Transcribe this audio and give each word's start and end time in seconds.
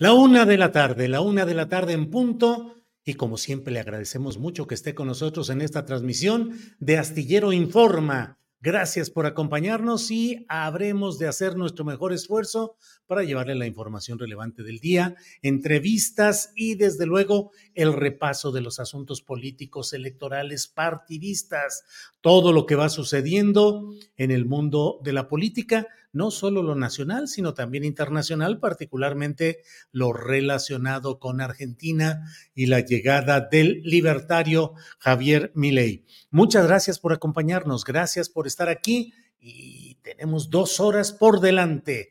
La 0.00 0.12
una 0.12 0.46
de 0.46 0.56
la 0.56 0.70
tarde, 0.70 1.08
la 1.08 1.20
una 1.22 1.44
de 1.44 1.54
la 1.54 1.68
tarde 1.68 1.92
en 1.92 2.08
punto. 2.08 2.76
Y 3.04 3.14
como 3.14 3.36
siempre 3.36 3.72
le 3.72 3.80
agradecemos 3.80 4.38
mucho 4.38 4.68
que 4.68 4.76
esté 4.76 4.94
con 4.94 5.08
nosotros 5.08 5.50
en 5.50 5.60
esta 5.60 5.86
transmisión 5.86 6.56
de 6.78 6.98
Astillero 6.98 7.52
Informa. 7.52 8.38
Gracias 8.60 9.10
por 9.10 9.26
acompañarnos 9.26 10.12
y 10.12 10.46
habremos 10.48 11.18
de 11.18 11.26
hacer 11.26 11.56
nuestro 11.56 11.84
mejor 11.84 12.12
esfuerzo 12.12 12.76
para 13.06 13.24
llevarle 13.24 13.56
la 13.56 13.66
información 13.66 14.20
relevante 14.20 14.62
del 14.62 14.78
día, 14.78 15.16
entrevistas 15.42 16.52
y 16.54 16.76
desde 16.76 17.04
luego 17.04 17.50
el 17.74 17.92
repaso 17.92 18.52
de 18.52 18.60
los 18.60 18.78
asuntos 18.78 19.20
políticos, 19.20 19.92
electorales, 19.94 20.68
partidistas, 20.68 21.82
todo 22.20 22.52
lo 22.52 22.66
que 22.66 22.76
va 22.76 22.88
sucediendo 22.88 23.92
en 24.16 24.30
el 24.30 24.44
mundo 24.44 25.00
de 25.02 25.12
la 25.12 25.28
política 25.28 25.88
no 26.18 26.32
solo 26.32 26.64
lo 26.64 26.74
nacional, 26.74 27.28
sino 27.28 27.54
también 27.54 27.84
internacional, 27.84 28.58
particularmente 28.58 29.62
lo 29.92 30.12
relacionado 30.12 31.20
con 31.20 31.40
Argentina 31.40 32.28
y 32.56 32.66
la 32.66 32.80
llegada 32.80 33.40
del 33.40 33.82
libertario 33.84 34.74
Javier 34.98 35.52
Milei. 35.54 36.04
Muchas 36.32 36.66
gracias 36.66 36.98
por 36.98 37.12
acompañarnos, 37.12 37.84
gracias 37.84 38.28
por 38.28 38.48
estar 38.48 38.68
aquí 38.68 39.14
y 39.38 39.94
tenemos 40.02 40.50
dos 40.50 40.80
horas 40.80 41.12
por 41.12 41.40
delante. 41.40 42.10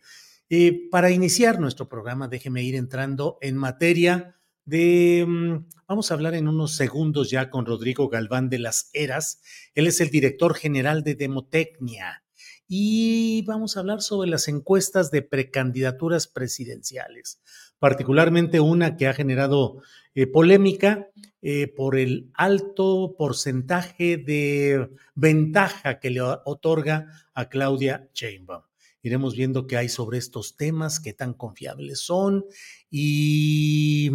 Eh, 0.50 0.88
para 0.90 1.12
iniciar 1.12 1.60
nuestro 1.60 1.90
programa, 1.90 2.30
déjeme 2.30 2.64
ir 2.64 2.76
entrando 2.76 3.38
en 3.42 3.58
materia 3.58 4.38
de, 4.64 5.26
mm, 5.28 5.66
vamos 5.86 6.10
a 6.10 6.14
hablar 6.14 6.34
en 6.34 6.48
unos 6.48 6.78
segundos 6.78 7.30
ya 7.30 7.50
con 7.50 7.66
Rodrigo 7.66 8.08
Galván 8.08 8.48
de 8.48 8.60
las 8.60 8.90
Heras. 8.94 9.42
Él 9.76 9.86
es 9.86 10.00
el 10.00 10.10
director 10.10 10.56
general 10.56 11.04
de 11.04 11.16
Demotecnia 11.16 12.24
y 12.68 13.44
vamos 13.44 13.78
a 13.78 13.80
hablar 13.80 14.02
sobre 14.02 14.30
las 14.30 14.48
encuestas 14.48 15.10
de 15.10 15.22
precandidaturas 15.22 16.28
presidenciales, 16.28 17.40
particularmente 17.80 18.60
una 18.60 18.98
que 18.98 19.08
ha 19.08 19.14
generado 19.14 19.82
eh, 20.16 20.28
polémica 20.28 21.08
eh, 21.42 21.68
por 21.68 21.98
el 21.98 22.30
alto 22.34 23.16
porcentaje 23.18 24.18
de 24.18 24.90
ventaja 25.16 26.00
que 26.00 26.10
le 26.10 26.22
otorga 26.22 27.08
a 27.34 27.48
Claudia 27.48 28.10
Sheinbaum. 28.14 28.64
Iremos 29.02 29.36
viendo 29.36 29.68
qué 29.68 29.78
hay 29.78 29.88
sobre 29.88 30.18
estos 30.18 30.58
temas, 30.58 31.00
qué 31.00 31.14
tan 31.14 31.34
confiables 31.34 32.00
son 32.00 32.46
y 32.90 34.12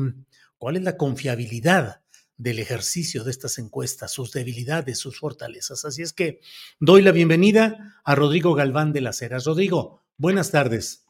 cuál 0.58 0.76
es 0.76 0.82
la 0.82 0.98
confiabilidad 0.98 2.01
del 2.42 2.58
ejercicio 2.58 3.22
de 3.22 3.30
estas 3.30 3.58
encuestas, 3.58 4.10
sus 4.10 4.32
debilidades, 4.32 4.98
sus 4.98 5.18
fortalezas. 5.18 5.84
Así 5.84 6.02
es 6.02 6.12
que 6.12 6.40
doy 6.80 7.00
la 7.00 7.12
bienvenida 7.12 8.00
a 8.04 8.14
Rodrigo 8.16 8.54
Galván 8.54 8.92
de 8.92 9.00
las 9.00 9.22
Heras. 9.22 9.44
Rodrigo, 9.44 10.02
buenas 10.16 10.50
tardes. 10.50 11.06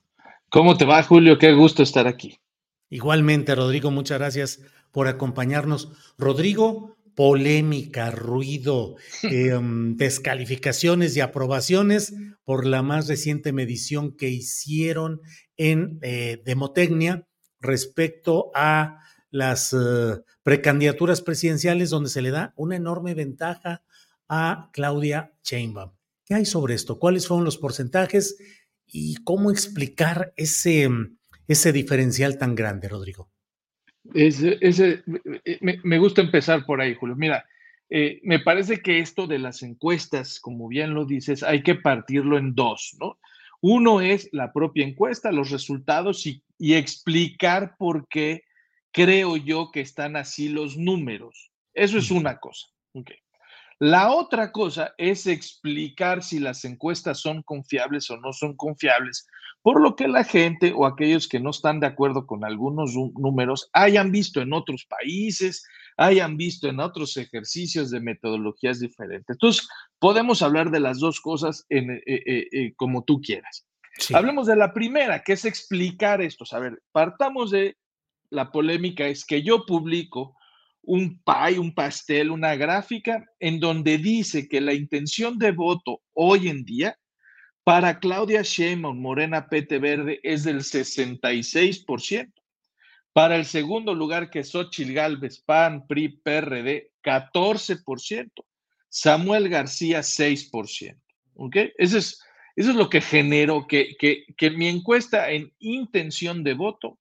¿Cómo 0.50 0.76
te 0.76 0.84
va, 0.84 1.02
Julio? 1.02 1.38
Qué 1.38 1.54
gusto 1.54 1.82
estar 1.82 2.06
aquí. 2.06 2.38
Igualmente, 2.90 3.54
Rodrigo, 3.54 3.90
muchas 3.90 4.18
gracias 4.18 4.60
por 4.90 5.08
acompañarnos. 5.08 5.92
Rodrigo, 6.18 6.98
polémica, 7.14 8.10
ruido, 8.10 8.96
em, 9.22 9.96
descalificaciones 9.96 11.16
y 11.16 11.20
aprobaciones 11.20 12.12
por 12.44 12.66
la 12.66 12.82
más 12.82 13.08
reciente 13.08 13.52
medición 13.54 14.14
que 14.14 14.28
hicieron 14.28 15.22
en 15.56 15.98
eh, 16.02 16.42
Demotecnia 16.44 17.26
respecto 17.58 18.50
a 18.54 18.98
las 19.32 19.72
eh, 19.72 20.22
precandidaturas 20.44 21.22
presidenciales 21.22 21.90
donde 21.90 22.10
se 22.10 22.22
le 22.22 22.30
da 22.30 22.52
una 22.54 22.76
enorme 22.76 23.14
ventaja 23.14 23.82
a 24.28 24.70
Claudia 24.72 25.32
Sheinbaum. 25.42 25.90
¿Qué 26.24 26.34
hay 26.34 26.44
sobre 26.44 26.74
esto? 26.74 26.98
¿Cuáles 26.98 27.26
fueron 27.26 27.44
los 27.44 27.58
porcentajes 27.58 28.36
y 28.86 29.16
cómo 29.24 29.50
explicar 29.50 30.32
ese, 30.36 30.88
ese 31.48 31.72
diferencial 31.72 32.38
tan 32.38 32.54
grande, 32.54 32.88
Rodrigo? 32.88 33.30
Ese, 34.14 35.02
me, 35.60 35.98
gusta 35.98 36.20
empezar 36.20 36.66
por 36.66 36.80
ahí, 36.80 36.94
Julio. 36.94 37.16
Mira, 37.16 37.46
eh, 37.88 38.20
me 38.22 38.38
parece 38.38 38.80
que 38.80 38.98
esto 38.98 39.26
de 39.26 39.38
las 39.38 39.62
encuestas, 39.62 40.40
como 40.40 40.68
bien 40.68 40.92
lo 40.92 41.06
dices, 41.06 41.42
hay 41.42 41.62
que 41.62 41.74
partirlo 41.74 42.36
en 42.36 42.54
dos, 42.54 42.96
¿no? 43.00 43.18
Uno 43.62 44.00
es 44.00 44.28
la 44.32 44.52
propia 44.52 44.84
encuesta, 44.84 45.32
los 45.32 45.50
resultados 45.50 46.26
y 46.26 46.74
explicar 46.74 47.76
por 47.78 48.08
qué 48.08 48.42
creo 48.92 49.36
yo 49.36 49.70
que 49.72 49.80
están 49.80 50.16
así 50.16 50.48
los 50.48 50.76
números. 50.76 51.50
Eso 51.74 51.98
es 51.98 52.10
una 52.10 52.38
cosa. 52.38 52.66
La 53.78 54.12
otra 54.12 54.52
cosa 54.52 54.94
es 54.96 55.26
explicar 55.26 56.22
si 56.22 56.38
las 56.38 56.64
encuestas 56.64 57.18
son 57.18 57.42
confiables 57.42 58.08
o 58.10 58.16
no 58.16 58.32
son 58.32 58.54
confiables, 58.56 59.26
por 59.62 59.80
lo 59.80 59.96
que 59.96 60.06
la 60.06 60.22
gente 60.22 60.72
o 60.72 60.86
aquellos 60.86 61.26
que 61.26 61.40
no 61.40 61.50
están 61.50 61.80
de 61.80 61.86
acuerdo 61.86 62.26
con 62.26 62.44
algunos 62.44 62.94
números 62.94 63.70
hayan 63.72 64.12
visto 64.12 64.40
en 64.40 64.52
otros 64.52 64.86
países, 64.86 65.66
hayan 65.96 66.36
visto 66.36 66.68
en 66.68 66.80
otros 66.80 67.16
ejercicios 67.16 67.90
de 67.90 68.00
metodologías 68.00 68.78
diferentes. 68.78 69.34
Entonces, 69.34 69.68
podemos 69.98 70.42
hablar 70.42 70.70
de 70.70 70.80
las 70.80 70.98
dos 70.98 71.20
cosas 71.20 71.64
en, 71.68 71.90
eh, 71.90 72.02
eh, 72.06 72.48
eh, 72.52 72.74
como 72.76 73.04
tú 73.04 73.20
quieras. 73.20 73.66
Hablemos 74.14 74.46
de 74.46 74.56
la 74.56 74.72
primera, 74.72 75.22
que 75.22 75.34
es 75.34 75.44
explicar 75.44 76.22
esto. 76.22 76.44
A 76.52 76.58
ver, 76.58 76.82
partamos 76.92 77.50
de 77.50 77.76
la 78.32 78.50
polémica 78.50 79.06
es 79.06 79.24
que 79.24 79.42
yo 79.42 79.66
publico 79.66 80.36
un 80.82 81.22
pie, 81.22 81.58
un 81.58 81.74
pastel, 81.74 82.30
una 82.30 82.56
gráfica 82.56 83.24
en 83.38 83.60
donde 83.60 83.98
dice 83.98 84.48
que 84.48 84.60
la 84.60 84.72
intención 84.72 85.38
de 85.38 85.52
voto 85.52 86.00
hoy 86.14 86.48
en 86.48 86.64
día 86.64 86.98
para 87.62 88.00
Claudia 88.00 88.42
Sheinbaum, 88.42 88.98
Morena 88.98 89.48
PT 89.48 89.78
Verde, 89.78 90.18
es 90.22 90.42
del 90.44 90.60
66%. 90.60 92.32
Para 93.12 93.36
el 93.36 93.44
segundo 93.44 93.94
lugar, 93.94 94.30
que 94.30 94.40
es 94.40 94.50
Xochitl 94.50 94.94
Galvez, 94.94 95.40
PAN, 95.40 95.86
PRI, 95.86 96.08
PRD, 96.08 96.90
14%. 97.04 98.30
Samuel 98.88 99.48
García, 99.48 100.00
6%. 100.00 100.98
¿Ok? 101.34 101.56
Ese 101.76 101.98
es 101.98 102.20
Eso 102.56 102.70
es 102.70 102.76
lo 102.76 102.90
que 102.90 103.00
generó 103.00 103.66
que, 103.66 103.94
que, 103.98 104.50
mi 104.50 104.68
encuesta 104.68 105.30
en 105.30 105.52
intención 105.58 106.42
de 106.42 106.54
voto 106.54 106.98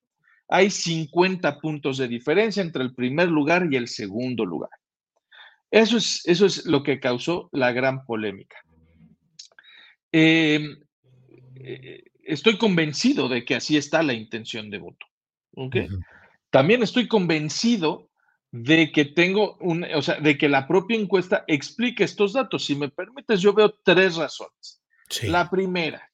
hay 0.52 0.70
50 0.70 1.60
puntos 1.60 1.98
de 1.98 2.10
diferencia 2.10 2.62
entre 2.62 2.84
el 2.84 2.94
primer 2.94 3.30
lugar 3.30 3.70
y 3.72 3.78
el 3.78 3.88
segundo 3.88 4.46
lugar. 4.46 4.70
Eso 5.72 5.96
es, 5.96 6.22
eso 6.26 6.46
es 6.46 6.66
lo 6.66 6.84
que 6.84 7.00
causó 7.00 7.48
la 7.54 7.72
gran 7.72 8.06
polémica. 8.06 8.58
Em, 10.12 10.78
eh, 11.56 12.04
estoy 12.26 12.58
convencido 12.58 13.30
de 13.30 13.46
que 13.46 13.56
así 13.56 13.78
está 13.78 14.04
la 14.04 14.14
intención 14.14 14.70
de 14.70 14.78
voto. 14.80 15.06
También 16.50 16.84
estoy 16.84 17.08
convencido 17.08 18.10
de 18.52 18.92
que 18.92 19.06
tengo 19.06 19.56
un, 19.62 19.86
o 19.86 20.02
sea, 20.02 20.20
de 20.20 20.38
que 20.38 20.50
la 20.50 20.68
propia 20.68 21.00
encuesta 21.00 21.46
explique 21.48 22.04
estos 22.04 22.34
datos. 22.34 22.66
Si 22.66 22.76
me 22.76 22.90
permites, 22.90 23.40
yo 23.40 23.54
veo 23.54 23.74
tres 23.86 24.18
razones. 24.18 24.82
La 25.24 25.50
primera, 25.50 26.12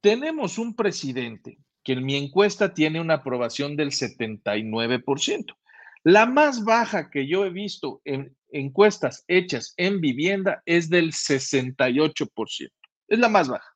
tenemos 0.00 0.58
un 0.58 0.74
presidente 0.74 1.56
que 1.90 1.94
en 1.94 2.04
mi 2.04 2.14
encuesta 2.14 2.72
tiene 2.72 3.00
una 3.00 3.14
aprobación 3.14 3.74
del 3.74 3.90
79%. 3.90 5.56
La 6.04 6.24
más 6.24 6.62
baja 6.62 7.10
que 7.10 7.26
yo 7.26 7.44
he 7.44 7.50
visto 7.50 8.00
en 8.04 8.36
encuestas 8.52 9.24
hechas 9.26 9.74
en 9.76 10.00
vivienda 10.00 10.62
es 10.66 10.88
del 10.88 11.10
68%. 11.10 12.70
Es 13.08 13.18
la 13.18 13.28
más 13.28 13.48
baja. 13.48 13.74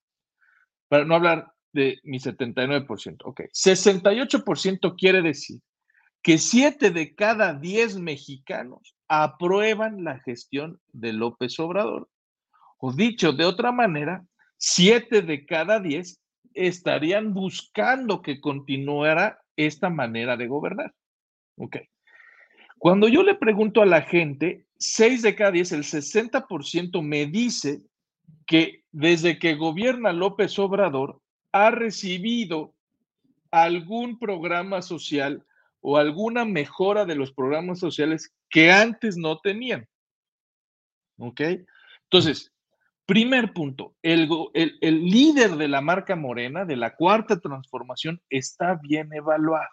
Para 0.87 1.05
no 1.05 1.17
hablar 1.17 1.53
de 1.73 1.99
mi 2.05 2.21
79%. 2.21 3.17
Ok, 3.25 3.41
68% 3.53 4.95
quiere 4.97 5.21
decir 5.21 5.59
que 6.23 6.39
7 6.39 6.93
de 6.93 7.17
cada 7.17 7.55
10 7.55 7.99
mexicanos 7.99 8.95
aprueban 9.09 10.05
la 10.05 10.21
gestión 10.21 10.81
de 10.93 11.15
López 11.15 11.59
Obrador. 11.59 12.09
O 12.79 12.93
dicho 12.93 13.33
de 13.33 13.45
otra 13.45 13.73
manera, 13.73 14.25
7 14.59 15.23
de 15.23 15.47
cada 15.47 15.81
10 15.81 16.21
estarían 16.55 17.35
buscando 17.35 18.23
que 18.23 18.41
continuara 18.41 19.43
esta 19.57 19.91
manera 19.91 20.37
de 20.37 20.47
gobernar. 20.47 20.95
Ok. 21.57 21.77
Cuando 22.79 23.09
yo 23.09 23.23
le 23.23 23.35
pregunto 23.35 23.83
a 23.83 23.87
la 23.87 24.03
gente, 24.03 24.67
6 24.79 25.23
de 25.23 25.35
cada 25.35 25.53
10, 25.53 25.73
el 25.73 25.85
60% 25.85 27.03
me 27.03 27.27
dice 27.27 27.83
que 28.47 28.85
desde 28.93 29.39
que 29.39 29.55
gobierna 29.55 30.13
López 30.13 30.59
Obrador 30.59 31.21
ha 31.53 31.71
recibido 31.71 32.75
algún 33.51 34.19
programa 34.19 34.83
social 34.83 35.45
o 35.81 35.97
alguna 35.97 36.45
mejora 36.45 37.05
de 37.05 37.15
los 37.15 37.33
programas 37.33 37.79
sociales 37.79 38.35
que 38.51 38.73
antes 38.73 39.17
no 39.17 39.39
tenían. 39.39 39.87
¿Ok? 41.19 41.41
Entonces, 42.05 42.53
primer 43.07 43.53
punto, 43.53 43.95
el, 44.03 44.29
el, 44.53 45.05
líder 45.05 45.57
de 45.57 45.69
la 45.69 45.81
marca 45.81 46.17
morena, 46.17 46.65
de 46.65 46.77
la 46.77 46.95
cuarta 46.95 47.39
transformación, 47.39 48.21
está 48.31 48.79
bien 48.83 49.13
evaluado. 49.13 49.69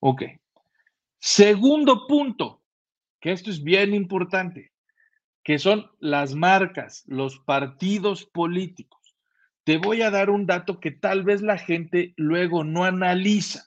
Ok. 0.00 0.22
Segundo 1.18 2.06
punto, 2.06 2.62
que 3.20 3.32
esto 3.32 3.50
es 3.50 3.62
bien 3.62 3.94
importante, 3.94 4.72
que 5.42 5.58
son 5.58 5.90
las 5.98 6.34
marcas, 6.34 7.04
los 7.06 7.38
partidos 7.40 8.24
políticos. 8.26 9.16
Te 9.64 9.78
voy 9.78 10.02
a 10.02 10.10
dar 10.10 10.30
un 10.30 10.46
dato 10.46 10.78
que 10.78 10.90
tal 10.90 11.24
vez 11.24 11.40
la 11.40 11.58
gente 11.58 12.12
luego 12.16 12.64
no 12.64 12.84
analiza. 12.84 13.66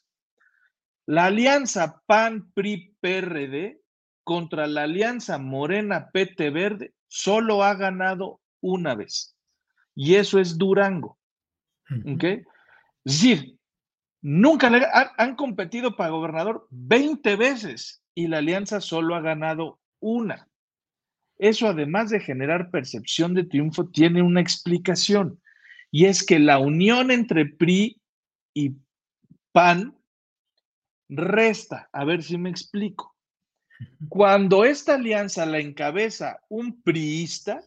La 1.06 1.26
alianza 1.26 2.04
PAN-PRI-PRD 2.06 3.82
contra 4.24 4.68
la 4.68 4.84
alianza 4.84 5.38
Morena-PT 5.38 6.50
Verde 6.52 6.94
solo 7.08 7.64
ha 7.64 7.74
ganado 7.76 8.42
una 8.62 8.96
vez. 8.96 9.36
Y 9.96 10.16
eso 10.16 10.40
es 10.40 10.58
Durango. 10.58 11.18
¿Ok? 11.90 12.24
Es 12.24 12.44
decir, 13.04 13.58
nunca 14.22 14.70
han, 15.18 15.36
competido 15.36 15.96
para 15.96 16.12
gobernador 16.12 16.68
20 16.72 17.36
veces 17.36 18.04
y 18.14 18.28
la 18.28 18.40
alianza 18.40 18.82
solo 18.82 19.16
ha 19.16 19.22
ganado 19.22 19.80
una. 20.00 20.48
Eso, 21.38 21.68
además 21.68 22.10
de 22.10 22.20
generar 22.20 22.72
percepción 22.72 23.34
de 23.34 23.44
triunfo, 23.44 23.90
tiene 23.90 24.22
una 24.22 24.42
explicación. 24.42 25.42
Y 25.92 26.06
es 26.06 26.26
que 26.26 26.40
la 26.40 26.60
unión 26.60 27.12
entre 27.12 27.46
PRI 27.46 28.02
y 28.54 28.76
PAN 29.52 29.98
resta. 31.10 31.90
A 31.92 32.06
ver 32.06 32.24
si 32.24 32.38
me 32.38 32.50
explico. 32.50 33.17
Cuando 34.10 34.66
esta 34.66 34.96
alianza 34.96 35.46
la 35.46 35.60
encabeza 35.60 36.40
un 36.50 36.82
priista, 36.82 37.62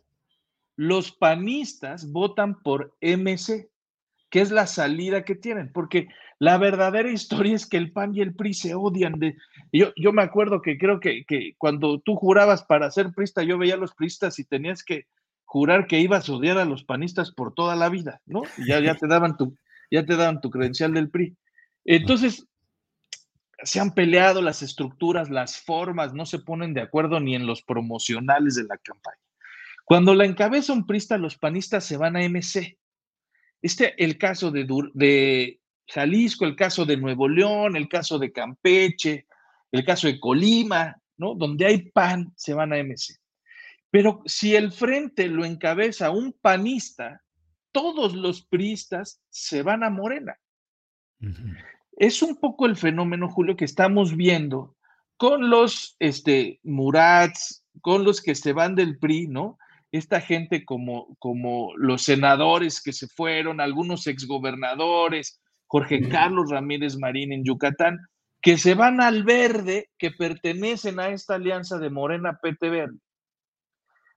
los 0.76 1.12
panistas 1.12 2.10
votan 2.10 2.62
por 2.62 2.96
MC, 3.00 3.70
que 4.30 4.40
es 4.40 4.50
la 4.50 4.66
salida 4.66 5.24
que 5.24 5.34
tienen, 5.34 5.70
porque 5.72 6.08
la 6.38 6.56
verdadera 6.56 7.10
historia 7.10 7.54
es 7.54 7.66
que 7.66 7.76
el 7.76 7.92
PAN 7.92 8.14
y 8.14 8.22
el 8.22 8.34
PRI 8.34 8.54
se 8.54 8.74
odian. 8.74 9.18
De, 9.18 9.36
yo, 9.72 9.92
yo 9.94 10.12
me 10.12 10.22
acuerdo 10.22 10.62
que 10.62 10.78
creo 10.78 10.98
que, 10.98 11.24
cuando 11.58 12.00
tú 12.00 12.16
jurabas 12.16 12.64
para 12.64 12.90
ser 12.90 13.12
priista, 13.12 13.42
yo 13.42 13.58
veía 13.58 13.74
a 13.74 13.76
los 13.78 13.94
priistas 13.94 14.38
y 14.38 14.44
tenías 14.44 14.82
que 14.82 15.06
jurar 15.44 15.86
que 15.86 16.00
ibas 16.00 16.28
a 16.28 16.32
odiar 16.32 16.58
a 16.58 16.64
los 16.64 16.84
panistas 16.84 17.32
por 17.32 17.52
toda 17.52 17.76
la 17.76 17.88
vida, 17.88 18.22
¿no? 18.24 18.42
ya, 18.66 18.80
ya, 18.80 18.94
te 18.94 19.06
daban 19.06 19.36
tu, 19.36 19.54
ya 19.90 20.06
te 20.06 20.16
daban 20.16 20.40
tu 20.40 20.48
credencial 20.48 20.94
del 20.94 21.10
PRI. 21.10 21.36
Entonces, 21.84 22.46
se 23.62 23.80
han 23.80 23.94
peleado 23.94 24.42
las 24.42 24.62
estructuras, 24.62 25.30
las 25.30 25.60
formas, 25.60 26.14
no 26.14 26.26
se 26.26 26.38
ponen 26.38 26.74
de 26.74 26.80
acuerdo 26.80 27.20
ni 27.20 27.34
en 27.34 27.46
los 27.46 27.62
promocionales 27.62 28.54
de 28.54 28.64
la 28.64 28.78
campaña. 28.78 29.18
Cuando 29.84 30.14
la 30.14 30.24
encabeza 30.24 30.72
un 30.72 30.86
prista, 30.86 31.18
los 31.18 31.36
panistas 31.36 31.84
se 31.84 31.96
van 31.96 32.16
a 32.16 32.20
MC. 32.20 32.78
Este, 33.60 34.02
el 34.02 34.18
caso 34.18 34.50
de, 34.50 34.66
de 34.94 35.60
Jalisco, 35.88 36.44
el 36.44 36.56
caso 36.56 36.84
de 36.84 36.96
Nuevo 36.96 37.28
León, 37.28 37.76
el 37.76 37.88
caso 37.88 38.18
de 38.18 38.32
Campeche, 38.32 39.26
el 39.72 39.84
caso 39.84 40.06
de 40.06 40.18
Colima, 40.18 40.96
¿no? 41.16 41.34
Donde 41.34 41.66
hay 41.66 41.90
PAN, 41.90 42.32
se 42.36 42.54
van 42.54 42.72
a 42.72 42.82
MC. 42.82 43.18
Pero 43.90 44.22
si 44.24 44.54
el 44.54 44.72
frente 44.72 45.26
lo 45.26 45.44
encabeza 45.44 46.10
un 46.10 46.32
panista, 46.40 47.22
todos 47.72 48.14
los 48.14 48.46
priistas 48.46 49.20
se 49.28 49.62
van 49.62 49.82
a 49.82 49.90
Morena. 49.90 50.38
Es 52.00 52.22
un 52.22 52.36
poco 52.36 52.64
el 52.64 52.76
fenómeno, 52.76 53.28
Julio, 53.28 53.56
que 53.56 53.66
estamos 53.66 54.16
viendo 54.16 54.74
con 55.18 55.50
los 55.50 55.96
este, 55.98 56.58
Murats, 56.62 57.62
con 57.82 58.04
los 58.04 58.22
que 58.22 58.34
se 58.34 58.54
van 58.54 58.74
del 58.74 58.98
PRI, 58.98 59.26
¿no? 59.26 59.58
Esta 59.92 60.22
gente 60.22 60.64
como, 60.64 61.14
como 61.18 61.76
los 61.76 62.00
senadores 62.02 62.82
que 62.82 62.94
se 62.94 63.06
fueron, 63.06 63.60
algunos 63.60 64.06
exgobernadores, 64.06 65.42
Jorge 65.66 66.08
Carlos 66.08 66.48
Ramírez 66.48 66.96
Marín 66.96 67.34
en 67.34 67.44
Yucatán, 67.44 67.98
que 68.40 68.56
se 68.56 68.74
van 68.74 69.02
al 69.02 69.22
verde, 69.22 69.90
que 69.98 70.10
pertenecen 70.10 71.00
a 71.00 71.08
esta 71.08 71.34
alianza 71.34 71.76
de 71.76 71.90
Morena 71.90 72.38
PT 72.40 72.70
Verde. 72.70 72.98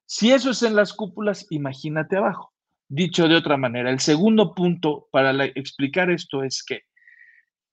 Si 0.06 0.32
eso 0.32 0.52
es 0.52 0.62
en 0.62 0.74
las 0.74 0.94
cúpulas, 0.94 1.46
imagínate 1.50 2.16
abajo. 2.16 2.50
Dicho 2.88 3.28
de 3.28 3.36
otra 3.36 3.58
manera, 3.58 3.90
el 3.90 4.00
segundo 4.00 4.54
punto 4.54 5.06
para 5.12 5.44
explicar 5.44 6.10
esto 6.10 6.42
es 6.42 6.64
que 6.64 6.80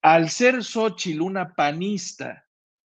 al 0.02 0.30
ser 0.30 0.64
Xochitl 0.64 1.22
una 1.22 1.54
panista, 1.54 2.46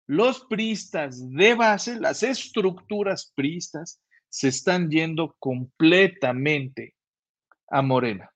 los 0.07 0.45
priistas 0.45 1.29
de 1.31 1.55
base, 1.55 1.99
las 1.99 2.23
estructuras 2.23 3.31
priistas, 3.35 4.01
se 4.29 4.47
están 4.47 4.89
yendo 4.89 5.35
completamente 5.39 6.95
a 7.69 7.81
Morena. 7.81 8.31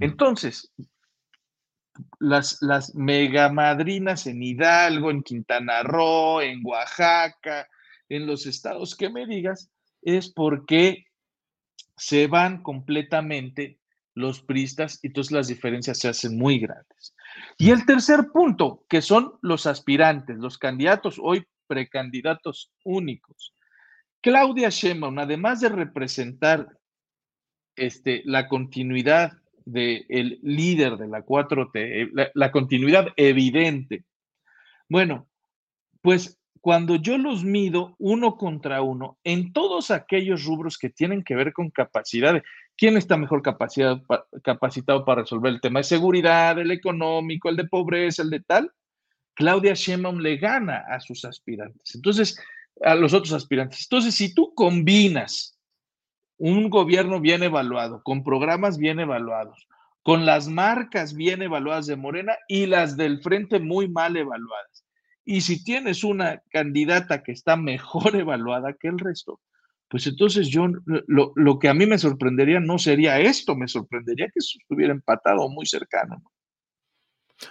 Entonces, 0.00 0.70
las, 2.20 2.60
las 2.60 2.94
megamadrinas 2.94 4.26
en 4.26 4.42
Hidalgo, 4.42 5.10
en 5.10 5.22
Quintana 5.22 5.82
Roo, 5.82 6.42
en 6.42 6.60
Oaxaca, 6.62 7.68
en 8.08 8.26
los 8.26 8.44
estados 8.44 8.94
que 8.94 9.08
me 9.08 9.26
digas, 9.26 9.70
es 10.02 10.30
porque 10.30 11.06
se 11.96 12.26
van 12.26 12.62
completamente 12.62 13.78
los 14.14 14.42
priistas 14.42 14.98
y 15.02 15.08
entonces 15.08 15.32
las 15.32 15.48
diferencias 15.48 15.98
se 15.98 16.08
hacen 16.08 16.36
muy 16.36 16.58
grandes. 16.58 17.14
Y 17.58 17.70
el 17.70 17.86
tercer 17.86 18.28
punto, 18.32 18.84
que 18.88 19.02
son 19.02 19.34
los 19.42 19.66
aspirantes, 19.66 20.38
los 20.38 20.58
candidatos, 20.58 21.18
hoy 21.20 21.44
precandidatos 21.66 22.70
únicos. 22.84 23.54
Claudia 24.20 24.68
Sheinbaum, 24.68 25.18
además 25.18 25.60
de 25.60 25.68
representar 25.68 26.78
este, 27.76 28.22
la 28.24 28.48
continuidad 28.48 29.32
del 29.64 30.38
líder 30.42 30.96
de 30.96 31.08
la 31.08 31.24
4T, 31.24 31.70
eh, 31.74 32.10
la, 32.12 32.30
la 32.34 32.50
continuidad 32.50 33.08
evidente, 33.16 34.04
bueno, 34.88 35.28
pues 36.02 36.38
cuando 36.60 36.96
yo 36.96 37.18
los 37.18 37.44
mido 37.44 37.96
uno 37.98 38.36
contra 38.36 38.82
uno 38.82 39.18
en 39.24 39.52
todos 39.52 39.90
aquellos 39.90 40.44
rubros 40.44 40.78
que 40.78 40.90
tienen 40.90 41.24
que 41.24 41.34
ver 41.34 41.52
con 41.52 41.70
capacidad, 41.70 42.40
¿quién 42.76 42.96
está 42.96 43.16
mejor 43.16 43.42
capacitado 43.42 45.04
para 45.04 45.22
resolver 45.22 45.52
el 45.52 45.60
tema 45.60 45.80
de 45.80 45.84
seguridad, 45.84 46.58
el 46.58 46.70
económico, 46.70 47.48
el 47.48 47.56
de 47.56 47.68
pobreza, 47.68 48.22
el 48.22 48.30
de 48.30 48.40
tal? 48.40 48.72
Claudia 49.34 49.74
Sheinbaum 49.74 50.18
le 50.18 50.36
gana 50.36 50.84
a 50.88 51.00
sus 51.00 51.24
aspirantes. 51.24 51.94
Entonces, 51.94 52.38
a 52.82 52.94
los 52.94 53.14
otros 53.14 53.32
aspirantes. 53.32 53.82
Entonces, 53.84 54.14
si 54.14 54.34
tú 54.34 54.54
combinas 54.54 55.58
un 56.38 56.70
gobierno 56.70 57.20
bien 57.20 57.42
evaluado, 57.42 58.02
con 58.02 58.24
programas 58.24 58.78
bien 58.78 59.00
evaluados, 59.00 59.68
con 60.02 60.26
las 60.26 60.48
marcas 60.48 61.14
bien 61.14 61.42
evaluadas 61.42 61.86
de 61.86 61.96
Morena 61.96 62.36
y 62.48 62.66
las 62.66 62.96
del 62.96 63.22
frente 63.22 63.60
muy 63.60 63.88
mal 63.88 64.16
evaluadas. 64.16 64.84
Y 65.24 65.42
si 65.42 65.62
tienes 65.62 66.02
una 66.02 66.42
candidata 66.50 67.22
que 67.22 67.32
está 67.32 67.56
mejor 67.56 68.16
evaluada 68.16 68.74
que 68.74 68.88
el 68.88 68.98
resto, 68.98 69.40
pues 69.92 70.06
entonces 70.06 70.48
yo 70.48 70.68
lo, 70.86 71.58
que 71.58 71.68
a 71.68 71.74
mí 71.74 71.84
me 71.84 71.98
sorprendería 71.98 72.60
no 72.60 72.78
sería 72.78 73.20
esto, 73.20 73.54
me 73.54 73.68
sorprendería 73.68 74.24
que 74.32 74.38
estuviera 74.38 74.90
empatado 74.90 75.50
muy 75.50 75.66
cercano. 75.66 76.22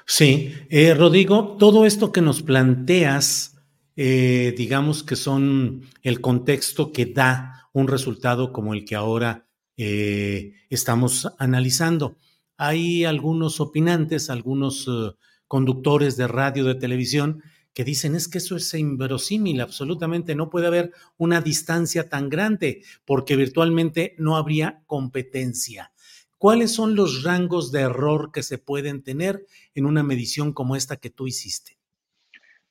Sí, 0.07 0.51
eh, 0.71 0.95
Rodrigo, 0.95 1.55
todo 1.59 1.85
esto 1.85 2.11
que 2.11 2.21
nos 2.21 2.41
planteas, 2.41 3.61
eh, 3.95 4.55
digamos 4.57 5.03
que 5.03 5.15
son 5.15 5.83
el 6.01 6.19
contexto 6.19 6.91
que 6.91 7.05
da 7.05 7.69
un 7.73 7.87
resultado 7.87 8.51
como 8.51 8.73
el 8.73 8.85
que 8.85 8.95
ahora 8.95 9.45
eh, 9.77 10.53
estamos 10.71 11.31
analizando. 11.37 12.17
Hay 12.57 13.05
algunos 13.05 13.59
opinantes, 13.59 14.31
algunos 14.31 14.87
eh, 14.87 15.15
conductores 15.47 16.17
de 16.17 16.27
radio, 16.27 16.65
de 16.65 16.73
televisión, 16.73 17.43
que 17.73 17.83
dicen 17.83 18.15
es 18.15 18.27
que 18.27 18.39
eso 18.39 18.55
es 18.55 18.73
inverosímil, 18.73 19.61
absolutamente 19.61 20.35
no 20.35 20.49
puede 20.49 20.67
haber 20.67 20.91
una 21.17 21.41
distancia 21.41 22.09
tan 22.09 22.29
grande 22.29 22.83
porque 23.05 23.35
virtualmente 23.35 24.15
no 24.17 24.35
habría 24.35 24.81
competencia. 24.87 25.91
¿Cuáles 26.37 26.71
son 26.71 26.95
los 26.95 27.23
rangos 27.23 27.71
de 27.71 27.81
error 27.81 28.31
que 28.33 28.43
se 28.43 28.57
pueden 28.57 29.03
tener 29.03 29.45
en 29.75 29.85
una 29.85 30.03
medición 30.03 30.53
como 30.53 30.75
esta 30.75 30.97
que 30.97 31.11
tú 31.11 31.27
hiciste? 31.27 31.77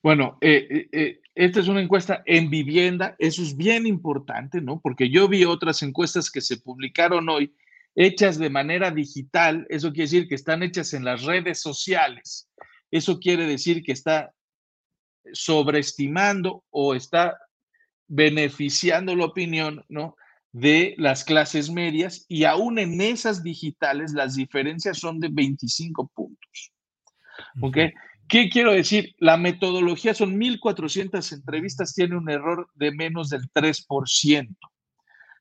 Bueno, 0.02 0.38
eh, 0.40 0.88
eh, 0.92 1.20
esta 1.34 1.60
es 1.60 1.68
una 1.68 1.80
encuesta 1.80 2.22
en 2.26 2.50
vivienda, 2.50 3.14
eso 3.18 3.42
es 3.42 3.56
bien 3.56 3.86
importante, 3.86 4.60
¿no? 4.60 4.80
Porque 4.80 5.08
yo 5.08 5.28
vi 5.28 5.44
otras 5.44 5.82
encuestas 5.82 6.30
que 6.30 6.40
se 6.40 6.56
publicaron 6.56 7.28
hoy 7.28 7.54
hechas 7.94 8.38
de 8.38 8.50
manera 8.50 8.90
digital, 8.90 9.66
eso 9.68 9.90
quiere 9.90 10.04
decir 10.04 10.28
que 10.28 10.34
están 10.34 10.62
hechas 10.62 10.94
en 10.94 11.04
las 11.04 11.22
redes 11.24 11.60
sociales. 11.60 12.48
Eso 12.90 13.20
quiere 13.20 13.46
decir 13.46 13.82
que 13.82 13.92
está 13.92 14.34
sobreestimando 15.32 16.64
o 16.70 16.94
está 16.94 17.38
beneficiando 18.08 19.14
la 19.14 19.26
opinión, 19.26 19.84
¿no? 19.88 20.16
de 20.52 20.94
las 20.98 21.24
clases 21.24 21.70
medias 21.70 22.24
y 22.28 22.44
aún 22.44 22.78
en 22.78 23.00
esas 23.00 23.42
digitales 23.42 24.12
las 24.12 24.34
diferencias 24.34 24.98
son 24.98 25.20
de 25.20 25.28
25 25.30 26.10
puntos. 26.14 26.72
¿Ok? 27.60 27.76
¿Qué 28.28 28.48
quiero 28.48 28.72
decir? 28.72 29.14
La 29.18 29.36
metodología 29.36 30.14
son 30.14 30.38
1.400 30.38 31.32
entrevistas, 31.32 31.94
tiene 31.94 32.16
un 32.16 32.30
error 32.30 32.68
de 32.74 32.92
menos 32.92 33.28
del 33.28 33.50
3% 33.52 34.56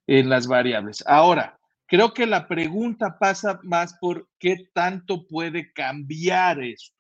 en 0.07 0.29
las 0.29 0.48
variables. 0.48 1.03
Ahora, 1.05 1.59
creo 1.86 2.13
que 2.13 2.25
la 2.25 2.48
pregunta 2.48 3.17
pasa 3.19 3.59
más 3.63 3.95
por 4.00 4.27
qué 4.39 4.69
tanto 4.74 5.27
puede 5.27 5.71
cambiar 5.71 6.63
esto 6.63 6.99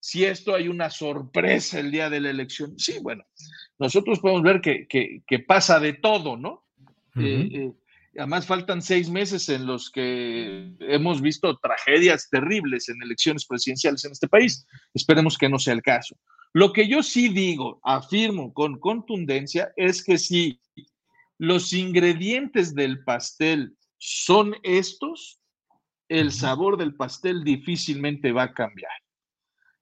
si 0.00 0.24
esto 0.24 0.54
hay 0.54 0.68
una 0.68 0.90
sorpresa 0.90 1.78
el 1.78 1.90
día 1.90 2.08
de 2.08 2.20
la 2.20 2.30
elección. 2.30 2.78
Sí, 2.78 2.98
bueno, 3.02 3.24
nosotros 3.78 4.18
podemos 4.18 4.42
ver 4.42 4.60
que, 4.60 5.44
pasa 5.46 5.78
de 5.78 5.92
todo, 5.92 6.36
¿no? 6.36 6.66
Eh, 7.16 7.48
eh, 7.52 7.72
además, 8.16 8.46
faltan 8.46 8.80
seis 8.80 9.10
meses 9.10 9.48
en 9.50 9.66
los 9.66 9.90
que 9.90 10.72
hemos 10.80 11.20
visto 11.20 11.56
tragedias 11.58 12.28
terribles 12.30 12.88
en 12.88 13.02
elecciones 13.02 13.44
presidenciales 13.46 14.04
en 14.04 14.12
este 14.12 14.28
país. 14.28 14.66
Esperemos 14.94 15.36
que 15.36 15.50
no 15.50 15.58
sea 15.58 15.74
el 15.74 15.82
caso. 15.82 16.16
Lo 16.52 16.72
que 16.72 16.88
yo 16.88 17.02
sí 17.02 17.28
digo, 17.28 17.78
afirmo 17.84 18.52
con 18.54 18.80
contundencia, 18.80 19.72
es 19.76 20.02
que 20.02 20.18
si 20.18 20.60
los 21.38 21.72
ingredientes 21.72 22.74
del 22.74 23.04
pastel 23.04 23.76
son 23.98 24.56
estos, 24.62 25.40
el 26.08 26.32
sabor 26.32 26.76
del 26.76 26.94
pastel 26.94 27.44
difícilmente 27.44 28.32
va 28.32 28.44
a 28.44 28.54
cambiar. 28.54 28.90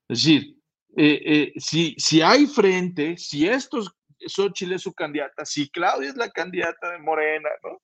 Es 0.09 0.23
decir, 0.23 0.57
eh, 0.97 1.23
eh, 1.25 1.53
si, 1.57 1.95
si 1.99 2.23
hay 2.23 2.47
frente, 2.47 3.17
si 3.19 3.47
estos 3.47 3.91
Xochitl 4.27 4.73
es 4.73 4.83
su 4.83 4.93
candidata, 4.93 5.45
si 5.45 5.69
Claudia 5.69 6.09
es 6.09 6.17
la 6.17 6.31
candidata 6.31 6.91
de 6.91 6.99
Morena, 6.99 7.49
¿no? 7.63 7.81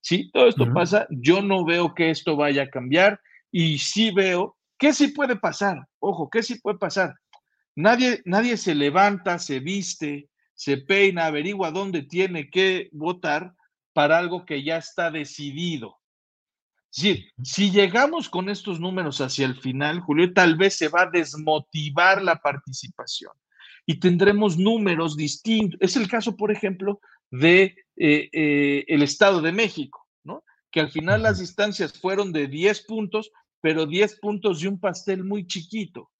Si 0.00 0.30
todo 0.30 0.48
esto 0.48 0.72
pasa, 0.72 1.06
yo 1.10 1.42
no 1.42 1.64
veo 1.64 1.94
que 1.94 2.10
esto 2.10 2.36
vaya 2.36 2.64
a 2.64 2.70
cambiar 2.70 3.20
y 3.50 3.78
sí 3.78 4.10
veo 4.12 4.56
que 4.78 4.92
sí 4.92 5.08
puede 5.08 5.36
pasar. 5.36 5.86
Ojo, 5.98 6.30
que 6.30 6.42
sí 6.42 6.60
puede 6.60 6.78
pasar. 6.78 7.14
Nadie, 7.74 8.22
nadie 8.24 8.56
se 8.56 8.74
levanta, 8.74 9.38
se 9.38 9.60
viste, 9.60 10.28
se 10.54 10.78
peina, 10.78 11.26
averigua 11.26 11.70
dónde 11.70 12.02
tiene 12.02 12.48
que 12.48 12.88
votar 12.92 13.54
para 13.92 14.18
algo 14.18 14.46
que 14.46 14.62
ya 14.62 14.78
está 14.78 15.10
decidido. 15.10 15.97
Sí, 16.90 17.28
si 17.42 17.70
llegamos 17.70 18.28
con 18.28 18.48
estos 18.48 18.80
números 18.80 19.20
hacia 19.20 19.46
el 19.46 19.56
final, 19.56 20.00
Julio, 20.00 20.32
tal 20.32 20.56
vez 20.56 20.74
se 20.76 20.88
va 20.88 21.02
a 21.02 21.10
desmotivar 21.10 22.22
la 22.22 22.36
participación 22.36 23.32
y 23.84 24.00
tendremos 24.00 24.58
números 24.58 25.16
distintos. 25.16 25.78
Es 25.80 25.96
el 25.96 26.08
caso, 26.08 26.36
por 26.36 26.50
ejemplo, 26.50 27.00
de 27.30 27.76
eh, 27.96 28.28
eh, 28.32 28.84
el 28.88 29.02
Estado 29.02 29.42
de 29.42 29.52
México, 29.52 30.06
¿no? 30.24 30.44
Que 30.70 30.80
al 30.80 30.90
final 30.90 31.22
las 31.22 31.38
distancias 31.38 31.98
fueron 31.98 32.32
de 32.32 32.48
10 32.48 32.82
puntos, 32.82 33.32
pero 33.60 33.86
10 33.86 34.18
puntos 34.20 34.60
de 34.60 34.68
un 34.68 34.80
pastel 34.80 35.24
muy 35.24 35.46
chiquito. 35.46 36.10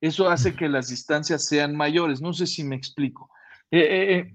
Eso 0.00 0.28
hace 0.28 0.54
que 0.54 0.68
las 0.68 0.88
distancias 0.88 1.46
sean 1.46 1.74
mayores. 1.74 2.20
No 2.20 2.32
sé 2.32 2.46
si 2.46 2.62
me 2.62 2.76
explico. 2.76 3.30
Eh, 3.70 4.34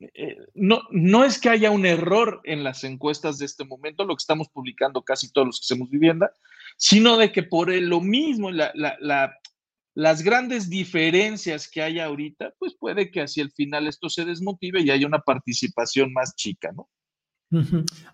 eh, 0.00 0.36
no, 0.54 0.82
no 0.92 1.24
es 1.24 1.40
que 1.40 1.48
haya 1.48 1.72
un 1.72 1.84
error 1.84 2.40
en 2.44 2.62
las 2.62 2.84
encuestas 2.84 3.38
de 3.38 3.46
este 3.46 3.64
momento, 3.64 4.04
lo 4.04 4.14
que 4.14 4.22
estamos 4.22 4.48
publicando 4.48 5.02
casi 5.02 5.32
todos 5.32 5.48
los 5.48 5.60
que 5.60 5.64
hacemos 5.64 5.90
vivienda, 5.90 6.32
sino 6.76 7.16
de 7.16 7.32
que 7.32 7.42
por 7.42 7.72
lo 7.72 8.00
mismo, 8.00 8.50
las 8.52 10.22
grandes 10.22 10.70
diferencias 10.70 11.68
que 11.68 11.82
hay 11.82 11.98
ahorita, 11.98 12.54
pues 12.58 12.76
puede 12.78 13.10
que 13.10 13.22
hacia 13.22 13.42
el 13.42 13.50
final 13.50 13.88
esto 13.88 14.08
se 14.08 14.24
desmotive 14.24 14.80
y 14.82 14.90
haya 14.90 15.06
una 15.06 15.20
participación 15.20 16.12
más 16.12 16.36
chica, 16.36 16.70
¿no? 16.72 16.88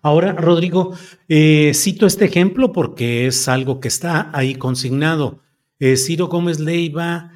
Ahora, 0.01 0.31
Rodrigo, 0.31 0.95
eh, 1.27 1.73
cito 1.75 2.07
este 2.07 2.25
ejemplo 2.25 2.71
porque 2.71 3.27
es 3.27 3.47
algo 3.49 3.81
que 3.81 3.89
está 3.89 4.31
ahí 4.33 4.55
consignado. 4.55 5.41
Eh, 5.77 5.97
Ciro 5.97 6.27
Gómez 6.27 6.59
Leiva, 6.59 7.31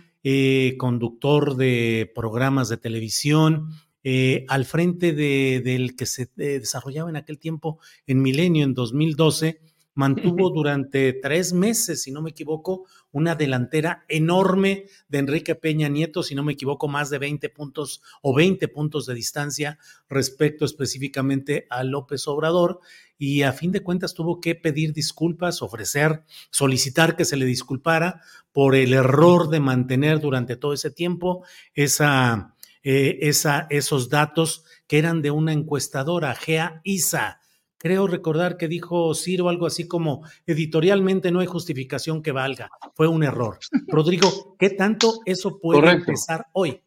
conductor 0.78 1.56
de 1.56 2.12
programas 2.16 2.70
de 2.70 2.78
televisión, 2.78 3.70
eh, 4.04 4.46
al 4.48 4.66
frente 4.66 5.14
de, 5.14 5.62
del 5.64 5.96
que 5.96 6.06
se 6.06 6.24
eh, 6.38 6.60
desarrollaba 6.60 7.10
en 7.10 7.18
aquel 7.18 7.40
tiempo 7.40 7.80
en 8.08 8.22
Milenio 8.22 8.64
en 8.64 8.74
2012, 8.74 9.62
mantuvo 9.94 10.50
durante 10.56 11.12
tres 11.14 11.52
meses, 11.52 12.04
si 12.04 12.12
no 12.12 12.22
me 12.22 12.30
equivoco, 12.30 12.86
una 13.12 13.36
delantera 13.36 14.06
enorme 14.08 14.86
de 15.10 15.18
Enrique 15.18 15.56
Peña 15.56 15.90
Nieto, 15.90 16.24
si 16.24 16.36
no 16.36 16.44
me 16.44 16.54
equivoco, 16.54 16.88
más 16.88 17.10
de 17.10 17.18
20 17.18 17.50
puntos 17.50 18.02
o 18.22 18.34
20 18.34 18.68
puntos 18.70 19.06
de 19.06 19.16
distancia 19.16 19.78
respecto 20.08 20.64
específicamente 20.64 21.68
a 21.70 21.84
López 21.84 22.28
Obrador. 22.28 22.80
Y 23.18 23.42
a 23.42 23.52
fin 23.52 23.74
de 23.74 23.84
cuentas 23.84 24.14
tuvo 24.14 24.40
que 24.40 24.56
pedir 24.56 24.94
disculpas, 24.94 25.62
ofrecer, 25.62 26.24
solicitar 26.52 27.18
que 27.18 27.26
se 27.26 27.36
le 27.36 27.46
disculpara 27.46 28.22
por 28.54 28.76
el 28.76 28.94
error 28.94 29.50
de 29.50 29.60
mantener 29.60 30.22
durante 30.22 30.56
todo 30.56 30.72
ese 30.72 30.90
tiempo 30.90 31.44
esa 31.74 32.56
eh, 32.84 33.20
esa, 33.22 33.68
esos 33.70 34.10
datos 34.10 34.64
que 34.88 34.98
eran 34.98 35.22
de 35.22 35.32
una 35.32 35.54
encuestadora, 35.54 36.34
Gea 36.36 36.82
Isa. 36.84 37.40
Creo 37.78 38.08
recordar 38.08 38.58
que 38.58 38.68
dijo 38.68 39.14
Ciro 39.16 39.48
algo 39.48 39.66
así 39.66 39.88
como, 39.88 40.24
editorialmente 40.46 41.32
no 41.32 41.40
hay 41.40 41.48
justificación 41.48 42.22
que 42.22 42.32
valga, 42.32 42.70
fue 42.94 43.08
un 43.08 43.24
error. 43.24 43.60
Rodrigo, 43.88 44.56
¿qué 44.60 44.70
tanto 44.72 45.22
eso 45.26 45.60
puede 45.60 45.90
empezar 45.92 46.48
hoy? 46.54 46.82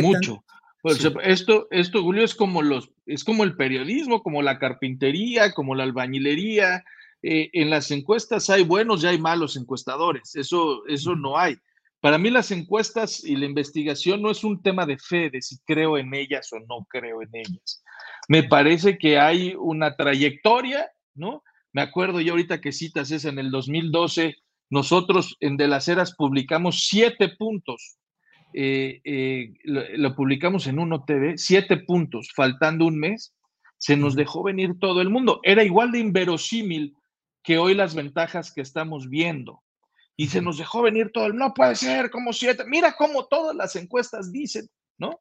mucho. 0.00 0.44
Pues, 0.80 1.02
esto, 1.22 1.66
esto, 1.70 2.02
Julio, 2.02 2.24
es 2.24 2.34
como 2.34 2.60
los, 2.60 2.90
es 3.06 3.24
como 3.24 3.42
el 3.42 3.56
periodismo, 3.56 4.22
como 4.22 4.42
la 4.42 4.58
carpintería, 4.58 5.52
como 5.52 5.74
la 5.74 5.84
albañilería. 5.84 6.84
Eh, 7.22 7.48
en 7.54 7.70
las 7.70 7.90
encuestas 7.90 8.50
hay 8.50 8.64
buenos 8.64 9.02
y 9.02 9.06
hay 9.06 9.18
malos 9.18 9.56
encuestadores. 9.56 10.36
Eso, 10.36 10.86
eso 10.86 11.16
no 11.16 11.38
hay. 11.38 11.56
Para 12.04 12.18
mí 12.18 12.28
las 12.28 12.50
encuestas 12.50 13.24
y 13.24 13.34
la 13.34 13.46
investigación 13.46 14.20
no 14.20 14.30
es 14.30 14.44
un 14.44 14.60
tema 14.60 14.84
de 14.84 14.98
fe, 14.98 15.30
de 15.30 15.40
si 15.40 15.56
creo 15.60 15.96
en 15.96 16.12
ellas 16.12 16.52
o 16.52 16.60
no 16.60 16.86
creo 16.86 17.22
en 17.22 17.30
ellas. 17.32 17.82
Me 18.28 18.42
parece 18.42 18.98
que 18.98 19.18
hay 19.18 19.54
una 19.58 19.96
trayectoria, 19.96 20.90
¿no? 21.14 21.42
Me 21.72 21.80
acuerdo 21.80 22.20
yo 22.20 22.32
ahorita 22.32 22.60
que 22.60 22.72
citas 22.72 23.10
esa 23.10 23.30
en 23.30 23.38
el 23.38 23.50
2012, 23.50 24.34
nosotros 24.68 25.38
en 25.40 25.56
De 25.56 25.66
las 25.66 25.88
Heras 25.88 26.14
publicamos 26.14 26.86
siete 26.88 27.30
puntos. 27.38 27.96
Eh, 28.52 29.00
eh, 29.04 29.54
lo, 29.64 30.14
publicamos 30.14 30.66
en 30.66 30.80
Uno 30.80 31.04
TV, 31.06 31.38
siete 31.38 31.78
puntos, 31.78 32.28
faltando 32.36 32.84
un 32.84 32.98
mes, 32.98 33.34
se 33.78 33.96
nos 33.96 34.14
dejó 34.14 34.42
venir 34.42 34.78
todo 34.78 35.00
el 35.00 35.08
mundo. 35.08 35.40
Era 35.42 35.64
igual 35.64 35.90
de 35.90 36.00
inverosímil 36.00 36.98
que 37.42 37.56
hoy 37.56 37.74
las 37.74 37.94
ventajas 37.94 38.52
que 38.52 38.60
estamos 38.60 39.08
viendo 39.08 39.64
y 40.16 40.28
se 40.28 40.40
nos 40.40 40.58
dejó 40.58 40.82
venir 40.82 41.10
todo 41.12 41.26
el, 41.26 41.36
no 41.36 41.52
puede 41.54 41.74
ser, 41.74 42.10
como 42.10 42.32
siete, 42.32 42.64
mira 42.66 42.94
cómo 42.96 43.26
todas 43.26 43.54
las 43.54 43.74
encuestas 43.76 44.30
dicen, 44.32 44.68
¿no? 44.98 45.20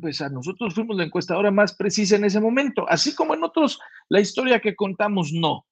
Pues 0.00 0.20
a 0.20 0.28
nosotros 0.28 0.74
fuimos 0.74 0.96
la 0.96 1.04
encuestadora 1.04 1.50
más 1.50 1.74
precisa 1.74 2.16
en 2.16 2.24
ese 2.24 2.38
momento, 2.38 2.88
así 2.88 3.14
como 3.14 3.34
en 3.34 3.42
otros, 3.42 3.80
la 4.08 4.20
historia 4.20 4.60
que 4.60 4.76
contamos 4.76 5.32
no. 5.32 5.66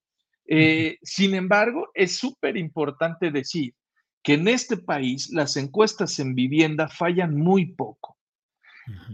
Eh, 0.46 0.98
sin 1.02 1.34
embargo, 1.34 1.90
es 1.94 2.16
súper 2.16 2.56
importante 2.56 3.30
decir 3.30 3.74
que 4.22 4.34
en 4.34 4.48
este 4.48 4.76
país 4.76 5.30
las 5.30 5.56
encuestas 5.56 6.18
en 6.18 6.34
vivienda 6.34 6.88
fallan 6.88 7.36
muy 7.36 7.66
poco. 7.66 8.16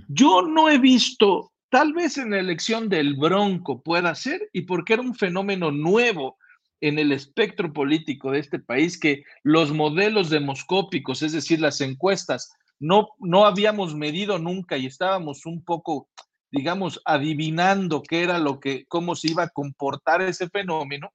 Yo 0.09 0.43
no 0.43 0.71
he 0.71 0.79
visto, 0.79 1.53
tal 1.69 1.93
vez 1.93 2.17
en 2.17 2.31
la 2.31 2.39
elección 2.39 2.89
del 2.89 3.17
Bronco 3.17 3.83
pueda 3.83 4.15
ser, 4.15 4.49
y 4.53 4.63
porque 4.63 4.95
era 4.95 5.03
un 5.03 5.15
fenómeno 5.15 5.71
nuevo 5.71 6.39
en 6.80 6.99
el 6.99 7.12
espectro 7.12 7.73
político 7.73 8.30
de 8.30 8.38
este 8.40 8.58
país, 8.58 8.99
que 8.99 9.25
los 9.42 9.73
modelos 9.73 10.30
demoscópicos, 10.30 11.23
es 11.23 11.32
decir, 11.32 11.61
las 11.61 11.80
encuestas, 11.80 12.52
no, 12.80 13.08
no 13.18 13.47
habíamos 13.47 13.94
medido 13.94 14.38
nunca 14.38 14.76
y 14.76 14.87
estábamos 14.87 15.47
un 15.47 15.64
poco, 15.64 16.08
digamos, 16.50 17.00
adivinando 17.04 18.02
qué 18.02 18.23
era 18.23 18.38
lo 18.38 18.61
que, 18.61 18.85
cómo 18.87 19.16
se 19.16 19.30
iba 19.30 19.44
a 19.44 19.49
comportar 19.49 20.23
ese 20.23 20.49
fenómeno. 20.49 21.11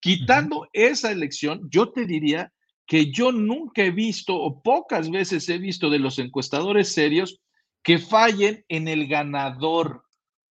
Quitando 0.00 0.68
esa 0.72 1.10
elección, 1.10 1.68
yo 1.70 1.90
te 1.90 2.04
diría 2.06 2.52
que 2.86 3.10
yo 3.10 3.32
nunca 3.32 3.82
he 3.82 3.90
visto 3.90 4.34
o 4.34 4.62
pocas 4.62 5.10
veces 5.10 5.48
he 5.48 5.58
visto 5.58 5.90
de 5.90 5.98
los 5.98 6.18
encuestadores 6.18 6.92
serios 6.92 7.40
que 7.82 7.98
fallen 7.98 8.64
en 8.68 8.88
el 8.88 9.08
ganador 9.08 10.04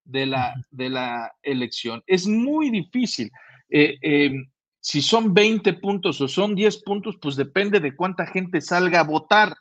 de 0.04 0.26
la, 0.26 0.54
de 0.72 0.90
la 0.90 1.34
elección. 1.44 2.04
Es 2.08 2.28
muy 2.28 2.70
difícil. 2.70 3.32
Eh, 3.70 3.98
em, 4.02 4.50
si 4.80 5.02
son 5.02 5.34
20 5.34 5.74
puntos 5.74 6.22
o 6.22 6.28
son 6.28 6.56
10 6.56 6.84
puntos, 6.84 7.18
pues 7.22 7.36
depende 7.36 7.80
de 7.80 7.96
cuánta 7.96 8.26
gente 8.26 8.62
salga 8.62 9.02
a 9.02 9.04
votar. 9.04 9.56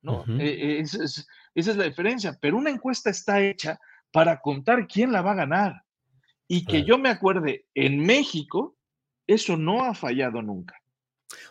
¿no? 0.00 0.24
Eh, 0.38 0.80
esa 0.80 1.04
es 1.54 1.76
la 1.76 1.84
diferencia. 1.84 2.36
Pero 2.40 2.56
una 2.56 2.70
encuesta 2.70 3.10
está 3.10 3.42
hecha 3.42 3.78
para 4.10 4.40
contar 4.40 4.86
quién 4.86 5.12
la 5.12 5.22
va 5.22 5.32
a 5.32 5.36
ganar. 5.36 5.84
Y 6.46 6.64
que 6.64 6.84
yo 6.84 6.98
me 6.98 7.08
acuerde, 7.08 7.66
en 7.74 8.00
México, 8.00 8.76
eso 9.26 9.56
no 9.56 9.84
ha 9.84 9.94
fallado 9.94 10.42
nunca. 10.42 10.80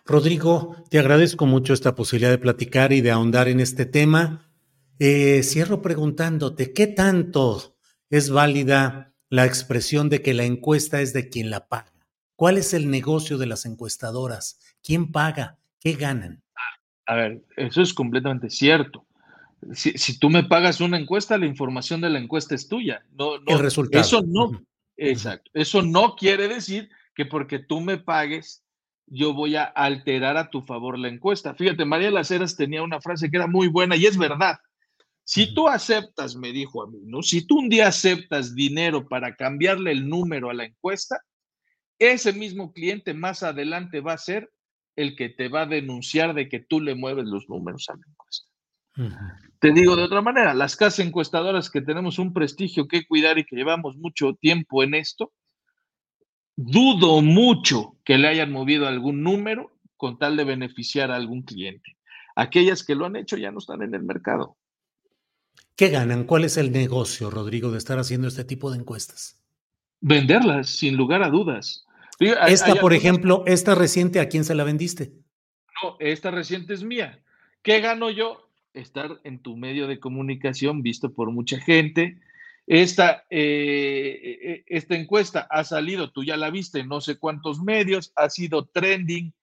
Rodrigo, 0.05 0.75
te 0.89 0.99
agradezco 0.99 1.45
mucho 1.45 1.73
esta 1.73 1.95
posibilidad 1.95 2.31
de 2.31 2.37
platicar 2.37 2.93
y 2.93 3.01
de 3.01 3.11
ahondar 3.11 3.47
en 3.47 3.59
este 3.59 3.85
tema. 3.85 4.51
Eh, 4.99 5.41
cierro 5.43 5.81
preguntándote, 5.81 6.73
¿qué 6.73 6.87
tanto 6.87 7.77
es 8.09 8.29
válida 8.29 9.12
la 9.33 9.45
expresión 9.45 10.09
de 10.09 10.21
que 10.21 10.35
la 10.35 10.43
encuesta 10.43 11.01
es 11.01 11.11
de 11.11 11.27
quien 11.27 11.49
la 11.49 11.67
paga? 11.67 11.91
¿Cuál 12.35 12.59
es 12.59 12.71
el 12.75 12.91
negocio 12.91 13.39
de 13.39 13.47
las 13.47 13.65
encuestadoras? 13.65 14.59
¿Quién 14.83 15.11
paga? 15.11 15.57
¿Qué 15.79 15.93
ganan? 15.93 16.43
A 17.07 17.15
ver, 17.15 17.43
eso 17.57 17.81
es 17.81 17.95
completamente 17.95 18.51
cierto. 18.51 19.07
Si, 19.73 20.19
tú 20.19 20.29
me 20.29 20.43
pagas 20.43 20.81
una 20.81 20.99
encuesta, 20.99 21.39
la 21.39 21.47
información 21.47 21.99
de 21.99 22.11
la 22.11 22.19
encuesta 22.19 22.53
es 22.53 22.67
tuya. 22.67 23.03
No, 23.17 23.37
el 23.47 23.57
resultado. 23.57 24.03
Eso 24.03 24.21
no, 24.21 24.61
exacto. 24.97 25.49
Eso 25.55 25.81
no 25.81 26.15
quiere 26.15 26.47
decir 26.47 26.91
que 27.15 27.25
porque 27.25 27.57
tú 27.57 27.81
me 27.81 27.97
pagues, 27.97 28.63
yo 29.07 29.33
voy 29.33 29.55
a 29.55 29.63
alterar 29.63 30.37
a 30.37 30.51
tu 30.51 30.61
favor 30.61 30.99
la 30.99 31.07
encuesta. 31.07 31.55
Fíjate, 31.55 31.85
María 31.85 32.11
Las 32.11 32.29
Heras 32.29 32.55
tenía 32.55 32.83
una 32.83 33.01
frase 33.01 33.31
que 33.31 33.37
era 33.37 33.47
muy 33.47 33.67
buena 33.67 33.95
y 33.95 34.05
es 34.05 34.15
verdad. 34.15 34.59
Si 35.33 35.51
tú 35.51 35.67
aceptas, 35.67 36.35
me 36.35 36.51
dijo 36.51 36.83
a 36.83 36.87
mí, 36.87 36.99
¿no? 37.05 37.23
Si 37.23 37.47
tú 37.47 37.57
un 37.57 37.67
día 37.67 37.87
aceptas 37.87 38.53
dinero 38.53 39.07
para 39.07 39.35
cambiarle 39.35 39.91
el 39.91 40.07
número 40.07 40.51
a 40.51 40.53
la 40.53 40.65
encuesta, 40.65 41.23
ese 41.97 42.33
mismo 42.33 42.71
cliente 42.71 43.15
más 43.15 43.41
adelante 43.41 43.99
va 43.99 44.13
a 44.13 44.19
ser 44.19 44.51
el 44.95 45.15
que 45.15 45.29
te 45.29 45.47
va 45.47 45.63
a 45.63 45.65
denunciar 45.65 46.35
de 46.35 46.47
que 46.49 46.59
tú 46.59 46.79
le 46.79 46.93
mueves 46.93 47.25
los 47.25 47.49
números 47.49 47.89
a 47.89 47.93
la 47.93 48.03
encuesta. 48.07 48.47
Te 49.57 49.71
digo 49.71 49.95
de 49.95 50.03
otra 50.03 50.21
manera, 50.21 50.53
las 50.53 50.75
casas 50.75 51.03
encuestadoras 51.03 51.71
que 51.71 51.81
tenemos 51.81 52.19
un 52.19 52.31
prestigio 52.31 52.87
que 52.87 53.03
cuidar 53.03 53.39
y 53.39 53.45
que 53.45 53.55
llevamos 53.55 53.97
mucho 53.97 54.35
tiempo 54.35 54.83
en 54.83 54.93
esto, 54.93 55.33
dudo 56.55 57.23
mucho 57.23 57.97
que 58.05 58.19
le 58.19 58.27
hayan 58.27 58.51
movido 58.51 58.85
algún 58.85 59.23
número 59.23 59.71
con 59.97 60.19
tal 60.19 60.37
de 60.37 60.43
beneficiar 60.43 61.09
a 61.09 61.15
algún 61.15 61.41
cliente. 61.41 61.97
Aquellas 62.35 62.83
que 62.83 62.93
lo 62.93 63.07
han 63.07 63.15
hecho 63.15 63.35
ya 63.35 63.49
no 63.49 63.57
están 63.57 63.81
en 63.81 63.95
el 63.95 64.03
mercado. 64.03 64.57
¿Qué 65.75 65.89
ganan? 65.89 66.25
¿Cuál 66.25 66.43
es 66.43 66.57
el 66.57 66.71
negocio, 66.71 67.29
Rodrigo, 67.29 67.71
de 67.71 67.77
estar 67.77 67.97
haciendo 67.97 68.27
este 68.27 68.43
tipo 68.43 68.71
de 68.71 68.77
encuestas? 68.77 69.41
Venderlas, 70.01 70.69
sin 70.69 70.95
lugar 70.95 71.23
a 71.23 71.29
dudas. 71.29 71.85
Esta, 72.19 72.75
por 72.75 72.93
ejemplo, 72.93 73.43
esta 73.47 73.75
reciente, 73.75 74.19
¿a 74.19 74.29
quién 74.29 74.43
se 74.43 74.55
la 74.55 74.63
vendiste? 74.63 75.13
No, 75.81 75.97
esta 75.99 76.31
reciente 76.31 76.73
es 76.73 76.83
mía. 76.83 77.23
¿Qué 77.61 77.81
gano 77.81 78.09
yo? 78.09 78.49
Estar 78.73 79.19
en 79.23 79.39
tu 79.39 79.57
medio 79.57 79.87
de 79.87 79.99
comunicación 79.99 80.81
visto 80.81 81.13
por 81.13 81.31
mucha 81.31 81.59
gente. 81.59 82.19
Esta, 82.65 83.25
eh, 83.29 84.39
eh, 84.41 84.63
esta 84.67 84.95
encuesta 84.95 85.47
ha 85.49 85.63
salido, 85.63 86.11
tú 86.11 86.23
ya 86.23 86.37
la 86.37 86.49
viste 86.49 86.79
en 86.79 86.87
no 86.87 87.01
sé 87.01 87.17
cuántos 87.17 87.61
medios, 87.61 88.13
ha 88.15 88.29
sido 88.29 88.65
trending 88.65 89.33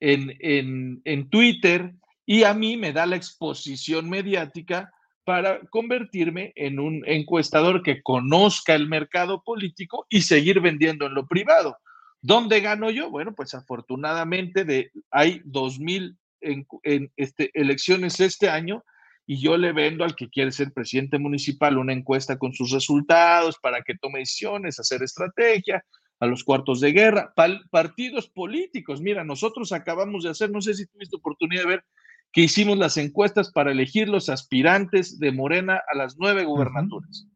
en, 0.00 0.34
en, 0.40 1.02
en 1.04 1.28
Twitter 1.28 1.92
y 2.24 2.44
a 2.44 2.54
mí 2.54 2.76
me 2.76 2.92
da 2.92 3.04
la 3.04 3.16
exposición 3.16 4.08
mediática 4.08 4.92
para 5.30 5.60
convertirme 5.70 6.52
en 6.56 6.80
un 6.80 7.04
encuestador 7.06 7.84
que 7.84 8.02
conozca 8.02 8.74
el 8.74 8.88
mercado 8.88 9.44
político 9.44 10.04
y 10.08 10.22
seguir 10.22 10.58
vendiendo 10.60 11.06
en 11.06 11.14
lo 11.14 11.28
privado. 11.28 11.76
¿Dónde 12.20 12.60
gano 12.60 12.90
yo? 12.90 13.10
Bueno, 13.10 13.32
pues 13.32 13.54
afortunadamente 13.54 14.90
hay 15.08 15.38
2.000 15.44 16.18
en, 16.40 16.66
en 16.82 17.12
este, 17.16 17.52
elecciones 17.54 18.18
este 18.18 18.48
año 18.48 18.82
y 19.24 19.40
yo 19.40 19.56
le 19.56 19.72
vendo 19.72 20.02
al 20.02 20.16
que 20.16 20.28
quiere 20.28 20.50
ser 20.50 20.72
presidente 20.72 21.20
municipal 21.20 21.78
una 21.78 21.92
encuesta 21.92 22.36
con 22.36 22.52
sus 22.52 22.72
resultados 22.72 23.56
para 23.62 23.82
que 23.82 23.94
tome 23.94 24.18
decisiones, 24.18 24.80
hacer 24.80 25.04
estrategia, 25.04 25.84
a 26.18 26.26
los 26.26 26.42
cuartos 26.42 26.80
de 26.80 26.90
guerra, 26.90 27.32
partidos 27.70 28.28
políticos. 28.28 29.00
Mira, 29.00 29.22
nosotros 29.22 29.70
acabamos 29.70 30.24
de 30.24 30.30
hacer, 30.30 30.50
no 30.50 30.60
sé 30.60 30.74
si 30.74 30.86
tuviste 30.86 31.14
oportunidad 31.14 31.62
de 31.62 31.68
ver 31.68 31.84
que 32.32 32.42
hicimos 32.42 32.78
las 32.78 32.96
encuestas 32.96 33.50
para 33.50 33.72
elegir 33.72 34.08
los 34.08 34.28
aspirantes 34.28 35.18
de 35.18 35.32
Morena 35.32 35.82
a 35.92 35.96
las 35.96 36.16
nueve 36.18 36.44
gubernaturas. 36.44 37.26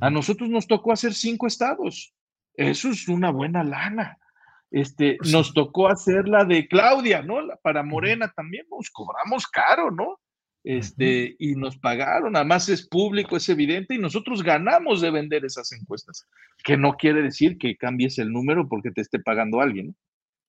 A 0.00 0.10
nosotros 0.10 0.48
nos 0.48 0.66
tocó 0.66 0.92
hacer 0.92 1.12
cinco 1.12 1.46
estados. 1.46 2.14
Eso 2.54 2.90
es 2.90 3.08
una 3.08 3.30
buena 3.30 3.62
lana. 3.62 4.18
Este, 4.70 5.16
pues 5.18 5.30
nos 5.30 5.54
tocó 5.54 5.88
hacer 5.88 6.26
la 6.26 6.44
de 6.44 6.66
Claudia, 6.66 7.22
¿no? 7.22 7.36
Para 7.62 7.82
Morena 7.82 8.32
también 8.34 8.66
nos 8.70 8.90
cobramos 8.90 9.46
caro, 9.46 9.90
¿no? 9.90 10.18
Este, 10.64 11.36
y 11.38 11.54
nos 11.56 11.76
pagaron, 11.76 12.34
además 12.34 12.70
es 12.70 12.88
público, 12.88 13.36
es 13.36 13.46
evidente, 13.50 13.94
y 13.94 13.98
nosotros 13.98 14.42
ganamos 14.42 15.02
de 15.02 15.10
vender 15.10 15.44
esas 15.44 15.70
encuestas, 15.72 16.26
que 16.64 16.78
no 16.78 16.94
quiere 16.94 17.20
decir 17.20 17.58
que 17.58 17.76
cambies 17.76 18.18
el 18.18 18.32
número 18.32 18.66
porque 18.66 18.90
te 18.90 19.02
esté 19.02 19.18
pagando 19.18 19.60
alguien. 19.60 19.88
¿no? 19.88 19.94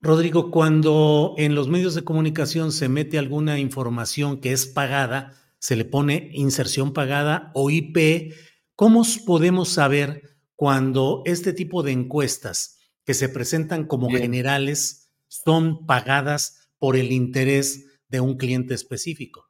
Rodrigo, 0.02 0.52
cuando 0.52 1.34
en 1.38 1.56
los 1.56 1.68
medios 1.68 1.96
de 1.96 2.04
comunicación 2.04 2.72
se 2.72 2.90
mete 2.90 3.18
alguna 3.18 3.60
información 3.60 4.40
que 4.40 4.52
es 4.52 4.68
pagada, 4.68 5.34
se 5.60 5.76
le 5.76 5.86
pone 5.86 6.30
inserción 6.34 6.94
pagada 6.94 7.52
o 7.56 7.70
IP, 7.70 8.34
¿cómo 8.76 9.04
podemos 9.26 9.70
saber 9.70 10.22
cuando 10.56 11.24
este 11.26 11.54
tipo 11.54 11.82
de 11.82 11.92
encuestas 11.92 12.80
que 13.04 13.14
se 13.14 13.30
presentan 13.30 13.86
como 13.86 14.10
generales 14.10 15.12
son 15.28 15.86
pagadas 15.86 16.70
por 16.78 16.96
el 16.96 17.12
interés 17.12 18.00
de 18.10 18.20
un 18.20 18.38
cliente 18.38 18.74
específico? 18.74 19.50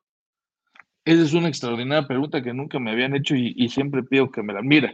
Esa 1.06 1.22
es 1.22 1.34
una 1.34 1.50
extraordinaria 1.50 2.08
pregunta 2.08 2.42
que 2.42 2.54
nunca 2.54 2.80
me 2.80 2.92
habían 2.92 3.16
hecho 3.16 3.36
y, 3.36 3.70
siempre 3.70 4.04
pido 4.04 4.32
que 4.32 4.42
me 4.42 4.54
la. 4.54 4.64
Mira, 4.64 4.94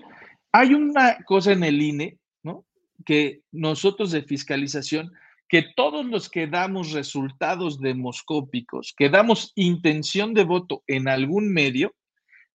hay 0.51 0.73
una 0.73 1.17
cosa 1.25 1.53
en 1.53 1.63
el 1.63 1.81
INE, 1.81 2.17
¿no? 2.43 2.65
Que 3.05 3.43
nosotros 3.51 4.11
de 4.11 4.23
fiscalización, 4.23 5.11
que 5.51 5.63
todos 5.75 6.05
los 6.05 6.29
que 6.29 6.47
damos 6.47 6.93
resultados 6.93 7.77
demoscópicos, 7.81 8.93
que 8.95 9.09
damos 9.09 9.51
intención 9.55 10.33
de 10.33 10.45
voto 10.45 10.81
en 10.87 11.09
algún 11.09 11.51
medio, 11.51 11.93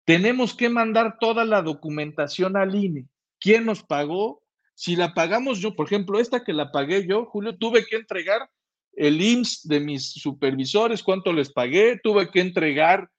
tenemos 0.05 0.53
que 0.53 0.69
mandar 0.69 1.17
toda 1.19 1.43
la 1.43 1.63
documentación 1.63 2.55
al 2.55 2.75
INE 2.75 3.07
quién 3.39 3.65
nos 3.65 3.81
pagó. 3.81 4.43
Si 4.75 4.95
la 4.95 5.15
pagamos 5.15 5.59
yo, 5.59 5.75
por 5.75 5.87
ejemplo, 5.87 6.19
esta 6.19 6.43
que 6.43 6.53
la 6.53 6.71
pagué 6.71 7.07
yo, 7.07 7.25
Julio, 7.25 7.57
tuve 7.57 7.83
que 7.83 7.95
entregar 7.95 8.47
el 8.93 9.19
IMSS 9.19 9.67
de 9.67 9.79
mis 9.79 10.11
supervisores, 10.11 11.01
cuánto 11.01 11.33
les 11.33 11.51
pagué, 11.51 11.99
tuve 12.01 12.29
que 12.29 12.41
entregar 12.41 13.09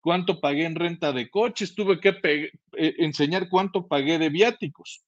cuánto 0.00 0.40
pagué 0.40 0.64
en 0.64 0.74
renta 0.74 1.12
de 1.12 1.28
coches, 1.28 1.74
tuve 1.74 2.00
que 2.00 2.16
eh, 2.78 2.94
enseñar 2.96 3.50
cuánto 3.50 3.86
pagué 3.86 4.18
de 4.18 4.30
viáticos. 4.30 5.04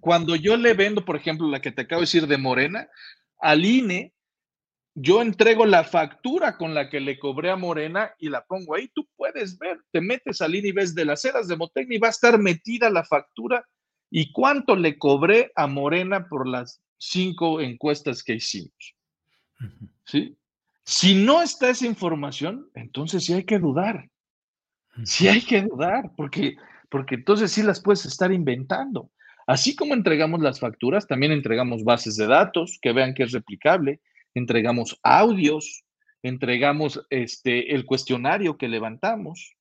Cuando 0.00 0.36
yo 0.36 0.56
le 0.56 0.74
vendo, 0.74 1.04
por 1.04 1.16
ejemplo, 1.16 1.48
la 1.48 1.60
que 1.60 1.72
te 1.72 1.82
acabo 1.82 2.00
de 2.00 2.04
decir 2.04 2.26
de 2.26 2.38
Morena, 2.38 2.88
al 3.38 3.64
INE, 3.64 4.12
yo 4.94 5.22
entrego 5.22 5.66
la 5.66 5.84
factura 5.84 6.56
con 6.56 6.74
la 6.74 6.88
que 6.88 7.00
le 7.00 7.18
cobré 7.18 7.50
a 7.50 7.56
Morena 7.56 8.12
y 8.18 8.28
la 8.28 8.44
pongo 8.44 8.74
ahí. 8.74 8.88
Tú 8.94 9.08
puedes 9.16 9.58
ver, 9.58 9.80
te 9.90 10.00
metes 10.00 10.40
al 10.40 10.54
INE 10.54 10.68
y 10.68 10.72
ves 10.72 10.94
de 10.94 11.04
las 11.04 11.22
ceras 11.22 11.48
de 11.48 11.56
Motecni, 11.56 11.98
va 11.98 12.08
a 12.08 12.10
estar 12.10 12.38
metida 12.38 12.90
la 12.90 13.04
factura 13.04 13.64
y 14.10 14.32
cuánto 14.32 14.76
le 14.76 14.98
cobré 14.98 15.52
a 15.54 15.66
Morena 15.66 16.28
por 16.28 16.46
las 16.46 16.82
cinco 16.98 17.60
encuestas 17.60 18.22
que 18.22 18.34
hicimos. 18.34 18.96
¿Sí? 20.04 20.36
Si 20.84 21.14
no 21.14 21.42
está 21.42 21.70
esa 21.70 21.86
información, 21.86 22.68
entonces 22.74 23.24
sí 23.24 23.32
hay 23.32 23.44
que 23.44 23.58
dudar. 23.58 24.10
Sí 25.04 25.28
hay 25.28 25.40
que 25.42 25.62
dudar, 25.62 26.10
porque, 26.16 26.56
porque 26.88 27.14
entonces 27.14 27.52
sí 27.52 27.62
las 27.62 27.80
puedes 27.80 28.04
estar 28.04 28.32
inventando. 28.32 29.10
Así 29.50 29.74
como 29.74 29.94
entregamos 29.94 30.40
las 30.42 30.60
facturas, 30.60 31.08
también 31.08 31.32
entregamos 31.32 31.82
bases 31.82 32.14
de 32.14 32.28
datos 32.28 32.78
que 32.80 32.92
vean 32.92 33.14
que 33.14 33.24
es 33.24 33.32
replicable, 33.32 34.00
entregamos 34.32 35.00
audios, 35.02 35.82
entregamos 36.22 37.04
este, 37.10 37.74
el 37.74 37.84
cuestionario 37.84 38.56
que 38.56 38.68
levantamos, 38.68 39.56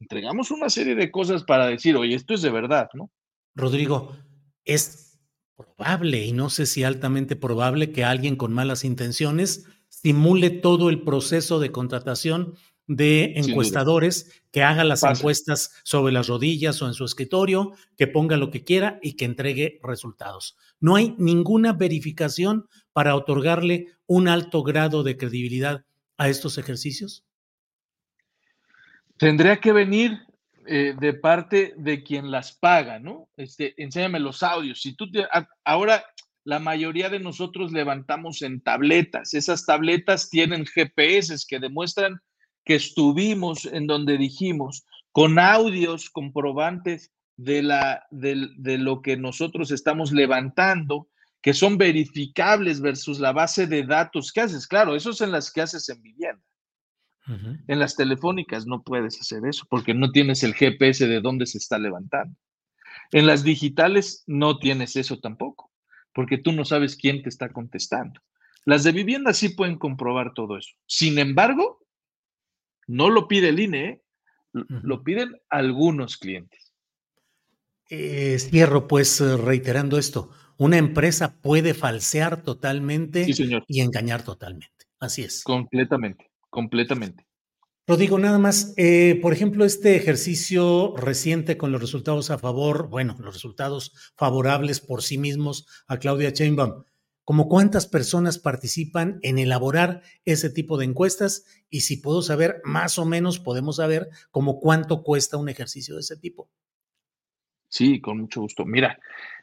entregamos 0.00 0.50
una 0.50 0.68
serie 0.68 0.96
de 0.96 1.12
cosas 1.12 1.44
para 1.44 1.68
decir, 1.68 1.94
oye, 1.96 2.16
esto 2.16 2.34
es 2.34 2.42
de 2.42 2.50
verdad, 2.50 2.88
¿no? 2.94 3.12
Rodrigo, 3.54 4.16
es 4.64 5.20
probable, 5.54 6.24
y 6.24 6.32
no 6.32 6.50
sé 6.50 6.66
si 6.66 6.82
altamente 6.82 7.36
probable, 7.36 7.92
que 7.92 8.02
alguien 8.02 8.34
con 8.34 8.52
malas 8.52 8.82
intenciones 8.82 9.66
simule 9.88 10.50
todo 10.50 10.90
el 10.90 11.02
proceso 11.02 11.60
de 11.60 11.70
contratación 11.70 12.56
de 12.88 13.34
encuestadores, 13.36 14.42
que 14.50 14.62
haga 14.64 14.82
las 14.82 15.04
encuestas 15.04 15.80
sobre 15.84 16.12
las 16.12 16.26
rodillas 16.26 16.82
o 16.82 16.86
en 16.86 16.94
su 16.94 17.04
escritorio, 17.04 17.72
que 17.96 18.08
ponga 18.08 18.36
lo 18.36 18.50
que 18.50 18.64
quiera 18.64 18.98
y 19.02 19.12
que 19.12 19.26
entregue 19.26 19.78
resultados. 19.82 20.56
No 20.80 20.96
hay 20.96 21.14
ninguna 21.18 21.74
verificación 21.74 22.66
para 22.92 23.14
otorgarle 23.14 23.88
un 24.06 24.26
alto 24.26 24.62
grado 24.62 25.02
de 25.02 25.16
credibilidad 25.16 25.84
a 26.16 26.28
estos 26.28 26.58
ejercicios. 26.58 27.24
Tendría 29.18 29.60
que 29.60 29.72
venir 29.72 30.18
eh, 30.66 30.94
de 30.98 31.12
parte 31.12 31.74
de 31.76 32.02
quien 32.02 32.30
las 32.30 32.52
paga, 32.52 32.98
¿no? 32.98 33.28
Este, 33.36 33.74
enséñame 33.82 34.18
los 34.18 34.42
audios. 34.42 34.80
Si 34.80 34.94
tú 34.94 35.10
te, 35.10 35.26
ahora 35.64 36.04
la 36.44 36.58
mayoría 36.58 37.10
de 37.10 37.20
nosotros 37.20 37.72
levantamos 37.72 38.40
en 38.40 38.62
tabletas. 38.62 39.34
Esas 39.34 39.66
tabletas 39.66 40.30
tienen 40.30 40.64
GPS 40.64 41.44
que 41.46 41.58
demuestran 41.58 42.22
que 42.68 42.74
estuvimos 42.74 43.64
en 43.64 43.86
donde 43.86 44.18
dijimos, 44.18 44.84
con 45.10 45.38
audios 45.38 46.10
comprobantes 46.10 47.10
de, 47.38 47.62
la, 47.62 48.06
de, 48.10 48.76
lo 48.76 49.00
que 49.00 49.16
nosotros 49.16 49.70
estamos 49.70 50.12
levantando, 50.12 51.08
que 51.40 51.54
son 51.54 51.78
verificables 51.78 52.82
versus 52.82 53.20
la 53.20 53.32
base 53.32 53.66
de 53.66 53.84
datos 53.84 54.32
que 54.32 54.42
haces. 54.42 54.66
Claro, 54.66 54.94
eso 54.94 55.12
es 55.12 55.22
en 55.22 55.32
las 55.32 55.50
que 55.50 55.62
haces 55.62 55.88
en 55.88 56.02
vivienda. 56.02 56.44
En 57.68 57.78
las 57.78 57.96
telefónicas 57.96 58.66
no 58.66 58.82
puedes 58.82 59.18
hacer 59.18 59.46
eso 59.46 59.64
porque 59.70 59.94
no 59.94 60.10
tienes 60.10 60.42
el 60.42 60.52
GPS 60.52 61.06
de 61.06 61.22
dónde 61.22 61.46
se 61.46 61.56
está 61.56 61.78
levantando. 61.78 62.36
En 63.12 63.26
las 63.26 63.44
digitales 63.44 64.24
no 64.26 64.58
tienes 64.58 64.94
eso 64.94 65.20
tampoco, 65.20 65.70
porque 66.12 66.36
tú 66.36 66.52
no 66.52 66.66
sabes 66.66 66.96
quién 66.96 67.22
te 67.22 67.30
está 67.30 67.50
contestando. 67.50 68.20
Las 68.66 68.84
de 68.84 68.92
vivienda 68.92 69.32
sí 69.32 69.48
pueden 69.48 69.78
comprobar 69.78 70.34
todo 70.34 70.58
eso. 70.58 70.74
Sin 70.86 71.18
embargo, 71.18 71.78
no 72.88 73.10
lo 73.10 73.28
pide 73.28 73.50
el 73.50 73.60
INE, 73.60 73.84
¿eh? 73.84 74.02
lo 74.52 75.04
piden 75.04 75.40
algunos 75.48 76.16
clientes. 76.16 76.72
Eh, 77.90 78.36
cierro 78.38 78.88
pues 78.88 79.20
eh, 79.20 79.36
reiterando 79.36 79.98
esto. 79.98 80.30
Una 80.56 80.78
empresa 80.78 81.36
puede 81.40 81.74
falsear 81.74 82.42
totalmente 82.42 83.26
y 83.68 83.80
engañar 83.80 84.24
totalmente. 84.24 84.86
Así 84.98 85.22
es. 85.22 85.44
Completamente, 85.44 86.32
completamente. 86.50 87.26
Rodrigo, 87.86 88.18
nada 88.18 88.38
más, 88.38 88.74
por 89.22 89.32
ejemplo, 89.32 89.64
este 89.64 89.96
ejercicio 89.96 90.94
reciente 90.96 91.56
con 91.56 91.72
los 91.72 91.80
resultados 91.80 92.30
a 92.30 92.36
favor, 92.36 92.88
bueno, 92.88 93.16
los 93.18 93.32
resultados 93.32 94.12
favorables 94.14 94.80
por 94.80 95.02
sí 95.02 95.16
mismos 95.16 95.66
a 95.86 95.96
Claudia 95.96 96.28
Sheinbaum, 96.28 96.84
como 97.28 97.46
cuántas 97.46 97.86
personas 97.86 98.38
participan 98.38 99.18
en 99.20 99.38
elaborar 99.38 100.00
ese 100.24 100.48
tipo 100.48 100.78
de 100.78 100.86
encuestas 100.86 101.44
y 101.68 101.80
si 101.80 101.98
puedo 101.98 102.22
saber, 102.22 102.62
más 102.64 102.98
o 102.98 103.04
menos 103.04 103.38
podemos 103.38 103.76
saber 103.76 104.08
como 104.30 104.58
cuánto 104.60 105.02
cuesta 105.02 105.36
un 105.36 105.50
ejercicio 105.50 105.96
de 105.96 106.00
ese 106.00 106.16
tipo. 106.16 106.48
Sí, 107.68 108.00
con 108.00 108.20
mucho 108.20 108.40
gusto. 108.40 108.64
Mira, 108.64 108.98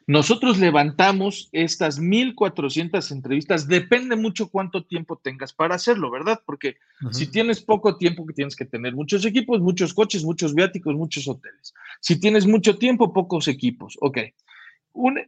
nosotros 0.08 0.58
levantamos 0.58 1.48
estas 1.52 2.00
1.400 2.00 3.12
entrevistas, 3.12 3.68
depende 3.68 4.16
mucho 4.16 4.48
cuánto 4.50 4.84
tiempo 4.84 5.20
tengas 5.22 5.52
para 5.52 5.76
hacerlo, 5.76 6.10
¿verdad? 6.10 6.42
Porque 6.44 6.78
si 7.12 7.28
tienes 7.28 7.62
poco 7.62 7.96
tiempo, 7.98 8.26
que 8.26 8.34
tienes 8.34 8.56
que 8.56 8.64
tener 8.64 8.96
muchos 8.96 9.24
equipos, 9.24 9.60
muchos 9.60 9.94
coches, 9.94 10.24
muchos 10.24 10.56
viáticos, 10.56 10.96
muchos 10.96 11.28
hoteles. 11.28 11.72
Si 12.00 12.18
tienes 12.18 12.48
mucho 12.48 12.78
tiempo, 12.78 13.12
pocos 13.12 13.46
equipos. 13.46 13.96
Ok, 14.00 14.18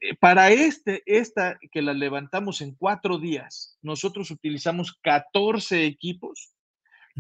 eh, 0.01 0.17
para 0.19 0.51
este, 0.51 1.03
esta 1.07 1.59
que 1.71 1.83
la 1.83 1.93
levantamos 1.93 2.61
en 2.61 2.75
cuatro 2.75 3.19
días, 3.19 3.77
nosotros 3.83 4.31
utilizamos 4.31 4.99
14 5.03 5.85
equipos, 5.85 6.53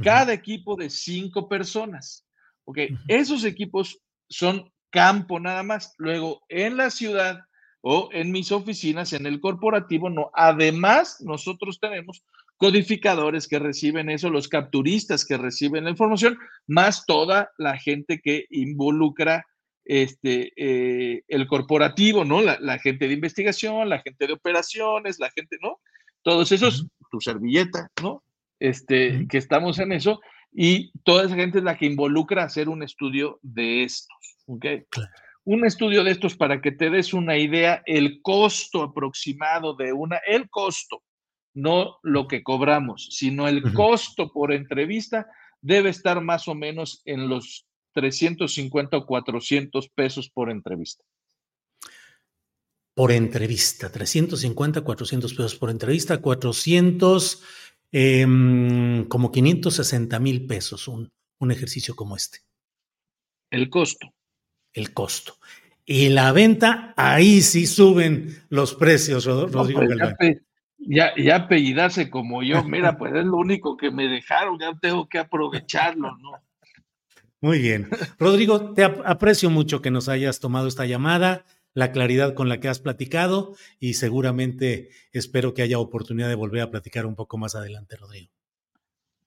cada 0.02 0.32
equipo 0.32 0.76
de 0.76 0.90
cinco 0.90 1.48
personas. 1.48 2.24
Ok, 2.64 2.78
esos 3.08 3.44
equipos 3.44 4.00
son 4.28 4.70
campo 4.90 5.40
nada 5.40 5.62
más. 5.62 5.94
Luego, 5.98 6.40
en 6.48 6.76
la 6.76 6.90
ciudad 6.90 7.40
o 7.80 8.08
en 8.12 8.30
mis 8.30 8.52
oficinas, 8.52 9.12
en 9.12 9.26
el 9.26 9.40
corporativo, 9.40 10.10
no. 10.10 10.30
Además, 10.34 11.20
nosotros 11.20 11.78
tenemos 11.80 12.22
codificadores 12.56 13.46
que 13.46 13.58
reciben 13.58 14.10
eso, 14.10 14.30
los 14.30 14.48
capturistas 14.48 15.24
que 15.24 15.36
reciben 15.36 15.84
la 15.84 15.90
información, 15.90 16.38
más 16.66 17.06
toda 17.06 17.50
la 17.56 17.78
gente 17.78 18.20
que 18.20 18.46
involucra 18.50 19.46
este, 19.88 20.52
eh, 20.54 21.24
el 21.28 21.46
corporativo, 21.48 22.22
¿no? 22.22 22.42
La, 22.42 22.78
gente 22.78 23.08
de 23.08 23.14
investigación, 23.14 23.88
la 23.88 24.00
gente 24.00 24.26
de 24.26 24.34
operaciones, 24.34 25.18
la 25.18 25.30
gente, 25.30 25.56
¿no? 25.62 25.80
Todos 26.22 26.52
esos, 26.52 26.86
tu 27.10 27.20
servilleta, 27.22 27.90
¿no? 28.02 28.22
Este, 28.60 29.26
que 29.28 29.38
estamos 29.38 29.78
en 29.78 29.92
eso, 29.92 30.20
y 30.52 30.92
toda 31.04 31.24
esa 31.24 31.36
gente 31.36 31.58
es 31.58 31.64
la 31.64 31.78
que 31.78 31.86
involucra 31.86 32.44
hacer 32.44 32.68
un 32.68 32.82
estudio 32.82 33.38
de 33.40 33.84
estos, 33.84 34.36
¿ok? 34.46 34.66
Un 35.44 35.64
estudio 35.64 36.04
de 36.04 36.10
estos 36.10 36.36
para 36.36 36.60
que 36.60 36.70
te 36.70 36.90
des 36.90 37.14
una 37.14 37.38
idea, 37.38 37.82
el 37.86 38.20
costo 38.20 38.82
aproximado 38.82 39.74
de 39.74 39.94
una, 39.94 40.18
el 40.26 40.50
costo, 40.50 41.02
no 41.54 41.96
lo 42.02 42.28
que 42.28 42.42
cobramos, 42.42 43.08
sino 43.10 43.48
el 43.48 43.72
costo 43.72 44.30
por 44.32 44.52
entrevista 44.52 45.26
debe 45.62 45.88
estar 45.88 46.20
más 46.20 46.46
o 46.46 46.54
menos 46.54 47.00
en 47.06 47.30
los 47.30 47.67
350 48.00 48.96
o 48.96 49.06
400 49.06 49.88
pesos 49.88 50.30
por 50.30 50.50
entrevista. 50.50 51.02
Por 52.94 53.10
entrevista, 53.10 53.90
350, 53.90 54.82
400 54.82 55.34
pesos 55.34 55.54
por 55.56 55.70
entrevista, 55.70 56.18
400, 56.18 57.42
em, 57.90 59.04
como 59.08 59.32
560 59.32 60.18
mil 60.20 60.46
pesos 60.46 60.86
un, 60.86 61.10
un 61.40 61.50
ejercicio 61.50 61.96
como 61.96 62.16
este. 62.16 62.38
El 63.50 63.68
costo. 63.68 64.12
El 64.72 64.92
costo. 64.92 65.34
Y 65.84 66.10
la 66.10 66.32
venta, 66.32 66.94
ahí 66.96 67.40
sí 67.40 67.66
suben 67.66 68.44
los 68.50 68.74
precios, 68.74 69.24
Rodrigo 69.24 69.80
pues, 70.18 70.38
ya, 70.78 71.12
ya, 71.16 71.36
apellidarse 71.36 72.10
como 72.10 72.42
yo, 72.42 72.62
mira, 72.62 72.96
pues 72.98 73.14
es 73.14 73.24
lo 73.24 73.38
único 73.38 73.76
que 73.76 73.90
me 73.90 74.06
dejaron, 74.06 74.58
ya 74.58 74.72
tengo 74.80 75.08
que 75.08 75.18
aprovecharlo, 75.18 76.16
¿no? 76.18 76.32
Muy 77.40 77.60
bien. 77.60 77.88
Rodrigo, 78.18 78.72
te 78.74 78.84
aprecio 78.84 79.50
mucho 79.50 79.80
que 79.80 79.90
nos 79.90 80.08
hayas 80.08 80.40
tomado 80.40 80.66
esta 80.66 80.86
llamada, 80.86 81.44
la 81.72 81.92
claridad 81.92 82.34
con 82.34 82.48
la 82.48 82.58
que 82.58 82.68
has 82.68 82.80
platicado 82.80 83.54
y 83.78 83.94
seguramente 83.94 84.90
espero 85.12 85.54
que 85.54 85.62
haya 85.62 85.78
oportunidad 85.78 86.28
de 86.28 86.34
volver 86.34 86.62
a 86.62 86.70
platicar 86.70 87.06
un 87.06 87.14
poco 87.14 87.38
más 87.38 87.54
adelante, 87.54 87.96
Rodrigo. 87.96 88.32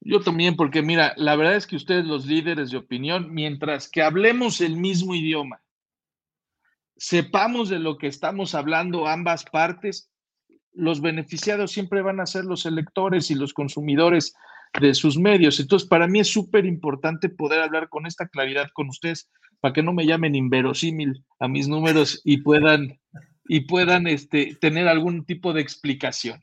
Yo 0.02 0.19
también, 0.19 0.56
porque 0.56 0.82
mira, 0.82 1.13
la 1.15 1.36
verdad 1.36 1.56
es 1.56 1.67
que 1.67 1.76
ustedes 1.76 2.06
los 2.06 2.26
líderes 2.26 2.71
de 2.71 2.78
opinión, 2.78 3.34
mientras 3.34 3.88
que 3.88 4.02
hablemos 4.02 4.60
el 4.60 4.76
mismo 4.76 5.13
idioma, 5.13 5.62
sepamos 6.97 7.69
de 7.69 7.80
lo 7.80 7.97
que 7.97 8.08
estamos 8.08 8.56
hablando 8.56 9.08
ambas 9.08 9.45
partes, 9.45 10.10
los 10.74 11.02
beneficiados 11.02 11.71
siempre 11.71 12.02
van 12.02 12.19
a 12.19 12.26
ser 12.26 12.45
los 12.45 12.65
electores 12.65 13.30
y 13.30 13.36
los 13.36 13.54
consumidores 13.54 14.34
de 14.79 14.93
sus 14.93 15.17
medios. 15.17 15.60
Entonces, 15.60 15.88
para 15.88 16.07
mí 16.07 16.19
es 16.19 16.27
súper 16.27 16.65
importante 16.65 17.29
poder 17.29 17.60
hablar 17.60 17.89
con 17.89 18.05
esta 18.05 18.27
claridad 18.27 18.69
con 18.73 18.89
ustedes 18.89 19.29
para 19.60 19.73
que 19.73 19.84
no 19.84 19.93
me 19.93 20.05
llamen 20.05 20.36
inverosímil 20.36 21.23
a 21.39 21.47
mis 21.47 21.67
números 21.67 22.21
y 22.23 22.41
puedan, 22.41 22.99
y 23.47 23.62
puedan 23.62 24.07
este, 24.07 24.57
tener 24.60 24.88
algún 24.88 25.25
tipo 25.25 25.53
de 25.53 25.62
explicación. 25.62 26.41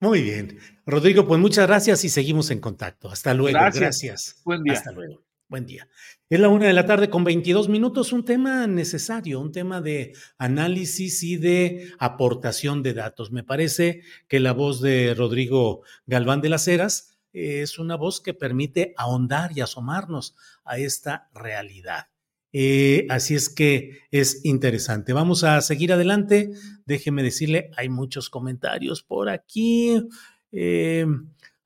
Muy 0.00 0.22
bien. 0.22 0.58
Rodrigo, 0.86 1.26
pues 1.26 1.40
muchas 1.40 1.66
gracias 1.66 2.04
y 2.04 2.08
seguimos 2.08 2.50
en 2.50 2.60
contacto. 2.60 3.10
Hasta 3.10 3.34
luego. 3.34 3.58
Gracias. 3.58 4.40
Buen 4.44 4.62
día. 4.62 4.74
Hasta 4.74 4.92
luego. 4.92 5.24
Buen 5.48 5.64
día. 5.64 5.88
Es 6.28 6.38
la 6.38 6.48
una 6.48 6.66
de 6.66 6.74
la 6.74 6.84
tarde 6.84 7.08
con 7.08 7.24
22 7.24 7.70
minutos, 7.70 8.12
un 8.12 8.24
tema 8.24 8.66
necesario, 8.66 9.40
un 9.40 9.50
tema 9.50 9.80
de 9.80 10.12
análisis 10.36 11.22
y 11.22 11.36
de 11.38 11.90
aportación 11.98 12.82
de 12.82 12.92
datos. 12.92 13.32
Me 13.32 13.44
parece 13.44 14.02
que 14.28 14.40
la 14.40 14.52
voz 14.52 14.82
de 14.82 15.14
Rodrigo 15.14 15.82
Galván 16.06 16.42
de 16.42 16.50
las 16.50 16.68
Heras 16.68 17.17
es 17.32 17.78
una 17.78 17.96
voz 17.96 18.20
que 18.20 18.34
permite 18.34 18.94
ahondar 18.96 19.52
y 19.56 19.60
asomarnos 19.60 20.34
a 20.64 20.78
esta 20.78 21.28
realidad. 21.34 22.08
Eh, 22.52 23.06
así 23.10 23.34
es 23.34 23.48
que 23.48 24.00
es 24.10 24.44
interesante. 24.44 25.12
Vamos 25.12 25.44
a 25.44 25.60
seguir 25.60 25.92
adelante. 25.92 26.50
Déjeme 26.86 27.22
decirle, 27.22 27.70
hay 27.76 27.88
muchos 27.88 28.30
comentarios 28.30 29.02
por 29.02 29.28
aquí. 29.28 30.02
Eh, 30.50 31.06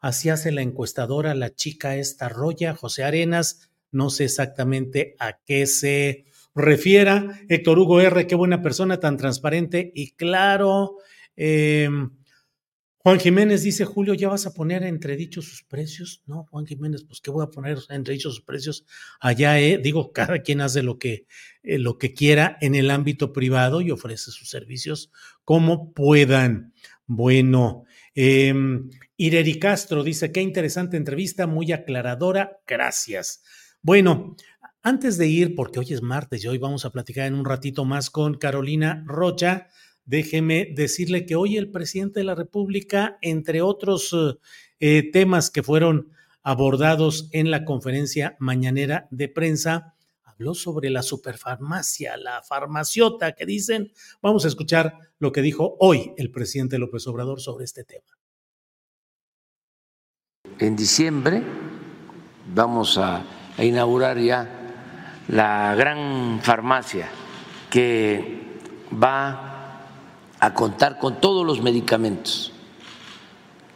así 0.00 0.28
hace 0.28 0.50
la 0.50 0.62
encuestadora, 0.62 1.34
la 1.34 1.54
chica 1.54 1.96
esta 1.96 2.28
Roya, 2.28 2.74
José 2.74 3.04
Arenas. 3.04 3.70
No 3.92 4.10
sé 4.10 4.24
exactamente 4.24 5.14
a 5.18 5.38
qué 5.44 5.66
se 5.66 6.24
refiera. 6.54 7.40
Héctor 7.48 7.78
Hugo 7.78 8.00
R., 8.00 8.26
qué 8.26 8.34
buena 8.34 8.62
persona, 8.62 8.98
tan 8.98 9.16
transparente 9.16 9.92
y 9.94 10.12
claro. 10.12 10.96
Eh, 11.36 11.88
Juan 13.04 13.18
Jiménez 13.18 13.64
dice, 13.64 13.84
Julio, 13.84 14.14
¿ya 14.14 14.28
vas 14.28 14.46
a 14.46 14.54
poner 14.54 14.84
entredichos 14.84 15.46
sus 15.46 15.64
precios? 15.64 16.22
No, 16.26 16.44
Juan 16.50 16.66
Jiménez, 16.66 17.02
pues 17.02 17.20
¿qué 17.20 17.32
voy 17.32 17.42
a 17.42 17.50
poner 17.50 17.76
entredichos 17.88 18.36
sus 18.36 18.44
precios? 18.44 18.86
Allá, 19.18 19.58
eh? 19.58 19.78
digo, 19.82 20.12
cada 20.14 20.38
quien 20.42 20.60
hace 20.60 20.84
lo 20.84 21.00
que, 21.00 21.26
eh, 21.64 21.78
lo 21.78 21.98
que 21.98 22.14
quiera 22.14 22.56
en 22.60 22.76
el 22.76 22.90
ámbito 22.90 23.32
privado 23.32 23.80
y 23.80 23.90
ofrece 23.90 24.30
sus 24.30 24.48
servicios 24.48 25.10
como 25.44 25.92
puedan. 25.92 26.74
Bueno, 27.06 27.86
eh, 28.14 28.54
Ireri 29.16 29.58
Castro 29.58 30.04
dice, 30.04 30.30
qué 30.30 30.40
interesante 30.40 30.96
entrevista, 30.96 31.48
muy 31.48 31.72
aclaradora, 31.72 32.60
gracias. 32.68 33.42
Bueno, 33.82 34.36
antes 34.84 35.18
de 35.18 35.26
ir, 35.26 35.56
porque 35.56 35.80
hoy 35.80 35.92
es 35.92 36.02
martes 36.02 36.44
y 36.44 36.48
hoy 36.48 36.58
vamos 36.58 36.84
a 36.84 36.90
platicar 36.90 37.26
en 37.26 37.34
un 37.34 37.44
ratito 37.44 37.84
más 37.84 38.10
con 38.10 38.34
Carolina 38.34 39.02
Rocha, 39.06 39.68
déjeme 40.04 40.68
decirle 40.74 41.26
que 41.26 41.36
hoy 41.36 41.56
el 41.56 41.70
presidente 41.70 42.20
de 42.20 42.24
la 42.24 42.34
República, 42.34 43.18
entre 43.22 43.62
otros 43.62 44.14
eh, 44.80 45.10
temas 45.12 45.50
que 45.50 45.62
fueron 45.62 46.10
abordados 46.42 47.28
en 47.32 47.50
la 47.50 47.64
conferencia 47.64 48.36
mañanera 48.38 49.06
de 49.10 49.28
prensa, 49.28 49.94
habló 50.24 50.54
sobre 50.54 50.90
la 50.90 51.02
superfarmacia, 51.02 52.16
la 52.16 52.42
farmaciota 52.42 53.32
que 53.32 53.46
dicen. 53.46 53.92
Vamos 54.20 54.44
a 54.44 54.48
escuchar 54.48 54.98
lo 55.18 55.30
que 55.30 55.42
dijo 55.42 55.76
hoy 55.78 56.12
el 56.16 56.30
presidente 56.30 56.78
López 56.78 57.06
Obrador 57.06 57.40
sobre 57.40 57.64
este 57.64 57.84
tema. 57.84 58.06
En 60.58 60.76
diciembre 60.76 61.42
vamos 62.54 62.98
a, 62.98 63.24
a 63.56 63.64
inaugurar 63.64 64.18
ya 64.18 64.58
la 65.28 65.74
gran 65.76 66.40
farmacia 66.42 67.08
que 67.70 68.42
va 68.92 69.51
a 70.42 70.54
contar 70.54 70.98
con 70.98 71.20
todos 71.20 71.46
los 71.46 71.62
medicamentos 71.62 72.50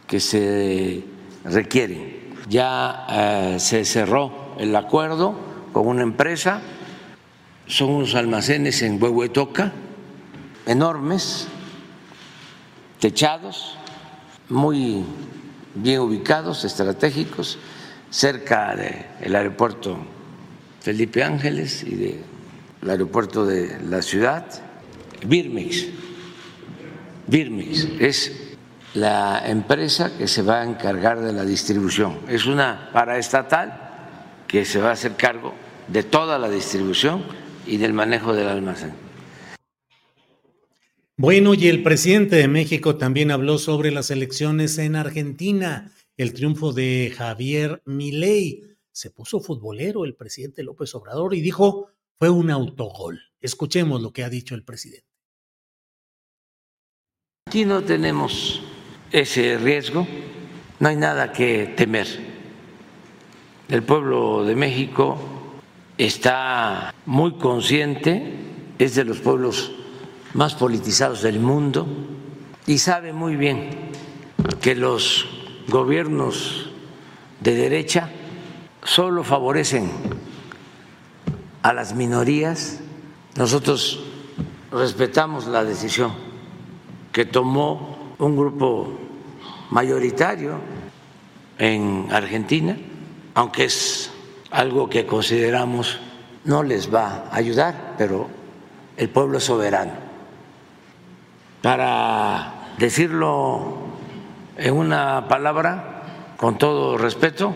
que 0.05 0.19
se 0.19 1.01
requieren. 1.45 2.33
Ya 2.49 3.05
eh, 3.09 3.55
se 3.57 3.85
cerró 3.85 4.53
el 4.59 4.75
acuerdo 4.75 5.33
con 5.71 5.87
una 5.87 6.03
empresa, 6.03 6.59
son 7.67 7.91
unos 7.91 8.15
almacenes 8.15 8.81
en 8.81 9.01
Huehuetoca, 9.01 9.71
enormes, 10.65 11.47
techados, 12.99 13.77
muy 14.49 15.05
bien 15.73 16.01
ubicados, 16.01 16.65
estratégicos, 16.65 17.59
cerca 18.09 18.75
del 18.75 19.35
aeropuerto 19.37 19.99
Felipe 20.81 21.23
Ángeles 21.23 21.83
y 21.83 21.95
del 21.95 22.89
aeropuerto 22.89 23.45
de 23.45 23.79
la 23.83 24.01
ciudad, 24.01 24.45
Birmex 25.25 26.06
Birmix 27.27 27.87
es 27.99 28.55
la 28.93 29.43
empresa 29.45 30.17
que 30.17 30.27
se 30.27 30.41
va 30.41 30.61
a 30.61 30.65
encargar 30.65 31.19
de 31.21 31.33
la 31.33 31.45
distribución. 31.45 32.19
Es 32.29 32.45
una 32.45 32.89
paraestatal 32.93 34.45
que 34.47 34.63
se 34.65 34.79
va 34.79 34.89
a 34.89 34.93
hacer 34.93 35.15
cargo 35.15 35.53
de 35.87 36.03
toda 36.03 36.39
la 36.39 36.49
distribución 36.49 37.23
y 37.65 37.77
del 37.77 37.93
manejo 37.93 38.33
del 38.33 38.47
almacén. 38.47 38.93
Bueno, 41.17 41.53
y 41.53 41.67
el 41.67 41.83
presidente 41.83 42.37
de 42.37 42.47
México 42.47 42.95
también 42.95 43.31
habló 43.31 43.57
sobre 43.57 43.91
las 43.91 44.11
elecciones 44.11 44.77
en 44.77 44.95
Argentina, 44.95 45.91
el 46.15 46.33
triunfo 46.33 46.73
de 46.73 47.13
Javier 47.15 47.81
Milei. 47.85 48.63
Se 48.91 49.09
puso 49.09 49.39
futbolero 49.39 50.05
el 50.05 50.15
presidente 50.15 50.63
López 50.63 50.93
Obrador 50.95 51.33
y 51.33 51.41
dijo 51.41 51.89
fue 52.19 52.29
un 52.29 52.49
autogol. 52.49 53.19
Escuchemos 53.41 54.01
lo 54.01 54.11
que 54.11 54.23
ha 54.23 54.29
dicho 54.29 54.55
el 54.55 54.63
presidente. 54.63 55.06
Aquí 57.47 57.63
no 57.63 57.81
tenemos 57.81 58.59
ese 59.09 59.57
riesgo, 59.57 60.05
no 60.81 60.89
hay 60.89 60.97
nada 60.97 61.31
que 61.31 61.73
temer. 61.77 62.05
El 63.69 63.83
pueblo 63.83 64.43
de 64.43 64.53
México 64.53 65.17
está 65.97 66.93
muy 67.05 67.35
consciente, 67.35 68.33
es 68.77 68.95
de 68.95 69.05
los 69.05 69.19
pueblos 69.19 69.71
más 70.33 70.55
politizados 70.55 71.21
del 71.21 71.39
mundo 71.39 71.87
y 72.65 72.79
sabe 72.79 73.13
muy 73.13 73.37
bien 73.37 73.69
que 74.59 74.75
los 74.75 75.25
gobiernos 75.69 76.69
de 77.39 77.55
derecha 77.55 78.09
solo 78.83 79.23
favorecen 79.23 79.89
a 81.61 81.71
las 81.71 81.95
minorías. 81.95 82.81
Nosotros 83.37 84.03
respetamos 84.69 85.47
la 85.47 85.63
decisión 85.63 86.26
que 87.17 87.25
tomó 87.25 88.13
un 88.19 88.37
grupo 88.37 88.91
mayoritario 89.71 90.51
en 91.57 92.09
Argentina, 92.11 92.77
aunque 93.33 93.63
es 93.63 94.11
algo 94.51 94.87
que 94.87 95.07
consideramos 95.07 95.97
no 96.45 96.61
les 96.61 96.93
va 96.93 97.23
a 97.31 97.37
ayudar, 97.37 97.95
pero 97.97 98.27
el 98.97 99.09
pueblo 99.09 99.39
soberano. 99.39 99.93
Para 101.63 102.53
decirlo 102.77 103.77
en 104.55 104.75
una 104.75 105.27
palabra, 105.27 106.03
con 106.37 106.59
todo 106.59 106.99
respeto, 106.99 107.55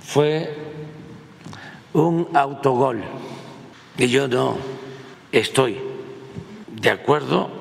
fue 0.00 0.56
un 1.92 2.30
autogol 2.32 3.02
y 3.98 4.08
yo 4.08 4.26
no 4.26 4.56
estoy 5.32 5.78
de 6.80 6.88
acuerdo 6.88 7.57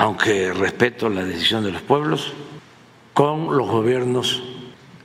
aunque 0.00 0.54
respeto 0.54 1.10
la 1.10 1.22
decisión 1.22 1.62
de 1.62 1.72
los 1.72 1.82
pueblos, 1.82 2.32
con 3.12 3.54
los 3.54 3.68
gobiernos 3.68 4.42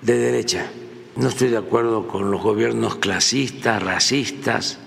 de 0.01 0.17
derecha. 0.17 0.71
No 1.17 1.27
estoy 1.27 1.49
de 1.49 1.57
acuerdo 1.57 2.07
con 2.07 2.31
los 2.31 2.41
gobiernos 2.41 2.95
clasistas, 2.95 3.83
racistas, 3.83 4.79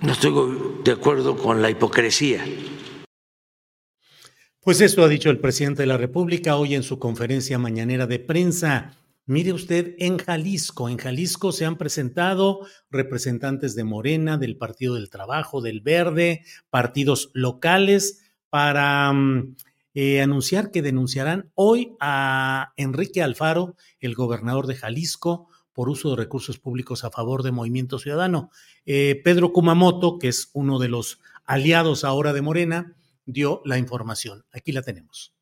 no 0.00 0.12
estoy 0.12 0.32
de 0.82 0.92
acuerdo 0.92 1.36
con 1.36 1.60
la 1.60 1.68
hipocresía. 1.68 2.42
Pues 4.62 4.80
esto 4.80 5.04
ha 5.04 5.08
dicho 5.08 5.28
el 5.28 5.40
presidente 5.40 5.82
de 5.82 5.88
la 5.88 5.98
República 5.98 6.56
hoy 6.56 6.74
en 6.74 6.82
su 6.82 6.98
conferencia 6.98 7.58
mañanera 7.58 8.06
de 8.06 8.18
prensa. 8.18 8.96
Mire 9.26 9.52
usted, 9.52 9.94
en 9.98 10.16
Jalisco, 10.16 10.88
en 10.88 10.96
Jalisco 10.96 11.52
se 11.52 11.66
han 11.66 11.76
presentado 11.76 12.60
representantes 12.90 13.74
de 13.74 13.84
Morena, 13.84 14.38
del 14.38 14.56
Partido 14.56 14.94
del 14.94 15.10
Trabajo, 15.10 15.60
del 15.60 15.82
Verde, 15.82 16.46
partidos 16.70 17.30
locales 17.34 18.29
para 18.50 19.12
mm, 19.12 19.56
eh, 19.94 20.20
anunciar 20.20 20.70
que 20.70 20.82
denunciarán 20.82 21.50
hoy 21.54 21.96
a 22.00 22.72
Enrique 22.76 23.22
Alfaro, 23.22 23.76
el 24.00 24.14
gobernador 24.14 24.66
de 24.66 24.76
Jalisco, 24.76 25.48
por 25.72 25.88
uso 25.88 26.10
de 26.10 26.16
recursos 26.16 26.58
públicos 26.58 27.04
a 27.04 27.10
favor 27.10 27.42
de 27.42 27.52
Movimiento 27.52 27.98
Ciudadano. 27.98 28.50
Eh, 28.84 29.20
Pedro 29.24 29.52
Kumamoto, 29.52 30.18
que 30.18 30.28
es 30.28 30.50
uno 30.52 30.78
de 30.78 30.88
los 30.88 31.20
aliados 31.44 32.04
ahora 32.04 32.32
de 32.32 32.42
Morena, 32.42 32.96
dio 33.24 33.62
la 33.64 33.78
información. 33.78 34.44
Aquí 34.52 34.72
la 34.72 34.82
tenemos. 34.82 35.32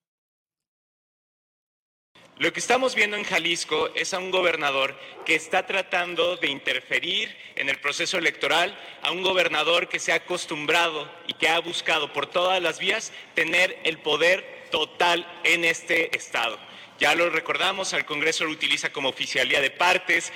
Lo 2.38 2.52
que 2.52 2.60
estamos 2.60 2.94
viendo 2.94 3.16
en 3.16 3.24
Jalisco 3.24 3.90
es 3.96 4.14
a 4.14 4.20
un 4.20 4.30
gobernador 4.30 4.96
que 5.26 5.34
está 5.34 5.66
tratando 5.66 6.36
de 6.36 6.48
interferir 6.48 7.36
en 7.56 7.68
el 7.68 7.80
proceso 7.80 8.16
electoral, 8.16 8.78
a 9.02 9.10
un 9.10 9.24
gobernador 9.24 9.88
que 9.88 9.98
se 9.98 10.12
ha 10.12 10.16
acostumbrado 10.16 11.10
y 11.26 11.32
que 11.34 11.48
ha 11.48 11.58
buscado 11.58 12.12
por 12.12 12.26
todas 12.26 12.62
las 12.62 12.78
vías 12.78 13.12
tener 13.34 13.80
el 13.82 13.98
poder 13.98 14.68
total 14.70 15.26
en 15.42 15.64
este 15.64 16.16
Estado. 16.16 16.60
Ya 17.00 17.16
lo 17.16 17.28
recordamos, 17.28 17.92
al 17.92 18.04
Congreso 18.04 18.44
lo 18.44 18.52
utiliza 18.52 18.92
como 18.92 19.08
oficialía 19.08 19.60
de 19.60 19.72
partes, 19.72 20.32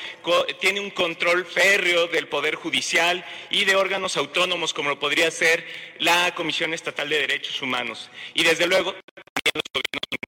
tiene 0.61 0.81
un 0.81 0.91
control 0.91 1.47
férreo 1.47 2.09
del 2.09 2.27
Poder 2.27 2.57
Judicial 2.57 3.25
y 3.51 3.65
de 3.65 3.77
órganos 3.77 4.17
autónomos 4.17 4.75
como 4.75 4.91
lo 4.91 4.99
podría 4.99 5.31
ser 5.31 5.65
la 6.01 6.35
Comisión 6.35 6.75
Estatal 6.75 7.09
de 7.09 7.21
Derechos 7.21 7.63
Humanos. 7.63 8.11
Y 8.35 8.43
desde 8.43 8.67
luego, 8.67 8.93
los. 8.93 10.22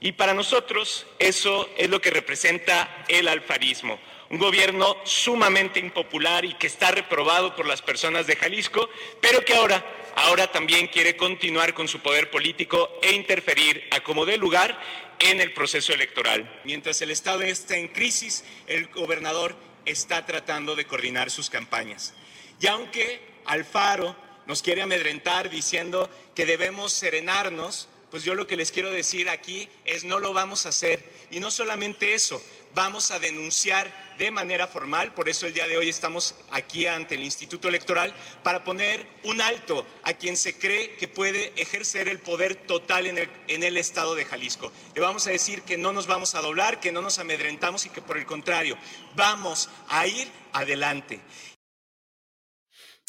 Y 0.00 0.12
para 0.12 0.32
nosotros 0.32 1.06
eso 1.18 1.68
es 1.76 1.90
lo 1.90 2.00
que 2.00 2.10
representa 2.10 3.04
el 3.08 3.28
alfarismo, 3.28 4.00
un 4.30 4.38
gobierno 4.38 4.96
sumamente 5.04 5.78
impopular 5.78 6.44
y 6.46 6.54
que 6.54 6.66
está 6.66 6.90
reprobado 6.90 7.54
por 7.54 7.66
las 7.66 7.82
personas 7.82 8.26
de 8.26 8.36
Jalisco, 8.36 8.88
pero 9.20 9.44
que 9.44 9.54
ahora, 9.54 9.84
ahora 10.16 10.50
también 10.50 10.86
quiere 10.86 11.16
continuar 11.16 11.74
con 11.74 11.86
su 11.86 12.00
poder 12.00 12.30
político 12.30 12.98
e 13.02 13.12
interferir 13.12 13.86
a 13.90 14.00
como 14.00 14.24
dé 14.24 14.38
lugar 14.38 14.80
en 15.18 15.40
el 15.40 15.52
proceso 15.52 15.92
electoral. 15.92 16.60
Mientras 16.64 17.02
el 17.02 17.10
Estado 17.10 17.42
está 17.42 17.76
en 17.76 17.88
crisis, 17.88 18.44
el 18.66 18.88
gobernador 18.88 19.54
está 19.84 20.24
tratando 20.24 20.76
de 20.76 20.86
coordinar 20.86 21.30
sus 21.30 21.50
campañas. 21.50 22.14
Y 22.58 22.66
aunque 22.68 23.20
Alfaro 23.44 24.16
nos 24.46 24.62
quiere 24.62 24.80
amedrentar 24.80 25.50
diciendo 25.50 26.08
que 26.34 26.46
debemos 26.46 26.92
serenarnos, 26.92 27.88
pues 28.10 28.24
yo 28.24 28.34
lo 28.34 28.46
que 28.46 28.56
les 28.56 28.72
quiero 28.72 28.90
decir 28.90 29.28
aquí 29.28 29.68
es 29.84 30.04
no 30.04 30.18
lo 30.18 30.32
vamos 30.32 30.66
a 30.66 30.70
hacer. 30.70 31.04
Y 31.30 31.40
no 31.40 31.50
solamente 31.50 32.14
eso, 32.14 32.42
vamos 32.74 33.10
a 33.10 33.18
denunciar 33.18 34.10
de 34.18 34.30
manera 34.30 34.66
formal, 34.66 35.14
por 35.14 35.28
eso 35.28 35.46
el 35.46 35.54
día 35.54 35.66
de 35.66 35.78
hoy 35.78 35.88
estamos 35.88 36.34
aquí 36.50 36.86
ante 36.86 37.14
el 37.14 37.22
Instituto 37.22 37.68
Electoral, 37.68 38.12
para 38.42 38.64
poner 38.64 39.06
un 39.24 39.40
alto 39.40 39.86
a 40.02 40.12
quien 40.12 40.36
se 40.36 40.58
cree 40.58 40.94
que 40.96 41.08
puede 41.08 41.52
ejercer 41.56 42.08
el 42.08 42.18
poder 42.18 42.54
total 42.54 43.06
en 43.06 43.16
el, 43.16 43.28
en 43.48 43.62
el 43.62 43.76
Estado 43.76 44.14
de 44.14 44.26
Jalisco. 44.26 44.72
Le 44.94 45.00
vamos 45.00 45.26
a 45.26 45.30
decir 45.30 45.62
que 45.62 45.78
no 45.78 45.92
nos 45.92 46.06
vamos 46.06 46.34
a 46.34 46.42
doblar, 46.42 46.80
que 46.80 46.92
no 46.92 47.00
nos 47.00 47.18
amedrentamos 47.18 47.86
y 47.86 47.90
que 47.90 48.02
por 48.02 48.18
el 48.18 48.26
contrario, 48.26 48.76
vamos 49.16 49.70
a 49.88 50.06
ir 50.06 50.28
adelante. 50.52 51.20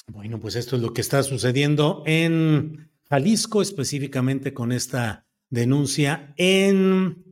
Bueno, 0.08 0.40
pues 0.40 0.56
esto 0.56 0.76
es 0.76 0.82
lo 0.82 0.94
que 0.94 1.02
está 1.02 1.24
sucediendo 1.24 2.04
en 2.06 2.91
Jalisco, 3.12 3.62
específicamente 3.62 4.54
con 4.54 4.72
esta 4.72 5.28
denuncia 5.50 6.34
en 6.38 7.26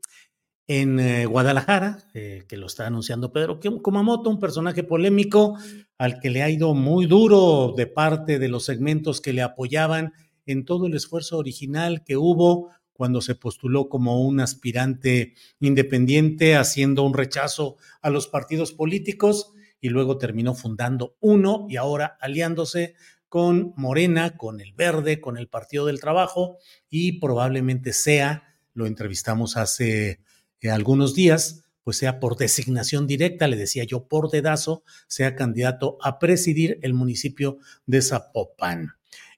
en 0.68 1.00
eh, 1.00 1.26
Guadalajara, 1.26 1.98
eh, 2.14 2.44
que 2.48 2.58
lo 2.58 2.68
está 2.68 2.86
anunciando 2.86 3.32
Pedro 3.32 3.60
Kumamoto, 3.82 4.30
un 4.30 4.40
personaje 4.40 4.84
polémico 4.84 5.58
al 5.98 6.20
que 6.20 6.30
le 6.30 6.44
ha 6.44 6.50
ido 6.50 6.76
muy 6.76 7.08
duro 7.08 7.74
de 7.76 7.88
parte 7.88 8.38
de 8.38 8.50
los 8.50 8.66
segmentos 8.66 9.20
que 9.20 9.34
le 9.34 9.42
apoyaban 9.42 10.14
en 10.46 10.66
todo 10.66 10.86
el 10.86 10.96
esfuerzo 10.96 11.38
original 11.38 12.04
que 12.04 12.18
hubo 12.18 12.70
cuando 12.92 13.22
se 13.22 13.34
postuló 13.34 13.88
como 13.88 14.22
un 14.22 14.42
aspirante 14.42 15.34
independiente, 15.60 16.56
haciendo 16.56 17.04
un 17.04 17.16
rechazo 17.16 17.78
a 18.02 18.12
los 18.12 18.28
partidos 18.28 18.74
políticos 18.74 19.54
y 19.82 19.90
luego 19.90 20.18
terminó 20.18 20.54
fundando 20.54 21.16
uno 21.20 21.66
y 21.70 21.78
ahora 21.78 22.18
aliándose 22.20 22.96
con 23.30 23.74
Morena, 23.78 24.36
con 24.36 24.60
el 24.60 24.74
Verde, 24.74 25.22
con 25.22 25.38
el 25.38 25.48
Partido 25.48 25.86
del 25.86 26.00
Trabajo 26.00 26.58
y 26.90 27.20
probablemente 27.20 27.94
sea, 27.94 28.56
lo 28.74 28.88
entrevistamos 28.88 29.56
hace 29.56 30.20
algunos 30.64 31.16
días, 31.16 31.64
pues 31.84 31.98
sea 31.98 32.20
por 32.20 32.38
designación 32.38 33.08
directa, 33.08 33.48
le 33.48 33.56
decía 33.56 33.84
yo, 33.84 34.08
por 34.08 34.30
dedazo, 34.30 34.84
sea 35.08 35.36
candidato 35.36 35.98
a 36.02 36.20
presidir 36.20 36.80
el 36.82 36.94
municipio 36.94 37.58
de 37.86 38.02
Zapopan. 38.02 38.90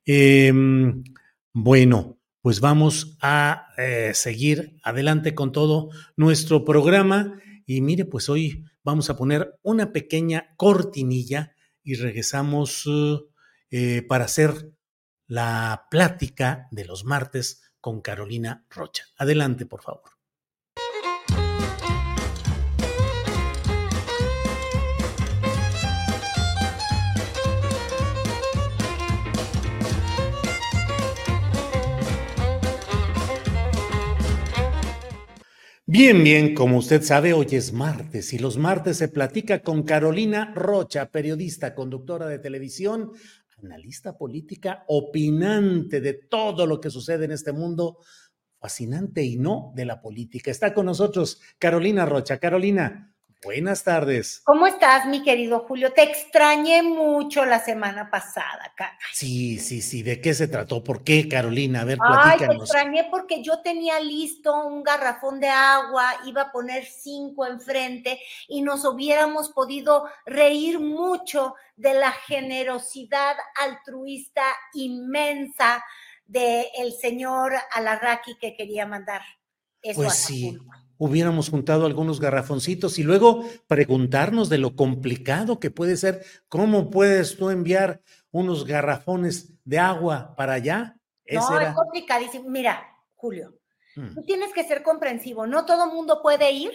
Em, 0.06 1.04
bueno, 1.54 2.17
pues 2.41 2.60
vamos 2.60 3.17
a 3.21 3.67
eh, 3.77 4.12
seguir 4.13 4.77
adelante 4.84 5.36
con 5.36 5.51
todo 5.51 5.89
nuestro 6.15 6.65
programa. 6.65 7.39
Y 7.65 7.82
mire, 7.82 8.06
pues 8.06 8.30
hoy 8.30 8.65
vamos 8.84 9.10
a 9.10 9.15
poner 9.15 9.60
una 9.62 9.93
pequeña 9.93 10.54
cortinilla 10.58 11.54
y 11.84 11.95
regresamos 11.95 12.88
eh, 13.71 14.01
para 14.03 14.25
hacer 14.25 14.73
la 15.27 15.88
plática 15.89 16.67
de 16.71 16.86
los 16.86 17.05
martes 17.05 17.62
con 17.79 18.01
Carolina 18.01 18.65
Rocha. 18.69 19.05
Adelante, 19.17 19.65
por 19.65 19.81
favor. 19.81 20.12
Bien, 35.93 36.23
bien, 36.23 36.55
como 36.55 36.77
usted 36.77 37.01
sabe, 37.01 37.34
hoy 37.34 37.47
es 37.51 37.73
martes 37.73 38.31
y 38.31 38.39
los 38.39 38.57
martes 38.57 38.95
se 38.95 39.10
platica 39.10 39.62
con 39.62 39.84
Carolina 39.84 40.53
Rocha, 40.55 41.12
periodista, 41.12 41.75
conductora 41.75 42.27
de 42.27 42.39
televisión, 42.39 43.12
analista 43.65 44.17
política, 44.17 44.84
opinante 44.88 46.02
de 46.02 46.13
todo 46.13 46.65
lo 46.65 46.80
que 46.80 46.89
sucede 46.89 47.26
en 47.26 47.32
este 47.32 47.52
mundo 47.52 48.00
fascinante 48.60 49.24
y 49.24 49.38
no 49.38 49.71
de 49.76 49.86
la 49.86 50.02
política. 50.02 50.52
Está 50.52 50.74
con 50.74 50.86
nosotros 50.86 51.41
Carolina 51.58 52.06
Rocha. 52.06 52.39
Carolina, 52.39 53.11
Buenas 53.43 53.84
tardes. 53.84 54.41
¿Cómo 54.43 54.67
estás, 54.67 55.08
mi 55.08 55.23
querido 55.23 55.62
Julio? 55.62 55.91
Te 55.93 56.04
extrañé 56.04 56.84
mucho 56.84 57.43
la 57.43 57.58
semana 57.58 58.12
pasada, 58.12 58.71
cara. 58.75 58.99
Sí, 59.13 59.58
sí, 59.58 59.82
sí. 59.82 60.04
¿De 60.04 60.21
qué 60.21 60.36
se 60.36 60.47
trató? 60.47 60.84
¿Por 60.84 61.04
qué, 61.04 61.27
Carolina? 61.27 61.82
A 61.82 61.86
ver, 61.86 61.97
platícanos. 61.97 62.41
Ay, 62.41 62.47
te 62.47 62.56
extrañé 62.56 63.08
porque 63.10 63.41
yo 63.41 63.62
tenía 63.63 63.99
listo 63.99 64.67
un 64.67 64.84
garrafón 64.84 65.39
de 65.39 65.49
agua, 65.49 66.17
iba 66.25 66.43
a 66.43 66.51
poner 66.51 66.86
cinco 66.86 67.47
enfrente 67.47 68.19
y 68.47 68.62
nos 68.62 68.86
hubiéramos 68.86 69.49
podido 69.49 70.06
reír 70.27 70.80
mucho 70.80 71.56
de 71.75 71.95
la 71.95 72.12
generosidad 72.12 73.36
altruista 73.60 74.43
inmensa 74.73 75.84
del 76.27 76.67
el 76.77 76.93
señor 76.93 77.54
Alarraqui 77.71 78.38
que 78.38 78.56
quería 78.56 78.86
mandar. 78.86 79.21
Eso 79.82 80.04
pues 80.04 80.13
sí 80.13 80.60
hubiéramos 81.02 81.50
juntado 81.50 81.88
algunos 81.88 82.20
garrafoncitos 82.20 83.00
y 83.00 83.04
luego 83.04 83.44
preguntarnos 83.66 84.50
de 84.50 84.60
lo 84.60 84.76
complicado 84.76 85.60
que 85.60 85.72
puede 85.72 85.98
ser, 85.98 86.24
¿cómo 86.48 86.92
puedes 86.92 87.38
tú 87.38 87.50
enviar 87.50 88.02
unos 88.30 88.68
garrafones 88.68 89.52
de 89.66 89.80
agua 89.80 90.36
para 90.38 90.54
allá? 90.54 90.96
no, 91.28 91.60
es 91.60 91.74
complicadísimo. 91.74 92.48
Mira, 92.48 92.88
Julio, 93.16 93.56
mm. 93.96 94.14
tú 94.14 94.22
tienes 94.22 94.54
que 94.54 94.64
ser 94.64 94.84
comprensivo. 94.84 95.48
No 95.48 95.66
todo 95.66 95.88
mundo 95.88 96.22
puede 96.22 96.52
ir 96.52 96.72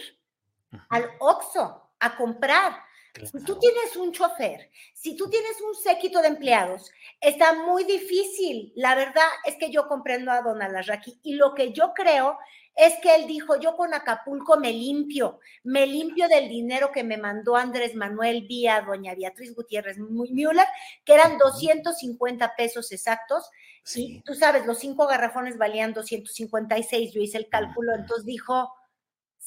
al 0.89 1.05
Oxxo 1.19 1.89
a 1.97 2.17
comprar. 2.17 2.73
Si 3.13 3.43
tú 3.45 3.57
tienes 3.57 3.95
un 3.95 4.11
chofer, 4.11 4.69
si 4.93 5.15
tú 5.15 5.29
tienes 5.29 5.55
un 5.61 5.73
séquito 5.73 6.21
de 6.21 6.27
empleados, 6.27 6.91
está 7.21 7.53
muy 7.53 7.85
difícil. 7.85 8.73
La 8.75 8.93
verdad 8.93 9.29
es 9.45 9.55
que 9.55 9.71
yo 9.71 9.87
comprendo 9.87 10.31
a 10.31 10.41
Don 10.41 10.61
Alarraqui 10.61 11.17
y 11.23 11.35
lo 11.35 11.53
que 11.53 11.71
yo 11.71 11.93
creo 11.95 12.37
es 12.77 12.93
que 13.01 13.15
él 13.15 13.25
dijo, 13.25 13.59
yo 13.59 13.75
con 13.75 13.95
Acapulco 13.95 14.57
me 14.57 14.71
limpio, 14.71 15.39
me 15.63 15.87
limpio 15.87 16.27
del 16.27 16.47
dinero 16.47 16.91
que 16.91 17.03
me 17.03 17.17
mandó 17.17 17.55
Andrés 17.55 17.95
Manuel 17.95 18.45
vía 18.47 18.81
doña 18.81 19.15
Beatriz 19.15 19.55
Gutiérrez 19.55 19.97
Müller, 19.97 20.67
que 21.03 21.15
eran 21.15 21.39
250 21.39 22.55
pesos 22.55 22.91
exactos. 22.91 23.49
Sí. 23.83 24.21
tú 24.25 24.35
sabes, 24.35 24.65
los 24.65 24.79
cinco 24.79 25.07
garrafones 25.07 25.57
valían 25.57 25.93
256, 25.93 27.13
yo 27.13 27.21
hice 27.21 27.37
el 27.37 27.49
cálculo, 27.49 27.95
entonces 27.95 28.25
dijo, 28.25 28.71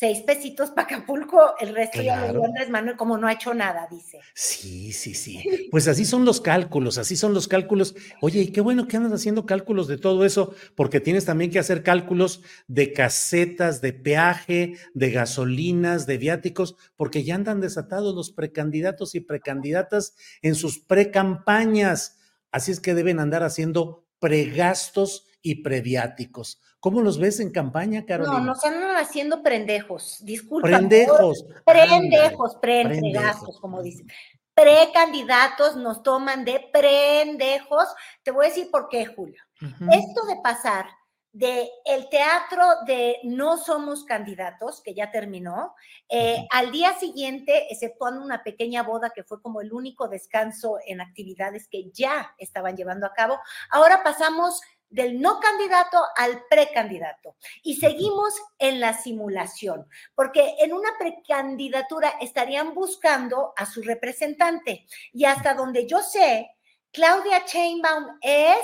seis 0.01 0.23
pesitos 0.23 0.71
para 0.71 0.87
Acapulco, 0.87 1.57
el 1.61 1.75
resto 1.75 2.01
ya 2.01 2.29
lo 2.29 2.33
dio 2.33 2.45
Andrés 2.47 2.71
Manuel, 2.71 2.97
como 2.97 3.19
no 3.19 3.27
ha 3.27 3.35
hecho 3.35 3.53
nada, 3.53 3.87
dice. 3.91 4.19
Sí, 4.33 4.93
sí, 4.93 5.13
sí. 5.13 5.69
Pues 5.71 5.89
así 5.89 6.07
son 6.07 6.25
los 6.25 6.41
cálculos, 6.41 6.97
así 6.97 7.17
son 7.17 7.35
los 7.35 7.47
cálculos. 7.49 7.95
Oye, 8.23 8.41
y 8.41 8.49
qué 8.49 8.63
bueno 8.63 8.89
que 8.89 8.97
andas 8.97 9.13
haciendo 9.13 9.45
cálculos 9.45 9.89
de 9.89 9.99
todo 9.99 10.25
eso, 10.25 10.55
porque 10.75 11.01
tienes 11.01 11.27
también 11.27 11.51
que 11.51 11.59
hacer 11.59 11.83
cálculos 11.83 12.41
de 12.67 12.95
casetas, 12.95 13.83
de 13.83 13.93
peaje, 13.93 14.79
de 14.95 15.11
gasolinas, 15.11 16.07
de 16.07 16.17
viáticos, 16.17 16.77
porque 16.97 17.23
ya 17.23 17.35
andan 17.35 17.61
desatados 17.61 18.15
los 18.15 18.33
precandidatos 18.33 19.15
y 19.15 19.21
precandidatas 19.21 20.15
en 20.41 20.55
sus 20.55 20.79
precampañas. 20.79 22.17
Así 22.51 22.73
es 22.73 22.81
que 22.81 22.95
deben 22.95 23.21
andar 23.21 23.43
haciendo 23.43 24.07
pregastos 24.19 25.27
y 25.43 25.57
previáticos. 25.57 26.59
¿Cómo 26.81 27.03
los 27.03 27.19
ves 27.19 27.41
en 27.41 27.51
campaña, 27.51 28.07
Carolina? 28.07 28.39
No, 28.39 28.45
nos 28.45 28.65
andan 28.65 28.97
haciendo 28.97 29.43
prendejos, 29.43 30.19
disculpa. 30.23 30.67
Prendejos. 30.67 31.45
Prendejos, 31.65 32.57
preentregazos, 32.57 33.61
como 33.61 33.83
dicen. 33.83 34.07
Precandidatos 34.55 35.77
nos 35.77 36.03
toman 36.03 36.45
de 36.45 36.69
prendejos. 36.73 37.85
Te 38.23 38.31
voy 38.31 38.47
a 38.47 38.49
decir 38.49 38.71
por 38.71 38.89
qué, 38.89 39.05
Julio. 39.07 39.43
Esto 39.61 40.25
de 40.27 40.37
pasar 40.43 40.87
de 41.33 41.71
el 41.85 42.09
teatro 42.09 42.65
de 42.87 43.19
no 43.23 43.57
somos 43.57 44.05
candidatos, 44.05 44.83
que 44.83 44.95
ya 44.95 45.13
terminó, 45.13 45.75
eh, 46.09 46.47
al 46.51 46.73
día 46.73 46.95
siguiente, 46.99 47.73
exceptuando 47.73 48.23
una 48.23 48.43
pequeña 48.43 48.83
boda 48.83 49.11
que 49.11 49.23
fue 49.23 49.41
como 49.41 49.61
el 49.61 49.73
único 49.73 50.09
descanso 50.09 50.79
en 50.87 51.01
actividades 51.01 51.69
que 51.69 51.91
ya 51.93 52.35
estaban 52.39 52.77
llevando 52.77 53.07
a 53.07 53.13
cabo, 53.13 53.39
ahora 53.71 54.03
pasamos 54.03 54.61
del 54.91 55.21
no 55.21 55.41
candidato 55.41 55.99
al 56.17 56.45
precandidato. 56.51 57.37
Y 57.63 57.77
seguimos 57.77 58.35
en 58.59 58.81
la 58.81 58.93
simulación, 58.93 59.89
porque 60.15 60.57
en 60.59 60.73
una 60.73 60.91
precandidatura 60.99 62.15
estarían 62.21 62.75
buscando 62.75 63.55
a 63.57 63.65
su 63.67 63.83
representante. 63.83 64.87
Y 65.13 65.25
hasta 65.25 65.55
donde 65.55 65.87
yo 65.87 66.03
sé, 66.03 66.51
Claudia 66.93 67.45
Chainbaum 67.45 68.19
es, 68.21 68.59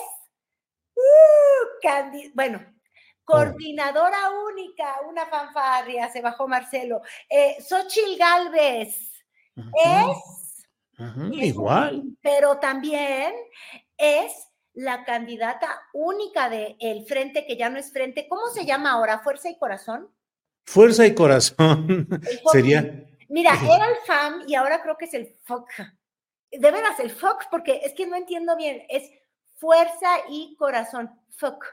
uh, 0.96 2.30
bueno, 2.34 2.60
coordinadora 3.24 4.30
única, 4.48 5.00
una 5.08 5.26
fanfarria, 5.26 6.08
se 6.10 6.20
bajó 6.20 6.48
Marcelo. 6.48 7.02
Eh, 7.28 7.56
Xochil 7.60 8.16
Galvez 8.16 9.24
es, 9.56 10.66
igual. 11.32 12.04
pero 12.20 12.58
también 12.58 13.34
es 13.96 14.48
la 14.76 15.04
candidata 15.04 15.88
única 15.94 16.50
del 16.50 16.76
el 16.80 17.06
frente, 17.06 17.46
que 17.46 17.56
ya 17.56 17.70
no 17.70 17.78
es 17.78 17.90
frente, 17.90 18.28
¿cómo 18.28 18.48
se 18.48 18.66
llama 18.66 18.92
ahora? 18.92 19.20
¿Fuerza 19.20 19.48
y 19.48 19.56
Corazón? 19.56 20.08
Fuerza 20.64 21.06
y 21.06 21.14
Corazón. 21.14 22.06
Sería. 22.52 23.04
Mira, 23.30 23.54
era 23.64 23.88
el 23.88 23.96
FAM 24.04 24.42
y 24.46 24.54
ahora 24.54 24.82
creo 24.82 24.98
que 24.98 25.06
es 25.06 25.14
el 25.14 25.34
FOC. 25.44 25.66
De 26.52 26.70
veras, 26.70 27.00
el 27.00 27.10
FOC, 27.10 27.48
porque 27.50 27.80
es 27.84 27.94
que 27.94 28.06
no 28.06 28.16
entiendo 28.16 28.54
bien, 28.56 28.82
es 28.90 29.10
Fuerza 29.56 30.08
y 30.28 30.54
Corazón, 30.58 31.10
FOC. 31.30 31.64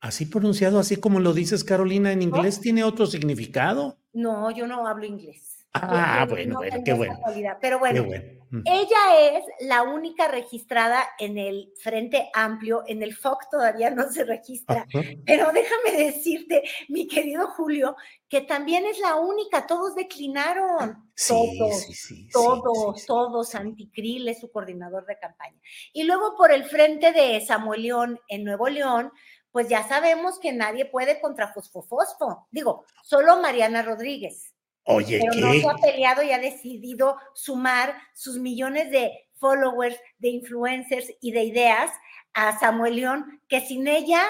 Así 0.00 0.24
pronunciado, 0.24 0.78
así 0.78 0.96
como 0.96 1.20
lo 1.20 1.34
dices, 1.34 1.62
Carolina, 1.62 2.10
en 2.10 2.22
inglés 2.22 2.58
tiene 2.58 2.84
otro 2.84 3.06
significado. 3.06 3.98
No, 4.14 4.50
yo 4.50 4.66
no 4.66 4.86
hablo 4.86 5.04
inglés. 5.04 5.63
Ah, 5.74 6.24
bueno, 6.28 6.58
bueno, 6.58 6.76
qué 6.84 6.92
bueno. 6.92 7.18
Pero 7.60 7.80
bueno, 7.80 8.04
mm. 8.04 8.62
ella 8.64 9.28
es 9.32 9.44
la 9.58 9.82
única 9.82 10.28
registrada 10.28 11.04
en 11.18 11.36
el 11.36 11.72
Frente 11.82 12.30
Amplio, 12.32 12.84
en 12.86 13.02
el 13.02 13.12
FOC 13.12 13.50
todavía 13.50 13.90
no 13.90 14.08
se 14.10 14.24
registra, 14.24 14.86
pero 15.26 15.50
déjame 15.52 16.04
decirte, 16.04 16.62
mi 16.88 17.08
querido 17.08 17.48
Julio, 17.48 17.96
que 18.28 18.42
también 18.42 18.86
es 18.86 19.00
la 19.00 19.16
única, 19.16 19.66
todos 19.66 19.96
declinaron, 19.96 21.10
todos, 21.26 21.88
todos, 22.32 23.06
todos, 23.06 23.54
Anticril 23.56 24.28
es 24.28 24.38
su 24.38 24.52
coordinador 24.52 25.04
de 25.06 25.18
campaña. 25.18 25.58
Y 25.92 26.04
luego 26.04 26.36
por 26.36 26.52
el 26.52 26.64
frente 26.64 27.10
de 27.10 27.44
Samuel 27.44 27.82
León 27.82 28.20
en 28.28 28.44
Nuevo 28.44 28.68
León, 28.68 29.10
pues 29.50 29.68
ya 29.68 29.86
sabemos 29.88 30.38
que 30.38 30.52
nadie 30.52 30.84
puede 30.84 31.20
contra 31.20 31.52
Fosfofosfo, 31.52 32.46
digo, 32.52 32.84
solo 33.02 33.40
Mariana 33.40 33.82
Rodríguez. 33.82 34.53
Oye, 34.86 35.20
pero 35.20 35.46
no 35.46 35.52
se 35.52 35.68
ha 35.68 35.74
peleado 35.76 36.22
y 36.22 36.32
ha 36.32 36.38
decidido 36.38 37.16
sumar 37.32 37.94
sus 38.12 38.38
millones 38.38 38.90
de 38.90 39.28
followers, 39.34 39.98
de 40.18 40.28
influencers 40.28 41.12
y 41.20 41.32
de 41.32 41.44
ideas 41.44 41.90
a 42.34 42.58
Samuel 42.58 42.96
León, 42.96 43.42
que 43.48 43.60
sin 43.60 43.88
ella 43.88 44.22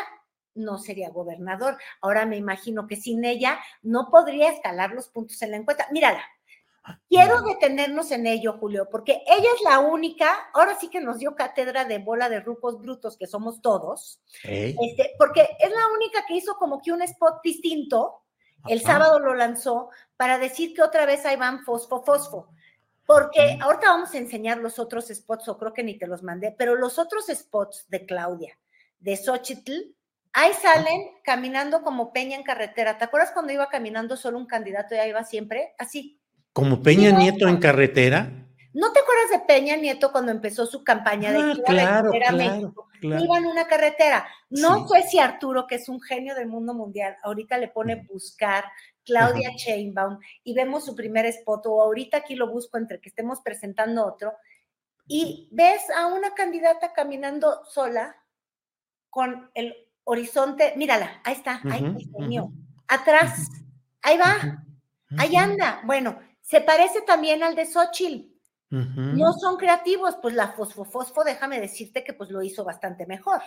no 0.54 0.78
sería 0.78 1.10
gobernador. 1.10 1.76
Ahora 2.00 2.26
me 2.26 2.36
imagino 2.36 2.86
que 2.86 2.96
sin 2.96 3.24
ella 3.24 3.58
no 3.82 4.08
podría 4.10 4.50
escalar 4.50 4.92
los 4.92 5.08
puntos 5.08 5.40
en 5.42 5.50
la 5.50 5.56
encuesta. 5.56 5.88
Mírala. 5.90 6.22
Ah, 6.86 7.00
quiero 7.08 7.40
detenernos 7.42 8.10
en 8.10 8.26
ello, 8.26 8.58
Julio, 8.60 8.88
porque 8.90 9.22
ella 9.26 9.48
es 9.56 9.62
la 9.62 9.78
única, 9.78 10.50
ahora 10.52 10.78
sí 10.78 10.88
que 10.88 11.00
nos 11.00 11.18
dio 11.18 11.34
cátedra 11.34 11.86
de 11.86 11.96
bola 11.96 12.28
de 12.28 12.40
rucos 12.40 12.78
brutos 12.78 13.16
que 13.16 13.26
somos 13.26 13.62
todos, 13.62 14.20
este, 14.42 15.12
porque 15.16 15.48
es 15.60 15.70
la 15.70 15.88
única 15.96 16.26
que 16.26 16.34
hizo 16.34 16.56
como 16.56 16.82
que 16.82 16.92
un 16.92 17.00
spot 17.00 17.40
distinto, 17.42 18.23
el 18.68 18.80
sábado 18.80 19.18
lo 19.18 19.34
lanzó 19.34 19.90
para 20.16 20.38
decir 20.38 20.74
que 20.74 20.82
otra 20.82 21.06
vez 21.06 21.24
ahí 21.26 21.36
van 21.36 21.64
fosfo, 21.64 22.02
fosfo. 22.02 22.48
Porque 23.06 23.58
ahorita 23.60 23.88
vamos 23.88 24.14
a 24.14 24.18
enseñar 24.18 24.58
los 24.58 24.78
otros 24.78 25.08
spots, 25.08 25.48
o 25.48 25.58
creo 25.58 25.74
que 25.74 25.82
ni 25.82 25.98
te 25.98 26.06
los 26.06 26.22
mandé, 26.22 26.54
pero 26.56 26.74
los 26.74 26.98
otros 26.98 27.26
spots 27.26 27.86
de 27.88 28.06
Claudia, 28.06 28.58
de 28.98 29.16
Xochitl, 29.16 29.94
ahí 30.32 30.52
salen 30.54 31.02
caminando 31.22 31.82
como 31.82 32.12
Peña 32.12 32.36
en 32.36 32.42
carretera. 32.42 32.96
¿Te 32.96 33.04
acuerdas 33.04 33.32
cuando 33.32 33.52
iba 33.52 33.68
caminando 33.68 34.16
solo 34.16 34.38
un 34.38 34.46
candidato 34.46 34.94
y 34.94 34.98
ahí 34.98 35.10
iba 35.10 35.22
siempre? 35.24 35.74
Así. 35.78 36.18
¿Como 36.54 36.82
Peña 36.82 37.10
Nieto 37.10 37.46
en 37.48 37.58
carretera? 37.58 38.30
¿No 38.74 38.92
te 38.92 38.98
acuerdas 38.98 39.30
de 39.30 39.46
Peña 39.46 39.76
Nieto 39.76 40.10
cuando 40.10 40.32
empezó 40.32 40.66
su 40.66 40.82
campaña 40.82 41.30
de 41.30 41.38
ah, 41.38 41.54
claro, 41.64 42.10
claro, 42.10 42.36
México? 42.36 42.88
Iba 43.00 43.38
en 43.38 43.46
una 43.46 43.68
carretera. 43.68 44.26
No 44.50 44.88
fue 44.88 45.02
si 45.02 45.20
Arturo, 45.20 45.68
que 45.68 45.76
es 45.76 45.88
un 45.88 46.00
genio 46.00 46.34
del 46.34 46.48
mundo 46.48 46.74
mundial, 46.74 47.16
ahorita 47.22 47.56
le 47.58 47.68
pone 47.68 48.04
buscar 48.10 48.64
Claudia 49.04 49.50
Chainbaum 49.54 50.18
y 50.42 50.54
vemos 50.54 50.84
su 50.84 50.96
primer 50.96 51.24
spot, 51.26 51.66
o 51.66 51.82
ahorita 51.82 52.18
aquí 52.18 52.34
lo 52.34 52.50
busco 52.50 52.76
entre 52.76 53.00
que 53.00 53.10
estemos 53.10 53.40
presentando 53.42 54.04
otro, 54.04 54.32
y 55.06 55.48
ves 55.52 55.82
a 55.96 56.06
una 56.06 56.34
candidata 56.34 56.92
caminando 56.92 57.64
sola 57.66 58.16
con 59.08 59.50
el 59.54 59.74
horizonte, 60.02 60.72
mírala, 60.76 61.20
ahí 61.24 61.34
está, 61.34 61.60
ahí 61.70 62.08
mío, 62.18 62.50
atrás, 62.88 63.50
ahí 64.02 64.18
va, 64.18 64.64
ahí 65.16 65.36
anda. 65.36 65.80
Bueno, 65.84 66.18
se 66.40 66.60
parece 66.60 67.02
también 67.02 67.44
al 67.44 67.54
de 67.54 67.66
Xochitl. 67.66 68.33
No 68.74 69.32
son 69.34 69.56
creativos, 69.56 70.16
pues 70.20 70.34
la 70.34 70.48
fosfofosfo, 70.48 71.22
déjame 71.24 71.60
decirte 71.60 72.02
que 72.02 72.12
pues 72.12 72.30
lo 72.30 72.42
hizo 72.42 72.64
bastante 72.64 73.06
mejor. 73.06 73.40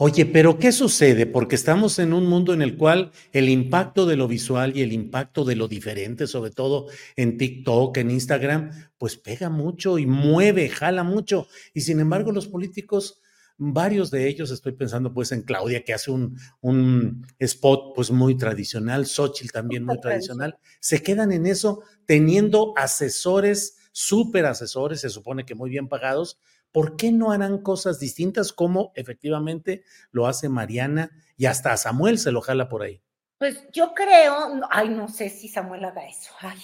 Oye, 0.00 0.26
pero 0.26 0.58
¿qué 0.58 0.70
sucede? 0.70 1.26
Porque 1.26 1.56
estamos 1.56 1.98
en 1.98 2.12
un 2.12 2.26
mundo 2.26 2.54
en 2.54 2.62
el 2.62 2.76
cual 2.76 3.10
el 3.32 3.48
impacto 3.48 4.06
de 4.06 4.16
lo 4.16 4.28
visual 4.28 4.76
y 4.76 4.82
el 4.82 4.92
impacto 4.92 5.44
de 5.44 5.56
lo 5.56 5.66
diferente, 5.66 6.28
sobre 6.28 6.52
todo 6.52 6.86
en 7.16 7.36
TikTok, 7.36 7.96
en 7.96 8.12
Instagram, 8.12 8.70
pues 8.96 9.16
pega 9.16 9.48
mucho 9.48 9.98
y 9.98 10.06
mueve, 10.06 10.68
jala 10.68 11.02
mucho. 11.02 11.48
Y 11.74 11.80
sin 11.80 11.98
embargo, 11.98 12.30
los 12.30 12.46
políticos, 12.46 13.20
varios 13.56 14.12
de 14.12 14.28
ellos, 14.28 14.52
estoy 14.52 14.72
pensando 14.72 15.12
pues 15.12 15.32
en 15.32 15.42
Claudia, 15.42 15.82
que 15.82 15.94
hace 15.94 16.12
un, 16.12 16.38
un 16.60 17.26
spot 17.40 17.92
pues 17.96 18.12
muy 18.12 18.36
tradicional, 18.36 19.04
Xochitl 19.04 19.50
también 19.50 19.84
muy 19.84 20.00
tradicional, 20.00 20.58
se 20.78 21.02
quedan 21.02 21.32
en 21.32 21.44
eso 21.44 21.82
teniendo 22.06 22.72
asesores, 22.76 23.77
súper 23.98 24.46
asesores, 24.46 25.00
se 25.00 25.10
supone 25.10 25.44
que 25.44 25.56
muy 25.56 25.70
bien 25.70 25.88
pagados, 25.88 26.38
¿por 26.70 26.96
qué 26.96 27.10
no 27.10 27.32
harán 27.32 27.58
cosas 27.58 27.98
distintas 27.98 28.52
como 28.52 28.92
efectivamente 28.94 29.82
lo 30.12 30.28
hace 30.28 30.48
Mariana 30.48 31.10
y 31.36 31.46
hasta 31.46 31.72
a 31.72 31.76
Samuel 31.76 32.18
se 32.18 32.30
lo 32.30 32.40
jala 32.40 32.68
por 32.68 32.82
ahí? 32.82 33.02
Pues 33.38 33.66
yo 33.72 33.94
creo, 33.94 34.60
ay, 34.70 34.90
no 34.90 35.08
sé 35.08 35.28
si 35.28 35.48
Samuel 35.48 35.84
haga 35.84 36.06
eso. 36.06 36.30
Ay, 36.38 36.58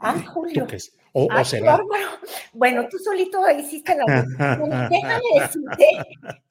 ay 0.00 0.24
Julio. 0.24 0.66
O, 1.12 1.44
será. 1.44 1.80
Bueno, 2.52 2.88
tú 2.90 2.98
solito 2.98 3.48
hiciste 3.56 3.94
la. 3.94 4.24
Déjame 4.90 5.20
decirte 5.40 5.86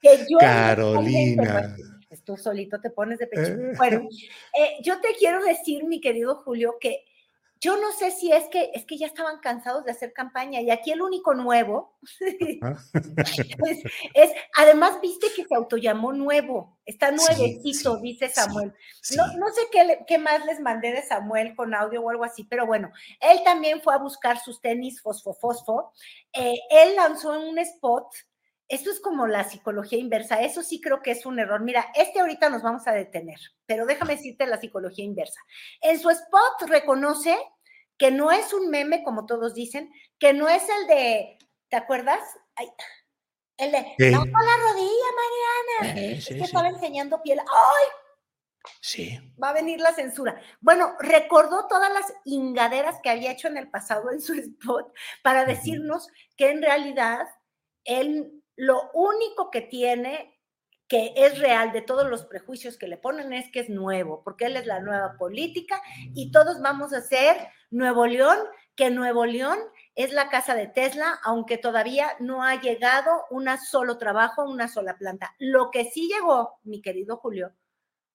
que 0.00 0.26
yo. 0.30 0.38
Carolina. 0.38 1.76
Pues, 2.08 2.24
tú 2.24 2.38
solito 2.38 2.80
te 2.80 2.88
pones 2.88 3.18
de 3.18 3.26
pecho. 3.26 3.56
Bueno, 3.76 4.08
eh, 4.58 4.76
yo 4.82 4.98
te 5.02 5.08
quiero 5.18 5.44
decir, 5.44 5.84
mi 5.84 6.00
querido 6.00 6.36
Julio, 6.36 6.76
que 6.80 7.04
yo 7.64 7.78
no 7.78 7.92
sé 7.92 8.10
si 8.10 8.30
es 8.30 8.44
que 8.50 8.70
es 8.74 8.84
que 8.84 8.98
ya 8.98 9.06
estaban 9.06 9.38
cansados 9.40 9.86
de 9.86 9.92
hacer 9.92 10.12
campaña 10.12 10.60
y 10.60 10.70
aquí 10.70 10.92
el 10.92 11.00
único 11.00 11.32
nuevo 11.32 11.96
es, 14.14 14.32
además 14.54 15.00
viste 15.00 15.28
que 15.34 15.46
se 15.46 15.54
autollamó 15.54 16.12
nuevo, 16.12 16.76
está 16.84 17.10
nuevecito, 17.10 17.96
dice 17.96 18.28
Samuel. 18.28 18.74
No, 19.16 19.26
no, 19.38 19.48
sé 19.48 19.62
qué, 19.72 20.04
qué, 20.06 20.18
más 20.18 20.44
les 20.44 20.60
mandé 20.60 20.92
de 20.92 21.00
Samuel 21.00 21.56
con 21.56 21.74
audio 21.74 22.02
o 22.02 22.10
algo 22.10 22.24
así, 22.24 22.44
pero 22.44 22.66
bueno, 22.66 22.92
él 23.18 23.40
también 23.46 23.80
fue 23.80 23.94
a 23.94 23.98
buscar 23.98 24.38
sus 24.38 24.60
tenis 24.60 25.00
fosfo 25.00 25.32
fosfo. 25.32 25.94
Eh, 26.34 26.58
él 26.70 26.96
lanzó 26.96 27.30
un 27.40 27.58
spot 27.58 28.14
eso 28.68 28.90
es 28.90 28.98
como 29.00 29.26
la 29.26 29.44
psicología 29.44 29.98
inversa, 29.98 30.40
eso 30.40 30.62
sí 30.62 30.80
creo 30.80 31.02
que 31.02 31.10
es 31.10 31.26
un 31.26 31.38
error. 31.38 31.60
Mira, 31.60 31.86
este 31.94 32.20
ahorita 32.20 32.48
nos 32.48 32.62
vamos 32.62 32.86
a 32.86 32.92
detener, 32.92 33.38
pero 33.66 33.84
déjame 33.84 34.16
decirte 34.16 34.46
la 34.46 34.58
psicología 34.58 35.04
inversa. 35.04 35.40
En 35.82 35.98
su 35.98 36.08
spot 36.08 36.68
reconoce 36.68 37.36
que 37.98 38.10
no 38.10 38.30
es 38.30 38.52
un 38.52 38.70
meme, 38.70 39.02
como 39.02 39.26
todos 39.26 39.54
dicen, 39.54 39.92
que 40.18 40.32
no 40.32 40.48
es 40.48 40.62
el 40.68 40.86
de, 40.86 41.38
¿te 41.68 41.76
acuerdas? 41.76 42.20
el 43.56 43.72
de, 43.72 44.10
la 44.10 44.18
rodilla, 44.18 45.08
Mariana. 45.80 46.00
es 46.00 46.26
que 46.26 46.40
estaba 46.40 46.68
enseñando 46.68 47.22
piel. 47.22 47.40
¡Ay! 47.40 47.86
Sí. 48.80 49.18
Va 49.42 49.50
a 49.50 49.54
venir 49.54 49.80
la 49.80 49.92
censura. 49.92 50.40
Bueno, 50.60 50.96
recordó 50.98 51.66
todas 51.68 51.92
las 51.92 52.12
ingaderas 52.24 53.00
que 53.02 53.10
había 53.10 53.32
hecho 53.32 53.48
en 53.48 53.58
el 53.58 53.70
pasado 53.70 54.10
en 54.10 54.20
su 54.20 54.34
spot 54.34 54.92
para 55.22 55.44
decirnos 55.44 56.08
que 56.36 56.50
en 56.50 56.62
realidad 56.62 57.28
él 57.84 58.42
lo 58.56 58.90
único 58.92 59.50
que 59.50 59.60
tiene 59.60 60.33
que 60.88 61.12
es 61.16 61.38
real 61.38 61.72
de 61.72 61.82
todos 61.82 62.08
los 62.08 62.24
prejuicios 62.24 62.76
que 62.76 62.88
le 62.88 62.96
ponen 62.96 63.32
es 63.32 63.50
que 63.50 63.60
es 63.60 63.68
nuevo, 63.68 64.22
porque 64.22 64.46
él 64.46 64.56
es 64.56 64.66
la 64.66 64.80
nueva 64.80 65.16
política 65.18 65.80
y 66.14 66.30
todos 66.30 66.60
vamos 66.60 66.92
a 66.92 67.00
ser 67.00 67.36
Nuevo 67.70 68.06
León, 68.06 68.38
que 68.76 68.90
Nuevo 68.90 69.24
León 69.24 69.58
es 69.94 70.12
la 70.12 70.28
casa 70.28 70.54
de 70.54 70.66
Tesla, 70.66 71.18
aunque 71.24 71.58
todavía 71.58 72.08
no 72.20 72.42
ha 72.42 72.60
llegado 72.60 73.24
un 73.30 73.46
solo 73.58 73.98
trabajo, 73.98 74.44
una 74.44 74.68
sola 74.68 74.96
planta. 74.98 75.34
Lo 75.38 75.70
que 75.70 75.84
sí 75.84 76.08
llegó, 76.08 76.58
mi 76.64 76.82
querido 76.82 77.16
Julio, 77.16 77.52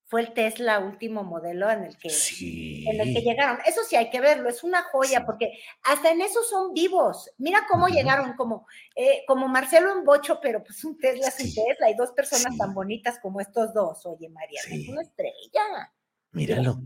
fue 0.10 0.22
el 0.22 0.34
Tesla 0.34 0.80
último 0.80 1.24
modelo 1.24 1.70
en 1.70 1.84
el 1.84 1.96
que, 1.96 2.10
en 2.10 3.00
el 3.00 3.14
que 3.14 3.22
llegaron. 3.22 3.60
Eso 3.68 3.82
sí 3.88 3.96
hay 3.96 4.10
que 4.10 4.20
verlo, 4.20 4.50
es 4.50 4.64
una 4.64 4.82
joya, 4.82 5.24
porque 5.24 5.60
hasta 5.84 6.10
en 6.10 6.22
eso 6.22 6.42
son 6.42 6.74
vivos. 6.74 7.30
Mira 7.38 7.68
cómo 7.70 7.88
llegaron, 7.88 8.34
como, 8.34 8.66
eh, 8.96 9.24
como 9.28 9.48
Marcelo 9.48 9.94
en 9.96 10.04
Bocho, 10.04 10.40
pero 10.42 10.64
pues 10.64 10.84
un 10.84 10.98
Tesla 10.98 11.28
es 11.28 11.40
un 11.40 11.54
Tesla, 11.54 11.92
y 11.92 11.94
dos 11.94 12.12
personas 12.14 12.58
tan 12.58 12.74
bonitas 12.74 13.20
como 13.20 13.40
estos 13.40 13.72
dos. 13.72 14.04
Oye, 14.08 14.30
María, 14.30 14.60
es 14.68 14.90
una 14.90 15.04
estrella. 15.04 15.94
Míralo, 16.32 16.80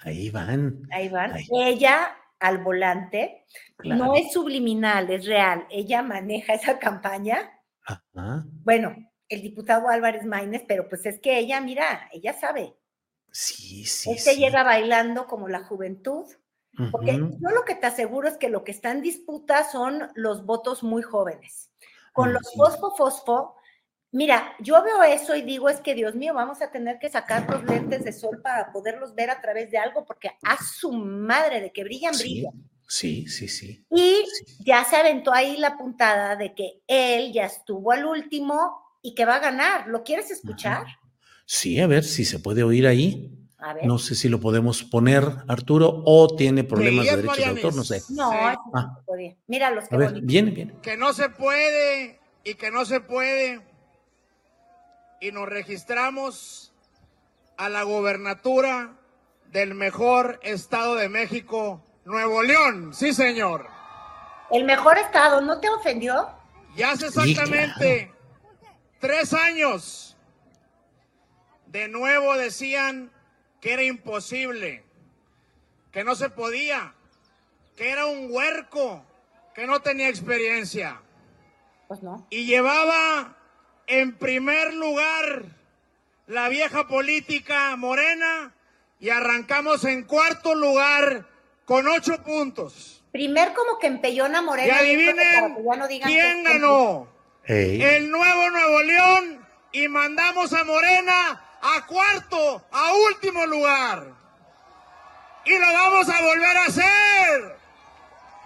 ahí 0.00 0.28
van. 0.28 0.82
Ahí 0.90 1.08
van. 1.08 1.38
Ella 1.50 2.18
al 2.38 2.58
volante, 2.58 3.46
no 3.82 4.14
es 4.14 4.30
subliminal, 4.30 5.08
es 5.08 5.24
real. 5.24 5.66
Ella 5.70 6.02
maneja 6.02 6.52
esa 6.52 6.78
campaña. 6.78 7.50
Bueno, 8.62 8.94
el 9.28 9.42
diputado 9.42 9.88
Álvarez 9.88 10.24
Maínez, 10.24 10.64
pero 10.66 10.88
pues 10.88 11.04
es 11.06 11.20
que 11.20 11.38
ella, 11.38 11.60
mira, 11.60 12.08
ella 12.12 12.32
sabe. 12.32 12.74
Sí, 13.30 13.84
sí. 13.84 14.10
Este 14.12 14.36
llega 14.36 14.62
bailando 14.62 15.26
como 15.26 15.48
la 15.48 15.64
juventud. 15.64 16.26
Porque 16.92 17.16
yo 17.16 17.50
lo 17.50 17.64
que 17.64 17.74
te 17.74 17.88
aseguro 17.88 18.28
es 18.28 18.36
que 18.36 18.48
lo 18.48 18.62
que 18.62 18.70
está 18.70 18.92
en 18.92 19.02
disputa 19.02 19.68
son 19.68 20.10
los 20.14 20.46
votos 20.46 20.84
muy 20.84 21.02
jóvenes. 21.02 21.72
Con 22.12 22.32
los 22.32 22.54
fosfo 22.54 22.94
fosfo, 22.94 23.56
mira, 24.12 24.54
yo 24.60 24.80
veo 24.84 25.02
eso 25.02 25.34
y 25.34 25.42
digo, 25.42 25.68
es 25.68 25.80
que 25.80 25.94
Dios 25.96 26.14
mío, 26.14 26.34
vamos 26.34 26.62
a 26.62 26.70
tener 26.70 27.00
que 27.00 27.10
sacar 27.10 27.50
los 27.50 27.64
lentes 27.64 28.04
de 28.04 28.12
sol 28.12 28.40
para 28.42 28.70
poderlos 28.70 29.14
ver 29.16 29.30
a 29.30 29.40
través 29.40 29.72
de 29.72 29.78
algo, 29.78 30.04
porque 30.04 30.30
a 30.44 30.56
su 30.62 30.92
madre 30.92 31.60
de 31.60 31.72
que 31.72 31.82
brillan, 31.82 32.16
brillan. 32.16 32.52
Sí, 32.86 33.26
sí, 33.26 33.48
sí. 33.48 33.84
Y 33.90 34.24
ya 34.60 34.84
se 34.84 34.96
aventó 34.96 35.32
ahí 35.32 35.56
la 35.56 35.76
puntada 35.76 36.36
de 36.36 36.54
que 36.54 36.80
él 36.86 37.32
ya 37.32 37.46
estuvo 37.46 37.90
al 37.90 38.06
último 38.06 38.87
y 39.02 39.14
que 39.14 39.24
va 39.24 39.36
a 39.36 39.40
ganar. 39.40 39.88
¿Lo 39.88 40.02
quieres 40.02 40.30
escuchar? 40.30 40.86
Sí, 41.46 41.80
a 41.80 41.86
ver 41.86 42.04
si 42.04 42.24
se 42.24 42.38
puede 42.38 42.62
oír 42.62 42.86
ahí. 42.86 43.34
No 43.82 43.98
sé 43.98 44.14
si 44.14 44.28
lo 44.28 44.38
podemos 44.38 44.84
poner, 44.84 45.24
Arturo, 45.48 46.02
o 46.04 46.36
tiene 46.36 46.62
problemas 46.62 47.06
de 47.06 47.16
derechos 47.16 47.36
de 47.38 47.44
autor, 47.46 47.74
no 47.74 47.82
sé. 47.82 48.02
No, 48.10 48.30
ah. 48.32 49.02
mira 49.48 49.70
los 49.70 49.88
que 49.88 49.94
A 49.96 49.98
ver, 49.98 50.20
viene, 50.22 50.52
viene. 50.52 50.74
Que 50.80 50.96
no 50.96 51.12
se 51.12 51.28
puede 51.28 52.20
y 52.44 52.54
que 52.54 52.70
no 52.70 52.84
se 52.84 53.00
puede. 53.00 53.60
Y 55.20 55.32
nos 55.32 55.48
registramos 55.48 56.72
a 57.56 57.68
la 57.68 57.82
gobernatura 57.82 58.96
del 59.50 59.74
mejor 59.74 60.38
estado 60.42 60.94
de 60.94 61.08
México, 61.08 61.82
Nuevo 62.04 62.44
León. 62.44 62.94
Sí, 62.94 63.12
señor. 63.12 63.66
El 64.52 64.64
mejor 64.64 64.98
estado, 64.98 65.40
¿no 65.40 65.58
te 65.58 65.68
ofendió? 65.68 66.28
Ya 66.76 66.92
hace 66.92 67.06
exactamente 67.06 68.12
tres 68.98 69.32
años. 69.32 70.16
De 71.66 71.88
nuevo 71.88 72.36
decían 72.36 73.10
que 73.60 73.74
era 73.74 73.82
imposible, 73.82 74.84
que 75.92 76.04
no 76.04 76.14
se 76.14 76.30
podía, 76.30 76.94
que 77.76 77.90
era 77.90 78.06
un 78.06 78.28
huerco, 78.30 79.04
que 79.54 79.66
no 79.66 79.80
tenía 79.80 80.08
experiencia. 80.08 81.00
Pues 81.88 82.02
no. 82.02 82.26
Y 82.30 82.46
llevaba 82.46 83.36
en 83.86 84.16
primer 84.16 84.74
lugar 84.74 85.44
la 86.26 86.48
vieja 86.48 86.86
política 86.86 87.74
morena 87.76 88.54
y 89.00 89.10
arrancamos 89.10 89.84
en 89.84 90.04
cuarto 90.04 90.54
lugar 90.54 91.26
con 91.64 91.86
ocho 91.88 92.22
puntos. 92.22 93.02
Primer 93.12 93.52
como 93.54 93.78
que 93.78 93.86
empellona 93.86 94.42
Morena. 94.42 94.82
Y 94.82 94.86
adivinen 94.86 95.56
quién 96.04 96.44
ganó. 96.44 97.08
El 97.48 98.10
nuevo 98.10 98.50
Nuevo 98.50 98.82
León 98.82 99.46
y 99.72 99.88
mandamos 99.88 100.52
a 100.52 100.64
Morena 100.64 101.42
a 101.62 101.86
cuarto, 101.86 102.62
a 102.70 102.92
último 103.08 103.46
lugar. 103.46 104.12
Y 105.46 105.58
lo 105.58 105.72
vamos 105.72 106.10
a 106.10 106.20
volver 106.20 106.56
a 106.58 106.64
hacer. 106.66 107.56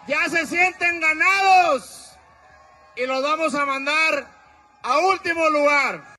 Ya 0.07 0.29
se 0.29 0.47
sienten 0.47 1.01
ganados. 1.01 2.17
Y 2.95 3.05
los 3.07 3.21
vamos 3.25 3.53
a 3.57 3.67
mandar 3.67 4.29
a 4.85 4.99
último 5.01 5.51
lugar. 5.51 6.15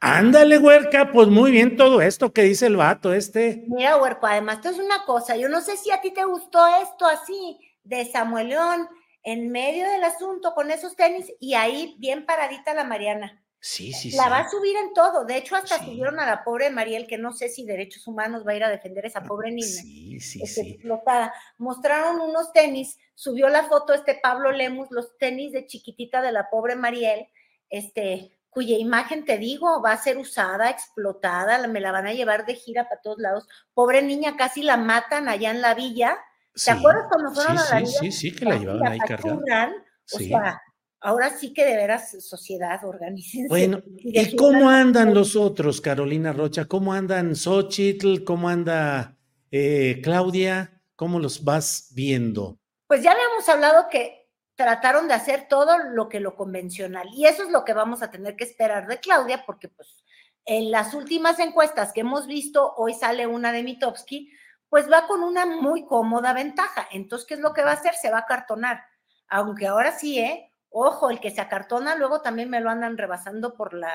Ándale, 0.00 0.58
huerca, 0.58 1.12
pues 1.12 1.28
muy 1.28 1.52
bien 1.52 1.76
todo 1.76 2.02
esto 2.02 2.32
que 2.32 2.42
dice 2.42 2.66
el 2.66 2.78
vato 2.78 3.12
este. 3.12 3.62
Mira, 3.68 3.96
huerco, 3.96 4.26
además, 4.26 4.56
esto 4.56 4.70
es 4.70 4.78
una 4.78 5.04
cosa, 5.04 5.36
yo 5.36 5.48
no 5.48 5.60
sé 5.60 5.76
si 5.76 5.92
a 5.92 6.00
ti 6.00 6.10
te 6.10 6.24
gustó 6.24 6.66
esto 6.82 7.06
así, 7.06 7.60
de 7.84 8.10
Samuel 8.10 8.48
León, 8.48 8.88
en 9.22 9.50
medio 9.50 9.88
del 9.88 10.04
asunto 10.04 10.54
con 10.54 10.70
esos 10.70 10.96
tenis, 10.96 11.32
y 11.38 11.54
ahí 11.54 11.96
bien 11.98 12.26
paradita 12.26 12.74
la 12.74 12.84
Mariana. 12.84 13.44
Sí, 13.62 13.92
sí, 13.92 14.12
la 14.12 14.30
va 14.30 14.38
a 14.38 14.50
subir 14.50 14.74
en 14.74 14.94
todo. 14.94 15.26
De 15.26 15.36
hecho, 15.36 15.54
hasta 15.54 15.84
subieron 15.84 16.18
a 16.18 16.24
la 16.24 16.44
pobre 16.44 16.70
Mariel, 16.70 17.06
que 17.06 17.18
no 17.18 17.32
sé 17.32 17.50
si 17.50 17.66
Derechos 17.66 18.06
Humanos 18.06 18.42
va 18.46 18.52
a 18.52 18.56
ir 18.56 18.64
a 18.64 18.70
defender 18.70 19.04
a 19.04 19.08
esa 19.08 19.22
pobre 19.22 19.50
niña. 19.50 19.66
Sí, 19.66 20.18
sí, 20.18 20.40
este, 20.42 20.62
sí. 20.62 20.70
Explotada. 20.70 21.34
Mostraron 21.58 22.22
unos 22.22 22.54
tenis, 22.54 22.98
subió 23.14 23.50
la 23.50 23.64
foto 23.64 23.92
este 23.92 24.14
Pablo 24.14 24.50
Lemus, 24.50 24.90
los 24.90 25.18
tenis 25.18 25.52
de 25.52 25.66
chiquitita 25.66 26.22
de 26.22 26.32
la 26.32 26.48
pobre 26.48 26.74
Mariel, 26.74 27.28
este, 27.68 28.32
cuya 28.48 28.78
imagen, 28.78 29.26
te 29.26 29.36
digo, 29.36 29.82
va 29.82 29.92
a 29.92 30.02
ser 30.02 30.16
usada, 30.16 30.70
explotada, 30.70 31.66
me 31.68 31.80
la 31.80 31.92
van 31.92 32.06
a 32.06 32.14
llevar 32.14 32.46
de 32.46 32.54
gira 32.54 32.88
para 32.88 33.02
todos 33.02 33.18
lados. 33.18 33.46
Pobre 33.74 34.00
niña, 34.00 34.38
casi 34.38 34.62
la 34.62 34.78
matan 34.78 35.28
allá 35.28 35.50
en 35.50 35.60
la 35.60 35.74
villa. 35.74 36.18
¿Te 36.54 36.70
acuerdas 36.70 37.06
cuando 37.10 37.32
fueron 37.32 37.58
a 37.58 37.80
la 37.80 37.86
sí? 37.86 37.92
Sí, 38.00 38.12
sí, 38.12 38.34
que 38.34 38.44
la 38.44 38.56
llevaban 38.56 38.86
ahí 38.92 38.98
cargada. 38.98 39.72
O 40.12 40.18
sea, 40.18 40.60
ahora 41.00 41.30
sí 41.30 41.52
que 41.52 41.64
de 41.64 41.76
veras 41.76 42.16
sociedad, 42.22 42.84
organícense. 42.84 43.48
Bueno, 43.48 43.82
¿y 43.98 44.36
cómo 44.36 44.68
andan 44.68 45.14
los 45.14 45.36
otros, 45.36 45.80
Carolina 45.80 46.32
Rocha? 46.32 46.66
¿Cómo 46.66 46.92
andan 46.92 47.36
Xochitl? 47.36 48.24
¿Cómo 48.24 48.48
anda 48.48 49.16
eh, 49.50 50.00
Claudia? 50.02 50.82
¿Cómo 50.96 51.18
los 51.18 51.44
vas 51.44 51.90
viendo? 51.94 52.58
Pues 52.86 53.02
ya 53.02 53.12
habíamos 53.12 53.48
hablado 53.48 53.88
que 53.90 54.28
trataron 54.56 55.08
de 55.08 55.14
hacer 55.14 55.46
todo 55.48 55.78
lo 55.78 56.08
que 56.08 56.20
lo 56.20 56.36
convencional. 56.36 57.08
Y 57.14 57.26
eso 57.26 57.44
es 57.44 57.50
lo 57.50 57.64
que 57.64 57.72
vamos 57.72 58.02
a 58.02 58.10
tener 58.10 58.36
que 58.36 58.44
esperar 58.44 58.86
de 58.86 59.00
Claudia, 59.00 59.44
porque 59.46 59.68
pues 59.68 60.04
en 60.44 60.70
las 60.70 60.92
últimas 60.92 61.38
encuestas 61.38 61.92
que 61.92 62.00
hemos 62.00 62.26
visto, 62.26 62.74
hoy 62.76 62.92
sale 62.92 63.26
una 63.26 63.52
de 63.52 63.62
Mitowski, 63.62 64.30
pues 64.70 64.90
va 64.90 65.06
con 65.06 65.22
una 65.22 65.44
muy 65.44 65.84
cómoda 65.84 66.32
ventaja. 66.32 66.88
Entonces, 66.90 67.26
¿qué 67.28 67.34
es 67.34 67.40
lo 67.40 67.52
que 67.52 67.62
va 67.62 67.72
a 67.72 67.74
hacer? 67.74 67.94
Se 67.94 68.10
va 68.10 68.18
a 68.18 68.26
cartonar. 68.26 68.82
Aunque 69.28 69.66
ahora 69.66 69.92
sí, 69.92 70.18
¿eh? 70.18 70.50
Ojo, 70.70 71.10
el 71.10 71.20
que 71.20 71.32
se 71.32 71.40
acartona, 71.40 71.96
luego 71.96 72.22
también 72.22 72.48
me 72.48 72.60
lo 72.60 72.70
andan 72.70 72.96
rebasando 72.96 73.54
por 73.54 73.74
la, 73.74 73.92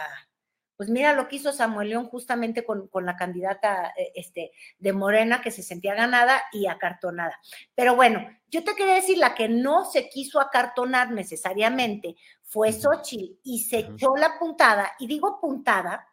pues 0.77 0.89
mira 0.89 1.13
lo 1.13 1.27
que 1.27 1.37
hizo 1.37 1.53
Samuel 1.53 1.89
León 1.89 2.05
justamente 2.07 2.65
con, 2.65 2.87
con, 2.89 3.05
la 3.05 3.15
candidata 3.15 3.93
eh, 3.97 4.11
este, 4.15 4.51
de 4.77 4.93
Morena 4.93 5.41
que 5.41 5.51
se 5.51 5.63
sentía 5.63 5.95
ganada 5.95 6.41
y 6.51 6.67
acartonada. 6.67 7.39
Pero 7.73 7.95
bueno, 7.95 8.27
yo 8.47 8.63
te 8.63 8.75
quería 8.75 8.95
decir, 8.95 9.17
la 9.17 9.35
que 9.35 9.47
no 9.47 9.85
se 9.85 10.09
quiso 10.09 10.41
acartonar 10.41 11.11
necesariamente 11.11 12.15
fue 12.43 12.73
Xochitl 12.73 13.39
y 13.43 13.63
se 13.63 13.79
echó 13.79 14.15
la 14.17 14.37
puntada, 14.37 14.91
y 14.99 15.07
digo 15.07 15.39
puntada 15.39 16.07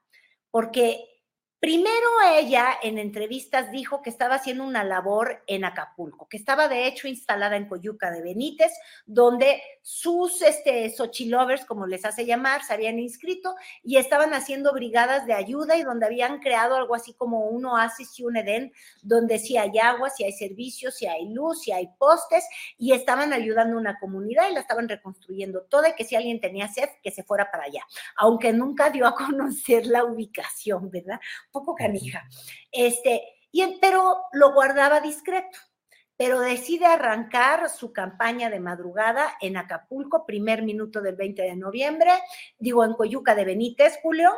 porque 0.50 1.11
Primero 1.62 2.08
ella 2.34 2.70
en 2.82 2.98
entrevistas 2.98 3.70
dijo 3.70 4.02
que 4.02 4.10
estaba 4.10 4.34
haciendo 4.34 4.64
una 4.64 4.82
labor 4.82 5.44
en 5.46 5.64
Acapulco, 5.64 6.26
que 6.28 6.36
estaba 6.36 6.66
de 6.66 6.88
hecho 6.88 7.06
instalada 7.06 7.56
en 7.56 7.68
Coyuca 7.68 8.10
de 8.10 8.20
Benítez, 8.20 8.72
donde 9.06 9.62
sus 9.80 10.42
este, 10.42 10.90
Xochilovers, 10.90 11.64
como 11.64 11.86
les 11.86 12.04
hace 12.04 12.26
llamar, 12.26 12.64
se 12.64 12.72
habían 12.72 12.98
inscrito 12.98 13.54
y 13.84 13.98
estaban 13.98 14.34
haciendo 14.34 14.72
brigadas 14.72 15.24
de 15.24 15.34
ayuda 15.34 15.76
y 15.76 15.84
donde 15.84 16.06
habían 16.06 16.40
creado 16.40 16.74
algo 16.74 16.96
así 16.96 17.14
como 17.14 17.46
un 17.46 17.64
oasis 17.64 18.18
y 18.18 18.24
un 18.24 18.38
Edén, 18.38 18.72
donde 19.00 19.38
sí 19.38 19.56
hay 19.56 19.78
agua, 19.78 20.10
sí 20.10 20.24
hay 20.24 20.32
servicios, 20.32 20.96
sí 20.96 21.06
hay 21.06 21.28
luz, 21.28 21.60
sí 21.62 21.70
hay 21.70 21.90
postes 21.96 22.44
y 22.76 22.92
estaban 22.92 23.32
ayudando 23.32 23.76
a 23.76 23.80
una 23.80 24.00
comunidad 24.00 24.50
y 24.50 24.54
la 24.54 24.60
estaban 24.60 24.88
reconstruyendo 24.88 25.62
toda 25.62 25.90
y 25.90 25.94
que 25.94 26.04
si 26.04 26.16
alguien 26.16 26.40
tenía 26.40 26.66
sed, 26.66 26.88
que 27.04 27.12
se 27.12 27.22
fuera 27.22 27.52
para 27.52 27.66
allá, 27.66 27.86
aunque 28.16 28.52
nunca 28.52 28.90
dio 28.90 29.06
a 29.06 29.14
conocer 29.14 29.86
la 29.86 30.02
ubicación, 30.04 30.90
¿verdad? 30.90 31.20
Poco 31.53 31.74
canija. 31.74 32.28
Este, 32.70 33.22
y, 33.53 33.78
pero 33.80 34.16
lo 34.32 34.53
guardaba 34.53 35.00
discreto. 35.00 35.59
Pero 36.16 36.40
decide 36.40 36.86
arrancar 36.86 37.68
su 37.70 37.92
campaña 37.92 38.48
de 38.50 38.61
madrugada 38.61 39.34
en 39.40 39.57
Acapulco, 39.57 40.26
primer 40.26 40.62
minuto 40.62 41.00
del 41.00 41.16
20 41.16 41.42
de 41.42 41.57
noviembre, 41.57 42.11
digo 42.59 42.84
en 42.84 42.92
Coyuca 42.92 43.34
de 43.34 43.44
Benítez, 43.44 43.98
Julio, 44.03 44.30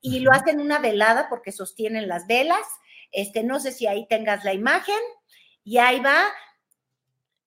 y 0.00 0.20
lo 0.20 0.30
hacen 0.30 0.60
una 0.60 0.78
velada 0.78 1.28
porque 1.28 1.50
sostienen 1.50 2.06
las 2.06 2.26
velas. 2.26 2.60
Este, 3.10 3.42
no 3.42 3.60
sé 3.60 3.72
si 3.72 3.86
ahí 3.86 4.06
tengas 4.08 4.44
la 4.44 4.52
imagen, 4.52 5.00
y 5.64 5.78
ahí 5.78 6.00
va, 6.00 6.24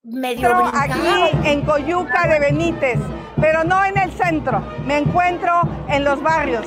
medio 0.03 0.41
pero 0.41 0.65
aquí 0.73 1.49
en 1.49 1.61
Coyuca 1.63 2.27
de 2.27 2.39
Benítez, 2.39 2.99
pero 3.39 3.63
no 3.63 3.83
en 3.83 3.97
el 3.97 4.11
centro. 4.13 4.61
Me 4.85 4.97
encuentro 4.97 5.63
en 5.89 6.03
los 6.03 6.21
barrios. 6.21 6.65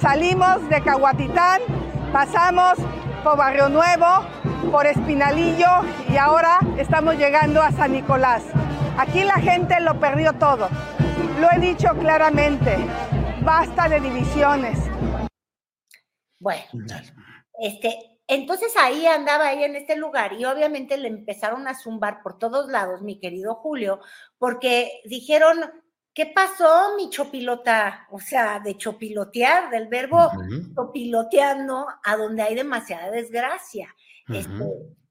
Salimos 0.00 0.68
de 0.68 0.82
Cahuatitán 0.82 1.62
Pasamos 2.12 2.74
por 3.24 3.38
Barrio 3.38 3.70
Nuevo, 3.70 4.06
por 4.70 4.86
Espinalillo 4.86 5.66
y 6.10 6.18
ahora 6.18 6.58
estamos 6.76 7.16
llegando 7.16 7.62
a 7.62 7.72
San 7.72 7.92
Nicolás. 7.92 8.44
Aquí 8.98 9.24
la 9.24 9.36
gente 9.36 9.80
lo 9.80 9.98
perdió 9.98 10.34
todo. 10.34 10.68
Lo 11.40 11.50
he 11.50 11.58
dicho 11.58 11.88
claramente, 11.98 12.76
basta 13.42 13.88
de 13.88 14.00
divisiones. 14.00 14.78
Bueno, 16.38 16.62
este, 17.58 18.20
entonces 18.26 18.74
ahí 18.76 19.06
andaba 19.06 19.46
ahí 19.46 19.64
en 19.64 19.76
este 19.76 19.96
lugar 19.96 20.34
y 20.34 20.44
obviamente 20.44 20.98
le 20.98 21.08
empezaron 21.08 21.66
a 21.66 21.74
zumbar 21.74 22.22
por 22.22 22.38
todos 22.38 22.68
lados, 22.68 23.00
mi 23.00 23.20
querido 23.20 23.54
Julio, 23.54 24.00
porque 24.36 25.00
dijeron, 25.06 25.60
¿Qué 26.14 26.26
pasó, 26.26 26.94
mi 26.96 27.08
chopilota? 27.08 28.06
O 28.10 28.20
sea, 28.20 28.60
de 28.60 28.76
chopilotear, 28.76 29.70
del 29.70 29.88
verbo 29.88 30.30
chopiloteando, 30.74 31.86
a 32.04 32.16
donde 32.16 32.42
hay 32.42 32.54
demasiada 32.54 33.10
desgracia. 33.10 33.94
Este, 34.28 34.52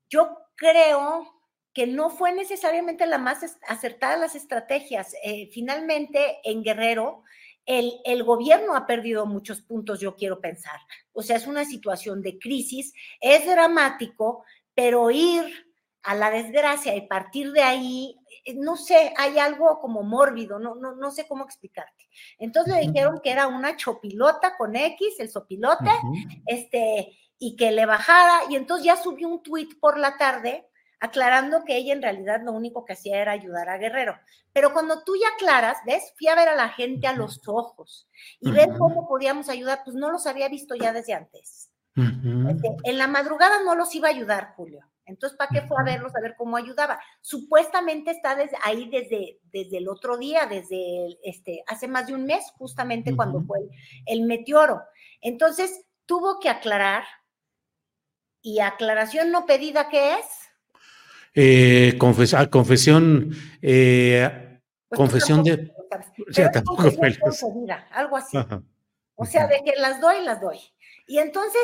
yo 0.09 0.37
creo 0.55 1.41
que 1.73 1.87
no 1.87 2.11
fue 2.11 2.33
necesariamente 2.33 3.07
la 3.07 3.17
más 3.17 3.57
acertada 3.67 4.17
las 4.17 4.35
estrategias. 4.35 5.15
Eh, 5.23 5.49
finalmente, 5.51 6.39
en 6.43 6.63
Guerrero, 6.63 7.23
el, 7.65 7.93
el, 8.05 8.23
gobierno 8.23 8.75
ha 8.75 8.85
perdido 8.85 9.25
muchos 9.25 9.61
puntos, 9.61 9.99
yo 9.99 10.15
quiero 10.15 10.39
pensar. 10.39 10.79
O 11.13 11.23
sea, 11.23 11.37
es 11.37 11.47
una 11.47 11.65
situación 11.65 12.21
de 12.21 12.37
crisis, 12.37 12.93
es 13.19 13.47
dramático, 13.47 14.43
pero 14.75 15.09
ir 15.09 15.43
a 16.03 16.13
la 16.15 16.29
desgracia 16.29 16.95
y 16.95 17.07
partir 17.07 17.51
de 17.51 17.61
ahí 17.61 18.20
no 18.55 18.75
sé, 18.75 19.13
hay 19.17 19.39
algo 19.39 19.79
como 19.79 20.03
mórbido, 20.03 20.59
no, 20.59 20.75
no, 20.75 20.95
no 20.95 21.11
sé 21.11 21.27
cómo 21.27 21.43
explicarte. 21.43 22.09
Entonces 22.37 22.75
le 22.75 22.81
dijeron 22.81 23.19
que 23.23 23.31
era 23.31 23.47
una 23.47 23.75
chopilota 23.75 24.57
con 24.57 24.75
X, 24.75 25.19
el 25.19 25.29
sopilote, 25.29 25.91
este, 26.45 27.17
y 27.37 27.55
que 27.55 27.71
le 27.71 27.85
bajara, 27.85 28.49
y 28.49 28.55
entonces 28.55 28.85
ya 28.85 28.95
subió 28.95 29.27
un 29.27 29.43
tuit 29.43 29.79
por 29.79 29.97
la 29.97 30.17
tarde 30.17 30.67
aclarando 31.01 31.65
que 31.65 31.75
ella 31.75 31.93
en 31.93 32.01
realidad 32.01 32.41
lo 32.43 32.51
único 32.51 32.85
que 32.85 32.93
hacía 32.93 33.19
era 33.19 33.31
ayudar 33.31 33.69
a 33.69 33.77
Guerrero. 33.77 34.17
Pero 34.53 34.71
cuando 34.71 35.03
tú 35.03 35.15
ya 35.15 35.27
aclaras, 35.33 35.79
¿ves? 35.85 36.13
Fui 36.17 36.27
a 36.27 36.35
ver 36.35 36.47
a 36.47 36.55
la 36.55 36.69
gente 36.69 37.07
a 37.07 37.13
los 37.13 37.41
ojos 37.47 38.07
y 38.39 38.51
ver 38.51 38.69
cómo 38.77 39.07
podíamos 39.07 39.49
ayudar, 39.49 39.81
pues 39.83 39.95
no 39.95 40.11
los 40.11 40.27
había 40.27 40.47
visto 40.47 40.75
ya 40.75 40.93
desde 40.93 41.13
antes. 41.13 41.71
Este, 41.95 42.75
en 42.83 42.97
la 42.97 43.07
madrugada 43.07 43.63
no 43.63 43.75
los 43.75 43.93
iba 43.95 44.09
a 44.09 44.11
ayudar, 44.11 44.53
Julio. 44.55 44.90
Entonces, 45.05 45.37
¿para 45.37 45.49
qué 45.51 45.67
fue 45.67 45.77
a 45.79 45.83
verlos, 45.83 46.15
a 46.15 46.21
ver 46.21 46.35
cómo 46.37 46.57
ayudaba? 46.57 46.99
Supuestamente 47.21 48.11
está 48.11 48.35
desde, 48.35 48.57
ahí 48.63 48.89
desde, 48.89 49.39
desde 49.51 49.77
el 49.77 49.89
otro 49.89 50.17
día, 50.17 50.45
desde 50.45 51.17
este, 51.23 51.63
hace 51.67 51.87
más 51.87 52.07
de 52.07 52.13
un 52.13 52.25
mes, 52.25 52.45
justamente 52.57 53.15
cuando 53.15 53.41
fue 53.41 53.59
el, 54.05 54.23
meteoro. 54.23 54.81
Entonces, 55.21 55.85
tuvo 56.05 56.39
que 56.39 56.49
aclarar, 56.49 57.03
y 58.41 58.59
aclaración 58.59 59.31
no 59.31 59.45
pedida, 59.45 59.89
¿qué 59.89 60.15
es? 60.15 60.25
Eh, 61.33 61.93
ah, 61.93 62.47
confesión, 62.47 63.31
eh, 63.61 64.59
pues 64.87 64.97
confesión 64.97 65.43
de... 65.43 65.71
Tampoco 66.51 66.83
algo 67.91 68.17
así. 68.17 68.37
O 69.15 69.25
sea, 69.25 69.47
de 69.47 69.61
que 69.63 69.73
las 69.77 70.01
doy, 70.01 70.23
las 70.23 70.41
doy. 70.41 70.59
Y 71.05 71.19
entonces, 71.19 71.61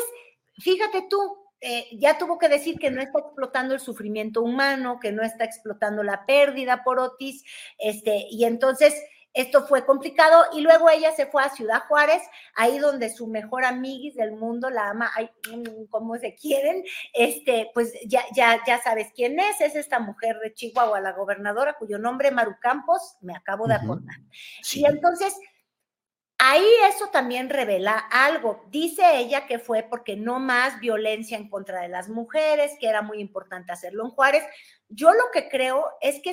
fíjate 0.60 1.08
tú, 1.10 1.18
eh, 1.62 1.88
ya 1.94 2.18
tuvo 2.18 2.38
que 2.38 2.50
decir 2.50 2.78
que 2.78 2.92
no 2.92 3.02
está 3.02 3.20
explotando 3.20 3.74
el 3.74 3.80
sufrimiento 3.80 4.42
humano, 4.42 5.00
que 5.00 5.12
no 5.12 5.24
está 5.24 5.44
explotando 5.44 6.04
la 6.04 6.26
pérdida 6.26 6.84
por 6.84 7.00
Otis, 7.00 7.44
este, 7.80 8.28
y 8.30 8.46
entonces 8.46 8.96
esto 9.38 9.68
fue 9.68 9.86
complicado 9.86 10.46
y 10.54 10.62
luego 10.62 10.90
ella 10.90 11.12
se 11.12 11.28
fue 11.28 11.44
a 11.44 11.50
Ciudad 11.50 11.84
Juárez, 11.88 12.24
ahí 12.56 12.80
donde 12.80 13.12
su 13.12 13.28
mejor 13.28 13.66
amiguis 13.66 14.16
del 14.16 14.32
mundo 14.32 14.72
la 14.72 14.90
ama, 14.90 15.12
ay, 15.16 15.30
mm, 15.52 15.86
como 15.92 16.18
se 16.18 16.34
quieren, 16.34 16.84
este, 17.14 17.70
pues 17.74 17.94
ya, 18.08 18.24
ya, 18.36 18.60
ya 18.66 18.82
sabes 18.82 19.10
quién 19.16 19.40
es, 19.40 19.62
es 19.62 19.76
esta 19.76 20.00
mujer 20.00 20.40
de 20.40 20.56
Chihuahua, 20.56 21.02
la 21.02 21.12
gobernadora, 21.12 21.74
cuyo 21.78 22.00
nombre 22.00 22.32
Maru 22.32 22.56
Campos, 22.60 23.18
me 23.22 23.36
acabo 23.36 23.68
de 23.68 23.76
acordar. 23.76 24.18
Y 24.74 24.86
entonces 24.86 25.36
Ahí 26.40 26.68
eso 26.88 27.08
también 27.08 27.50
revela 27.50 27.98
algo. 27.98 28.64
Dice 28.70 29.18
ella 29.18 29.48
que 29.48 29.58
fue 29.58 29.84
porque 29.84 30.16
no 30.16 30.40
más 30.40 30.80
violencia 30.80 31.36
en 31.36 31.50
contra 31.50 31.82
de 31.82 31.88
las 31.88 32.10
mujeres, 32.10 32.74
que 32.80 32.88
era 32.88 33.02
muy 33.02 33.20
importante 33.20 33.72
hacerlo 33.72 34.06
en 34.06 34.12
Juárez. 34.12 34.44
Yo 34.88 35.12
lo 35.14 35.32
que 35.34 35.50
creo 35.50 35.86
es 36.00 36.22
que 36.22 36.32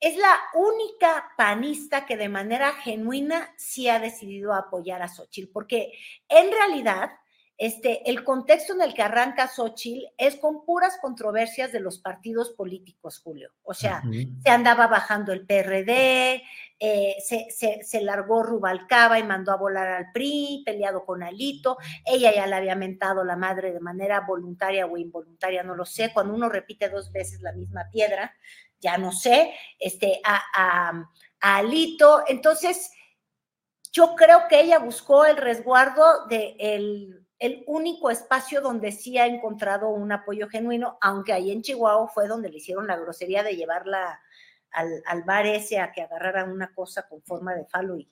es, 0.00 0.16
la 0.16 0.36
única 0.54 1.32
panista 1.36 2.04
que 2.04 2.16
de 2.16 2.28
manera 2.28 2.72
genuina 2.72 3.54
sí 3.56 3.88
ha 3.88 4.00
decidido 4.00 4.52
apoyar 4.52 5.02
a 5.02 5.08
Xochitl, 5.08 5.50
porque 5.52 5.92
en 6.28 6.50
realidad 6.50 7.10
este, 7.56 8.10
el 8.10 8.24
contexto 8.24 8.74
en 8.74 8.82
el 8.82 8.92
que 8.92 9.02
arranca 9.02 9.46
Xochitl 9.46 10.06
es 10.18 10.36
con 10.36 10.64
puras 10.64 10.98
controversias 11.00 11.70
de 11.70 11.78
los 11.78 12.00
partidos 12.00 12.50
políticos, 12.50 13.20
Julio. 13.22 13.52
O 13.62 13.72
sea, 13.72 14.02
se 14.42 14.50
andaba 14.50 14.88
bajando 14.88 15.32
el 15.32 15.46
PRD, 15.46 16.42
eh, 16.86 17.16
se, 17.80 18.00
largó 18.02 18.42
Rubalcaba 18.42 19.18
y 19.18 19.22
mandó 19.22 19.52
a 19.52 19.56
volar 19.56 19.88
al 19.88 20.12
PRI, 20.12 20.62
peleado 20.66 21.06
con 21.06 21.22
Alito. 21.22 21.78
Ella 22.04 22.34
ya 22.34 22.46
le 22.46 22.56
había 22.56 22.76
mentado 22.76 23.24
la 23.24 23.36
madre 23.36 23.72
de 23.72 23.80
manera 23.80 24.20
voluntaria 24.20 24.84
o 24.84 24.98
involuntaria, 24.98 25.62
no 25.62 25.74
lo 25.74 25.86
sé. 25.86 26.12
Cuando 26.12 26.34
uno 26.34 26.48
repite 26.48 26.90
dos 26.90 27.10
veces 27.10 27.40
la 27.40 27.52
misma 27.52 27.88
piedra, 27.90 28.34
ya 28.80 28.98
no 28.98 29.12
sé, 29.12 29.54
este, 29.78 30.20
a, 30.24 30.92
Alito. 31.40 32.24
Entonces, 32.28 32.92
yo 33.90 34.14
creo 34.14 34.48
que 34.48 34.60
ella 34.60 34.78
buscó 34.78 35.24
el 35.24 35.38
resguardo 35.38 36.26
de 36.26 36.56
el 36.58 37.24
el 37.38 37.62
único 37.66 38.10
espacio 38.10 38.62
donde 38.62 38.90
sí 38.92 39.18
ha 39.18 39.26
encontrado 39.26 39.88
un 39.90 40.10
apoyo 40.12 40.48
genuino, 40.48 40.96
aunque 41.02 41.32
ahí 41.32 41.50
en 41.50 41.60
Chihuahua 41.60 42.08
fue 42.08 42.26
donde 42.26 42.48
le 42.48 42.56
hicieron 42.56 42.86
la 42.86 42.96
grosería 42.96 43.42
de 43.42 43.56
llevarla 43.56 44.20
al, 44.74 45.22
bar 45.24 45.46
ese 45.46 45.78
a 45.78 45.92
que 45.92 46.02
agarrara 46.02 46.44
una 46.44 46.72
cosa 46.74 47.06
con 47.08 47.22
forma 47.22 47.54
de 47.54 47.66
falo 47.66 47.96
y, 47.96 48.10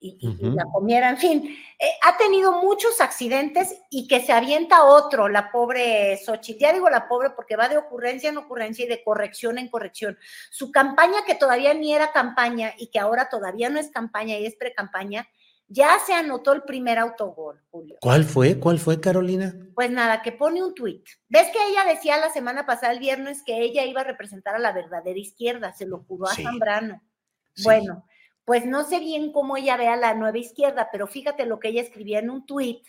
la 0.00 0.64
comiera. 0.64 1.08
En 1.08 1.16
fin, 1.16 1.56
eh, 1.78 1.90
ha 2.02 2.18
tenido 2.18 2.60
muchos 2.60 3.00
accidentes 3.00 3.74
y 3.88 4.06
que 4.06 4.20
se 4.20 4.32
avienta 4.32 4.84
otro, 4.84 5.30
la 5.30 5.50
pobre 5.50 6.18
Xochitl. 6.18 6.60
Ya 6.60 6.74
digo 6.74 6.90
la 6.90 7.08
pobre 7.08 7.30
porque 7.30 7.56
va 7.56 7.70
de 7.70 7.78
ocurrencia 7.78 8.28
en 8.28 8.36
ocurrencia 8.36 8.84
y 8.84 8.88
de 8.88 9.02
corrección 9.02 9.56
en 9.56 9.70
corrección. 9.70 10.18
Su 10.50 10.70
campaña, 10.70 11.24
que 11.26 11.34
todavía 11.34 11.72
ni 11.72 11.94
era 11.94 12.12
campaña 12.12 12.74
y 12.76 12.88
que 12.88 12.98
ahora 12.98 13.30
todavía 13.30 13.70
no 13.70 13.80
es 13.80 13.90
campaña 13.90 14.36
y 14.36 14.44
es 14.44 14.56
pre-campaña, 14.56 15.26
ya 15.68 15.98
se 16.04 16.12
anotó 16.12 16.52
el 16.52 16.62
primer 16.62 16.98
autogol, 16.98 17.60
Julio. 17.70 17.96
¿Cuál 18.00 18.24
fue? 18.24 18.58
¿Cuál 18.58 18.78
fue, 18.78 19.00
Carolina? 19.00 19.54
Pues 19.74 19.90
nada, 19.90 20.22
que 20.22 20.32
pone 20.32 20.62
un 20.62 20.74
tuit. 20.74 21.06
¿Ves 21.28 21.48
que 21.50 21.58
ella 21.70 21.84
decía 21.84 22.18
la 22.18 22.30
semana 22.30 22.66
pasada, 22.66 22.92
el 22.92 22.98
viernes, 22.98 23.42
que 23.44 23.60
ella 23.60 23.84
iba 23.84 24.02
a 24.02 24.04
representar 24.04 24.54
a 24.54 24.58
la 24.58 24.72
verdadera 24.72 25.18
izquierda? 25.18 25.72
Se 25.72 25.86
lo 25.86 26.04
juró 26.04 26.26
a 26.26 26.34
Zambrano. 26.34 27.02
Bueno, 27.62 28.06
pues 28.44 28.66
no 28.66 28.84
sé 28.84 28.98
bien 28.98 29.32
cómo 29.32 29.56
ella 29.56 29.76
ve 29.76 29.88
a 29.88 29.96
la 29.96 30.14
nueva 30.14 30.38
izquierda, 30.38 30.88
pero 30.92 31.06
fíjate 31.06 31.46
lo 31.46 31.58
que 31.58 31.68
ella 31.68 31.82
escribía 31.82 32.18
en 32.18 32.30
un 32.30 32.44
tuit. 32.44 32.86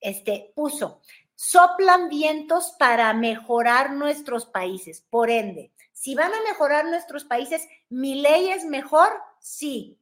Este, 0.00 0.52
puso, 0.54 1.02
soplan 1.34 2.08
vientos 2.08 2.74
para 2.78 3.12
mejorar 3.12 3.92
nuestros 3.92 4.46
países. 4.46 5.04
Por 5.10 5.30
ende, 5.30 5.72
si 5.92 6.14
van 6.14 6.32
a 6.32 6.42
mejorar 6.48 6.86
nuestros 6.86 7.24
países, 7.24 7.68
¿mi 7.88 8.16
ley 8.16 8.48
es 8.48 8.64
mejor? 8.64 9.08
Sí. 9.38 9.98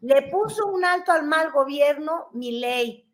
Le 0.00 0.22
puso 0.30 0.66
un 0.66 0.84
alto 0.84 1.12
al 1.12 1.26
mal 1.26 1.50
gobierno 1.50 2.28
mi 2.32 2.58
ley. 2.58 3.06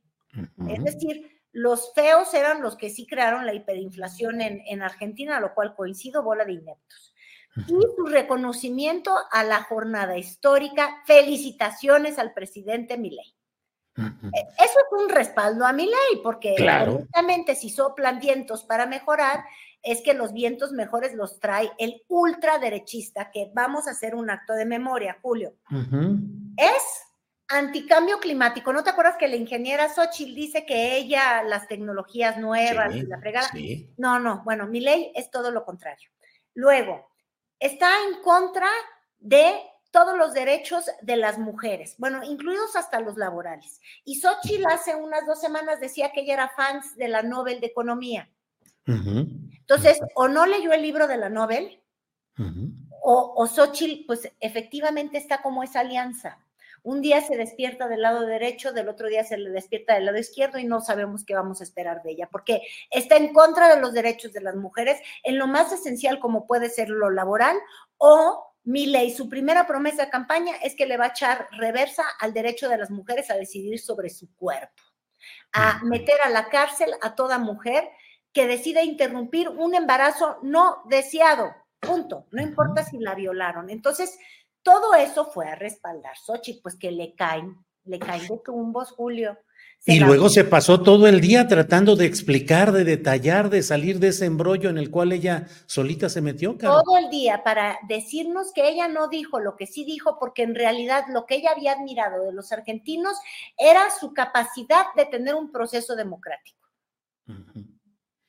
Es 0.69 0.85
decir, 0.85 1.37
los 1.53 1.93
feos 1.95 2.35
eran 2.35 2.61
los 2.61 2.77
que 2.77 2.91
sí 2.91 3.07
crearon 3.07 3.47
la 3.47 3.55
hiperinflación 3.55 4.43
en, 4.43 4.83
Argentina, 4.83 5.39
a 5.39 5.41
lo 5.41 5.55
cual 5.55 5.75
coincido, 5.75 6.23
bola 6.23 6.45
de 6.45 6.53
ineptos. 6.53 7.15
Y 7.57 7.79
su 7.97 8.05
reconocimiento 8.07 9.15
a 9.31 9.43
la 9.43 9.63
jornada 9.63 10.19
histórica, 10.19 11.03
felicitaciones 11.07 12.19
al 12.19 12.35
presidente 12.35 12.99
Milei. 12.99 13.35
E, 13.97 14.41
eso 14.59 14.79
es 14.79 15.03
un 15.03 15.09
respaldo 15.09 15.65
a 15.65 15.73
mi 15.73 15.87
ley, 15.87 16.21
porque 16.23 16.55
justamente 16.87 17.55
si 17.55 17.71
soplan 17.71 18.21
vientos 18.21 18.65
para 18.65 18.85
mejorar, 18.85 19.43
es 19.87 20.03
que 20.03 20.15
los 20.15 20.33
vientos 20.33 20.73
mejores 20.73 21.15
los 21.15 21.39
trae 21.39 21.71
el 21.79 22.03
ultraderechista, 22.09 23.31
que 23.31 23.53
vamos 23.55 23.87
a 23.87 23.93
hacer 23.93 24.17
un 24.17 24.29
acto 24.29 24.53
de 24.53 24.67
memoria, 24.67 25.17
Julio. 25.23 25.55
Es 26.57 26.83
anticambio 27.49 28.19
climático. 28.19 28.73
¿No 28.73 28.83
te 28.83 28.91
acuerdas 28.91 29.17
que 29.17 29.29
la 29.29 29.37
ingeniera 29.37 29.89
Xochitl 29.89 30.35
dice 30.35 30.67
que 30.67 30.97
ella, 30.97 31.45
las 31.45 31.69
tecnologías 31.69 32.37
nuevas 32.37 32.97
y 32.97 33.03
la 33.03 33.21
fregada? 33.21 33.49
No, 33.97 34.19
no, 34.19 34.43
bueno, 34.45 34.67
mi 34.67 34.81
ley 34.81 35.13
es 35.15 35.31
todo 35.31 35.53
lo 35.53 35.65
contrario. 35.65 36.11
Luego, 36.55 37.09
está 37.61 37.91
en 38.09 38.21
contra 38.23 38.69
de 39.19 39.55
todos 39.93 40.19
los 40.19 40.35
derechos 40.35 40.85
de 41.01 41.17
las 41.17 41.39
mujeres, 41.39 41.95
bueno, 41.97 42.25
incluidos 42.25 42.75
hasta 42.75 42.99
los 42.99 43.17
laborales. 43.17 43.81
Y 44.05 44.21
Xochitl 44.21 44.67
hace 44.67 44.97
unas 44.97 45.25
dos 45.27 45.41
semanas 45.41 45.79
decía 45.79 46.11
que 46.11 46.23
ella 46.23 46.35
era 46.35 46.49
fans 46.49 46.97
de 46.97 47.07
la 47.07 47.23
Nobel 47.23 47.61
de 47.61 47.69
Economía. 47.69 48.29
Entonces, 49.69 50.01
o 50.15 50.29
no 50.29 50.47
leyó 50.47 50.73
el 50.73 50.83
libro 50.83 51.09
de 51.09 51.17
la 51.17 51.29
Nobel, 51.29 51.83
o, 53.03 53.35
o 53.37 53.47
Xochitl, 53.47 54.07
pues 54.07 54.31
efectivamente 54.41 55.17
está 55.19 55.43
como 55.43 55.63
esa 55.63 55.81
alianza. 55.81 56.39
Un 56.83 57.01
día 57.01 57.21
se 57.21 57.37
despierta 57.37 57.89
del 57.89 58.03
lado 58.03 58.27
derecho, 58.27 58.73
del 58.73 58.89
otro 58.89 59.09
día 59.09 59.25
se 59.25 59.37
le 59.37 59.51
despierta 59.51 59.95
del 59.95 60.07
lado 60.07 60.19
izquierdo 60.19 60.59
y 60.59 60.65
no 60.65 60.81
sabemos 60.81 61.25
qué 61.25 61.35
vamos 61.35 61.61
a 61.61 61.65
esperar 61.65 62.03
de 62.03 62.13
ella, 62.13 62.29
porque 62.31 62.63
está 62.91 63.17
en 63.17 63.33
contra 63.33 63.75
de 63.75 63.81
los 63.81 63.93
derechos 63.93 64.33
de 64.33 64.41
las 64.41 64.55
mujeres 64.55 65.01
en 65.25 65.37
lo 65.37 65.49
más 65.49 65.73
esencial 65.73 66.21
como 66.21 66.47
puede 66.47 66.71
ser 66.71 66.89
lo 66.89 67.11
laboral 67.11 67.57
o 67.97 68.55
mi 68.63 68.87
ley, 68.87 69.13
su 69.13 69.29
primera 69.29 69.67
promesa 69.67 70.05
de 70.05 70.11
campaña 70.11 70.57
es 70.57 70.75
que 70.75 70.87
le 70.87 70.97
va 70.97 71.07
a 71.07 71.09
echar 71.09 71.49
reversa 71.53 72.05
al 72.21 72.33
derecho 72.33 72.69
de 72.69 72.79
las 72.79 72.91
mujeres 72.91 73.31
a 73.31 73.37
decidir 73.37 73.79
sobre 73.79 74.11
su 74.11 74.33
cuerpo, 74.35 74.83
a 75.53 75.81
meter 75.85 76.21
a 76.25 76.31
la 76.31 76.49
cárcel 76.49 76.93
a 77.01 77.15
toda 77.15 77.39
mujer 77.39 77.89
que 78.37 78.47
decide 78.47 78.85
interrumpir 78.85 79.49
un 79.49 79.75
embarazo 79.75 80.37
no 80.43 80.83
deseado. 80.91 81.55
Punto. 81.81 82.27
No 82.33 82.43
importa 82.43 82.85
si 82.85 82.99
la 82.99 83.15
violaron. 83.15 83.71
Entonces, 83.71 84.19
todo 84.63 84.95
eso 84.95 85.25
fue 85.25 85.49
a 85.49 85.55
respaldar 85.55 86.19
Sochi, 86.19 86.61
pues 86.63 86.77
que 86.77 86.91
le 86.91 87.15
caen, 87.15 87.57
le 87.85 87.99
caen 87.99 88.27
de 88.29 88.39
tumbos, 88.45 88.91
Julio. 88.91 89.39
y 89.87 90.01
luego 90.01 90.29
se 90.29 90.45
pasó 90.45 90.83
todo 90.83 91.07
el 91.07 91.23
día 91.23 91.49
tratando 91.49 91.97
de 91.97 92.05
explicar, 92.05 92.73
de 92.73 92.85
detallar, 92.85 93.49
de 93.49 93.63
salir 93.63 94.01
de 94.01 94.09
ese 94.09 94.27
embrollo 94.27 94.69
en 94.69 94.77
el 94.77 94.91
cual 94.91 95.13
ella 95.13 95.47
solita 95.65 96.11
se 96.11 96.21
metió. 96.21 96.59
Todo 96.59 96.99
el 96.99 97.09
día 97.09 97.43
para 97.43 97.79
decirnos 97.89 98.53
que 98.53 98.69
ella 98.69 98.87
no 98.87 99.09
dijo 99.09 99.41
lo 99.41 99.57
que 99.57 99.67
sí 99.67 99.87
dijo, 99.87 100.19
porque 100.21 100.43
en 100.43 100.55
realidad 100.55 101.07
lo 101.09 101.25
que 101.25 101.37
ella 101.37 101.53
había 101.57 101.73
admirado 101.73 102.23
de 102.25 102.35
los 102.35 102.53
argentinos 102.53 103.17
era 103.57 103.91
su 103.99 104.13
capacidad 104.13 104.85
de 104.95 105.07
tener 105.07 105.35
un 105.35 105.51
proceso 105.51 105.97
democrático. 105.97 106.69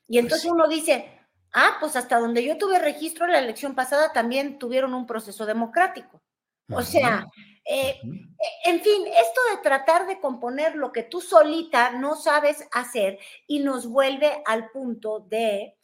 Y 0.08 0.14
pues 0.14 0.24
entonces 0.24 0.52
uno 0.52 0.68
dice, 0.68 1.10
ah, 1.54 1.78
pues 1.80 1.96
hasta 1.96 2.20
donde 2.20 2.44
yo 2.44 2.58
tuve 2.58 2.80
registro 2.80 3.28
la 3.28 3.40
elección 3.40 3.76
pasada 3.76 4.14
también 4.14 4.60
tuvieron 4.60 4.94
un 4.94 5.06
proceso 5.06 5.46
democrático. 5.46 6.22
O 6.70 6.82
sea, 6.82 7.26
eh, 7.64 7.98
en 8.66 8.82
fin, 8.82 9.04
esto 9.08 9.42
de 9.52 9.62
tratar 9.64 10.06
de 10.06 10.20
componer 10.20 10.76
lo 10.76 10.92
que 10.92 11.04
tú 11.04 11.22
solita 11.22 11.92
no 11.92 12.16
sabes 12.18 12.68
hacer 12.74 13.20
y 13.48 13.60
nos 13.60 13.88
vuelve 13.88 14.42
al 14.46 14.70
punto 14.72 15.22
de 15.22 15.78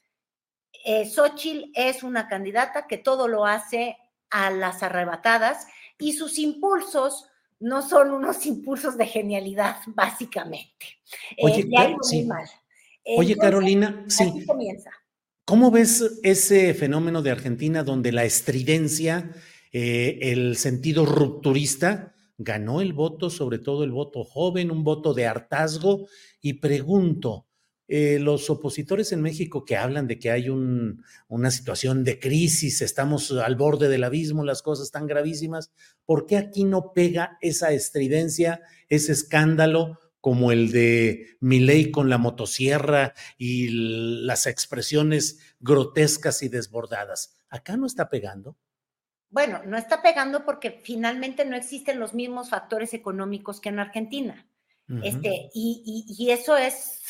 eh, 0.84 1.10
Xochitl 1.10 1.72
es 1.74 2.04
una 2.04 2.28
candidata 2.28 2.86
que 2.88 2.98
todo 2.98 3.30
lo 3.30 3.46
hace 3.46 3.98
a 4.30 4.50
las 4.50 4.84
arrebatadas 4.84 5.68
y 5.98 6.14
sus 6.14 6.38
impulsos 6.38 7.30
no 7.60 7.82
son 7.82 8.12
unos 8.12 8.46
impulsos 8.46 8.98
de 8.98 9.06
genialidad, 9.06 9.78
básicamente. 9.88 11.00
Oye, 11.42 11.66
Oye 13.06 13.36
Carolina, 13.36 14.06
sí. 14.08 14.46
¿Cómo 15.46 15.72
ves 15.72 16.20
ese 16.24 16.74
fenómeno 16.74 17.22
de 17.22 17.32
Argentina 17.32 17.84
donde 17.84 18.14
la 18.14 18.24
estridencia, 18.24 19.32
eh, 19.74 20.20
el 20.22 20.56
sentido 20.56 21.06
rupturista, 21.06 22.16
ganó 22.38 22.80
el 22.80 22.94
voto, 22.94 23.30
sobre 23.30 23.60
todo 23.60 23.84
el 23.84 23.92
voto 23.92 24.24
joven, 24.24 24.72
un 24.72 24.84
voto 24.84 25.14
de 25.14 25.28
hartazgo? 25.28 26.08
Y 26.42 26.54
pregunto, 26.54 27.48
eh, 27.90 28.20
los 28.20 28.50
opositores 28.50 29.12
en 29.12 29.22
México 29.22 29.66
que 29.66 29.76
hablan 29.76 30.08
de 30.08 30.18
que 30.18 30.32
hay 30.32 30.48
una 30.48 31.52
situación 31.52 32.06
de 32.06 32.20
crisis, 32.20 32.82
estamos 32.82 33.30
al 33.32 33.58
borde 33.58 33.90
del 33.90 34.06
abismo, 34.06 34.46
las 34.46 34.62
cosas 34.62 34.86
están 34.86 35.06
gravísimas, 35.06 35.72
¿por 36.06 36.26
qué 36.26 36.38
aquí 36.38 36.64
no 36.64 36.94
pega 36.94 37.38
esa 37.42 37.74
estridencia, 37.74 38.62
ese 38.88 39.12
escándalo 39.12 40.00
como 40.24 40.54
el 40.54 40.72
de 40.72 41.36
Milei 41.42 41.92
con 41.92 42.10
la 42.10 42.18
motosierra 42.18 43.14
y 43.38 43.68
las 44.26 44.48
expresiones 44.48 45.40
grotescas 45.60 46.44
y 46.44 46.48
desbordadas? 46.48 47.36
¿Acá 47.50 47.76
no 47.76 47.86
está 47.86 48.08
pegando? 48.08 48.56
Bueno, 49.30 49.62
no 49.66 49.78
está 49.78 50.02
pegando 50.02 50.46
porque 50.46 50.80
finalmente 50.82 51.44
no 51.44 51.58
existen 51.58 52.00
los 52.00 52.14
mismos 52.14 52.50
factores 52.50 52.94
económicos 52.94 53.60
que 53.60 53.68
en 53.68 53.80
Argentina. 53.80 54.48
este, 55.04 55.50
y 55.54 56.28
eso 56.30 56.56
es 56.56 57.02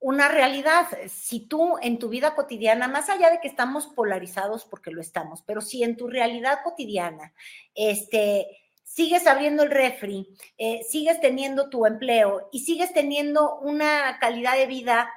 una 0.00 0.28
realidad. 0.28 0.88
Si 1.08 1.46
tú 1.46 1.76
en 1.80 2.00
tu 2.00 2.08
vida 2.08 2.34
cotidiana, 2.34 2.88
más 2.88 3.08
allá 3.08 3.30
de 3.30 3.40
que 3.40 3.46
estamos 3.46 3.86
polarizados 3.86 4.64
porque 4.64 4.90
lo 4.90 5.00
estamos, 5.00 5.42
pero 5.42 5.60
si 5.60 5.84
en 5.84 5.96
tu 5.96 6.08
realidad 6.08 6.58
cotidiana, 6.64 7.32
este, 7.72 8.61
sigues 8.94 9.26
abriendo 9.26 9.62
el 9.62 9.70
refri, 9.70 10.28
eh, 10.58 10.82
sigues 10.86 11.18
teniendo 11.20 11.70
tu 11.70 11.86
empleo 11.86 12.50
y 12.52 12.60
sigues 12.60 12.92
teniendo 12.92 13.58
una 13.60 14.18
calidad 14.18 14.54
de 14.54 14.66
vida 14.66 15.10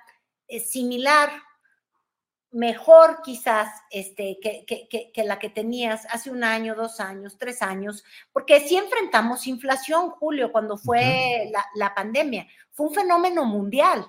eh, 0.47 0.61
similar, 0.61 1.29
mejor 2.51 3.21
quizás 3.21 3.67
este, 3.91 4.37
que, 4.41 4.65
que, 4.65 5.23
la 5.25 5.39
que 5.39 5.49
tenías 5.49 6.05
hace 6.09 6.31
un 6.31 6.45
año, 6.45 6.73
dos 6.73 7.01
años, 7.01 7.37
tres 7.37 7.61
años, 7.61 8.05
porque 8.31 8.61
sí 8.61 8.77
enfrentamos 8.77 9.45
inflación, 9.45 10.11
Julio, 10.11 10.53
cuando 10.53 10.77
fue 10.77 11.49
la, 11.51 11.65
la 11.75 11.93
pandemia. 11.93 12.47
Fue 12.71 12.87
un 12.87 12.93
fenómeno 12.93 13.43
mundial. 13.43 14.05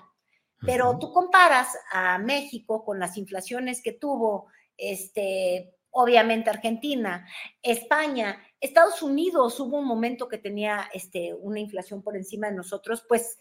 Pero 0.65 0.97
tú 0.97 1.13
comparas 1.13 1.77
a 1.91 2.17
México 2.17 2.83
con 2.83 2.99
las 2.99 3.15
inflaciones 3.17 3.83
que 3.83 3.91
tuvo, 3.91 4.47
este, 4.75 5.75
obviamente 5.91 6.49
Argentina, 6.49 7.27
España, 7.61 8.39
Estados 8.59 9.01
Unidos, 9.01 9.59
hubo 9.59 9.77
un 9.77 9.85
momento 9.85 10.27
que 10.27 10.37
tenía 10.37 10.89
este, 10.93 11.33
una 11.33 11.59
inflación 11.59 12.01
por 12.01 12.15
encima 12.15 12.49
de 12.49 12.55
nosotros, 12.55 13.03
pues, 13.07 13.37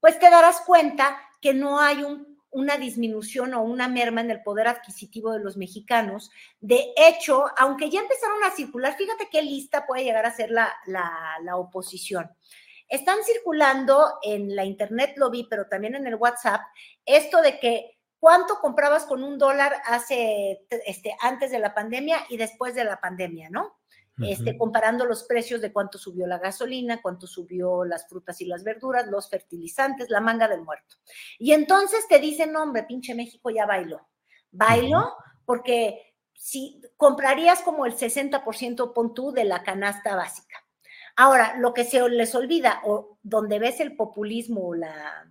pues 0.00 0.18
te 0.18 0.30
darás 0.30 0.62
cuenta 0.62 1.16
que 1.40 1.54
no 1.54 1.78
hay 1.78 2.04
una 2.50 2.76
disminución 2.76 3.54
o 3.54 3.62
una 3.62 3.88
merma 3.88 4.20
en 4.20 4.30
el 4.30 4.42
poder 4.42 4.68
adquisitivo 4.68 5.32
de 5.32 5.40
los 5.40 5.56
mexicanos. 5.56 6.30
De 6.60 6.92
hecho, 6.96 7.44
aunque 7.56 7.88
ya 7.88 8.00
empezaron 8.00 8.44
a 8.44 8.50
circular, 8.50 8.96
fíjate 8.96 9.28
qué 9.30 9.42
lista 9.42 9.86
puede 9.86 10.04
llegar 10.04 10.26
a 10.26 10.34
ser 10.34 10.50
la, 10.50 10.72
la, 10.86 11.10
la 11.42 11.56
oposición. 11.56 12.30
Están 12.88 13.18
circulando 13.24 14.18
en 14.22 14.54
la 14.54 14.66
internet, 14.66 15.14
lo 15.16 15.30
vi, 15.30 15.46
pero 15.48 15.66
también 15.66 15.94
en 15.94 16.06
el 16.06 16.16
WhatsApp, 16.16 16.60
esto 17.06 17.40
de 17.40 17.58
que 17.58 17.98
cuánto 18.18 18.60
comprabas 18.60 19.06
con 19.06 19.24
un 19.24 19.38
dólar 19.38 19.80
hace, 19.86 20.66
este, 20.84 21.16
antes 21.20 21.50
de 21.50 21.58
la 21.58 21.74
pandemia 21.74 22.18
y 22.28 22.36
después 22.36 22.74
de 22.74 22.84
la 22.84 23.00
pandemia, 23.00 23.48
¿no? 23.48 23.81
Este, 24.26 24.56
comparando 24.56 25.04
los 25.04 25.24
precios 25.24 25.60
de 25.60 25.72
cuánto 25.72 25.98
subió 25.98 26.26
la 26.26 26.38
gasolina, 26.38 27.00
cuánto 27.02 27.26
subió 27.26 27.84
las 27.84 28.08
frutas 28.08 28.40
y 28.40 28.46
las 28.46 28.64
verduras, 28.64 29.06
los 29.06 29.28
fertilizantes, 29.28 30.10
la 30.10 30.20
manga 30.20 30.48
del 30.48 30.62
muerto. 30.62 30.96
Y 31.38 31.52
entonces 31.52 32.06
te 32.08 32.18
dicen, 32.18 32.54
hombre, 32.56 32.84
pinche 32.84 33.14
México 33.14 33.50
ya 33.50 33.66
bailó. 33.66 34.08
Bailó 34.50 35.14
porque 35.44 36.14
si 36.34 36.80
comprarías 36.96 37.62
como 37.62 37.86
el 37.86 37.94
60% 37.94 38.92
pon 38.92 39.14
tú 39.14 39.32
de 39.32 39.44
la 39.44 39.62
canasta 39.62 40.16
básica. 40.16 40.56
Ahora, 41.16 41.56
lo 41.58 41.74
que 41.74 41.84
se 41.84 42.08
les 42.08 42.34
olvida, 42.34 42.80
o 42.84 43.18
donde 43.22 43.58
ves 43.58 43.80
el 43.80 43.96
populismo 43.96 44.68
o 44.68 44.74
la, 44.74 45.28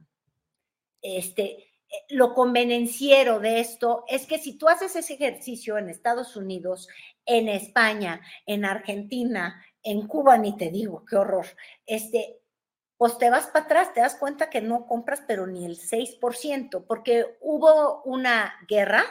este, 1.02 1.71
lo 2.10 2.34
convenenciero 2.34 3.40
de 3.40 3.60
esto 3.60 4.06
es 4.08 4.26
que 4.26 4.38
si 4.38 4.58
tú 4.58 4.70
haces 4.70 4.96
ese 4.96 5.14
ejercicio 5.14 5.78
en 5.78 5.90
Estados 5.90 6.36
Unidos, 6.36 6.88
en 7.26 7.50
España, 7.50 8.22
en 8.46 8.66
Argentina, 8.66 9.64
en 9.84 10.08
Cuba, 10.08 10.38
ni 10.38 10.56
te 10.56 10.70
digo, 10.70 11.06
qué 11.06 11.18
horror, 11.18 11.46
este, 11.86 12.40
pues 12.98 13.18
te 13.18 13.30
vas 13.30 13.48
para 13.48 13.66
atrás, 13.66 13.94
te 13.94 14.02
das 14.02 14.16
cuenta 14.16 14.50
que 14.50 14.62
no 14.62 14.86
compras, 14.86 15.24
pero 15.28 15.48
ni 15.48 15.66
el 15.66 15.78
6%, 15.78 16.86
porque 16.88 17.38
hubo 17.42 18.04
una 18.04 18.54
guerra 18.68 19.04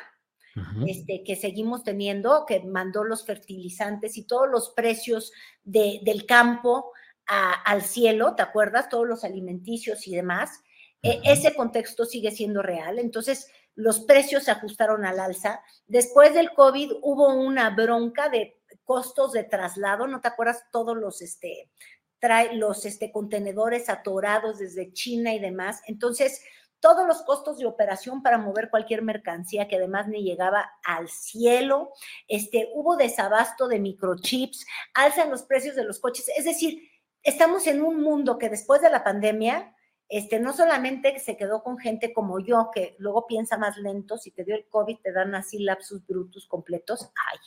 este, 0.87 1.23
que 1.25 1.37
seguimos 1.37 1.85
teniendo, 1.85 2.45
que 2.47 2.61
mandó 2.61 3.05
los 3.05 3.25
fertilizantes 3.25 4.17
y 4.17 4.27
todos 4.27 4.49
los 4.49 4.71
precios 4.71 5.33
del 5.63 6.27
campo 6.27 6.93
al 7.27 7.83
cielo, 7.83 8.35
¿te 8.35 8.43
acuerdas? 8.43 8.89
Todos 8.89 9.07
los 9.07 9.25
alimenticios 9.25 10.07
y 10.09 10.17
demás. 10.17 10.63
E, 11.03 11.21
ese 11.25 11.55
contexto 11.55 12.05
sigue 12.05 12.31
siendo 12.31 12.63
real. 12.63 12.99
Entonces, 12.99 13.49
los 13.75 14.01
precios 14.01 14.45
se 14.45 14.51
ajustaron 14.51 15.05
al 15.05 15.21
alza. 15.21 15.63
Después 15.87 16.35
del 16.35 16.53
COVID 16.53 16.93
hubo 17.03 17.35
una 17.35 17.71
bronca 17.71 18.29
de 18.29 18.61
costos 18.85 19.33
de 19.33 19.45
traslado, 19.45 20.07
¿no 20.07 20.21
te 20.21 20.29
acuerdas? 20.29 20.65
Todos 20.73 20.97
los, 20.97 21.23
este, 21.23 21.71
trae 22.19 22.55
los 22.55 22.85
este, 22.85 23.11
contenedores 23.11 23.89
atorados 23.89 24.59
desde 24.59 24.93
China 24.93 25.33
y 25.33 25.39
demás. 25.39 25.81
Entonces, 25.87 26.43
todos 26.81 27.07
los 27.07 27.23
costos 27.23 27.59
de 27.59 27.67
operación 27.67 28.23
para 28.23 28.39
mover 28.39 28.71
cualquier 28.71 29.03
mercancía 29.03 29.69
que 29.69 29.77
además 29.77 30.09
ni 30.09 30.23
llegaba 30.23 30.71
al 30.85 31.09
cielo, 31.09 31.93
este, 32.27 32.71
hubo 32.75 32.97
desabasto 32.97 33.69
de 33.69 33.79
microchips, 33.79 34.67
alzan 34.95 35.31
los 35.31 35.43
precios 35.43 35.77
de 35.77 35.85
los 35.85 36.01
coches, 36.01 36.31
es 36.37 36.45
decir, 36.45 36.89
estamos 37.23 37.67
en 37.67 37.83
un 37.83 38.03
mundo 38.03 38.39
que 38.39 38.49
después 38.49 38.81
de 38.81 38.91
la 38.91 39.05
pandemia, 39.05 39.75
este, 40.11 40.41
no 40.41 40.53
solamente 40.53 41.17
se 41.21 41.37
quedó 41.37 41.63
con 41.63 41.79
gente 41.79 42.13
como 42.13 42.41
yo, 42.41 42.71
que 42.75 42.97
luego 42.99 43.29
piensa 43.29 43.57
más 43.57 43.77
lento, 43.77 44.19
si 44.19 44.33
te 44.33 44.43
dio 44.45 44.57
el 44.57 44.67
COVID 44.67 44.99
te 45.03 45.13
dan 45.13 45.37
así 45.37 45.61
lapsus 45.61 46.05
brutus 46.05 46.49
completos, 46.49 47.09
ay, 47.31 47.39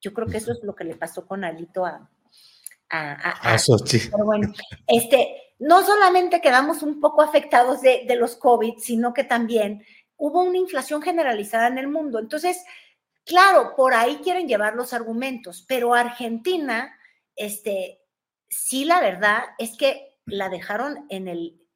yo 0.00 0.14
creo 0.14 0.26
que 0.26 0.38
eso 0.38 0.52
es 0.52 0.60
lo 0.62 0.74
que 0.74 0.84
le 0.84 0.96
pasó 0.96 1.26
con 1.26 1.44
Alito 1.44 1.84
a, 1.84 2.10
a, 2.88 3.52
a, 3.54 3.56
Pero 4.10 4.24
bueno, 4.24 4.50
este, 4.86 5.54
no 5.58 5.84
solamente 5.84 6.40
quedamos 6.40 6.82
un 6.82 6.98
poco 6.98 7.20
afectados 7.20 7.82
de, 7.82 8.06
los 8.16 8.36
COVID, 8.36 8.78
sino 8.78 9.12
que 9.12 9.24
también 9.24 9.84
hubo 10.16 10.42
una 10.42 10.56
inflación 10.56 11.02
generalizada 11.02 11.66
en 11.66 11.76
el 11.76 11.88
mundo. 11.88 12.18
Entonces, 12.18 12.64
claro, 13.26 13.74
por 13.76 13.92
ahí 13.92 14.16
quieren 14.22 14.48
llevar 14.48 14.74
los 14.74 14.94
argumentos, 14.94 15.62
pero 15.68 15.92
Argentina, 15.92 16.96
este, 17.36 18.00
sí, 18.48 18.86
la 18.86 19.00
verdad 19.00 19.42
es 19.58 19.76
que 19.76 20.16
la 20.24 20.48
dejaron 20.48 21.04
en 21.10 21.28
el, 21.28 21.67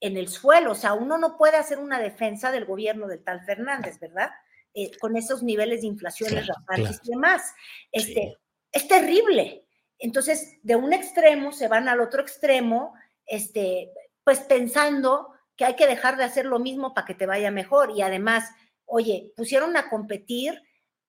en 0.00 0.16
el 0.16 0.28
suelo. 0.28 0.72
O 0.72 0.74
sea, 0.74 0.94
uno 0.94 1.18
no 1.18 1.36
puede 1.36 1.56
hacer 1.56 1.78
una 1.78 1.98
defensa 1.98 2.50
del 2.50 2.64
gobierno 2.64 3.06
del 3.06 3.22
tal 3.22 3.44
Fernández, 3.44 3.98
¿verdad? 4.00 4.30
Eh, 4.74 4.90
con 4.98 5.16
esos 5.16 5.42
niveles 5.42 5.80
de 5.80 5.88
inflación 5.88 6.30
y 6.32 7.10
demás. 7.10 7.54
Este, 7.90 8.36
Es 8.72 8.86
terrible. 8.86 9.64
Entonces, 9.98 10.58
de 10.62 10.76
un 10.76 10.92
extremo 10.92 11.52
se 11.52 11.68
van 11.68 11.88
al 11.88 12.00
otro 12.00 12.22
extremo 12.22 12.94
este, 13.26 13.92
pues 14.24 14.40
pensando 14.40 15.32
que 15.56 15.64
hay 15.64 15.74
que 15.74 15.86
dejar 15.86 16.16
de 16.16 16.24
hacer 16.24 16.46
lo 16.46 16.58
mismo 16.58 16.94
para 16.94 17.06
que 17.06 17.14
te 17.14 17.26
vaya 17.26 17.50
mejor. 17.50 17.92
Y 17.96 18.02
además, 18.02 18.50
oye, 18.84 19.32
pusieron 19.36 19.76
a 19.76 19.90
competir 19.90 20.62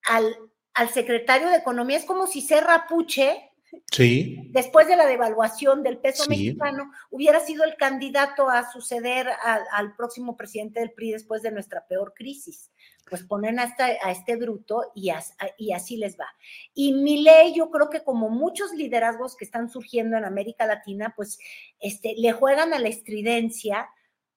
al, 0.04 0.34
al 0.74 0.88
secretario 0.88 1.48
de 1.48 1.56
Economía, 1.56 1.96
es 1.98 2.04
como 2.04 2.26
si 2.26 2.40
Serra 2.40 2.86
Puche, 2.88 3.49
Sí. 3.90 4.48
Después 4.50 4.88
de 4.88 4.96
la 4.96 5.06
devaluación 5.06 5.82
del 5.82 5.98
peso 5.98 6.28
mexicano, 6.28 6.90
hubiera 7.10 7.40
sido 7.40 7.64
el 7.64 7.76
candidato 7.76 8.48
a 8.48 8.70
suceder 8.70 9.28
al, 9.72 9.94
próximo 9.96 10.36
presidente 10.36 10.80
del 10.80 10.92
PRI 10.92 11.12
después 11.12 11.42
de 11.42 11.50
nuestra 11.50 11.86
peor 11.86 12.12
crisis. 12.14 12.70
Pues 13.08 13.24
ponen 13.24 13.58
a, 13.58 13.74
a 13.78 14.10
este 14.10 14.36
bruto 14.36 14.92
y, 14.94 15.10
y, 15.58 15.72
así 15.72 15.96
les 15.96 16.18
va. 16.18 16.26
Y 16.74 16.92
mi 16.94 17.22
ley, 17.22 17.54
yo 17.54 17.70
creo 17.70 17.90
que 17.90 18.04
como 18.04 18.28
muchos 18.28 18.72
liderazgos 18.72 19.36
que 19.36 19.44
están 19.44 19.68
surgiendo 19.68 20.16
en 20.16 20.24
América 20.24 20.66
Latina, 20.66 21.12
pues 21.16 21.38
este, 21.80 22.14
le 22.16 22.32
juegan 22.32 22.72
a 22.72 22.78
la 22.78 22.88
estridencia 22.88 23.88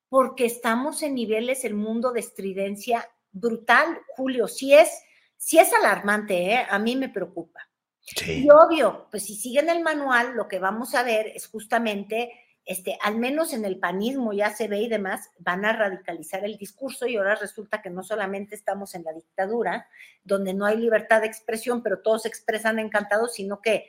porque 0.09 0.45
estamos 0.45 1.01
en 1.03 1.15
niveles, 1.15 1.65
el 1.65 1.73
mundo 1.73 2.11
de 2.11 2.19
estridencia 2.19 3.07
brutal, 3.31 3.99
Julio. 4.15 4.47
Si 4.47 4.73
es, 4.73 4.89
si 5.38 5.59
es 5.59 5.71
alarmante, 5.73 6.53
¿eh? 6.53 6.65
a 6.69 6.79
mí 6.79 6.95
me 6.95 7.09
preocupa. 7.09 7.59
Y 8.28 8.49
obvio, 8.49 9.08
pues 9.10 9.26
si 9.26 9.36
siguen 9.36 9.70
el 9.70 9.82
manual, 9.82 10.34
lo 10.36 10.47
que 10.47 10.60
vamos 10.60 10.93
a 10.93 11.04
ver 11.04 11.28
es 11.28 11.47
justamente, 11.47 12.32
este, 12.66 12.97
al 13.01 13.18
menos 13.18 13.54
en 13.54 13.66
el 13.66 13.80
panismo 13.80 14.34
ya 14.34 14.49
se 14.49 14.68
ve 14.68 14.82
y 14.82 14.89
demás, 14.89 15.30
van 15.39 15.66
a 15.66 15.74
radicalizar 15.74 16.43
el 16.43 16.58
discurso 16.58 17.08
y 17.08 17.16
ahora 17.16 17.36
resulta 17.36 17.82
que 17.82 17.89
no 17.89 18.04
solamente 18.04 18.56
estamos 18.56 18.93
en 18.95 19.04
la 19.04 19.14
dictadura, 19.14 19.88
donde 20.24 20.54
no 20.54 20.66
hay 20.66 20.78
libertad 20.78 21.22
de 21.22 21.28
expresión, 21.28 21.82
pero 21.82 22.01
todos 22.01 22.24
se 22.24 22.28
expresan 22.28 22.80
encantados, 22.80 23.34
sino 23.34 23.62
que 23.62 23.88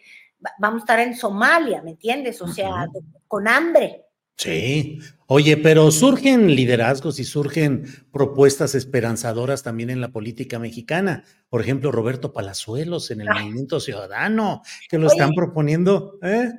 vamos 0.59 0.83
a 0.83 0.85
estar 0.85 1.01
en 1.01 1.17
Somalia, 1.17 1.83
¿me 1.83 1.91
entiendes? 1.91 2.41
O 2.41 2.49
sea, 2.49 2.87
con 3.27 3.49
hambre. 3.49 4.07
Sí. 4.37 4.99
Oye, 5.27 5.57
pero 5.57 5.91
surgen 5.91 6.55
liderazgos 6.55 7.19
y 7.19 7.25
surgen 7.25 7.87
propuestas 8.13 8.75
esperanzadoras 8.75 9.63
también 9.63 9.91
en 9.91 10.01
la 10.01 10.11
política 10.11 10.59
mexicana. 10.59 11.25
Por 11.49 11.63
ejemplo, 11.63 11.93
Roberto 11.93 12.33
Palazuelos 12.33 13.11
en 13.11 13.23
el 13.23 13.31
Movimiento 13.31 13.81
Ciudadano, 13.81 14.63
que 14.89 14.99
lo 14.99 15.07
están 15.07 15.31
proponiendo. 15.31 16.19
¿eh? 16.23 16.53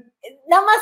Nada 0.48 0.66
más, 0.66 0.78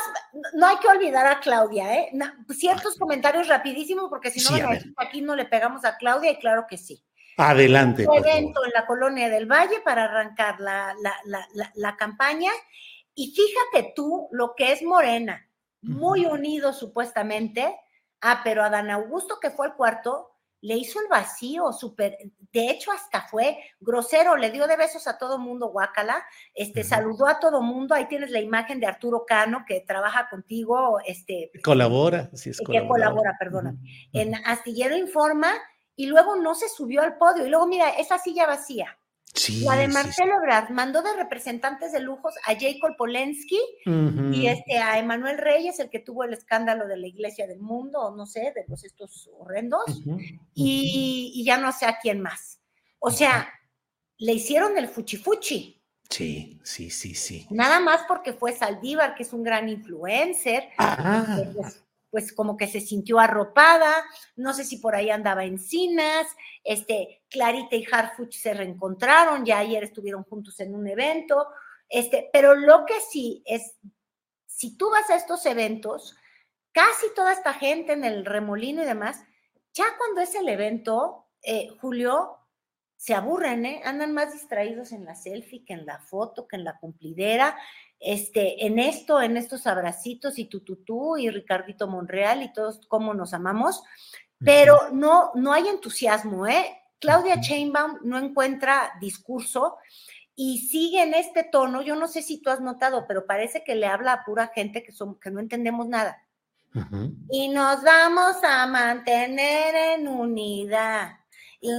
no 0.54 0.66
hay 0.66 0.76
que 0.78 0.88
olvidar 0.88 1.26
a 1.26 1.40
Claudia, 1.40 1.94
¿eh? 1.94 2.10
ciertos 2.56 2.96
comentarios 2.96 3.48
rapidísimos, 3.48 4.06
porque 4.08 4.30
si 4.30 4.40
no, 4.42 4.68
aquí 4.96 5.20
no 5.20 5.36
le 5.36 5.44
pegamos 5.44 5.84
a 5.84 5.96
Claudia, 5.96 6.30
y 6.30 6.38
claro 6.38 6.64
que 6.68 6.78
sí. 6.78 7.04
Adelante. 7.36 8.06
Un 8.08 8.16
evento 8.16 8.64
en 8.64 8.70
la 8.72 8.86
colonia 8.86 9.28
del 9.28 9.46
Valle 9.46 9.80
para 9.84 10.04
arrancar 10.04 10.60
la, 10.60 10.94
la 11.74 11.96
campaña. 11.96 12.50
Y 13.16 13.34
fíjate 13.34 13.92
tú 13.94 14.28
lo 14.30 14.54
que 14.56 14.72
es 14.72 14.82
Morena 14.82 15.48
muy 15.84 16.26
unido 16.26 16.72
supuestamente. 16.72 17.76
Ah, 18.20 18.40
pero 18.42 18.62
a 18.62 18.70
Dan 18.70 18.90
Augusto, 18.90 19.38
que 19.40 19.50
fue 19.50 19.66
el 19.66 19.74
cuarto, 19.74 20.34
le 20.64 20.76
hizo 20.76 20.98
el 20.98 21.08
vacío, 21.08 21.74
súper, 21.74 22.16
de 22.50 22.70
hecho 22.70 22.90
hasta 22.90 23.20
fue 23.28 23.58
grosero, 23.80 24.34
le 24.34 24.50
dio 24.50 24.66
de 24.66 24.78
besos 24.78 25.06
a 25.06 25.18
todo 25.18 25.38
mundo, 25.38 25.68
guácala, 25.68 26.24
este, 26.54 26.84
saludó 26.84 27.26
a 27.26 27.38
todo 27.38 27.60
mundo, 27.60 27.94
ahí 27.94 28.06
tienes 28.08 28.30
la 28.30 28.40
imagen 28.40 28.80
de 28.80 28.86
Arturo 28.86 29.26
Cano, 29.26 29.66
que 29.68 29.82
trabaja 29.82 30.26
contigo, 30.30 31.00
este. 31.04 31.50
Colabora, 31.62 32.30
sí 32.32 32.48
es 32.48 32.62
Que 32.66 32.88
colabora, 32.88 33.36
perdóname. 33.38 33.78
En 34.14 34.34
Astillero 34.46 34.96
Informa, 34.96 35.52
y 35.96 36.06
luego 36.06 36.36
no 36.36 36.54
se 36.54 36.70
subió 36.70 37.02
al 37.02 37.18
podio, 37.18 37.44
y 37.44 37.50
luego 37.50 37.66
mira, 37.66 37.90
esa 37.90 38.16
silla 38.16 38.46
vacía, 38.46 38.98
la 39.62 39.76
de 39.76 39.88
Marcelo 39.88 40.36
Ebrard 40.36 40.70
mandó 40.70 41.02
de 41.02 41.12
representantes 41.16 41.92
de 41.92 42.00
lujos 42.00 42.34
a 42.46 42.54
Jacob 42.54 42.96
Polensky 42.96 43.60
y 44.32 44.46
este, 44.46 44.78
a 44.78 44.98
Emanuel 44.98 45.38
Reyes, 45.38 45.80
el 45.80 45.90
que 45.90 45.98
tuvo 45.98 46.24
el 46.24 46.32
escándalo 46.32 46.86
de 46.86 46.96
la 46.96 47.06
Iglesia 47.06 47.46
del 47.46 47.60
Mundo, 47.60 48.00
o 48.00 48.14
no 48.14 48.26
sé, 48.26 48.52
de 48.54 48.64
los 48.68 48.84
estos 48.84 49.28
horrendos, 49.36 50.02
y, 50.54 51.42
ya 51.44 51.58
no 51.58 51.72
sé 51.72 51.86
a 51.86 51.98
quién 52.00 52.20
más. 52.20 52.60
O 53.00 53.10
sea, 53.10 53.52
le 54.18 54.32
hicieron 54.32 54.78
el 54.78 54.88
fuchifuchi. 54.88 55.82
Sí, 56.08 56.60
sí, 56.62 56.90
sí, 56.90 57.14
sí. 57.14 57.46
Nada 57.50 57.80
más 57.80 58.02
porque 58.06 58.32
fue 58.34 58.52
Saldívar, 58.52 59.14
que 59.14 59.24
es 59.24 59.32
un 59.32 59.42
gran 59.42 59.68
influencer. 59.68 60.68
Ah. 60.78 61.40
Pues, 62.14 62.32
como 62.32 62.56
que 62.56 62.68
se 62.68 62.80
sintió 62.80 63.18
arropada, 63.18 63.92
no 64.36 64.54
sé 64.54 64.62
si 64.62 64.76
por 64.76 64.94
ahí 64.94 65.10
andaba 65.10 65.44
Encinas, 65.44 66.28
este, 66.62 67.24
Clarita 67.28 67.74
y 67.74 67.84
Harfuch 67.90 68.36
se 68.36 68.54
reencontraron, 68.54 69.44
ya 69.44 69.58
ayer 69.58 69.82
estuvieron 69.82 70.22
juntos 70.22 70.60
en 70.60 70.76
un 70.76 70.86
evento, 70.86 71.48
este, 71.88 72.30
pero 72.32 72.54
lo 72.54 72.86
que 72.86 73.00
sí 73.00 73.42
es, 73.44 73.80
si 74.46 74.76
tú 74.76 74.90
vas 74.90 75.10
a 75.10 75.16
estos 75.16 75.44
eventos, 75.44 76.14
casi 76.70 77.12
toda 77.16 77.32
esta 77.32 77.52
gente 77.52 77.94
en 77.94 78.04
el 78.04 78.24
remolino 78.24 78.84
y 78.84 78.86
demás, 78.86 79.20
ya 79.72 79.86
cuando 79.98 80.20
es 80.20 80.36
el 80.36 80.48
evento, 80.48 81.26
eh, 81.42 81.66
Julio, 81.80 82.38
se 82.96 83.14
aburren, 83.14 83.66
¿eh? 83.66 83.82
andan 83.84 84.12
más 84.12 84.32
distraídos 84.32 84.92
en 84.92 85.04
la 85.04 85.16
selfie 85.16 85.64
que 85.64 85.74
en 85.74 85.84
la 85.84 85.98
foto, 85.98 86.46
que 86.46 86.54
en 86.54 86.62
la 86.62 86.78
cumplidera, 86.78 87.58
este, 88.04 88.66
en 88.66 88.78
esto, 88.78 89.22
en 89.22 89.36
estos 89.36 89.66
abracitos 89.66 90.38
y 90.38 90.44
tú 90.44 91.16
y 91.16 91.30
Ricardito 91.30 91.88
Monreal 91.88 92.42
y 92.42 92.52
todos 92.52 92.80
cómo 92.86 93.14
nos 93.14 93.32
amamos, 93.32 93.82
pero 94.38 94.90
no, 94.92 95.30
no 95.34 95.52
hay 95.52 95.68
entusiasmo, 95.68 96.46
¿eh? 96.46 96.82
Claudia 96.98 97.40
Chainbaum 97.40 97.98
no 98.02 98.18
encuentra 98.18 98.92
discurso 99.00 99.76
y 100.36 100.68
sigue 100.68 101.02
en 101.02 101.14
este 101.14 101.44
tono. 101.44 101.82
Yo 101.82 101.96
no 101.96 102.08
sé 102.08 102.22
si 102.22 102.42
tú 102.42 102.50
has 102.50 102.60
notado, 102.60 103.06
pero 103.06 103.26
parece 103.26 103.64
que 103.64 103.74
le 103.74 103.86
habla 103.86 104.12
a 104.12 104.24
pura 104.24 104.48
gente 104.54 104.82
que, 104.82 104.92
son, 104.92 105.18
que 105.18 105.30
no 105.30 105.40
entendemos 105.40 105.86
nada. 105.88 106.22
Y 107.30 107.48
nos 107.48 107.82
vamos 107.82 108.36
a 108.42 108.66
mantener 108.66 109.98
en 109.98 110.08
unidad. 110.08 111.12
Y, 111.60 111.70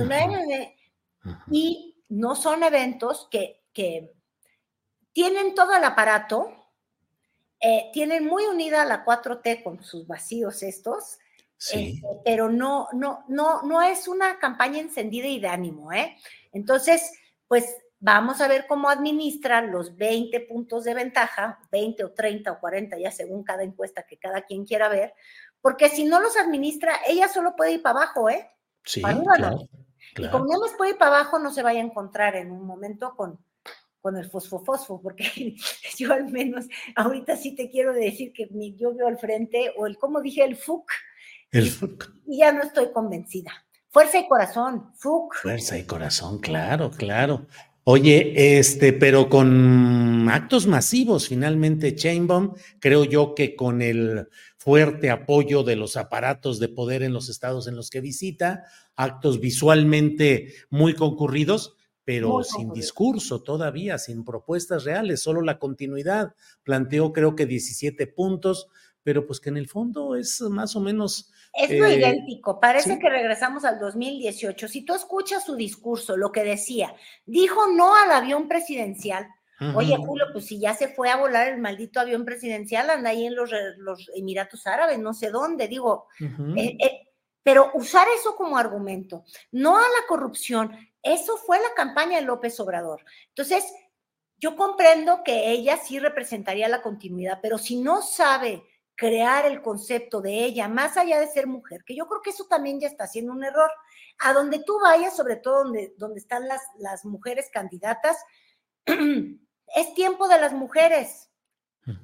y 1.51 2.03
no 2.09 2.35
son 2.35 2.63
eventos 2.63 3.27
que, 3.29 3.63
que 3.73 4.14
tienen 5.15 5.55
todo 5.55 5.73
el 5.73 5.83
aparato, 5.85 6.51
eh, 7.61 7.89
tienen 7.93 8.25
muy 8.25 8.43
unida 8.43 8.83
la 8.83 9.05
4T 9.05 9.63
con 9.63 9.81
sus 9.81 10.05
vacíos 10.05 10.61
estos, 10.61 11.19
este, 11.57 12.01
pero 12.25 12.49
no, 12.49 12.89
no, 12.91 13.23
no, 13.29 13.61
no 13.61 13.81
es 13.81 14.09
una 14.09 14.37
campaña 14.39 14.79
encendida 14.79 15.27
y 15.27 15.39
de 15.39 15.47
ánimo, 15.47 15.93
¿eh? 15.93 16.17
Entonces, 16.51 17.13
pues 17.47 17.77
vamos 17.97 18.41
a 18.41 18.49
ver 18.49 18.67
cómo 18.67 18.89
administran 18.89 19.71
los 19.71 19.95
20 19.95 20.41
puntos 20.41 20.83
de 20.83 20.93
ventaja, 20.93 21.61
20 21.71 22.03
o 22.03 22.11
30 22.11 22.51
o 22.51 22.59
40, 22.59 22.99
ya 22.99 23.09
según 23.09 23.45
cada 23.45 23.63
encuesta 23.63 24.03
que 24.03 24.17
cada 24.17 24.41
quien 24.41 24.65
quiera 24.65 24.89
ver, 24.89 25.13
porque 25.61 25.87
si 25.87 26.03
no 26.03 26.19
los 26.19 26.35
administra, 26.35 26.99
ella 27.07 27.29
solo 27.29 27.55
puede 27.55 27.71
ir 27.71 27.81
para 27.81 27.99
abajo, 27.99 28.29
¿eh? 28.29 28.51
Sí, 28.83 29.01
claro, 29.01 29.59
Y 30.17 30.27
como 30.29 30.43
no 30.43 30.61
les 30.61 30.73
puede 30.73 30.91
ir 30.91 30.97
para 30.97 31.19
abajo, 31.21 31.39
no 31.39 31.53
se 31.53 31.63
vaya 31.63 31.79
a 31.79 31.85
encontrar 31.85 32.35
en 32.35 32.51
un 32.51 32.67
momento 32.67 33.15
con, 33.15 33.44
con 34.05 34.17
el 34.17 34.29
fosfofosfo, 34.29 35.01
porque 35.01 35.55
yo 35.97 36.13
al 36.13 36.31
menos 36.31 36.65
ahorita 36.95 37.35
sí 37.35 37.55
te 37.55 37.71
quiero 37.71 37.91
decir 37.91 38.33
que 38.33 38.47
yo 38.77 38.93
veo 38.93 39.07
al 39.07 39.17
frente, 39.17 39.71
o 39.77 39.87
el, 39.87 39.97
como 39.97 40.21
dije, 40.21 40.43
el 40.43 40.55
FUC, 40.55 40.91
el 41.51 41.71
FUC. 41.71 42.13
y 42.27 42.37
ya 42.37 42.51
no 42.51 42.61
estoy 42.61 42.91
convencida. 42.91 43.65
Fuerza 43.89 44.19
y 44.19 44.27
corazón, 44.27 44.91
FUC. 44.93 45.37
Fuerza 45.41 45.79
y 45.79 45.85
corazón, 45.85 46.37
claro, 46.37 46.91
claro. 46.91 47.47
Oye, 47.83 48.59
este, 48.59 48.93
pero 48.93 49.27
con 49.27 50.29
actos 50.29 50.67
masivos, 50.67 51.27
finalmente, 51.27 51.95
Chainbaum, 51.95 52.53
creo 52.79 53.05
yo 53.05 53.33
que 53.33 53.55
con 53.55 53.81
el 53.81 54.27
fuerte 54.59 55.09
apoyo 55.09 55.63
de 55.63 55.77
los 55.77 55.97
aparatos 55.97 56.59
de 56.59 56.69
poder 56.69 57.01
en 57.01 57.13
los 57.13 57.27
estados 57.27 57.67
en 57.67 57.75
los 57.75 57.89
que 57.89 58.01
visita, 58.01 58.65
actos 58.95 59.39
visualmente 59.39 60.53
muy 60.69 60.93
concurridos, 60.93 61.74
pero 62.05 62.43
sin 62.43 62.71
discurso 62.71 63.41
todavía, 63.41 63.97
sin 63.97 64.23
propuestas 64.23 64.83
reales, 64.83 65.21
solo 65.21 65.41
la 65.41 65.57
continuidad. 65.57 66.35
Planteó 66.63 67.11
creo 67.11 67.35
que 67.35 67.47
17 67.47 68.05
puntos, 68.07 68.69
pero 69.01 69.25
pues 69.25 69.39
que 69.39 69.49
en 69.49 69.57
el 69.57 69.67
fondo 69.67 70.15
es 70.15 70.39
más 70.41 70.75
o 70.75 70.79
menos... 70.79 71.31
Es 71.51 71.71
lo 71.71 71.85
eh, 71.87 71.95
idéntico, 71.95 72.59
parece 72.59 72.99
que 72.99 73.09
regresamos 73.09 73.65
al 73.65 73.79
2018. 73.79 74.67
Si 74.67 74.83
tú 74.83 74.93
escuchas 74.93 75.45
su 75.45 75.55
discurso, 75.55 76.15
lo 76.15 76.31
que 76.31 76.43
decía, 76.43 76.93
dijo 77.25 77.67
no 77.75 77.95
al 77.95 78.11
avión 78.11 78.47
presidencial. 78.47 79.27
Oye, 79.73 79.95
Julio, 79.95 80.25
pues 80.33 80.47
si 80.47 80.59
ya 80.59 80.73
se 80.73 80.89
fue 80.89 81.09
a 81.09 81.15
volar 81.15 81.47
el 81.47 81.61
maldito 81.61 82.01
avión 82.01 82.25
presidencial, 82.25 82.89
anda 82.89 83.11
ahí 83.11 83.25
en 83.25 83.35
los, 83.35 83.51
los 83.77 84.11
Emiratos 84.13 84.67
Árabes, 84.67 84.99
no 84.99 85.13
sé 85.13 85.29
dónde, 85.29 85.69
digo, 85.69 86.07
eh, 86.19 86.77
eh, 86.77 87.04
pero 87.45 87.69
usar 87.75 88.07
eso 88.17 88.35
como 88.35 88.57
argumento, 88.57 89.23
no 89.51 89.77
a 89.77 89.81
la 89.81 90.07
corrupción, 90.07 90.75
eso 91.03 91.37
fue 91.37 91.59
la 91.59 91.75
campaña 91.75 92.17
de 92.17 92.25
López 92.25 92.59
Obrador. 92.59 93.05
Entonces, 93.27 93.71
yo 94.39 94.55
comprendo 94.55 95.21
que 95.23 95.51
ella 95.51 95.77
sí 95.77 95.99
representaría 95.99 96.67
la 96.67 96.81
continuidad, 96.81 97.37
pero 97.43 97.59
si 97.59 97.79
no 97.79 98.01
sabe 98.01 98.63
crear 98.95 99.45
el 99.45 99.61
concepto 99.61 100.21
de 100.21 100.43
ella, 100.43 100.67
más 100.67 100.97
allá 100.97 101.19
de 101.19 101.27
ser 101.27 101.45
mujer, 101.45 101.83
que 101.85 101.95
yo 101.95 102.07
creo 102.07 102.23
que 102.23 102.31
eso 102.31 102.45
también 102.45 102.79
ya 102.79 102.87
está 102.87 103.05
siendo 103.05 103.31
un 103.31 103.43
error. 103.43 103.69
A 104.23 104.33
donde 104.33 104.63
tú 104.63 104.79
vayas, 104.81 105.15
sobre 105.15 105.35
todo 105.35 105.65
donde, 105.65 105.93
donde 105.97 106.21
están 106.21 106.47
las, 106.47 106.63
las 106.79 107.05
mujeres 107.05 107.51
candidatas, 107.53 108.17
es 108.87 109.93
tiempo 109.93 110.27
de 110.27 110.41
las 110.41 110.53
mujeres. 110.53 111.29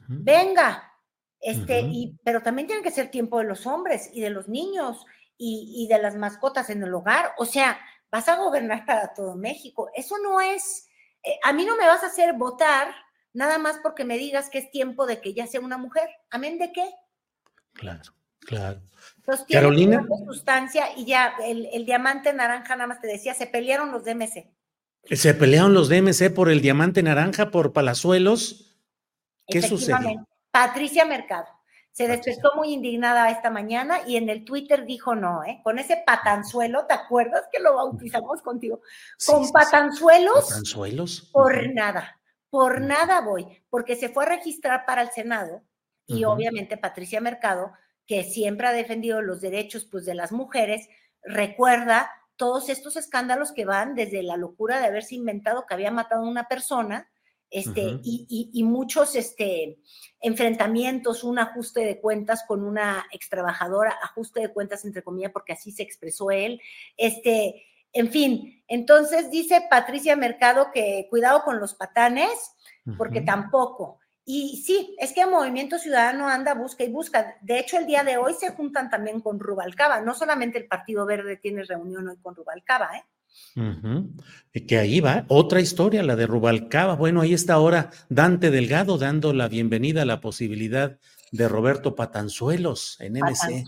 Venga, 0.07 0.93
este, 1.39 1.81
y, 1.81 2.19
pero 2.23 2.43
también 2.43 2.67
tiene 2.67 2.83
que 2.83 2.91
ser 2.91 3.09
tiempo 3.09 3.39
de 3.39 3.45
los 3.45 3.65
hombres 3.65 4.11
y 4.13 4.21
de 4.21 4.29
los 4.29 4.47
niños 4.47 5.03
y, 5.43 5.73
y 5.75 5.87
de 5.87 5.99
las 5.99 6.15
mascotas 6.15 6.69
en 6.69 6.83
el 6.83 6.93
hogar. 6.93 7.33
O 7.39 7.45
sea, 7.45 7.79
vas 8.11 8.27
a 8.27 8.35
gobernar 8.35 8.85
para 8.85 9.13
todo 9.13 9.35
México. 9.35 9.89
Eso 9.95 10.17
no 10.19 10.39
es, 10.39 10.87
eh, 11.23 11.39
a 11.43 11.51
mí 11.51 11.65
no 11.65 11.75
me 11.77 11.87
vas 11.87 12.03
a 12.03 12.07
hacer 12.07 12.33
votar 12.33 12.93
nada 13.33 13.57
más 13.57 13.79
porque 13.81 14.03
me 14.03 14.17
digas 14.19 14.49
que 14.49 14.59
es 14.59 14.69
tiempo 14.69 15.07
de 15.07 15.19
que 15.19 15.33
ya 15.33 15.47
sea 15.47 15.61
una 15.61 15.77
mujer. 15.77 16.07
¿Amén 16.29 16.59
de 16.59 16.71
qué? 16.71 16.87
Claro, 17.73 18.01
claro. 18.41 18.81
Entonces, 19.17 19.45
Carolina. 19.49 20.05
sustancia 20.27 20.85
y 20.95 21.05
ya 21.05 21.33
el, 21.43 21.85
diamante 21.85 22.33
naranja, 22.33 22.75
nada 22.75 22.87
más 22.87 23.01
te 23.01 23.07
decía, 23.07 23.33
se 23.33 23.47
pelearon 23.47 23.91
los 23.91 24.03
DMC. 24.03 24.45
Se 25.09 25.33
pelearon 25.33 25.73
los 25.73 25.89
DMC 25.89 26.31
por 26.35 26.49
el 26.51 26.61
diamante 26.61 27.01
naranja, 27.01 27.49
por 27.49 27.73
Palazuelos. 27.73 28.77
¿Qué 29.47 29.61
sucedió? 29.61 30.27
Patricia 30.51 31.05
Mercado. 31.05 31.47
Se 31.91 32.07
despertó 32.07 32.53
muy 32.55 32.73
indignada 32.73 33.29
esta 33.29 33.49
mañana 33.49 33.99
y 34.07 34.15
en 34.15 34.29
el 34.29 34.45
Twitter 34.45 34.85
dijo 34.85 35.13
no, 35.13 35.43
¿eh? 35.43 35.59
Con 35.63 35.77
ese 35.77 36.01
patanzuelo, 36.05 36.85
¿te 36.85 36.93
acuerdas 36.93 37.49
que 37.51 37.59
lo 37.59 37.75
bautizamos 37.75 38.41
contigo? 38.41 38.81
Con 39.25 39.51
patanzuelos. 39.51 40.45
Patanzuelos. 40.47 41.29
Por 41.33 41.73
nada, 41.73 42.19
por 42.49 42.79
nada 42.79 43.21
voy, 43.21 43.45
porque 43.69 43.95
se 43.95 44.09
fue 44.09 44.23
a 44.23 44.29
registrar 44.29 44.85
para 44.85 45.01
el 45.01 45.11
Senado 45.11 45.63
y 46.07 46.23
obviamente 46.23 46.77
Patricia 46.77 47.21
Mercado, 47.21 47.71
que 48.05 48.23
siempre 48.23 48.67
ha 48.67 48.73
defendido 48.73 49.21
los 49.21 49.41
derechos 49.41 49.85
pues, 49.85 50.05
de 50.05 50.15
las 50.15 50.31
mujeres, 50.31 50.89
recuerda 51.23 52.11
todos 52.35 52.69
estos 52.69 52.95
escándalos 52.95 53.51
que 53.51 53.65
van 53.65 53.95
desde 53.95 54.23
la 54.23 54.37
locura 54.37 54.79
de 54.79 54.87
haberse 54.87 55.15
inventado 55.15 55.65
que 55.65 55.73
había 55.73 55.91
matado 55.91 56.23
a 56.23 56.29
una 56.29 56.47
persona 56.47 57.10
este, 57.51 57.99
y, 58.01 58.63
muchos 58.63 59.13
este, 59.15 59.77
enfrentamientos, 60.21 61.25
un 61.25 61.37
ajuste 61.37 61.81
de 61.81 61.99
cuentas 61.99 62.45
con 62.47 62.63
una 62.63 63.05
extrabajadora, 63.11 63.97
ajuste 64.01 64.39
de 64.39 64.53
cuentas 64.53 64.85
entre 64.85 65.03
comillas, 65.03 65.33
porque 65.33 65.53
así 65.53 65.71
se 65.71 65.83
expresó 65.83 66.31
él. 66.31 66.61
Este, 66.95 67.65
en 67.91 68.09
fin, 68.09 68.63
entonces 68.67 69.29
dice 69.29 69.67
Patricia 69.69 70.15
Mercado 70.15 70.71
que 70.73 71.07
cuidado 71.09 71.43
con 71.43 71.59
los 71.59 71.73
patanes, 71.73 72.55
porque 72.97 73.21
tampoco. 73.21 73.99
Y 74.23 74.63
sí, 74.65 74.95
es 74.97 75.11
que 75.11 75.21
el 75.21 75.29
Movimiento 75.29 75.77
Ciudadano 75.77 76.29
anda, 76.29 76.53
busca 76.53 76.85
y 76.85 76.89
busca. 76.89 77.37
De 77.41 77.59
hecho, 77.59 77.77
el 77.77 77.85
día 77.85 78.03
de 78.03 78.17
hoy 78.17 78.33
se 78.33 78.51
juntan 78.51 78.89
también 78.89 79.19
con 79.19 79.39
Rubalcaba. 79.39 79.99
No 79.99 80.13
solamente 80.13 80.57
el 80.57 80.67
Partido 80.67 81.05
Verde 81.05 81.35
tiene 81.37 81.63
reunión 81.63 82.07
hoy 82.07 82.17
con 82.17 82.33
Rubalcaba, 82.33 82.95
¿eh? 82.95 83.03
Y 84.53 84.61
que 84.61 84.77
ahí 84.77 84.99
va 84.99 85.25
otra 85.27 85.61
historia, 85.61 86.03
la 86.03 86.15
de 86.15 86.27
Rubalcaba. 86.27 86.95
Bueno, 86.95 87.21
ahí 87.21 87.33
está 87.33 87.53
ahora 87.53 87.91
Dante 88.09 88.49
Delgado 88.49 88.97
dando 88.97 89.33
la 89.33 89.47
bienvenida 89.47 90.03
a 90.03 90.05
la 90.05 90.21
posibilidad 90.21 90.97
de 91.31 91.47
Roberto 91.47 91.95
Patanzuelos 91.95 92.97
en 92.99 93.13
MC. 93.13 93.65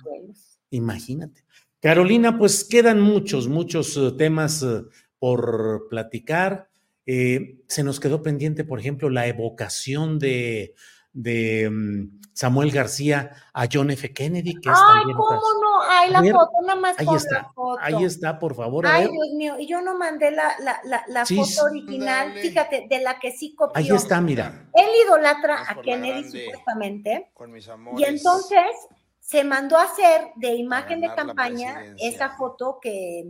Imagínate. 0.70 1.43
Carolina, 1.80 2.38
pues 2.38 2.64
quedan 2.64 3.01
muchos, 3.01 3.47
muchos 3.47 3.97
eh, 3.97 4.11
temas 4.18 4.64
eh, 4.64 4.84
por 5.20 5.88
platicar. 5.89 6.70
Eh, 7.05 7.57
se 7.68 7.84
nos 7.84 7.99
quedó 7.99 8.24
pendiente, 8.24 8.64
por 8.64 8.80
ejemplo, 8.80 9.09
la 9.09 9.28
evocación 9.28 10.18
de, 10.18 10.76
de 11.14 11.70
mm, 11.70 12.22
Samuel 12.34 12.72
García 12.72 13.32
a 13.53 13.68
John 13.72 13.91
F. 13.91 14.11
Kennedy, 14.11 14.55
que 14.59 14.70
es 14.70 14.76
Ay, 14.76 15.03
¿cómo 15.14 15.39
no? 15.61 15.82
Ay, 15.88 16.09
la 16.09 16.20
foto, 16.20 16.51
nada 16.66 16.80
más 16.80 16.99
ahí 16.99 17.07
está, 17.16 17.36
la 17.43 17.53
foto. 17.53 17.80
Ahí 17.82 18.03
está, 18.03 18.39
por 18.39 18.55
favor. 18.55 18.88
Ay, 18.88 19.07
Dios 19.07 19.28
mío, 19.36 19.55
y 19.59 19.68
yo 19.68 19.82
no 19.82 19.97
mandé 19.97 20.32
la, 20.32 20.55
la, 20.59 21.03
la, 21.07 21.26
foto 21.26 21.66
original, 21.66 22.34
fíjate, 22.34 22.88
de 22.89 22.99
la 23.01 23.20
que 23.20 23.32
sí 23.32 23.53
copió. 23.55 23.80
Ahí 23.80 23.89
está, 23.89 24.20
mira. 24.20 24.68
Él 24.74 24.89
idolatra 25.05 25.64
a 25.70 25.80
Kennedy, 25.82 26.24
supuestamente. 26.24 27.32
y 27.97 28.03
entonces 28.03 28.66
se 29.20 29.43
mandó 29.43 29.78
a 29.78 29.84
hacer 29.84 30.32
de 30.36 30.55
imagen 30.55 31.01
de 31.01 31.14
campaña 31.14 31.95
esa 31.99 32.36
foto 32.36 32.80
que 32.82 33.26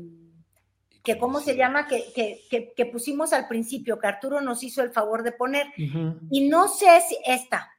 que 1.03 1.17
cómo 1.17 1.41
se 1.41 1.57
llama, 1.57 1.85
que, 1.85 2.05
que, 2.15 2.73
que, 2.73 2.85
pusimos 2.85 3.33
al 3.33 3.49
principio, 3.49 3.99
que 3.99 4.07
Arturo 4.07 4.39
nos 4.39 4.63
hizo 4.63 4.81
el 4.81 4.91
favor 4.91 5.21
de 5.23 5.33
poner. 5.33 5.67
Y 5.75 6.47
no 6.47 6.69
sé 6.69 7.01
si 7.07 7.17
esta. 7.25 7.72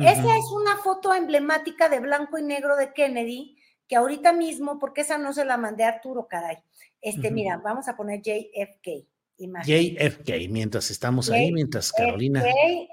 Esa 0.00 0.36
es 0.36 0.50
una 0.52 0.76
foto 0.78 1.14
emblemática 1.14 1.88
de 1.88 2.00
blanco 2.00 2.38
y 2.38 2.42
negro 2.42 2.76
de 2.76 2.92
Kennedy, 2.92 3.56
que 3.86 3.96
ahorita 3.96 4.32
mismo, 4.32 4.78
porque 4.78 5.02
esa 5.02 5.18
no 5.18 5.32
se 5.32 5.44
la 5.44 5.56
mandé 5.56 5.84
a 5.84 5.88
Arturo, 5.88 6.26
caray. 6.28 6.58
Este, 7.00 7.30
mira, 7.30 7.56
vamos 7.58 7.88
a 7.88 7.96
poner 7.96 8.20
JFK. 8.20 9.06
JFK, 9.38 10.48
mientras 10.50 10.90
estamos 10.90 11.30
ahí, 11.30 11.50
mientras 11.52 11.92
Carolina. 11.92 12.44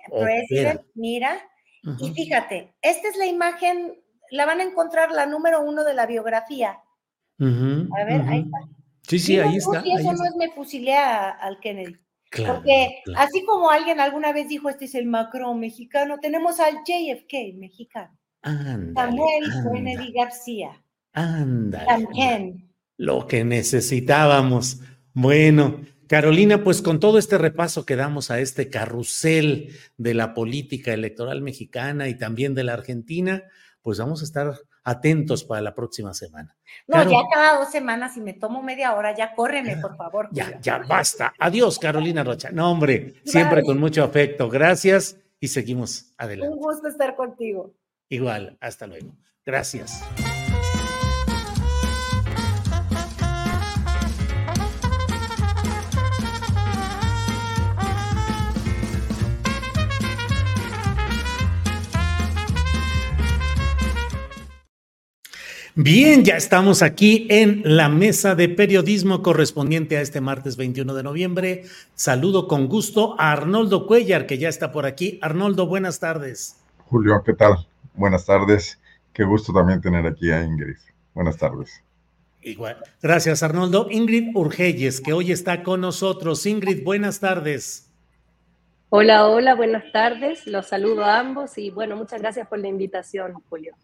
President, 0.09 0.81
mira. 0.95 1.37
Y 1.99 2.11
fíjate, 2.11 2.73
esta 2.81 3.07
es 3.09 3.17
la 3.17 3.25
imagen, 3.25 4.01
la 4.31 4.45
van 4.45 4.59
a 4.59 4.63
encontrar 4.63 5.11
la 5.11 5.25
número 5.25 5.61
uno 5.61 5.83
de 5.83 5.93
la 5.93 6.05
biografía. 6.05 6.81
a 7.39 8.05
ver, 8.05 8.21
ahí 8.27 8.39
está. 8.39 8.57
Sí, 9.03 9.19
sí, 9.19 9.39
ahí 9.39 9.57
está. 9.57 9.81
Y 9.85 9.93
eso 9.93 10.13
no 10.13 10.25
es 10.25 10.35
me 10.35 10.51
fusilé 10.51 10.95
al 10.95 11.59
Kennedy. 11.59 11.97
Porque 12.31 13.01
así 13.15 13.43
como 13.45 13.69
alguien 13.69 13.99
alguna 13.99 14.33
vez 14.33 14.49
dijo, 14.49 14.69
este 14.69 14.85
es 14.85 14.95
el 14.95 15.05
Macron 15.05 15.59
mexicano, 15.59 16.19
tenemos 16.19 16.59
al 16.59 16.79
JFK 16.85 17.55
mexicano. 17.55 18.17
Samuel 18.43 19.43
Kennedy 19.73 20.11
García. 20.11 20.83
Ándale. 21.13 21.85
También. 21.85 22.69
Lo 22.97 23.27
que 23.27 23.43
necesitábamos. 23.43 24.81
Bueno, 25.13 25.81
Carolina, 26.07 26.63
pues 26.63 26.81
con 26.81 26.99
todo 26.99 27.17
este 27.17 27.37
repaso 27.37 27.85
que 27.85 27.95
damos 27.95 28.31
a 28.31 28.39
este 28.39 28.69
carrusel 28.69 29.75
de 29.97 30.13
la 30.13 30.33
política 30.33 30.93
electoral 30.93 31.41
mexicana 31.41 32.07
y 32.07 32.17
también 32.17 32.55
de 32.55 32.63
la 32.63 32.73
Argentina, 32.73 33.43
pues 33.81 33.99
vamos 33.99 34.21
a 34.21 34.25
estar 34.25 34.53
atentos 34.87 35.43
para 35.43 35.61
la 35.61 35.75
próxima 35.75 36.13
semana. 36.13 36.55
No, 36.87 37.03
ya 37.03 37.19
cada 37.31 37.59
dos 37.59 37.69
semanas, 37.69 38.15
y 38.15 38.21
me 38.21 38.33
tomo 38.33 38.63
media 38.63 38.95
hora, 38.95 39.13
ya 39.13 39.35
córreme, 39.35 39.75
por 39.77 39.97
favor. 39.97 40.29
Ya, 40.31 40.59
ya 40.61 40.77
basta. 40.77 41.33
Adiós, 41.37 41.77
Carolina 41.77 42.23
Rocha. 42.23 42.51
No, 42.51 42.71
hombre, 42.71 43.15
siempre 43.25 43.63
con 43.63 43.79
mucho 43.79 44.01
afecto. 44.01 44.49
Gracias 44.49 45.17
y 45.41 45.49
seguimos 45.49 46.13
adelante. 46.17 46.55
Un 46.55 46.61
gusto 46.61 46.87
estar 46.87 47.17
contigo. 47.17 47.73
Igual, 48.07 48.57
hasta 48.61 48.87
luego. 48.87 49.13
Gracias. 49.45 50.03
Bien, 65.79 66.25
ya 66.25 66.37
estamos 66.37 66.81
aquí 66.81 67.27
en 67.29 67.61
la 67.63 67.87
mesa 67.87 68.33
de 68.33 68.49
periodismo 68.49 69.21
correspondiente 69.21 69.95
a 69.95 70.01
este 70.01 70.21
martes 70.21 70.57
21 70.57 70.95
de 70.95 71.03
noviembre. 71.03 71.65
Saludo 71.93 72.47
con 72.47 72.67
gusto 72.67 73.15
a 73.19 73.31
Arnoldo 73.31 73.85
Cuellar, 73.85 74.25
que 74.25 74.39
ya 74.39 74.49
está 74.49 74.71
por 74.71 74.87
aquí. 74.87 75.19
Arnoldo, 75.21 75.67
buenas 75.67 75.99
tardes. 75.99 76.59
Julio, 76.85 77.21
¿qué 77.23 77.33
tal? 77.33 77.67
Buenas 77.93 78.25
tardes. 78.25 78.79
Qué 79.13 79.23
gusto 79.23 79.53
también 79.53 79.79
tener 79.79 80.07
aquí 80.07 80.31
a 80.31 80.43
Ingrid. 80.43 80.77
Buenas 81.13 81.37
tardes. 81.37 81.83
Igual. 82.41 82.77
Gracias, 82.99 83.43
Arnoldo. 83.43 83.85
Ingrid 83.91 84.35
Urgelles, 84.35 84.99
que 84.99 85.13
hoy 85.13 85.31
está 85.31 85.61
con 85.61 85.81
nosotros. 85.81 86.43
Ingrid, 86.47 86.83
buenas 86.83 87.19
tardes. 87.19 87.87
Hola, 88.89 89.27
hola, 89.27 89.53
buenas 89.53 89.91
tardes. 89.91 90.47
Los 90.47 90.65
saludo 90.65 91.05
a 91.05 91.19
ambos 91.19 91.55
y 91.59 91.69
bueno, 91.69 91.95
muchas 91.95 92.19
gracias 92.19 92.47
por 92.47 92.57
la 92.57 92.67
invitación, 92.67 93.33
Julio. 93.47 93.75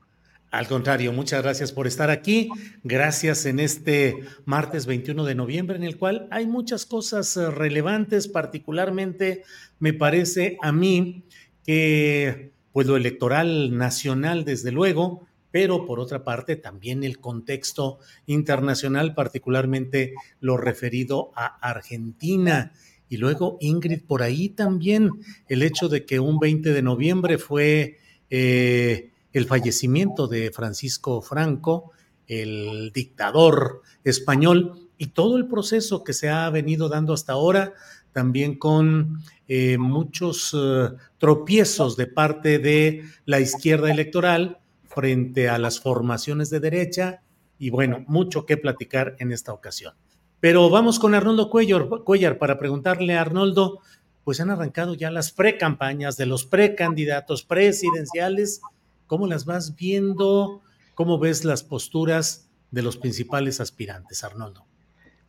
Al 0.53 0.67
contrario, 0.67 1.11
muchas 1.11 1.41
gracias 1.41 1.71
por 1.71 1.87
estar 1.87 2.11
aquí. 2.11 2.47
Gracias 2.83 3.47
en 3.47 3.59
este 3.59 4.19
martes 4.45 4.85
21 4.85 5.25
de 5.25 5.33
noviembre, 5.33 5.77
en 5.77 5.83
el 5.83 5.97
cual 5.97 6.27
hay 6.29 6.45
muchas 6.45 6.85
cosas 6.85 7.35
eh, 7.37 7.49
relevantes, 7.49 8.27
particularmente 8.27 9.41
me 9.79 9.93
parece 9.93 10.59
a 10.61 10.71
mí 10.71 11.23
que, 11.65 12.51
pues 12.71 12.85
lo 12.85 12.97
electoral 12.97 13.75
nacional, 13.75 14.45
desde 14.45 14.71
luego, 14.71 15.25
pero 15.49 15.87
por 15.87 15.99
otra 15.99 16.23
parte 16.23 16.55
también 16.55 17.03
el 17.03 17.19
contexto 17.19 17.97
internacional, 18.27 19.15
particularmente 19.15 20.13
lo 20.39 20.57
referido 20.57 21.31
a 21.35 21.47
Argentina. 21.67 22.73
Y 23.09 23.17
luego, 23.17 23.57
Ingrid, 23.59 24.03
por 24.03 24.21
ahí 24.21 24.49
también 24.49 25.09
el 25.49 25.63
hecho 25.63 25.89
de 25.89 26.05
que 26.05 26.19
un 26.19 26.37
20 26.37 26.73
de 26.73 26.81
noviembre 26.83 27.39
fue... 27.39 27.97
Eh, 28.29 29.12
el 29.33 29.45
fallecimiento 29.45 30.27
de 30.27 30.51
Francisco 30.51 31.21
Franco, 31.21 31.91
el 32.27 32.91
dictador 32.93 33.81
español, 34.03 34.89
y 34.97 35.07
todo 35.07 35.37
el 35.37 35.47
proceso 35.47 36.03
que 36.03 36.13
se 36.13 36.29
ha 36.29 36.49
venido 36.49 36.87
dando 36.87 37.13
hasta 37.13 37.33
ahora, 37.33 37.73
también 38.13 38.57
con 38.57 39.23
eh, 39.47 39.77
muchos 39.77 40.55
eh, 40.57 40.89
tropiezos 41.17 41.97
de 41.97 42.07
parte 42.07 42.59
de 42.59 43.03
la 43.25 43.39
izquierda 43.39 43.91
electoral 43.91 44.59
frente 44.83 45.49
a 45.49 45.57
las 45.57 45.79
formaciones 45.79 46.49
de 46.49 46.59
derecha, 46.59 47.23
y 47.57 47.69
bueno, 47.71 48.05
mucho 48.07 48.45
que 48.45 48.57
platicar 48.57 49.15
en 49.19 49.31
esta 49.31 49.51
ocasión. 49.51 49.95
Pero 50.39 50.69
vamos 50.69 50.99
con 50.99 51.15
Arnoldo 51.15 51.49
Cuellar, 51.49 51.87
Cuellar 52.03 52.37
para 52.37 52.59
preguntarle 52.59 53.15
a 53.15 53.21
Arnoldo, 53.21 53.79
pues 54.23 54.39
han 54.39 54.49
arrancado 54.49 54.93
ya 54.93 55.11
las 55.11 55.31
precampañas 55.31 56.17
de 56.17 56.25
los 56.25 56.45
precandidatos 56.45 57.43
presidenciales 57.43 58.61
¿Cómo 59.07 59.27
las 59.27 59.45
vas 59.45 59.75
viendo? 59.75 60.61
¿Cómo 60.95 61.19
ves 61.19 61.45
las 61.45 61.63
posturas 61.63 62.49
de 62.71 62.81
los 62.81 62.97
principales 62.97 63.59
aspirantes, 63.59 64.23
Arnoldo? 64.23 64.65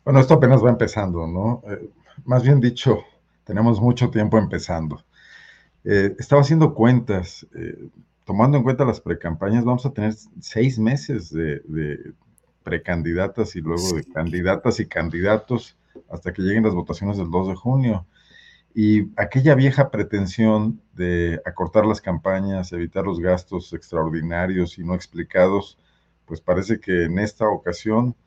Bueno, 0.03 0.19
esto 0.19 0.35
apenas 0.35 0.63
va 0.63 0.69
empezando, 0.69 1.25
¿no? 1.27 1.63
Eh, 1.67 1.89
más 2.25 2.43
bien 2.43 2.59
dicho, 2.59 3.03
tenemos 3.43 3.81
mucho 3.81 4.09
tiempo 4.09 4.37
empezando. 4.37 5.03
Eh, 5.83 6.15
estaba 6.19 6.41
haciendo 6.41 6.73
cuentas, 6.73 7.45
eh, 7.55 7.87
tomando 8.23 8.57
en 8.57 8.63
cuenta 8.63 8.85
las 8.85 9.01
precampañas, 9.01 9.63
vamos 9.63 9.85
a 9.85 9.91
tener 9.91 10.13
seis 10.41 10.79
meses 10.79 11.31
de, 11.31 12.13
precandidatas 12.63 13.55
y 13.55 13.61
luego 13.61 13.93
de 13.93 14.03
candidatas 14.05 14.79
y 14.79 14.87
candidatos 14.87 15.77
hasta 16.09 16.33
que 16.33 16.41
lleguen 16.41 16.63
las 16.63 16.73
votaciones 16.73 17.17
del 17.17 17.29
2 17.29 17.49
de 17.49 17.55
junio. 17.55 18.07
Y 18.77 19.13
aquella 19.15 19.55
vieja 19.55 19.89
pretensión 19.89 20.81
de 20.91 21.39
acortar 21.45 21.85
las 21.85 22.01
campañas, 22.01 22.73
evitar 22.73 23.05
los 23.05 23.21
gastos 23.21 23.71
extraordinarios 23.71 24.77
y 24.77 24.83
no 24.83 24.95
explicados, 24.95 25.79
pues 26.25 26.41
parece 26.41 26.81
que 26.81 27.05
en 27.05 27.17
esta 27.19 27.47
ocasión 27.47 28.17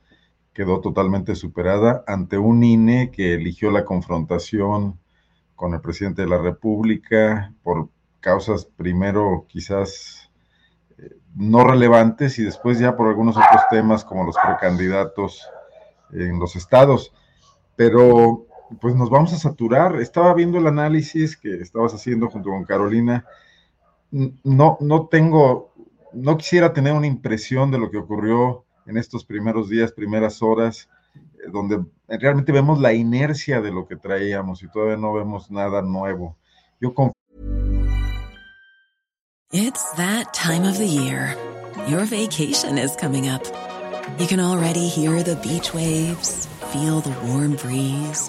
quedó 0.55 0.81
totalmente 0.81 1.35
superada 1.35 2.03
ante 2.07 2.39
un 2.39 2.65
INE 2.65 3.11
que 3.11 3.35
eligió 3.35 3.71
la 3.71 3.85
confrontación 3.85 4.99
con 5.55 5.75
el 5.75 5.83
presidente 5.83 6.23
de 6.23 6.29
la 6.29 6.39
República 6.39 7.53
por 7.63 7.91
causas 8.21 8.65
primero 8.65 9.45
quizás 9.49 10.31
eh, 10.97 11.15
no 11.35 11.63
relevantes 11.63 12.39
y 12.39 12.45
después 12.45 12.79
ya 12.79 12.97
por 12.97 13.09
algunos 13.09 13.37
otros 13.37 13.63
temas 13.71 14.03
como 14.03 14.25
los 14.25 14.37
precandidatos 14.43 15.47
en 16.11 16.39
los 16.39 16.57
estados. 16.57 17.13
Pero 17.77 18.48
pues 18.81 18.95
nos 18.95 19.11
vamos 19.11 19.33
a 19.33 19.39
saturar. 19.39 19.97
Estaba 20.01 20.35
viendo 20.35 20.59
el 20.59 20.67
análisis 20.67 21.37
que 21.37 21.55
estabas 21.57 21.95
haciendo 21.95 22.29
junto 22.29 22.51
con 22.51 22.65
Carolina. 22.65 23.25
No, 24.11 24.79
no 24.81 25.07
tengo, 25.07 25.73
no 26.13 26.37
quisiera 26.37 26.73
tener 26.73 26.93
una 26.93 27.07
impresión 27.07 27.71
de 27.71 27.79
lo 27.79 27.91
que 27.91 27.99
ocurrió 27.99 28.65
en 28.87 28.97
estos 28.97 29.25
primeros 29.25 29.69
días, 29.69 29.93
primeras 29.93 30.43
horas, 30.43 30.89
eh, 31.15 31.51
donde 31.53 31.85
realmente 32.09 32.53
vemos 32.53 32.81
la 32.81 32.93
inercia 32.93 33.61
de 33.61 33.71
lo 33.71 33.87
que 33.87 33.97
traíamos 33.97 34.63
y 34.63 34.69
todavía 34.69 34.97
no 34.97 35.13
vemos 35.13 35.51
nada 35.51 35.83
nuevo. 35.83 36.37
Yo 36.81 36.95
It's 39.51 39.93
that 39.93 40.35
time 40.35 40.65
of 40.65 40.77
the 40.77 40.87
year. 40.87 41.35
Your 41.89 42.05
vacation 42.05 42.77
is 42.77 42.95
coming 42.97 43.29
up. 43.29 43.43
You 44.19 44.27
can 44.27 44.41
already 44.41 44.89
hear 44.89 45.23
the 45.23 45.37
beach 45.37 45.73
waves, 45.73 46.47
feel 46.73 47.01
the 47.01 47.17
warm 47.27 47.55
breeze, 47.55 48.29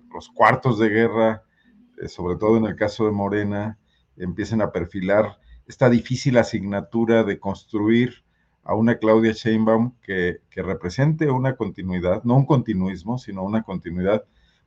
los 0.13 0.29
cuartos 0.29 0.79
de 0.79 0.89
guerra, 0.89 1.43
eh, 2.01 2.07
sobre 2.07 2.37
todo 2.37 2.57
en 2.57 2.65
el 2.65 2.75
caso 2.75 3.05
de 3.05 3.11
Morena, 3.11 3.77
empiecen 4.17 4.61
a 4.61 4.71
perfilar 4.71 5.39
esta 5.67 5.89
difícil 5.89 6.37
asignatura 6.37 7.23
de 7.23 7.39
construir 7.39 8.23
a 8.63 8.75
una 8.75 8.97
Claudia 8.97 9.31
Sheinbaum 9.31 9.95
que, 10.01 10.41
que, 10.49 10.61
represente 10.61 11.31
una 11.31 11.55
continuidad, 11.55 12.23
no 12.23 12.35
un 12.35 12.45
continuismo, 12.45 13.17
sino 13.17 13.43
una 13.43 13.63
continuidad, 13.63 14.23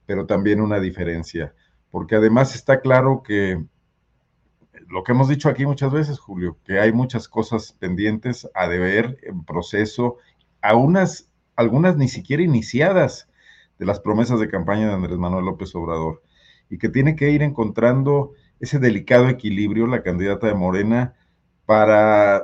pero 0.07 0.27
también 0.27 0.61
una 0.61 0.81
diferencia. 0.81 1.55
Porque 1.91 2.17
además 2.17 2.55
está 2.55 2.81
claro 2.81 3.23
que 3.23 3.65
lo 4.89 5.03
que 5.03 5.13
hemos 5.13 5.29
dicho 5.29 5.49
aquí 5.49 5.67
muchas 5.67 5.93
veces, 5.93 6.19
Julio, 6.19 6.59
que 6.65 6.81
hay 6.81 6.93
muchas 6.93 7.29
cosas 7.29 7.73
pendientes 7.79 8.49
a 8.55 8.69
deber 8.69 9.19
en 9.23 9.45
proceso, 9.45 10.17
a 10.61 10.75
unas, 10.75 11.31
algunas 11.57 11.97
ni 11.97 12.09
siquiera 12.09 12.43
iniciadas 12.43 13.29
de 13.79 13.87
las 13.87 14.01
promesas 14.01 14.41
de 14.41 14.49
campaña 14.49 14.89
de 14.89 14.95
Andrés 14.95 15.19
Manuel 15.19 15.45
López 15.45 15.75
Obrador, 15.75 16.23
y 16.71 16.79
que 16.79 16.89
tiene 16.89 17.17
que 17.17 17.31
ir 17.31 17.43
encontrando 17.43 18.33
ese 18.61 18.79
delicado 18.79 19.29
equilibrio, 19.29 19.87
la 19.87 20.03
candidata 20.03 20.47
de 20.47 20.55
Morena, 20.55 21.15
para, 21.67 22.43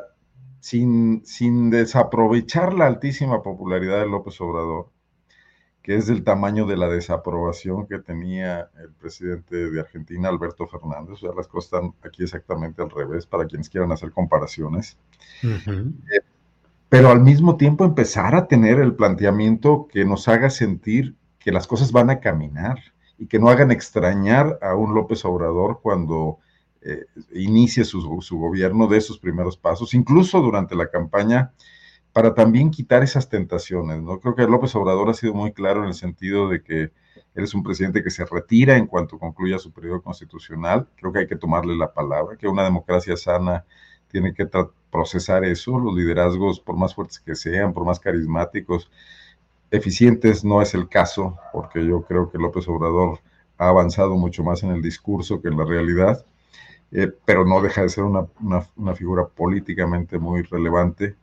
sin, 0.60 1.24
sin 1.24 1.70
desaprovechar 1.70 2.74
la 2.74 2.86
altísima 2.86 3.42
popularidad 3.42 4.00
de 4.00 4.08
López 4.08 4.40
Obrador, 4.40 4.90
que 5.82 5.96
es 5.96 6.06
del 6.06 6.24
tamaño 6.24 6.66
de 6.66 6.76
la 6.76 6.88
desaprobación 6.88 7.86
que 7.86 7.98
tenía 7.98 8.70
el 8.82 8.92
presidente 8.92 9.70
de 9.70 9.80
Argentina, 9.80 10.28
Alberto 10.28 10.66
Fernández. 10.66 11.14
O 11.14 11.16
sea, 11.16 11.30
las 11.34 11.48
cosas 11.48 11.72
están 11.72 11.94
aquí 12.04 12.22
exactamente 12.22 12.82
al 12.82 12.90
revés 12.90 13.26
para 13.26 13.46
quienes 13.46 13.70
quieran 13.70 13.90
hacer 13.92 14.10
comparaciones. 14.12 14.98
Eh, 15.42 16.20
pero 16.90 17.10
al 17.10 17.20
mismo 17.20 17.56
tiempo 17.56 17.84
empezar 17.84 18.34
a 18.34 18.46
tener 18.46 18.78
el 18.78 18.94
planteamiento 18.94 19.88
que 19.90 20.04
nos 20.04 20.28
haga 20.28 20.50
sentir 20.50 21.16
que 21.40 21.50
las 21.50 21.66
cosas 21.66 21.90
van 21.90 22.10
a 22.10 22.20
caminar 22.20 22.78
y 23.18 23.26
que 23.26 23.38
no 23.38 23.48
hagan 23.48 23.70
extrañar 23.70 24.58
a 24.62 24.76
un 24.76 24.94
López 24.94 25.24
Obrador 25.24 25.80
cuando 25.82 26.38
eh, 26.82 27.06
inicie 27.34 27.84
su, 27.84 28.20
su, 28.22 28.38
gobierno 28.38 28.86
de 28.86 29.00
sus 29.00 29.18
primeros 29.18 29.56
pasos, 29.56 29.92
incluso 29.94 30.40
durante 30.40 30.76
la 30.76 30.90
campaña, 30.90 31.52
para 32.12 32.34
también 32.34 32.70
quitar 32.70 33.02
esas 33.02 33.28
tentaciones. 33.28 34.02
¿no? 34.02 34.20
Creo 34.20 34.34
que 34.34 34.46
López 34.46 34.74
Obrador 34.74 35.10
ha 35.10 35.14
sido 35.14 35.34
muy 35.34 35.52
claro 35.52 35.82
en 35.82 35.88
el 35.88 35.94
sentido 35.94 36.48
de 36.48 36.62
que 36.62 36.92
él 37.34 37.44
es 37.44 37.54
un 37.54 37.62
presidente 37.62 38.02
que 38.02 38.10
se 38.10 38.24
retira 38.24 38.76
en 38.76 38.86
cuanto 38.86 39.18
concluya 39.18 39.58
su 39.58 39.72
periodo 39.72 40.02
constitucional. 40.02 40.88
Creo 40.96 41.12
que 41.12 41.20
hay 41.20 41.26
que 41.26 41.36
tomarle 41.36 41.76
la 41.76 41.92
palabra, 41.92 42.36
que 42.36 42.48
una 42.48 42.64
democracia 42.64 43.16
sana 43.16 43.64
tiene 44.08 44.34
que 44.34 44.48
procesar 44.90 45.44
eso. 45.44 45.78
Los 45.78 45.94
liderazgos, 45.94 46.60
por 46.60 46.76
más 46.76 46.94
fuertes 46.94 47.20
que 47.20 47.34
sean, 47.34 47.72
por 47.72 47.84
más 47.84 48.00
carismáticos, 48.00 48.90
eficientes 49.70 50.44
no 50.44 50.62
es 50.62 50.74
el 50.74 50.88
caso, 50.88 51.38
porque 51.52 51.84
yo 51.84 52.02
creo 52.02 52.30
que 52.30 52.38
López 52.38 52.68
Obrador 52.68 53.20
ha 53.58 53.68
avanzado 53.68 54.16
mucho 54.16 54.42
más 54.42 54.62
en 54.62 54.70
el 54.70 54.82
discurso 54.82 55.40
que 55.40 55.48
en 55.48 55.58
la 55.58 55.64
realidad, 55.64 56.24
eh, 56.92 57.12
pero 57.24 57.44
no 57.44 57.60
deja 57.60 57.82
de 57.82 57.88
ser 57.88 58.04
una, 58.04 58.26
una, 58.40 58.94
figura 58.94 59.26
políticamente 59.26 60.18
muy 60.18 60.42
relevante 60.42 61.14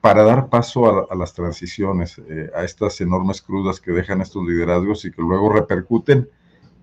para 0.00 0.22
dar 0.22 0.48
paso 0.48 1.10
a, 1.10 1.14
las 1.14 1.34
transiciones, 1.34 2.18
eh, 2.28 2.50
a 2.54 2.64
estas 2.64 3.00
enormes 3.00 3.42
crudas 3.42 3.80
que 3.80 3.92
dejan 3.92 4.20
estos 4.20 4.46
liderazgos 4.46 5.04
y 5.04 5.10
que 5.10 5.20
luego 5.20 5.52
repercuten 5.52 6.28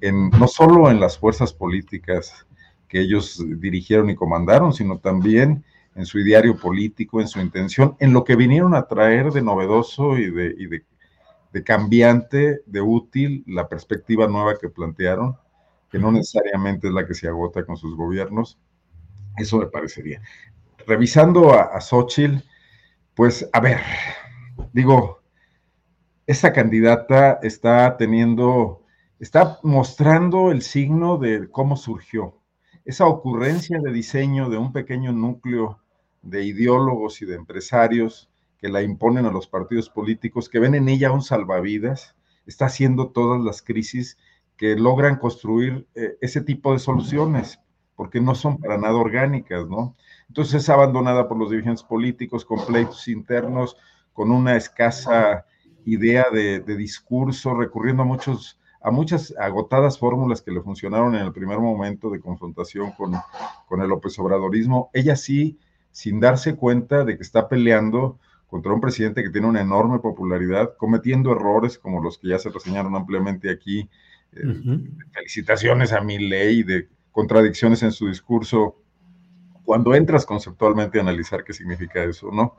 en, 0.01 0.29
no 0.31 0.47
solo 0.47 0.91
en 0.91 0.99
las 0.99 1.17
fuerzas 1.17 1.53
políticas 1.53 2.45
que 2.87 2.99
ellos 2.99 3.43
dirigieron 3.59 4.09
y 4.09 4.15
comandaron, 4.15 4.73
sino 4.73 4.99
también 4.99 5.63
en 5.95 6.05
su 6.05 6.19
ideario 6.19 6.57
político, 6.57 7.21
en 7.21 7.27
su 7.27 7.39
intención, 7.39 7.95
en 7.99 8.13
lo 8.13 8.23
que 8.23 8.35
vinieron 8.35 8.75
a 8.75 8.87
traer 8.87 9.31
de 9.31 9.41
novedoso 9.41 10.17
y 10.17 10.29
de, 10.29 10.55
y 10.57 10.65
de 10.67 10.83
de 11.51 11.63
cambiante, 11.63 12.61
de 12.65 12.81
útil, 12.81 13.43
la 13.47 13.67
perspectiva 13.67 14.27
nueva 14.27 14.57
que 14.57 14.69
plantearon, 14.69 15.37
que 15.89 15.99
no 15.99 16.11
necesariamente 16.11 16.87
es 16.87 16.93
la 16.93 17.05
que 17.05 17.13
se 17.13 17.27
agota 17.27 17.65
con 17.65 17.77
sus 17.77 17.95
gobiernos. 17.95 18.57
Eso 19.37 19.57
me 19.57 19.67
parecería. 19.67 20.21
Revisando 20.87 21.53
a, 21.53 21.63
a 21.63 21.81
Xochitl, 21.81 22.37
pues 23.13 23.47
a 23.51 23.59
ver, 23.59 23.79
digo, 24.73 25.21
esa 26.25 26.53
candidata 26.53 27.39
está 27.43 27.97
teniendo, 27.97 28.85
está 29.19 29.59
mostrando 29.63 30.51
el 30.51 30.61
signo 30.61 31.17
de 31.17 31.49
cómo 31.49 31.75
surgió. 31.75 32.37
Esa 32.85 33.05
ocurrencia 33.05 33.79
de 33.79 33.91
diseño 33.91 34.49
de 34.49 34.57
un 34.57 34.71
pequeño 34.71 35.11
núcleo 35.11 35.79
de 36.21 36.45
ideólogos 36.45 37.21
y 37.21 37.25
de 37.25 37.35
empresarios 37.35 38.30
que 38.61 38.69
la 38.69 38.83
imponen 38.83 39.25
a 39.25 39.31
los 39.31 39.47
partidos 39.47 39.89
políticos, 39.89 40.47
que 40.47 40.59
ven 40.59 40.75
en 40.75 40.87
ella 40.87 41.11
un 41.11 41.23
salvavidas, 41.23 42.15
está 42.45 42.65
haciendo 42.65 43.09
todas 43.09 43.41
las 43.41 43.63
crisis 43.63 44.17
que 44.55 44.75
logran 44.75 45.17
construir 45.17 45.87
eh, 45.95 46.17
ese 46.21 46.41
tipo 46.41 46.71
de 46.71 46.77
soluciones, 46.79 47.59
porque 47.95 48.21
no 48.21 48.35
son 48.35 48.59
para 48.59 48.77
nada 48.77 48.95
orgánicas, 48.95 49.67
¿no? 49.67 49.95
Entonces 50.27 50.61
es 50.61 50.69
abandonada 50.69 51.27
por 51.27 51.37
los 51.37 51.49
dirigentes 51.49 51.83
políticos, 51.83 52.45
con 52.45 52.63
pleitos 52.65 53.07
internos, 53.07 53.75
con 54.13 54.31
una 54.31 54.55
escasa 54.55 55.45
idea 55.83 56.27
de, 56.31 56.59
discurso, 56.61 57.55
recurriendo 57.55 58.03
a 58.03 58.05
muchos 58.05 58.57
a 58.83 58.89
muchas 58.89 59.31
agotadas 59.37 59.99
fórmulas 59.99 60.41
que 60.41 60.49
le 60.49 60.59
funcionaron 60.59 61.13
en 61.13 61.21
el 61.21 61.31
primer 61.31 61.59
momento 61.59 62.09
de 62.09 62.19
confrontación 62.19 62.91
con, 62.93 63.13
con 63.67 63.79
el 63.79 63.87
López 63.87 64.17
Obradorismo. 64.17 64.89
Ella 64.91 65.15
sí, 65.15 65.59
sin 65.91 66.19
darse 66.19 66.55
cuenta 66.55 67.03
de 67.05 67.15
que 67.15 67.21
está 67.21 67.47
peleando 67.47 68.17
contra 68.51 68.73
un 68.73 68.81
presidente 68.81 69.23
que 69.23 69.29
tiene 69.29 69.47
una 69.47 69.61
enorme 69.61 69.99
popularidad, 69.99 70.75
cometiendo 70.77 71.31
errores 71.31 71.79
como 71.79 72.03
los 72.03 72.17
que 72.17 72.27
ya 72.27 72.37
se 72.37 72.49
reseñaron 72.49 72.93
ampliamente 72.97 73.49
aquí, 73.49 73.89
eh, 74.33 74.53
felicitaciones 75.13 75.93
a 75.93 76.01
mi 76.01 76.19
ley, 76.19 76.61
de 76.63 76.89
contradicciones 77.13 77.81
en 77.81 77.93
su 77.93 78.09
discurso, 78.09 78.75
cuando 79.63 79.95
entras 79.95 80.25
conceptualmente 80.25 80.97
a 80.97 81.01
analizar 81.01 81.45
qué 81.45 81.53
significa 81.53 82.03
eso, 82.03 82.29
¿no? 82.29 82.57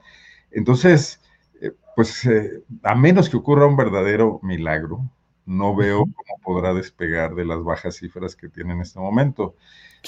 Entonces, 0.51 1.21
eh, 1.61 1.73
pues 1.95 2.25
eh, 2.25 2.63
a 2.83 2.95
menos 2.95 3.29
que 3.29 3.37
ocurra 3.37 3.67
un 3.67 3.77
verdadero 3.77 4.41
milagro, 4.43 5.11
no 5.45 5.77
veo 5.77 6.07
cómo 6.07 6.41
podrá 6.43 6.73
despegar 6.73 7.35
de 7.35 7.45
las 7.45 7.63
bajas 7.63 7.97
cifras 7.97 8.35
que 8.35 8.49
tiene 8.49 8.73
en 8.73 8.81
este 8.81 8.99
momento. 8.99 9.57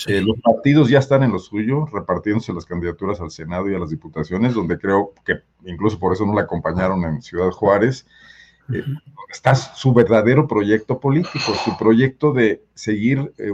Eh, 0.07 0.21
los 0.21 0.41
partidos 0.41 0.89
ya 0.89 0.99
están 0.99 1.23
en 1.23 1.33
lo 1.33 1.39
suyo, 1.39 1.87
repartiéndose 1.87 2.53
las 2.53 2.67
candidaturas 2.67 3.21
al 3.21 3.31
Senado 3.31 3.71
y 3.71 3.75
a 3.75 3.79
las 3.79 3.91
diputaciones, 3.91 4.55
donde 4.55 4.79
creo 4.79 5.13
que 5.25 5.35
incluso 5.65 5.99
por 5.99 6.13
eso 6.13 6.27
no 6.27 6.35
la 6.35 6.43
acompañaron 6.43 7.05
en 7.05 7.23
Ciudad 7.23 7.51
Juárez. 7.51 8.07
Eh, 8.73 8.83
está 9.31 9.55
su 9.55 9.93
verdadero 9.93 10.49
proyecto 10.49 10.99
político, 10.99 11.55
su 11.65 11.77
proyecto 11.77 12.33
de 12.33 12.63
seguir 12.75 13.33
eh, 13.39 13.51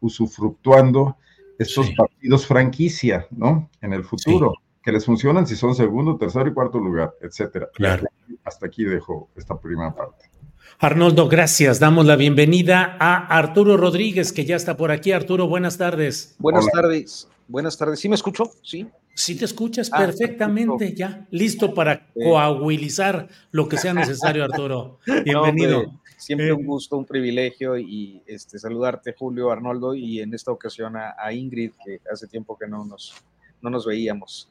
usufructuando 0.00 1.16
estos 1.58 1.90
partidos 1.90 2.46
franquicia, 2.46 3.26
¿no? 3.30 3.68
En 3.82 3.92
el 3.92 4.02
futuro, 4.02 4.54
que 4.82 4.92
les 4.92 5.04
funcionan 5.04 5.46
si 5.46 5.56
son 5.56 5.74
segundo, 5.74 6.16
tercero 6.16 6.48
y 6.48 6.54
cuarto 6.54 6.78
lugar, 6.78 7.14
etcétera. 7.20 7.68
Claro. 7.74 8.04
Hasta 8.44 8.66
aquí 8.66 8.84
dejo 8.84 9.28
esta 9.36 9.60
primera 9.60 9.94
parte. 9.94 10.29
Arnoldo, 10.78 11.28
gracias. 11.28 11.80
Damos 11.80 12.06
la 12.06 12.16
bienvenida 12.16 12.96
a 12.98 13.16
Arturo 13.38 13.76
Rodríguez, 13.76 14.32
que 14.32 14.44
ya 14.44 14.56
está 14.56 14.76
por 14.76 14.90
aquí. 14.90 15.12
Arturo, 15.12 15.46
buenas 15.46 15.76
tardes. 15.76 16.36
Buenas 16.38 16.66
tardes. 16.66 17.28
Buenas 17.48 17.76
tardes. 17.76 18.00
¿Sí 18.00 18.08
me 18.08 18.14
escucho? 18.14 18.52
Sí. 18.62 18.86
Sí 19.14 19.36
te 19.36 19.44
escuchas 19.44 19.90
ah, 19.92 19.98
perfectamente 19.98 20.94
ya. 20.94 21.26
Listo 21.30 21.74
para 21.74 22.06
coaguilizar 22.14 23.28
lo 23.50 23.68
que 23.68 23.76
sea 23.76 23.92
necesario, 23.92 24.44
Arturo. 24.44 25.00
Bienvenido. 25.24 26.00
siempre 26.16 26.48
eh, 26.48 26.52
un 26.52 26.64
gusto, 26.64 26.96
un 26.96 27.04
privilegio 27.04 27.76
y 27.76 28.22
este, 28.26 28.58
saludarte, 28.58 29.14
Julio, 29.18 29.50
Arnoldo, 29.50 29.94
y 29.94 30.20
en 30.20 30.32
esta 30.32 30.52
ocasión 30.52 30.94
a, 30.96 31.32
Ingrid, 31.32 31.72
que 31.84 32.00
hace 32.10 32.28
tiempo 32.28 32.56
que 32.56 32.66
no 32.66 32.84
nos, 32.84 33.14
no 33.60 33.68
nos 33.68 33.84
veíamos. 33.84 34.48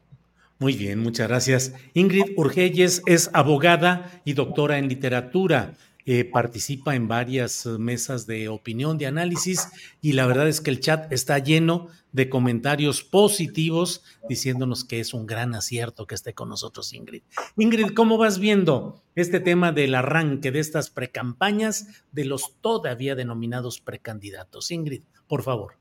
Muy 0.60 0.74
bien, 0.74 1.00
muchas 1.00 1.30
gracias. 1.30 1.74
Ingrid 1.94 2.34
Urgelles 2.36 3.02
es 3.06 3.30
abogada 3.34 4.22
y 4.26 4.34
doctora 4.34 4.78
en 4.78 4.90
literatura. 4.90 5.74
Eh, 6.06 6.26
participa 6.26 6.96
en 6.96 7.08
varias 7.08 7.66
eh, 7.66 7.78
mesas 7.78 8.26
de 8.26 8.48
opinión, 8.50 8.98
de 8.98 9.06
análisis, 9.06 9.68
y 10.02 10.14
la 10.14 10.26
verdad 10.26 10.48
es 10.48 10.62
que 10.62 10.72
el 10.72 10.80
chat 10.80 11.12
está 11.12 11.38
lleno 11.40 11.90
de 12.14 12.30
comentarios 12.30 13.04
positivos 13.04 14.04
diciéndonos 14.28 14.86
que 14.86 15.00
es 15.00 15.14
un 15.14 15.28
gran 15.28 15.54
acierto 15.54 16.08
que 16.08 16.16
esté 16.16 16.34
con 16.34 16.50
nosotros 16.50 16.94
Ingrid. 16.94 17.22
Ingrid, 17.58 17.94
¿cómo 17.94 18.18
vas 18.18 18.40
viendo 18.40 19.04
este 19.16 19.40
tema 19.40 19.72
del 19.72 19.94
arranque 19.94 20.52
de 20.52 20.60
estas 20.60 20.90
precampañas 20.90 22.04
de 22.12 22.26
los 22.26 22.56
todavía 22.62 23.14
denominados 23.14 23.80
precandidatos? 23.80 24.72
Ingrid, 24.72 25.04
por 25.28 25.44
favor. 25.44 25.74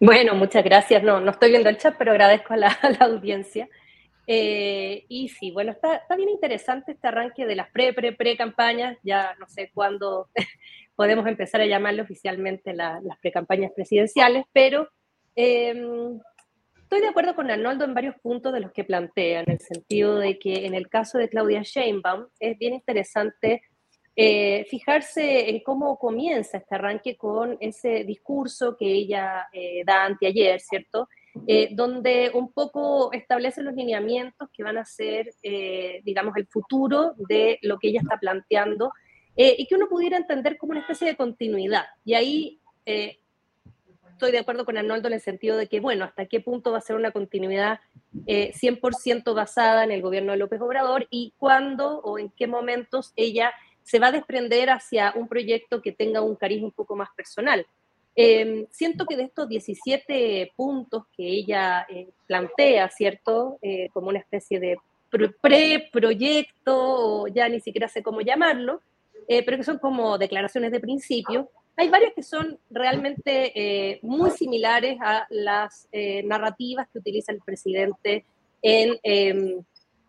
Bueno, 0.00 0.34
muchas 0.34 0.64
gracias. 0.64 1.02
No, 1.04 1.20
no 1.20 1.30
estoy 1.30 1.50
viendo 1.50 1.68
el 1.68 1.76
chat, 1.76 1.94
pero 1.96 2.10
agradezco 2.10 2.54
a 2.54 2.56
la 2.56 2.78
audiencia. 3.00 3.68
Eh, 4.26 5.04
y 5.08 5.28
sí, 5.28 5.50
bueno, 5.50 5.72
está, 5.72 6.02
bien 6.16 6.30
interesante 6.30 6.92
este 6.92 7.08
arranque 7.08 7.44
de 7.46 7.56
las 7.56 7.70
pre, 7.70 7.92
pre, 7.92 8.12
pre 8.12 8.36
campañas, 8.36 8.96
ya 9.02 9.34
no 9.38 9.46
sé 9.48 9.70
cuándo 9.74 10.30
podemos 10.96 11.26
empezar 11.26 11.60
a 11.60 11.66
llamarle 11.66 12.02
oficialmente 12.02 12.72
las 12.72 13.18
pre-campañas 13.20 13.72
presidenciales, 13.72 14.46
pero 14.52 14.88
em, 15.34 16.20
estoy 16.82 17.00
de 17.00 17.08
acuerdo 17.08 17.34
con 17.34 17.50
Arnoldo 17.50 17.84
en 17.84 17.94
varios 17.94 18.14
puntos 18.22 18.52
de 18.52 18.60
los 18.60 18.72
que 18.72 18.84
plantea, 18.84 19.40
en 19.40 19.50
el 19.50 19.60
sentido 19.60 20.18
de 20.18 20.38
que 20.38 20.66
en 20.66 20.74
el 20.74 20.88
caso 20.88 21.18
de 21.18 21.28
Claudia 21.28 21.62
Sheinbaum 21.62 22.26
es 22.38 22.58
bien 22.58 22.74
interesante 22.74 23.62
eh, 24.16 24.64
fijarse 24.70 25.50
en 25.50 25.60
cómo 25.60 25.98
comienza 25.98 26.58
este 26.58 26.76
arranque 26.76 27.16
con 27.16 27.56
ese 27.58 28.04
discurso 28.04 28.76
que 28.76 28.86
ella 28.86 29.48
eh, 29.52 29.82
da 29.84 30.04
anteayer, 30.04 30.60
¿cierto? 30.60 31.08
Eh, 31.48 31.70
donde 31.72 32.30
un 32.32 32.52
poco 32.52 33.12
establece 33.12 33.62
los 33.62 33.74
lineamientos 33.74 34.48
que 34.52 34.62
van 34.62 34.78
a 34.78 34.84
ser, 34.84 35.34
eh, 35.42 36.00
digamos, 36.04 36.36
el 36.36 36.46
futuro 36.46 37.14
de 37.16 37.58
lo 37.62 37.78
que 37.78 37.88
ella 37.88 38.00
está 38.02 38.18
planteando 38.18 38.92
eh, 39.36 39.56
y 39.58 39.66
que 39.66 39.74
uno 39.74 39.88
pudiera 39.88 40.16
entender 40.16 40.56
como 40.56 40.70
una 40.70 40.80
especie 40.80 41.08
de 41.08 41.16
continuidad. 41.16 41.86
Y 42.04 42.14
ahí 42.14 42.60
estoy 42.86 44.30
de 44.30 44.38
acuerdo 44.38 44.64
con 44.64 44.76
Arnoldo 44.76 45.08
en 45.08 45.14
el 45.14 45.20
sentido 45.20 45.56
de 45.56 45.66
que, 45.66 45.80
bueno, 45.80 46.04
hasta 46.04 46.26
qué 46.26 46.40
punto 46.40 46.70
va 46.70 46.78
a 46.78 46.82
ser 46.82 46.94
una 46.94 47.10
continuidad 47.10 47.80
100% 48.12 49.34
basada 49.34 49.82
en 49.82 49.90
el 49.90 50.02
gobierno 50.02 50.32
de 50.32 50.38
López 50.38 50.60
Obrador 50.60 51.08
y 51.10 51.34
cuándo 51.36 51.98
o 52.00 52.18
en 52.18 52.30
qué 52.30 52.46
momentos 52.46 53.12
ella 53.16 53.52
se 53.82 53.98
va 53.98 54.08
a 54.08 54.12
desprender 54.12 54.70
hacia 54.70 55.12
un 55.16 55.26
proyecto 55.26 55.82
que 55.82 55.92
tenga 55.92 56.20
un 56.20 56.36
cariz 56.36 56.62
un 56.62 56.72
poco 56.72 56.94
más 56.94 57.08
personal. 57.16 57.66
Em, 58.16 58.66
siento 58.70 59.06
que 59.06 59.16
de 59.16 59.24
estos 59.24 59.48
17 59.48 60.52
puntos 60.54 61.02
que 61.16 61.26
ella 61.26 61.84
eh, 61.88 62.10
plantea, 62.26 62.88
¿cierto? 62.88 63.58
Eh, 63.60 63.88
como 63.92 64.08
una 64.08 64.20
especie 64.20 64.60
de 64.60 64.76
pre-proyecto, 65.40 67.26
ya 67.28 67.48
ni 67.48 67.60
siquiera 67.60 67.88
sé 67.88 68.02
cómo 68.02 68.20
llamarlo, 68.20 68.80
eh, 69.28 69.44
pero 69.44 69.56
que 69.56 69.64
son 69.64 69.78
como 69.78 70.16
declaraciones 70.18 70.70
de 70.70 70.80
principio. 70.80 71.50
Hay 71.76 71.88
varias 71.88 72.12
que 72.14 72.22
son 72.22 72.56
realmente 72.70 73.98
muy 74.02 74.30
similares 74.30 74.96
a 75.00 75.26
las 75.30 75.88
narrativas 76.24 76.88
que 76.92 77.00
utiliza 77.00 77.32
el 77.32 77.40
presidente 77.40 78.24
en 78.62 78.96
em, 79.02 79.60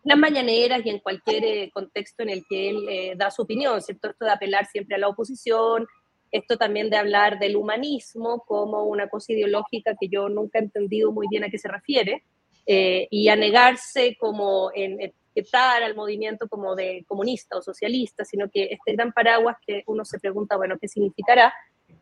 las 0.04 0.16
mañaneras 0.18 0.80
y 0.84 0.90
en 0.90 1.00
cualquier 1.00 1.72
contexto 1.72 2.22
en 2.22 2.30
el 2.30 2.44
que 2.48 2.70
él 2.70 3.18
da 3.18 3.32
su 3.32 3.42
opinión, 3.42 3.82
¿cierto? 3.82 4.10
Esto 4.10 4.24
de 4.24 4.30
apelar 4.30 4.66
siempre 4.66 4.94
a 4.94 4.98
la 4.98 5.08
oposición, 5.08 5.88
esto 6.36 6.56
también 6.56 6.90
de 6.90 6.96
hablar 6.96 7.38
del 7.38 7.56
humanismo 7.56 8.44
como 8.46 8.84
una 8.84 9.08
cosa 9.08 9.32
ideológica 9.32 9.94
que 9.98 10.08
yo 10.08 10.28
nunca 10.28 10.58
he 10.58 10.62
entendido 10.62 11.12
muy 11.12 11.26
bien 11.28 11.44
a 11.44 11.50
qué 11.50 11.58
se 11.58 11.68
refiere, 11.68 12.24
eh, 12.66 13.06
y 13.10 13.28
a 13.28 13.36
negarse 13.36 14.16
como 14.18 14.70
en 14.74 15.00
etiquetar 15.00 15.82
al 15.82 15.94
movimiento 15.94 16.48
como 16.48 16.74
de 16.74 17.04
comunista 17.06 17.56
o 17.56 17.62
socialista, 17.62 18.24
sino 18.24 18.50
que 18.50 18.64
este 18.64 18.92
gran 18.94 19.12
paraguas 19.12 19.56
que 19.64 19.84
uno 19.86 20.04
se 20.04 20.18
pregunta, 20.18 20.56
bueno, 20.56 20.76
¿qué 20.80 20.88
significará? 20.88 21.54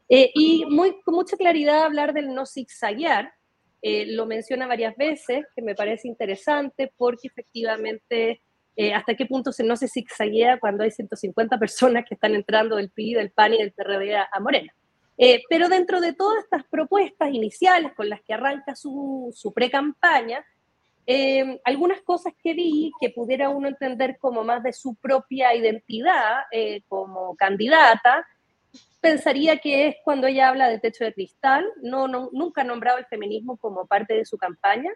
Eh, 0.08 0.30
y 0.34 0.64
muy, 0.66 1.00
con 1.02 1.14
mucha 1.14 1.36
claridad 1.36 1.84
hablar 1.84 2.14
del 2.14 2.34
no 2.34 2.46
zigzaguear, 2.46 3.32
eh, 3.82 4.06
lo 4.06 4.24
menciona 4.24 4.66
varias 4.66 4.96
veces, 4.96 5.44
que 5.54 5.60
me 5.60 5.74
parece 5.74 6.08
interesante 6.08 6.90
porque 6.96 7.28
efectivamente 7.28 8.40
eh, 8.76 8.92
hasta 8.92 9.14
qué 9.14 9.26
punto 9.26 9.50
no 9.64 9.76
se 9.76 9.88
zigzaguea 9.88 10.58
cuando 10.58 10.82
hay 10.82 10.90
150 10.90 11.58
personas 11.58 12.04
que 12.08 12.14
están 12.14 12.34
entrando 12.34 12.76
del 12.76 12.90
PRI, 12.90 13.14
del 13.14 13.30
PAN 13.30 13.54
y 13.54 13.58
del 13.58 13.72
PRD 13.72 14.16
a, 14.16 14.28
Morena. 14.40 14.74
Eh, 15.16 15.42
pero 15.48 15.68
dentro 15.68 16.00
de 16.00 16.12
todas 16.12 16.42
estas 16.42 16.64
propuestas 16.64 17.32
iniciales 17.32 17.92
con 17.94 18.08
las 18.08 18.20
que 18.22 18.34
arranca 18.34 18.74
su, 18.74 19.32
su 19.32 19.52
pre-campaña, 19.52 20.44
eh, 21.06 21.60
algunas 21.64 22.00
cosas 22.00 22.32
que 22.42 22.54
vi 22.54 22.90
que 23.00 23.10
pudiera 23.10 23.50
uno 23.50 23.68
entender 23.68 24.16
como 24.18 24.42
más 24.42 24.62
de 24.62 24.72
su 24.72 24.96
propia 24.96 25.54
identidad 25.54 26.42
como 26.88 27.36
candidata, 27.36 28.26
pensaría 29.00 29.58
que 29.58 29.86
es 29.86 29.96
cuando 30.02 30.26
ella 30.26 30.48
habla 30.48 30.68
de 30.68 30.80
techo 30.80 31.04
de 31.04 31.12
cristal, 31.12 31.64
no, 31.82 32.08
no, 32.08 32.30
nunca 32.32 32.62
ha 32.62 32.64
nombrado 32.64 32.98
el 32.98 33.06
feminismo 33.06 33.56
como 33.58 33.86
parte 33.86 34.14
de 34.14 34.24
su 34.24 34.38
campaña, 34.38 34.90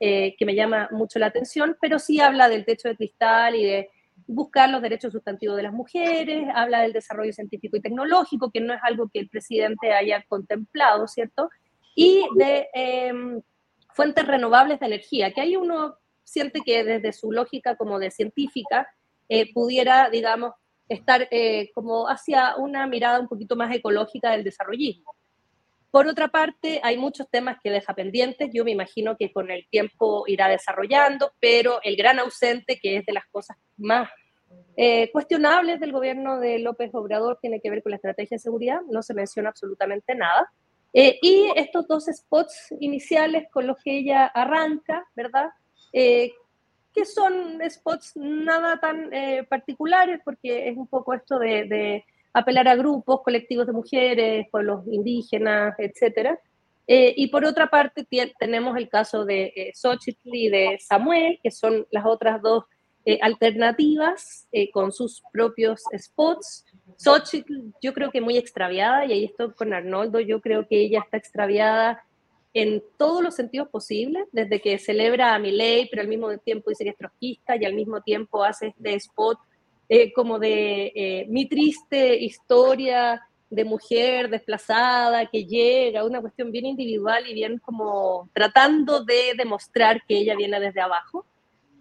eh, 0.00 0.34
que 0.38 0.46
me 0.46 0.54
llama 0.54 0.88
mucho 0.90 1.18
la 1.18 1.26
atención, 1.26 1.76
pero 1.80 1.98
sí 1.98 2.20
habla 2.20 2.48
del 2.48 2.64
techo 2.64 2.88
de 2.88 2.96
cristal 2.96 3.54
y 3.54 3.64
de 3.64 3.90
buscar 4.26 4.70
los 4.70 4.80
derechos 4.80 5.12
sustantivos 5.12 5.56
de 5.56 5.64
las 5.64 5.72
mujeres, 5.72 6.48
habla 6.54 6.80
del 6.80 6.92
desarrollo 6.92 7.32
científico 7.32 7.76
y 7.76 7.80
tecnológico, 7.80 8.50
que 8.50 8.60
no 8.60 8.72
es 8.72 8.80
algo 8.82 9.10
que 9.12 9.20
el 9.20 9.28
presidente 9.28 9.92
haya 9.92 10.24
contemplado, 10.28 11.06
¿cierto? 11.06 11.50
Y 11.94 12.24
de 12.36 12.68
em, 12.72 13.42
fuentes 13.92 14.26
renovables 14.26 14.80
de 14.80 14.86
energía, 14.86 15.32
que 15.32 15.42
ahí 15.42 15.56
uno 15.56 15.96
siente 16.24 16.60
que 16.64 16.82
desde 16.84 17.12
su 17.12 17.30
lógica 17.32 17.76
como 17.76 17.98
de 17.98 18.10
científica 18.10 18.88
eh, 19.28 19.52
pudiera, 19.52 20.08
digamos, 20.10 20.54
estar 20.88 21.28
eh, 21.30 21.70
como 21.74 22.08
hacia 22.08 22.56
una 22.56 22.86
mirada 22.86 23.20
un 23.20 23.28
poquito 23.28 23.54
más 23.54 23.74
ecológica 23.74 24.30
del 24.30 24.44
desarrollismo. 24.44 25.14
Por 25.90 26.06
otra 26.06 26.28
parte, 26.28 26.80
hay 26.84 26.96
muchos 26.96 27.28
temas 27.28 27.58
que 27.62 27.70
deja 27.70 27.94
pendientes. 27.94 28.50
Yo 28.52 28.64
me 28.64 28.70
imagino 28.70 29.16
que 29.16 29.32
con 29.32 29.50
el 29.50 29.66
tiempo 29.68 30.24
irá 30.28 30.48
desarrollando, 30.48 31.32
pero 31.40 31.80
el 31.82 31.96
gran 31.96 32.20
ausente, 32.20 32.78
que 32.80 32.96
es 32.96 33.06
de 33.06 33.12
las 33.12 33.26
cosas 33.26 33.56
más 33.76 34.08
eh, 34.76 35.10
cuestionables 35.10 35.80
del 35.80 35.92
gobierno 35.92 36.38
de 36.38 36.60
López 36.60 36.94
Obrador, 36.94 37.38
tiene 37.40 37.60
que 37.60 37.70
ver 37.70 37.82
con 37.82 37.90
la 37.90 37.96
estrategia 37.96 38.36
de 38.36 38.40
seguridad. 38.40 38.80
No 38.88 39.02
se 39.02 39.14
menciona 39.14 39.48
absolutamente 39.48 40.14
nada. 40.14 40.50
Eh, 40.92 41.18
y 41.22 41.50
estos 41.56 41.88
dos 41.88 42.06
spots 42.06 42.72
iniciales 42.78 43.48
con 43.50 43.66
los 43.66 43.76
que 43.82 43.98
ella 43.98 44.26
arranca, 44.26 45.04
¿verdad? 45.16 45.50
Eh, 45.92 46.32
que 46.94 47.04
son 47.04 47.60
spots 47.68 48.12
nada 48.14 48.78
tan 48.80 49.10
particulares, 49.48 50.20
porque 50.24 50.68
es 50.68 50.76
un 50.76 50.88
poco 50.88 51.14
esto 51.14 51.38
de 51.38 52.04
apelar 52.32 52.68
a 52.68 52.76
grupos, 52.76 53.22
colectivos 53.22 53.66
de 53.66 53.72
mujeres, 53.72 54.46
pueblos 54.50 54.84
indígenas, 54.86 55.74
etcétera. 55.78 56.38
Eh, 56.86 57.14
y 57.16 57.28
por 57.28 57.44
otra 57.44 57.68
parte 57.68 58.06
tenemos 58.38 58.76
el 58.76 58.88
caso 58.88 59.24
de 59.24 59.52
eh, 59.54 59.72
Xochitl 59.74 60.34
y 60.34 60.48
de 60.48 60.78
Samuel, 60.80 61.38
que 61.42 61.50
son 61.50 61.86
las 61.90 62.04
otras 62.04 62.42
dos 62.42 62.64
eh, 63.04 63.18
alternativas 63.22 64.46
eh, 64.52 64.70
con 64.70 64.92
sus 64.92 65.22
propios 65.32 65.82
spots. 65.96 66.66
Xochitl 66.96 67.72
yo 67.80 67.94
creo 67.94 68.10
que 68.10 68.20
muy 68.20 68.36
extraviada, 68.36 69.06
y 69.06 69.12
ahí 69.12 69.24
estoy 69.24 69.52
con 69.52 69.72
Arnoldo, 69.72 70.20
yo 70.20 70.40
creo 70.40 70.66
que 70.66 70.80
ella 70.80 71.00
está 71.00 71.16
extraviada 71.16 72.04
en 72.52 72.82
todos 72.98 73.22
los 73.22 73.36
sentidos 73.36 73.68
posibles, 73.68 74.24
desde 74.32 74.60
que 74.60 74.78
celebra 74.78 75.34
a 75.34 75.38
Milei, 75.38 75.88
pero 75.88 76.02
al 76.02 76.08
mismo 76.08 76.36
tiempo 76.38 76.70
dice 76.70 76.84
que 76.84 76.90
es 76.90 76.96
trotskista 76.96 77.56
y 77.56 77.64
al 77.64 77.74
mismo 77.74 78.02
tiempo 78.02 78.44
hace 78.44 78.68
este 78.68 78.94
spot 78.96 79.38
eh, 79.92 80.12
como 80.12 80.38
de 80.38 80.92
eh, 80.94 81.26
mi 81.28 81.48
triste 81.48 82.14
historia 82.14 83.26
de 83.50 83.64
mujer 83.64 84.30
desplazada 84.30 85.26
que 85.26 85.44
llega, 85.44 86.04
una 86.04 86.20
cuestión 86.20 86.52
bien 86.52 86.64
individual 86.64 87.26
y 87.26 87.34
bien 87.34 87.58
como 87.58 88.30
tratando 88.32 89.04
de 89.04 89.34
demostrar 89.36 90.02
que 90.06 90.18
ella 90.18 90.36
viene 90.36 90.60
desde 90.60 90.80
abajo. 90.80 91.26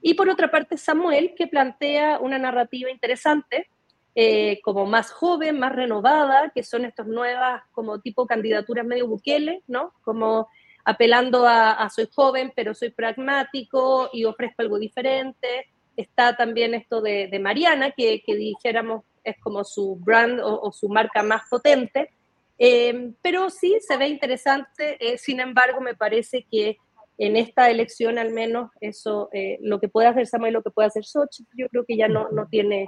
Y 0.01 0.15
por 0.15 0.27
otra 0.27 0.49
parte, 0.49 0.75
Samuel, 0.75 1.35
que 1.37 1.45
plantea 1.45 2.17
una 2.17 2.39
narrativa 2.39 2.89
interesante, 2.89 3.69
eh, 4.15 4.59
como 4.63 4.87
más 4.87 5.11
joven, 5.11 5.59
más 5.59 5.71
renovada, 5.71 6.49
que 6.49 6.63
son 6.63 6.85
estas 6.85 7.05
nuevas 7.05 7.61
como 7.73 7.99
tipo 8.01 8.25
candidaturas 8.25 8.87
medio 8.87 9.07
Bukele, 9.07 9.61
¿no? 9.67 9.93
Como 10.01 10.47
apelando 10.83 11.45
a, 11.47 11.87
soy 11.91 12.09
joven, 12.11 12.51
pero 12.55 12.73
soy 12.73 12.89
pragmático 12.89 14.09
y 14.11 14.25
ofrezco 14.25 14.63
algo 14.63 14.79
diferente. 14.79 15.67
Está 15.99 16.37
también 16.37 16.73
esto 16.73 17.01
de, 17.01 17.37
Mariana, 17.41 17.91
que, 17.91 18.21
dijéramos 18.25 19.03
es 19.21 19.35
como 19.41 19.65
su 19.65 19.97
brand 19.97 20.39
o, 20.41 20.71
su 20.71 20.87
marca 20.87 21.21
más 21.23 21.41
potente. 21.49 22.09
Eh, 22.57 23.11
pero 23.21 23.49
sí, 23.49 23.77
se 23.85 23.97
ve 23.97 24.07
interesante. 24.07 24.95
Eh, 25.01 25.17
sin 25.17 25.41
embargo, 25.41 25.81
me 25.81 25.95
parece 25.95 26.45
que 26.49 26.77
en 27.17 27.35
esta 27.35 27.69
elección 27.69 28.17
al 28.17 28.31
menos 28.31 28.71
eso, 28.79 29.27
eh, 29.33 29.57
lo 29.61 29.81
que 29.81 29.89
puede 29.89 30.07
hacer 30.07 30.25
Samuel, 30.25 30.53
lo 30.53 30.63
que 30.63 30.71
puede 30.71 30.87
hacer 30.87 31.03
Sochi, 31.03 31.45
yo 31.53 31.67
creo 31.67 31.83
que 31.85 31.97
ya 31.97 32.07
no, 32.07 32.29
no 32.31 32.47
tiene 32.47 32.85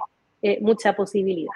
mucha 0.60 0.96
posibilidad. 0.96 1.52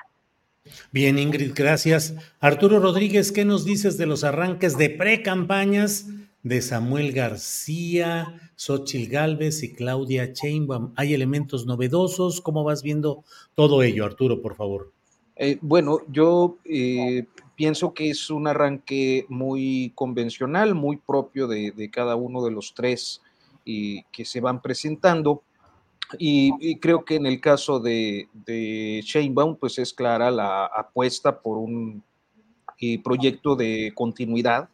Bien, 0.92 1.18
Ingrid, 1.18 1.52
gracias. 1.54 2.14
Arturo 2.38 2.80
Rodríguez, 2.80 3.32
¿qué 3.32 3.46
nos 3.46 3.64
dices 3.64 3.96
de 3.96 4.06
los 4.06 4.24
arranques 4.24 4.76
de 4.76 4.90
pre-campañas 4.90 6.06
de 6.46 6.62
Samuel 6.62 7.10
García, 7.10 8.40
Xochil 8.54 9.08
Gálvez 9.08 9.64
y 9.64 9.74
Claudia 9.74 10.26
Sheinbaum? 10.32 10.92
¿Hay 10.94 11.12
elementos 11.12 11.66
novedosos? 11.66 12.40
¿Cómo 12.40 12.62
vas 12.62 12.84
viendo 12.84 13.24
todo 13.56 13.82
ello, 13.82 14.04
Arturo, 14.04 14.40
por 14.40 14.54
favor? 14.54 14.92
Eh, 15.34 15.58
bueno, 15.60 16.02
yo 16.08 16.58
eh, 16.64 17.26
pienso 17.56 17.92
que 17.92 18.10
es 18.10 18.30
un 18.30 18.46
arranque 18.46 19.26
muy 19.28 19.90
convencional, 19.96 20.76
muy 20.76 20.98
propio 20.98 21.48
de, 21.48 21.90
cada 21.92 22.14
uno 22.14 22.44
de 22.44 22.52
los 22.52 22.74
tres 22.74 23.20
que 23.64 24.24
se 24.24 24.40
van 24.40 24.62
presentando. 24.62 25.42
Y, 26.16 26.78
creo 26.78 27.04
que 27.04 27.16
en 27.16 27.26
el 27.26 27.40
caso 27.40 27.80
de, 27.80 28.28
de 28.32 29.04
pues 29.58 29.80
es 29.80 29.92
clara 29.92 30.30
la 30.30 30.66
apuesta 30.66 31.40
por 31.40 31.58
un 31.58 32.04
eh, 32.78 33.02
proyecto 33.02 33.56
de 33.56 33.90
continuidad, 33.96 34.68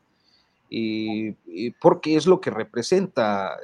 eh, 0.74 1.34
eh, 1.48 1.72
porque 1.78 2.16
es 2.16 2.26
lo 2.26 2.40
que 2.40 2.48
representa 2.50 3.58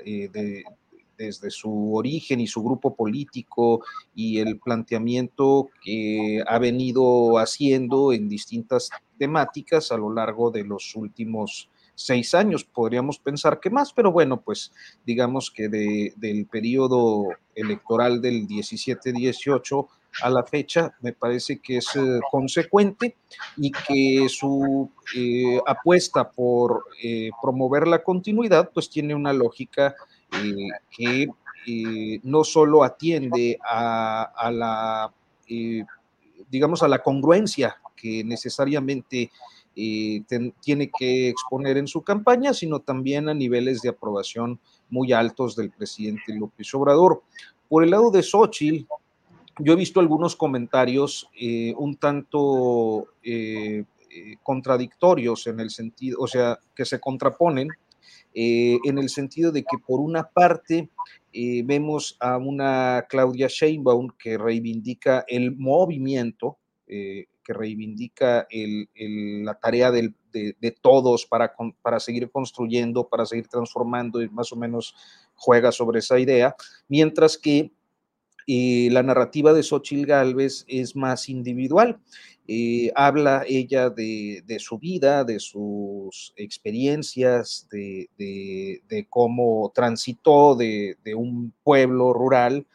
desde 1.17 1.51
su 1.51 1.95
origen 1.95 2.39
y 2.39 2.47
su 2.47 2.63
grupo 2.63 2.95
político 2.95 3.83
y 4.15 4.41
el 4.41 4.59
planteamiento 4.59 5.71
que 5.83 6.43
ha 6.47 6.59
venido 6.59 7.39
haciendo 7.39 8.13
en 8.13 8.29
distintas 8.29 8.91
temáticas 9.19 9.91
a 9.91 9.97
lo 9.97 10.13
largo 10.13 10.51
de 10.51 10.65
los 10.65 10.95
últimos 10.95 11.71
seis 11.95 12.35
años, 12.35 12.63
podríamos 12.63 13.19
pensar 13.19 13.59
que 13.59 13.71
más, 13.71 13.93
pero 13.93 14.13
bueno, 14.13 14.41
pues 14.43 14.71
digamos 15.05 15.51
que 15.51 15.69
del 15.69 16.47
periodo 16.47 17.29
electoral 17.55 18.21
del 18.21 18.47
17-18 18.47 19.89
a 20.23 20.31
la 20.31 20.43
fecha, 20.45 20.95
me 21.01 21.13
parece 21.13 21.61
que 21.61 21.79
es 21.79 21.95
eh, 21.97 22.21
consecuente 22.31 23.17
y 23.57 23.71
que 23.71 24.29
su 24.29 24.91
eh, 25.17 25.61
apuesta 25.67 26.31
por 26.31 26.87
eh, 27.03 27.31
promover 27.41 27.87
la 27.87 28.03
continuidad, 28.03 28.71
pues 28.73 28.91
tiene 28.91 29.15
una 29.15 29.33
lógica 29.33 29.95
que 30.91 31.29
no 32.23 32.45
solo 32.45 32.83
atiende 32.83 33.59
a, 33.63 34.23
a 34.23 34.51
la, 34.51 35.13
digamos, 36.49 36.83
a 36.83 36.89
la 36.89 37.03
congruencia 37.03 37.77
que 37.95 38.25
necesariamente 38.25 39.31
tiene 39.75 40.91
que 40.99 41.29
exponer 41.29 41.77
en 41.77 41.87
su 41.87 42.03
campaña, 42.03 42.53
sino 42.53 42.81
también 42.81 43.29
a 43.29 43.35
niveles 43.35 43.81
de 43.83 43.91
aprobación 43.91 44.59
muy 44.91 45.13
altos 45.13 45.57
del 45.57 45.71
presidente 45.71 46.35
López 46.35 46.73
Obrador. 46.75 47.23
Por 47.69 47.85
el 47.85 47.91
lado 47.91 48.11
de 48.11 48.23
Xochitl, 48.23 48.87
yo 49.59 49.73
he 49.73 49.77
visto 49.77 50.01
algunos 50.01 50.37
comentarios 50.37 51.29
eh, 51.39 51.75
un 51.77 51.97
tanto 51.97 53.09
eh, 53.23 53.85
eh, 54.11 54.37
contradictorios 54.43 55.47
en 55.47 55.61
el 55.61 55.71
sentido, 55.71 56.19
o 56.21 56.27
sea, 56.27 56.59
que 56.75 56.85
se 56.85 57.01
contraponen 57.01 57.69
en 58.35 58.99
el 58.99 59.09
sentido 59.09 59.51
de 59.51 59.63
que 59.63 59.79
por 59.85 59.99
una 59.99 60.29
parte 60.29 60.91
vemos 61.33 62.17
a 62.21 62.37
una 62.37 63.07
Claudia 63.09 63.49
Sheinbaum 63.49 64.11
que 64.17 64.39
reivindica 64.39 65.25
el 65.27 65.57
movimiento, 65.57 66.57
que 66.87 67.27
reivindica 67.49 68.47
la 68.53 69.55
tarea 69.55 69.91
de, 69.91 70.15
todos 70.81 71.27
para, 71.27 71.53
para 71.83 71.99
seguir 71.99 72.31
construyendo, 72.31 73.09
para 73.09 73.27
seguir 73.27 73.49
transformando 73.49 74.23
y 74.23 74.29
más 74.29 74.53
o 74.53 74.57
menos 74.57 74.95
juega 75.35 75.73
sobre 75.73 75.99
esa 75.99 76.21
idea, 76.21 76.55
mientras 76.87 77.39
que 77.39 77.73
eh, 78.49 78.89
la 78.91 79.03
narrativa 79.03 79.53
de 79.53 79.63
Xochitl 79.63 80.07
Galvez 80.07 80.65
es 80.67 80.97
más 80.97 81.29
individual. 81.29 82.01
Eh, 82.49 82.91
habla 82.95 83.45
ella 83.47 83.91
de, 83.91 84.43
su 84.59 84.79
vida, 84.79 85.23
de 85.23 85.39
sus 85.39 86.33
experiencias, 86.35 87.69
de, 87.71 88.09
de 88.17 89.07
cómo 89.11 89.71
transitó 89.75 90.57
de, 90.57 90.97
un 91.15 91.53
pueblo 91.63 92.15
rural 92.15 92.67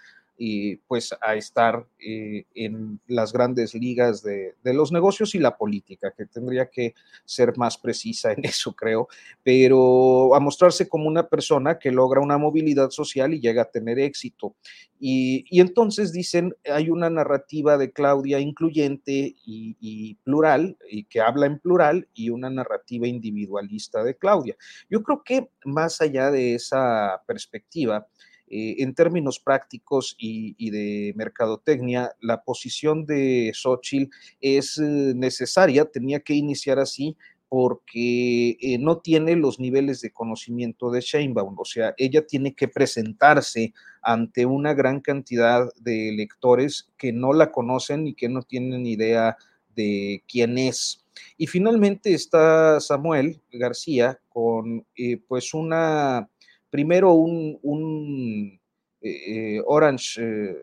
y 0.46 0.76
pues 0.76 1.16
a 1.22 1.36
estar 1.36 1.88
eh, 2.06 2.44
en 2.54 3.00
las 3.08 3.32
grandes 3.32 3.74
ligas 3.74 4.22
de, 4.22 4.56
los 4.66 4.92
negocios 4.92 5.36
y 5.36 5.40
la 5.40 5.56
política, 5.56 6.14
que 6.18 6.26
tendría 6.26 6.70
que 6.70 6.96
ser 7.24 7.58
más 7.58 7.78
precisa 7.78 8.34
en 8.34 8.44
eso, 8.44 8.74
creo, 8.76 9.08
pero 9.42 10.36
a 10.36 10.42
mostrarse 10.42 10.90
como 10.90 11.08
una 11.08 11.30
persona 11.30 11.80
que 11.80 11.92
logra 11.92 12.20
una 12.20 12.38
movilidad 12.38 12.90
social 12.90 13.34
y 13.34 13.40
llega 13.40 13.62
a 13.62 13.72
tener 13.72 14.00
éxito. 14.00 14.58
Y, 15.00 15.46
entonces 15.62 16.12
dicen, 16.12 16.54
hay 16.70 16.90
una 16.90 17.10
narrativa 17.10 17.78
de 17.78 17.94
Claudia 17.94 18.40
incluyente 18.40 19.36
y, 19.46 19.78
y 19.80 20.16
plural, 20.26 20.78
y 20.90 21.06
que 21.06 21.22
habla 21.22 21.46
en 21.46 21.60
plural, 21.60 22.10
y 22.14 22.32
una 22.32 22.50
narrativa 22.50 23.08
individualista 23.08 24.04
de 24.04 24.18
Claudia. 24.18 24.58
Yo 24.90 25.04
creo 25.04 25.24
que 25.24 25.50
más 25.64 26.02
allá 26.02 26.32
de 26.32 26.56
esa 26.56 27.22
perspectiva, 27.26 28.08
eh, 28.56 28.84
en 28.84 28.94
términos 28.94 29.40
prácticos 29.40 30.16
y, 30.20 30.70
de 30.70 31.12
mercadotecnia, 31.16 32.12
la 32.22 32.44
posición 32.44 33.04
de 33.04 33.52
Xochitl 33.52 34.12
es 34.42 34.78
eh, 34.78 35.14
necesaria, 35.16 35.86
tenía 35.86 36.20
que 36.20 36.36
iniciar 36.36 36.78
así 36.78 37.18
porque 37.50 38.56
eh, 38.62 38.78
no 38.78 39.00
tiene 39.00 39.36
los 39.38 39.60
niveles 39.60 40.02
de 40.02 40.12
conocimiento 40.12 40.92
de 40.92 41.02
Sheinbaum, 41.02 41.58
o 41.58 41.66
sea, 41.66 41.96
ella 41.98 42.28
tiene 42.28 42.54
que 42.54 42.68
presentarse 42.68 43.74
ante 44.04 44.46
una 44.46 44.76
gran 44.76 45.02
cantidad 45.02 45.68
de 45.80 46.10
electores 46.10 46.92
que 46.96 47.12
no 47.12 47.34
la 47.34 47.52
conocen 47.52 48.06
y 48.06 48.14
que 48.14 48.30
no 48.30 48.44
tienen 48.44 48.86
idea 48.86 49.36
de 49.76 50.24
quién 50.28 50.60
es. 50.60 51.04
Y 51.38 51.48
finalmente 51.48 52.14
está 52.14 52.80
Samuel 52.80 53.42
García 53.52 54.20
con 54.30 54.86
pues 55.28 55.56
una 55.56 56.30
primero 56.74 57.14
un, 57.14 58.60
eh, 59.00 59.10
eh, 59.28 59.62
orange 59.68 60.20
eh, 60.20 60.58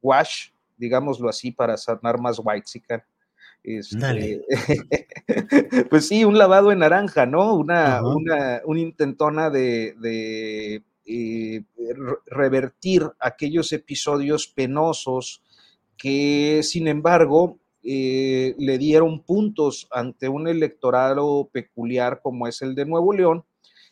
wash, 0.00 0.52
digámoslo 0.78 1.28
así, 1.28 1.52
para 1.52 1.76
sanar 1.76 2.18
más 2.18 2.40
white 2.42 2.64
este, 3.62 4.40
pues 5.90 6.08
sí, 6.08 6.24
un 6.24 6.38
lavado 6.38 6.72
en 6.72 6.78
naranja, 6.78 7.26
¿no? 7.26 7.54
Una, 7.56 8.00
una, 8.02 8.80
intentona 8.80 9.50
de, 9.50 10.82
revertir 12.24 13.02
aquellos 13.18 13.70
episodios 13.74 14.46
penosos 14.46 15.42
que, 15.98 16.62
sin 16.62 16.88
embargo, 16.88 17.58
le 17.82 18.78
dieron 18.78 19.22
puntos 19.24 19.88
ante 19.90 20.26
un 20.30 20.48
electorado 20.48 21.50
peculiar 21.52 22.22
como 22.22 22.48
es 22.48 22.62
el 22.62 22.74
de 22.74 22.86
Nuevo 22.86 23.12
León, 23.12 23.44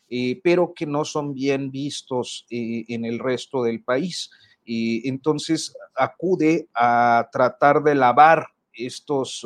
eh, 0.09 0.39
pero 0.43 0.73
que 0.73 0.85
no 0.85 1.05
son 1.05 1.33
bien 1.33 1.71
vistos 1.71 2.45
eh, 2.49 2.85
en 2.87 3.05
el 3.05 3.19
resto 3.19 3.63
del 3.63 3.83
país. 3.83 4.31
Y 4.65 5.07
entonces 5.07 5.73
acude 5.95 6.67
a 6.73 7.29
tratar 7.31 7.83
de 7.83 7.95
lavar 7.95 8.47
estos 8.73 9.45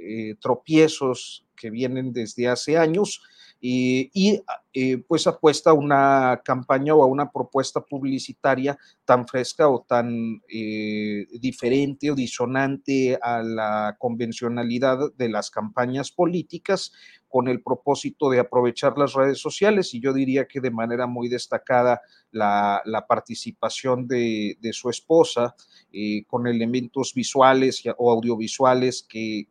eh, 0.00 0.34
tropiezos 0.40 1.44
que 1.56 1.70
vienen 1.70 2.12
desde 2.12 2.48
hace 2.48 2.76
años 2.76 3.22
y 3.66 4.42
eh, 4.74 4.98
pues 5.08 5.26
apuesta 5.26 5.70
a 5.70 5.72
una 5.72 6.42
campaña 6.44 6.94
o 6.94 7.02
a 7.02 7.06
una 7.06 7.30
propuesta 7.30 7.80
publicitaria 7.80 8.76
tan 9.06 9.26
fresca 9.26 9.70
o 9.70 9.86
tan 9.88 10.42
eh, 10.48 11.26
diferente 11.40 12.10
o 12.10 12.14
disonante 12.14 13.18
a 13.22 13.42
la 13.42 13.96
convencionalidad 13.98 14.98
de 15.16 15.28
las 15.30 15.50
campañas 15.50 16.10
políticas 16.10 16.92
con 17.26 17.48
el 17.48 17.62
propósito 17.62 18.28
de 18.28 18.40
aprovechar 18.40 18.98
las 18.98 19.14
redes 19.14 19.38
sociales. 19.38 19.94
Y 19.94 20.00
yo 20.00 20.12
diría 20.12 20.46
que 20.46 20.60
de 20.60 20.70
manera 20.70 21.06
muy 21.06 21.28
destacada 21.28 22.02
la, 22.30 22.82
participación 23.08 24.06
de, 24.06 24.58
su 24.72 24.90
esposa 24.90 25.54
eh, 25.90 26.24
con 26.26 26.46
elementos 26.46 27.14
visuales 27.14 27.82
o 27.96 28.10
audiovisuales 28.10 29.06
que, 29.08 29.46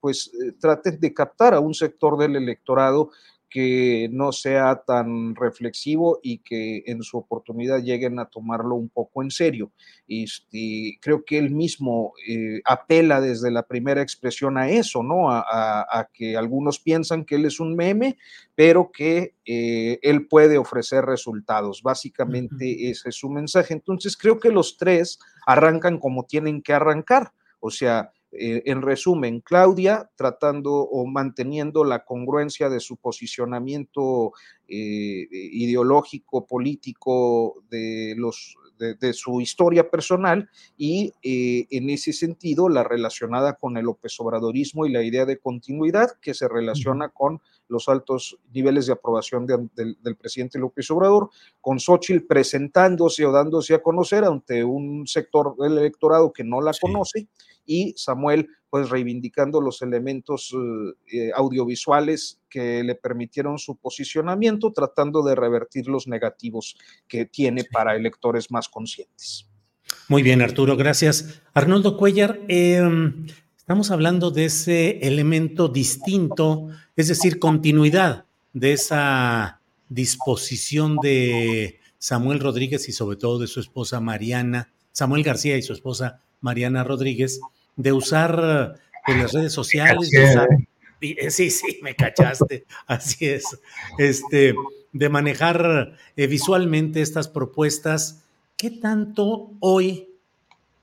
pues 0.00 0.30
traten 0.60 1.00
de 1.00 1.14
captar 1.14 1.54
a 1.54 1.60
un 1.60 1.74
sector 1.74 2.18
del 2.18 2.36
electorado 2.36 3.10
que 3.48 4.08
no 4.12 4.32
sea 4.32 4.82
tan 4.86 5.34
reflexivo 5.34 6.18
y 6.22 6.38
que 6.38 6.82
en 6.86 7.02
su 7.02 7.16
oportunidad 7.16 7.82
lleguen 7.82 8.18
a 8.18 8.26
tomarlo 8.26 8.74
un 8.74 8.88
poco 8.88 9.22
en 9.22 9.30
serio. 9.30 9.72
Y, 10.06 10.98
creo 10.98 11.24
que 11.24 11.38
él 11.38 11.50
mismo 11.50 12.12
eh, 12.28 12.60
apela 12.64 13.20
desde 13.20 13.50
la 13.50 13.62
primera 13.62 14.02
expresión 14.02 14.58
a 14.58 14.68
eso, 14.68 15.02
¿no? 15.02 15.30
A, 15.30 16.08
que 16.12 16.36
algunos 16.36 16.78
piensan 16.80 17.24
que 17.24 17.36
él 17.36 17.44
es 17.44 17.60
un 17.60 17.74
meme, 17.76 18.18
pero 18.54 18.90
que 18.92 19.34
eh, 19.44 19.98
él 20.02 20.26
puede 20.26 20.58
ofrecer 20.58 21.04
resultados. 21.04 21.82
Básicamente 21.82 22.90
ese 22.90 23.10
es 23.10 23.14
su 23.16 23.30
mensaje. 23.30 23.74
Entonces 23.74 24.16
creo 24.16 24.38
que 24.38 24.50
los 24.50 24.76
tres 24.76 25.18
arrancan 25.46 25.98
como 25.98 26.24
tienen 26.24 26.62
que 26.62 26.72
arrancar. 26.72 27.32
O 27.60 27.70
sea, 27.70 28.12
eh, 28.38 28.62
en 28.66 28.82
resumen, 28.82 29.40
Claudia 29.40 30.10
tratando 30.16 30.72
o 30.72 31.06
manteniendo 31.06 31.84
la 31.84 32.04
congruencia 32.04 32.68
de 32.68 32.80
su 32.80 32.96
posicionamiento 32.96 34.32
eh, 34.68 35.26
ideológico, 35.30 36.46
político, 36.46 37.62
de 37.70 38.14
los 38.16 38.56
de, 38.78 39.12
su 39.12 39.40
historia 39.40 39.90
personal 39.90 40.48
y 40.76 41.12
eh, 41.22 41.66
en 41.70 41.90
ese 41.90 42.12
sentido 42.12 42.68
la 42.68 42.84
relacionada 42.84 43.54
con 43.54 43.76
el 43.76 43.84
López 43.84 44.18
Obradorismo 44.20 44.86
y 44.86 44.92
la 44.92 45.02
idea 45.02 45.24
de 45.24 45.38
continuidad 45.38 46.12
que 46.20 46.34
se 46.34 46.48
relaciona 46.48 47.08
con 47.08 47.40
los 47.68 47.88
altos 47.88 48.38
niveles 48.52 48.86
de 48.86 48.92
aprobación 48.92 49.46
del 49.46 50.16
presidente 50.16 50.58
López 50.58 50.90
Obrador, 50.90 51.30
con 51.60 51.80
Xochitl 51.80 52.26
presentándose 52.26 53.26
o 53.26 53.32
dándose 53.32 53.74
a 53.74 53.82
conocer 53.82 54.24
ante 54.24 54.62
un 54.62 55.06
sector 55.06 55.56
del 55.56 55.78
electorado 55.78 56.32
que 56.32 56.44
no 56.44 56.60
la 56.60 56.72
conoce 56.80 57.26
y 57.66 57.94
Samuel 57.96 58.48
pues 58.70 58.90
reivindicando 58.90 59.60
los 59.60 59.80
elementos 59.80 60.54
eh, 61.12 61.30
audiovisuales 61.34 62.40
que 62.50 62.82
le 62.82 62.94
permitieron 62.94 63.58
su 63.58 63.76
posicionamiento, 63.76 64.72
tratando 64.72 65.22
de 65.22 65.34
revertir 65.34 65.86
los 65.86 66.06
negativos 66.08 66.76
que 67.08 67.26
tiene 67.26 67.64
para 67.64 67.96
electores 67.96 68.50
más 68.50 68.68
conscientes. 68.68 69.48
Muy 70.08 70.22
bien, 70.22 70.42
Arturo, 70.42 70.76
gracias. 70.76 71.40
Arnoldo 71.54 71.96
Cuellar, 71.96 72.40
em, 72.48 73.26
estamos 73.56 73.90
hablando 73.90 74.30
de 74.30 74.46
ese 74.46 74.98
elemento 74.98 75.68
distinto, 75.68 76.68
es 76.96 77.08
decir, 77.08 77.38
continuidad 77.38 78.24
de 78.52 78.72
esa 78.72 79.60
disposición 79.88 80.96
de 81.02 81.78
Samuel 81.98 82.40
Rodríguez 82.40 82.88
y 82.88 82.92
sobre 82.92 83.16
todo 83.16 83.38
de 83.38 83.46
su 83.46 83.60
esposa 83.60 84.00
Mariana, 84.00 84.72
Samuel 84.92 85.22
García 85.22 85.56
y 85.56 85.62
su 85.62 85.72
esposa 85.72 86.20
Mariana 86.40 86.84
Rodríguez, 86.84 87.40
de 87.76 87.92
usar 87.92 88.80
pues, 89.04 89.18
las 89.18 89.32
redes 89.32 89.52
sociales. 89.52 90.10
Eh, 91.00 91.30
sí, 91.30 91.50
sí, 91.50 91.78
me 91.82 91.94
cachaste. 91.94 92.66
Así 92.86 93.26
es. 93.26 93.44
Este, 93.98 94.54
de 94.92 95.08
manejar 95.08 95.96
eh, 96.16 96.26
visualmente 96.26 97.02
estas 97.02 97.28
propuestas. 97.28 98.24
¿Qué 98.56 98.70
tanto 98.70 99.52
hoy 99.60 100.08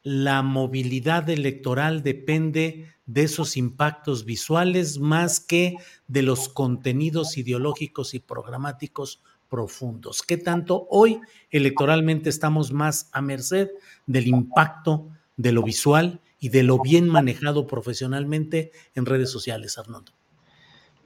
la 0.03 0.41
movilidad 0.43 1.29
electoral 1.29 2.03
depende 2.03 2.89
de 3.05 3.23
esos 3.23 3.57
impactos 3.57 4.25
visuales 4.25 4.99
más 4.99 5.39
que 5.39 5.75
de 6.07 6.21
los 6.21 6.47
contenidos 6.47 7.37
ideológicos 7.37 8.13
y 8.13 8.19
programáticos 8.19 9.21
profundos? 9.49 10.21
¿Qué 10.21 10.37
tanto 10.37 10.87
hoy 10.89 11.19
electoralmente 11.49 12.29
estamos 12.29 12.71
más 12.71 13.09
a 13.11 13.21
merced 13.21 13.69
del 14.05 14.27
impacto 14.27 15.09
de 15.35 15.51
lo 15.51 15.63
visual 15.63 16.21
y 16.43 16.49
de 16.49 16.61
lo 16.61 16.77
bien 16.81 17.07
manejado 17.07 17.65
profesionalmente 17.67 18.73
en 18.95 19.05
redes 19.05 19.31
sociales, 19.31 19.77
Arnoldo? 19.77 20.11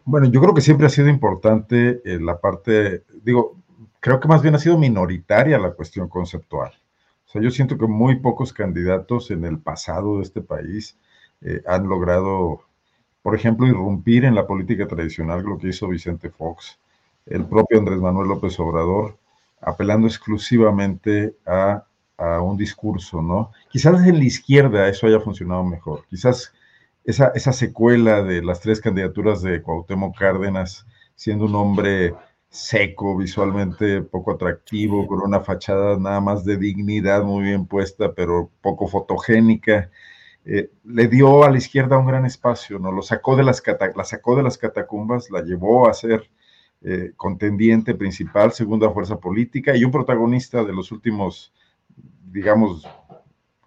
Bueno, 0.04 0.26
yo 0.32 0.42
creo 0.42 0.56
que 0.56 0.62
siempre 0.62 0.88
ha 0.88 0.90
sido 0.90 1.10
importante 1.10 2.02
eh, 2.04 2.18
la 2.20 2.40
parte, 2.40 3.04
digo, 3.22 3.56
creo 4.00 4.20
que 4.20 4.28
más 4.28 4.42
bien 4.42 4.56
ha 4.56 4.60
sido 4.60 4.80
minoritaria 4.80 5.60
la 5.60 5.74
cuestión 5.74 6.10
conceptual. 6.10 6.72
O 7.28 7.30
sea, 7.30 7.40
yo 7.40 7.52
siento 7.52 7.78
que 7.78 7.86
muy 7.86 8.16
pocos 8.16 8.52
candidatos 8.52 9.30
en 9.30 9.46
el 9.46 9.60
pasado 9.60 10.18
de 10.18 10.24
este 10.24 10.42
país 10.42 10.98
eh, 11.42 11.62
han 11.68 11.88
logrado, 11.88 12.62
por 13.22 13.36
ejemplo, 13.36 13.68
irrumpir 13.68 14.26
en 14.26 14.34
la 14.34 14.48
política 14.48 14.88
tradicional, 14.88 15.44
lo 15.44 15.60
que 15.60 15.68
hizo 15.68 15.88
Vicente 15.88 16.32
Fox, 16.32 16.80
el 17.28 17.46
propio 17.46 17.78
Andrés 17.78 18.00
Manuel 18.00 18.30
López 18.30 18.60
Obrador, 18.60 19.20
apelando 19.62 20.08
exclusivamente 20.08 21.36
a 21.46 21.84
a 22.18 22.42
un 22.42 22.58
discurso, 22.58 23.22
¿no? 23.22 23.52
Quizás 23.70 24.06
en 24.08 24.18
la 24.18 24.26
izquierda 24.26 24.88
eso 24.90 25.08
haya 25.08 25.20
funcionado 25.20 25.64
mejor. 25.64 26.06
Quizás 26.10 26.54
esa, 27.08 27.54
secuela 27.54 28.22
de 28.24 28.44
las 28.44 28.60
tres 28.60 28.82
candidaturas 28.82 29.42
de 29.42 29.62
Cuauhtémoc 29.62 30.18
Cárdenas, 30.18 30.86
siendo 31.16 31.46
un 31.46 31.56
hombre 31.56 32.16
seco, 32.50 33.16
visualmente 33.16 34.02
poco 34.02 34.32
atractivo, 34.32 35.08
con 35.08 35.22
una 35.22 35.42
fachada 35.42 35.98
nada 35.98 36.20
más 36.20 36.44
de 36.44 36.58
dignidad 36.58 37.24
muy 37.24 37.44
bien 37.44 37.66
puesta, 37.66 38.14
pero 38.14 38.52
poco 38.62 38.88
fotogénica, 38.88 39.90
eh, 40.44 40.72
le 40.84 41.08
dio 41.08 41.44
a 41.44 41.52
la 41.52 41.58
izquierda 41.58 41.98
un 41.98 42.08
gran 42.08 42.26
espacio, 42.26 42.80
¿no? 42.80 42.92
Lo 42.92 43.02
sacó 43.02 43.36
de 43.36 43.44
las, 43.44 43.64
la 43.96 44.04
sacó 44.04 44.36
de 44.36 44.44
las 44.44 44.58
catacumbas, 44.58 45.30
la 45.30 45.42
llevó 45.44 45.88
a 45.88 45.94
ser 45.94 46.30
eh, 46.82 47.14
contendiente 47.16 47.96
principal, 47.96 48.52
segunda 48.52 48.90
fuerza 48.92 49.20
política 49.20 49.76
y 49.76 49.84
un 49.84 49.92
protagonista 49.92 50.64
de 50.64 50.74
los 50.74 50.92
últimos 50.92 51.54
digamos, 52.32 52.88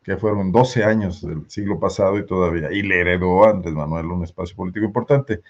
que 0.02 0.16
fueron 0.16 0.52
12 0.52 0.84
años 0.84 1.20
del 1.20 1.48
siglo 1.50 1.78
pasado 1.78 2.18
y 2.18 2.26
todavía, 2.26 2.72
y 2.72 2.82
le 2.82 3.00
heredó 3.00 3.44
Andrés 3.44 3.74
Manuel 3.74 4.06
un 4.06 4.24
espacio 4.24 4.56
político 4.56 4.86
importante. 4.86 5.42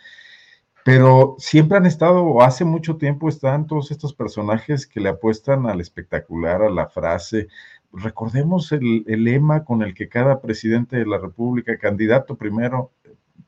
Pero 0.84 1.36
siempre 1.38 1.76
han 1.76 1.86
estado, 1.86 2.22
o 2.24 2.42
hace 2.42 2.64
mucho 2.64 2.96
tiempo 2.96 3.28
están 3.28 3.66
todos 3.66 3.90
estos 3.90 4.14
personajes 4.14 4.86
que 4.86 5.00
le 5.00 5.10
apuestan 5.10 5.66
al 5.66 5.80
espectacular, 5.80 6.62
a 6.62 6.70
la 6.70 6.88
frase. 6.88 7.48
Recordemos 7.92 8.72
el 8.72 9.04
lema 9.06 9.64
con 9.64 9.82
el 9.82 9.94
que 9.94 10.08
cada 10.08 10.40
presidente 10.40 10.96
de 10.96 11.06
la 11.06 11.18
República, 11.18 11.76
candidato 11.76 12.36
primero, 12.36 12.92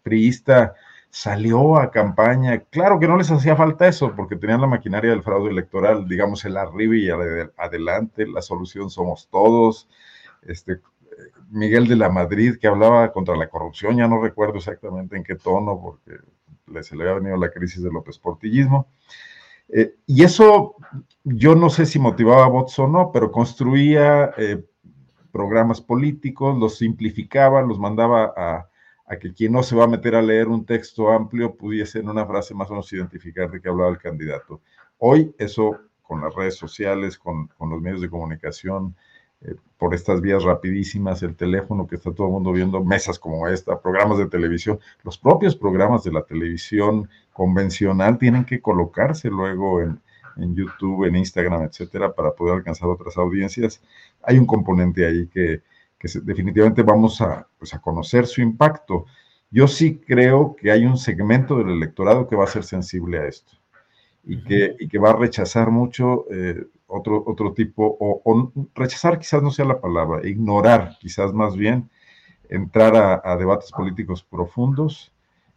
priista, 0.02 0.74
salió 1.12 1.76
a 1.76 1.90
campaña. 1.90 2.60
Claro 2.70 2.98
que 2.98 3.06
no 3.06 3.18
les 3.18 3.30
hacía 3.30 3.54
falta 3.54 3.86
eso, 3.86 4.16
porque 4.16 4.34
tenían 4.34 4.62
la 4.62 4.66
maquinaria 4.66 5.10
del 5.10 5.22
fraude 5.22 5.50
electoral, 5.50 6.08
digamos, 6.08 6.42
el 6.46 6.56
arriba 6.56 6.96
y 6.96 7.10
adelante, 7.58 8.26
la 8.26 8.40
solución 8.40 8.88
somos 8.88 9.28
todos. 9.30 9.90
Este, 10.40 10.80
Miguel 11.50 11.86
de 11.86 11.96
la 11.96 12.08
Madrid, 12.08 12.56
que 12.58 12.66
hablaba 12.66 13.12
contra 13.12 13.36
la 13.36 13.50
corrupción, 13.50 13.98
ya 13.98 14.08
no 14.08 14.22
recuerdo 14.22 14.56
exactamente 14.56 15.14
en 15.14 15.22
qué 15.22 15.34
tono, 15.34 15.78
porque 15.78 16.82
se 16.82 16.96
le 16.96 17.02
había 17.02 17.16
venido 17.16 17.36
la 17.36 17.50
crisis 17.50 17.82
del 17.82 17.92
López 17.92 18.18
Portillismo. 18.18 18.88
Eh, 19.68 19.94
y 20.06 20.24
eso 20.24 20.76
yo 21.24 21.54
no 21.54 21.68
sé 21.68 21.84
si 21.84 21.98
motivaba 21.98 22.46
a 22.46 22.48
votos 22.48 22.78
o 22.78 22.88
no, 22.88 23.12
pero 23.12 23.30
construía 23.30 24.32
eh, 24.38 24.64
programas 25.30 25.82
políticos, 25.82 26.58
los 26.58 26.78
simplificaba, 26.78 27.60
los 27.60 27.78
mandaba 27.78 28.32
a, 28.34 28.68
a 29.06 29.16
que 29.16 29.32
quien 29.32 29.52
no 29.52 29.62
se 29.62 29.76
va 29.76 29.84
a 29.84 29.88
meter 29.88 30.14
a 30.14 30.22
leer 30.22 30.48
un 30.48 30.64
texto 30.64 31.10
amplio 31.10 31.54
pudiese 31.54 31.98
en 31.98 32.08
una 32.08 32.26
frase 32.26 32.54
más 32.54 32.68
o 32.70 32.74
menos 32.74 32.92
identificar 32.92 33.50
de 33.50 33.60
qué 33.60 33.68
hablaba 33.68 33.90
el 33.90 33.98
candidato. 33.98 34.60
Hoy 34.98 35.34
eso 35.38 35.78
con 36.02 36.20
las 36.20 36.34
redes 36.34 36.56
sociales, 36.56 37.18
con, 37.18 37.48
los 37.58 37.80
medios 37.80 38.00
de 38.00 38.10
comunicación, 38.10 38.94
eh, 39.40 39.54
por 39.78 39.94
estas 39.94 40.20
vías 40.20 40.44
rapidísimas, 40.44 41.22
el 41.22 41.34
teléfono 41.34 41.86
que 41.86 41.96
está 41.96 42.12
todo 42.12 42.26
el 42.26 42.34
mundo 42.34 42.52
viendo, 42.52 42.84
mesas 42.84 43.18
como 43.18 43.48
esta, 43.48 43.80
programas 43.80 44.18
de 44.18 44.26
televisión, 44.26 44.78
los 45.02 45.18
propios 45.18 45.56
programas 45.56 46.04
de 46.04 46.12
la 46.12 46.22
televisión 46.22 47.08
convencional 47.32 48.18
tienen 48.18 48.44
que 48.44 48.60
colocarse 48.60 49.28
luego 49.28 49.80
en, 49.80 50.00
en 50.36 50.54
YouTube, 50.54 51.06
en 51.06 51.16
Instagram, 51.16 51.62
etcétera, 51.62 52.12
para 52.12 52.32
poder 52.32 52.56
alcanzar 52.56 52.88
otras 52.88 53.16
audiencias. 53.16 53.82
Hay 54.22 54.38
un 54.38 54.46
componente 54.46 55.06
ahí 55.06 55.26
que, 55.26 55.62
que 56.02 56.08
definitivamente 56.24 56.82
vamos 56.82 57.22
pues, 57.58 57.72
a, 57.74 57.80
conocer 57.80 58.26
su 58.26 58.42
impacto. 58.42 59.06
Yo 59.52 59.68
sí 59.68 59.98
creo 60.04 60.56
que 60.56 60.72
hay 60.72 60.84
un 60.84 60.98
segmento 60.98 61.58
del 61.58 61.70
electorado 61.70 62.26
que 62.26 62.34
va 62.34 62.42
a 62.42 62.48
ser 62.48 62.64
sensible 62.64 63.20
a 63.20 63.28
esto 63.28 63.52
y 64.24 64.42
que, 64.42 64.76
que 64.90 64.98
va 64.98 65.10
a 65.10 65.16
rechazar 65.16 65.70
mucho 65.70 66.26
eh, 66.32 66.66
otro, 66.88 67.22
otro 67.24 67.52
tipo, 67.52 67.96
o, 68.00 68.52
rechazar 68.74 69.18
quizás 69.18 69.42
no 69.42 69.52
sea 69.52 69.64
la 69.64 69.80
palabra, 69.80 70.26
ignorar 70.26 70.96
quizás 70.98 71.32
más 71.32 71.56
bien, 71.56 71.88
entrar 72.48 73.22
a, 73.24 73.36
debates 73.36 73.70
políticos 73.70 74.24
profundos. 74.28 75.12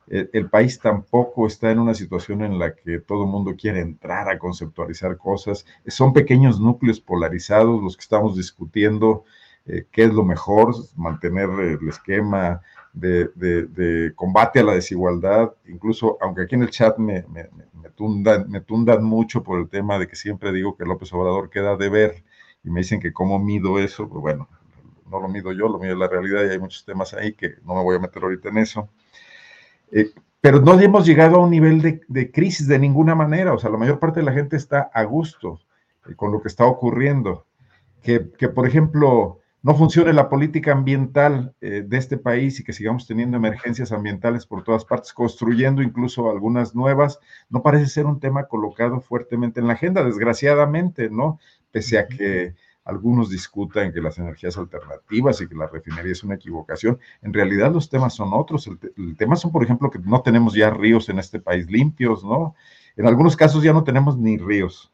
El, 0.08 0.30
el, 0.34 0.48
país 0.48 0.80
tampoco 0.80 1.48
está 1.48 1.72
en 1.72 1.80
una 1.80 1.96
situación 1.96 2.44
en 2.44 2.60
la 2.60 2.76
que 2.76 3.00
todo 3.00 3.24
el 3.24 3.30
mundo 3.30 3.56
quiere 3.56 3.82
entrar 3.82 4.30
a 4.30 4.38
conceptualizar 4.38 5.18
cosas. 5.18 5.66
Son 5.88 6.14
pequeños 6.14 6.60
núcleos 6.60 7.00
polarizados 7.00 7.82
los 7.82 7.98
que 7.98 8.02
estamos 8.02 8.36
discutiendo 8.36 9.26
eh, 9.66 9.86
qué 9.92 10.06
es 10.06 10.14
lo 10.14 10.24
mejor, 10.24 10.76
mantener 10.96 11.50
el 11.50 11.90
esquema 11.90 12.62
de, 12.94 14.14
combate 14.16 14.60
a 14.60 14.64
la 14.64 14.74
desigualdad, 14.74 15.52
incluso 15.68 16.18
aunque 16.22 16.44
aquí 16.44 16.56
en 16.56 16.64
el 16.64 16.70
chat 16.70 16.98
me, 16.98 17.26
tundan, 17.96 18.50
me 18.50 18.62
tundan 18.62 19.04
mucho 19.04 19.44
por 19.44 19.60
el 19.60 19.70
tema 19.70 20.00
de 20.00 20.08
que 20.08 20.16
siempre 20.16 20.52
digo 20.52 20.78
que 20.78 20.86
López 20.86 21.12
Obrador 21.14 21.50
queda 21.50 21.76
de 21.76 21.90
ver 21.90 22.24
y 22.64 22.70
me 22.70 22.82
dicen 22.82 23.00
que 23.00 23.14
cómo 23.14 23.40
mido 23.40 23.80
eso, 23.80 24.08
pues 24.08 24.22
bueno, 24.22 24.48
no 25.10 25.20
lo 25.20 25.28
mido 25.28 25.52
yo, 25.52 25.68
lo 25.68 25.80
mido 25.80 25.96
la 25.96 26.08
realidad 26.08 26.46
y 26.46 26.50
hay 26.50 26.60
muchos 26.60 26.86
temas 26.86 27.14
ahí 27.14 27.34
que 27.34 27.56
no 27.64 27.76
me 27.76 27.84
voy 27.84 27.96
a 27.96 28.00
meter 28.00 28.24
ahorita 28.24 28.50
en 28.50 28.58
eso. 28.58 28.90
Eh, 29.92 30.12
pero 30.42 30.60
no 30.60 30.80
hemos 30.80 31.06
llegado 31.06 31.38
a 31.38 31.40
un 31.40 31.50
nivel 31.50 31.82
de, 32.08 32.32
crisis 32.32 32.68
de 32.68 32.78
ninguna 32.78 33.16
manera. 33.16 33.54
O 33.54 33.58
sea, 33.58 33.72
la 33.72 33.78
mayor 33.78 33.98
parte 33.98 34.20
de 34.20 34.26
la 34.28 34.32
gente 34.32 34.56
está 34.56 34.92
a 34.94 35.04
gusto 35.04 35.60
eh, 36.08 36.14
con 36.16 36.32
lo 36.32 36.42
que 36.42 36.50
está 36.50 36.66
ocurriendo. 36.66 37.48
Que, 38.04 38.20
por 38.20 38.68
ejemplo, 38.68 39.40
no 39.66 39.74
funcione 39.74 40.14
la 40.14 40.30
política 40.30 40.74
ambiental 40.74 41.56
eh, 41.60 41.84
de 41.84 41.98
este 41.98 42.20
país 42.20 42.60
y 42.60 42.64
que 42.64 42.72
sigamos 42.72 43.08
teniendo 43.08 43.36
emergencias 43.38 43.92
ambientales 43.92 44.46
por 44.46 44.64
todas 44.64 44.86
partes, 44.86 45.12
construyendo 45.12 45.82
incluso 45.82 46.30
algunas 46.30 46.76
nuevas, 46.76 47.20
no 47.50 47.64
parece 47.64 47.88
ser 47.88 48.06
un 48.06 48.20
tema 48.20 48.46
colocado 48.46 49.02
fuertemente 49.02 49.60
en 49.60 49.66
la 49.66 49.74
agenda, 49.74 50.04
desgraciadamente, 50.04 51.10
¿no? 51.10 51.40
Pese 51.72 51.98
a 51.98 52.08
que 52.08 52.54
algunos 52.84 53.32
discutan 53.32 53.92
que 53.92 54.02
las 54.02 54.20
energías 54.20 54.56
alternativas 54.56 55.42
y 55.42 55.48
que 55.48 55.56
la 55.56 55.66
refinería 55.66 56.12
es 56.12 56.24
una 56.24 56.36
equivocación, 56.36 57.00
en 57.24 57.34
realidad 57.34 57.74
los 57.74 57.90
temas 57.90 58.14
son 58.14 58.34
otros. 58.34 58.68
El, 58.68 59.18
tema 59.18 59.36
son, 59.36 59.52
por 59.52 59.64
ejemplo, 59.64 59.90
que 59.90 59.98
no 59.98 60.22
tenemos 60.22 60.54
ya 60.54 60.70
ríos 60.70 61.10
en 61.10 61.18
este 61.18 61.40
país 61.40 61.72
limpios, 61.72 62.24
¿no? 62.24 62.54
En 62.96 63.08
algunos 63.08 63.36
casos 63.36 63.64
ya 63.64 63.74
no 63.74 63.84
tenemos 63.84 64.16
ni 64.16 64.38
ríos. 64.38 64.94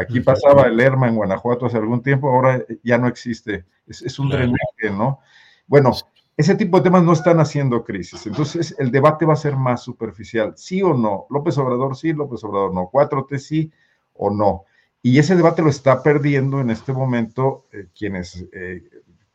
Aquí 0.00 0.20
pasaba 0.20 0.62
el 0.62 0.76
Lerma 0.76 1.08
en 1.08 1.16
Guanajuato 1.16 1.66
hace 1.66 1.76
algún 1.76 2.02
tiempo, 2.02 2.30
ahora 2.30 2.64
ya 2.82 2.96
no 2.96 3.06
existe. 3.06 3.66
Es, 3.86 4.18
un 4.18 4.30
drenaje, 4.30 4.90
¿no? 4.90 5.20
Bueno, 5.66 5.92
ese 6.36 6.54
tipo 6.54 6.78
de 6.78 6.84
temas 6.84 7.02
no 7.02 7.12
están 7.12 7.38
haciendo 7.38 7.84
crisis. 7.84 8.26
Entonces, 8.26 8.74
el 8.78 8.90
debate 8.90 9.26
va 9.26 9.34
a 9.34 9.36
ser 9.36 9.56
más 9.56 9.82
superficial. 9.82 10.54
¿Sí 10.56 10.82
o 10.82 10.94
no? 10.94 11.26
López 11.28 11.58
Obrador 11.58 11.96
sí, 11.96 12.14
López 12.14 12.42
Obrador 12.44 12.72
no. 12.72 12.90
4T 12.90 13.38
sí 13.38 13.70
o 14.14 14.30
no. 14.30 14.64
Y 15.02 15.18
ese 15.18 15.36
debate 15.36 15.60
lo 15.60 15.68
está 15.68 16.02
perdiendo 16.02 16.60
en 16.60 16.70
este 16.70 16.94
momento 16.94 17.66
eh, 17.72 17.88
quienes 17.94 18.46
eh, 18.52 18.82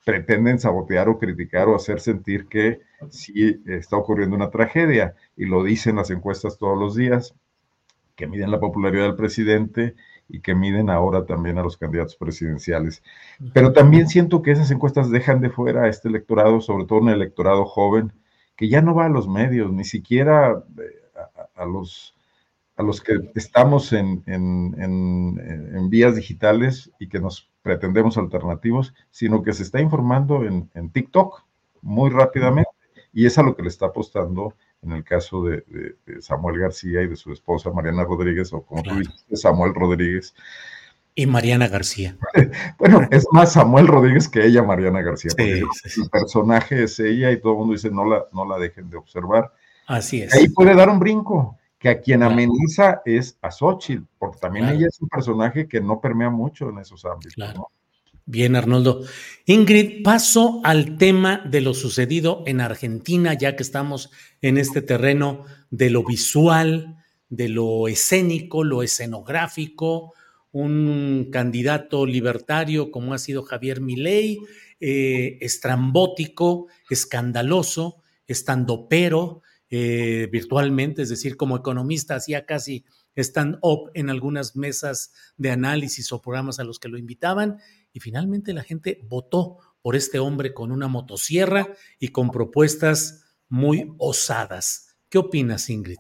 pretenden 0.04 0.58
sabotear 0.58 1.10
o 1.10 1.20
criticar 1.20 1.68
o 1.68 1.76
hacer 1.76 2.00
sentir 2.00 2.48
que 2.48 2.82
sí 3.10 3.62
está 3.68 3.98
ocurriendo 3.98 4.36
una 4.36 4.50
tragedia. 4.50 5.14
Y 5.38 5.46
lo 5.46 5.64
dicen 5.64 5.98
las 5.98 6.10
encuestas 6.10 6.58
todos 6.58 6.78
los 6.78 6.96
días, 6.96 7.36
que 8.16 8.26
miden 8.28 8.50
la 8.50 8.60
popularidad 8.60 9.04
del 9.04 9.16
presidente 9.16 9.96
y 10.28 10.40
que 10.40 10.56
miden 10.56 10.90
ahora 10.90 11.26
también 11.26 11.58
a 11.58 11.64
los 11.64 11.78
candidatos 11.78 12.16
presidenciales. 12.16 13.04
Pero 13.54 13.74
también 13.74 14.08
siento 14.08 14.42
que 14.42 14.52
esas 14.52 14.72
encuestas 14.72 15.12
dejan 15.12 15.40
de 15.42 15.50
fuera 15.50 15.84
a 15.84 15.88
este 15.88 16.10
electorado, 16.10 16.62
sobre 16.62 16.86
todo 16.86 17.00
un 17.00 17.10
electorado 17.10 17.66
joven, 17.66 18.12
que 18.56 18.70
ya 18.70 18.82
no 18.82 18.96
va 18.96 19.06
a 19.06 19.10
los 19.10 19.28
medios, 19.28 19.72
ni 19.72 19.84
siquiera 19.84 20.64
eh, 20.80 21.06
a, 21.56 21.66
los, 21.66 22.16
a 22.78 22.84
los 22.84 23.02
que 23.02 23.32
estamos 23.36 23.94
en, 23.94 24.24
en, 24.26 25.90
vías 25.90 26.16
digitales 26.16 26.92
y 27.00 27.08
que 27.08 27.20
nos 27.20 27.50
pretendemos 27.62 28.18
alternativos, 28.18 28.94
sino 29.12 29.44
que 29.44 29.54
se 29.54 29.64
está 29.64 29.80
informando 29.80 30.44
en, 30.46 30.90
TikTok 30.92 31.44
muy 31.82 32.10
rápidamente. 32.10 32.72
Y 33.14 33.26
es 33.26 33.38
a 33.38 33.44
lo 33.44 33.56
que 33.56 33.64
le 33.64 33.70
está 33.70 33.88
apostando 33.88 34.56
en 34.86 34.94
el 34.94 35.04
caso 35.04 35.44
de, 35.44 35.64
Samuel 36.20 36.60
García 36.60 37.02
y 37.02 37.08
de 37.08 37.16
su 37.16 37.32
esposa 37.32 37.72
Mariana 37.72 38.04
Rodríguez, 38.04 38.54
o 38.54 38.62
como 38.62 38.84
tú 38.84 38.96
dijiste, 38.96 39.36
Samuel 39.36 39.74
Rodríguez. 39.74 40.34
Y 41.16 41.26
Mariana 41.26 41.68
García. 41.68 42.18
bueno, 42.78 43.08
es 43.10 43.26
más 43.32 43.54
Samuel 43.54 43.88
Rodríguez 43.88 44.28
que 44.28 44.46
ella, 44.46 44.64
Mariana 44.64 45.02
García. 45.02 45.32
porque 45.32 45.60
el 45.60 46.10
personaje 46.12 46.84
es 46.84 47.00
ella 47.00 47.32
y 47.32 47.40
todo 47.40 47.54
el 47.54 47.60
mundo 47.60 47.74
dice 47.74 47.90
no 47.90 48.06
la, 48.06 48.26
no 48.34 48.46
la 48.46 48.58
dejen 48.58 48.90
de 48.90 48.98
observar. 48.98 49.52
Así 49.88 50.22
es. 50.22 50.34
Ahí 50.34 50.50
puede 50.50 50.76
dar 50.76 50.90
un 50.90 51.00
brinco, 51.00 51.58
que 51.80 51.90
a 51.90 52.02
quien 52.02 52.24
ameniza 52.24 53.02
es 53.06 53.38
a 53.42 53.52
Xochitl, 53.52 54.04
porque 54.18 54.40
también 54.40 54.68
ella 54.70 54.88
es 54.88 55.00
un 55.00 55.08
personaje 55.08 55.68
que 55.68 55.80
no 55.80 56.02
permea 56.02 56.30
mucho 56.30 56.70
en 56.70 56.80
esos 56.80 57.06
ámbitos. 57.06 57.38
¿no? 57.56 57.70
Bien, 58.28 58.56
Arnoldo. 58.56 59.04
Ingrid, 59.46 60.02
paso 60.02 60.60
al 60.64 60.98
tema 60.98 61.44
de 61.46 61.62
lo 61.62 61.76
sucedido 61.76 62.44
en 62.48 62.60
Argentina, 62.60 63.36
ya 63.36 63.56
que 63.56 63.62
estamos 63.62 64.10
en 64.42 64.58
este 64.58 64.82
terreno 64.82 65.46
de 65.70 65.92
lo 65.92 66.04
visual, 66.04 66.98
de 67.30 67.50
lo 67.50 67.88
escénico, 67.88 68.64
lo 68.64 68.82
escenográfico, 68.82 70.16
un 70.52 71.30
candidato 71.32 72.08
libertario 72.08 72.90
como 72.90 73.14
ha 73.14 73.20
sido 73.20 73.44
Javier 73.44 73.80
Milei, 73.80 74.40
eh, 74.80 75.38
estrambótico, 75.42 76.66
escandaloso, 76.90 78.02
estandopero, 78.26 79.44
eh, 79.70 80.30
virtualmente, 80.32 81.04
es 81.04 81.10
decir, 81.10 81.38
como 81.38 81.58
economista 81.58 82.16
hacía 82.16 82.46
casi 82.48 82.86
stand-up 83.16 83.92
en 83.94 84.10
algunas 84.10 84.56
mesas 84.56 85.12
de 85.38 85.52
análisis 85.52 86.12
o 86.12 86.22
programas 86.22 86.60
a 86.60 86.64
los 86.64 86.80
que 86.80 86.90
lo 86.90 86.98
invitaban 86.98 87.58
y 87.96 88.02
finalmente 88.02 88.54
la 88.54 88.64
gente 88.64 89.00
votó 89.04 89.60
por 89.82 89.96
este 89.96 90.20
hombre 90.20 90.54
con 90.54 90.74
una 90.74 90.90
motosierra 90.90 91.70
y 91.98 92.10
con 92.10 92.30
propuestas 92.30 93.38
muy 93.48 93.94
osadas. 93.98 94.98
¿Qué 95.10 95.18
opinas, 95.18 95.70
Ingrid? 95.70 96.00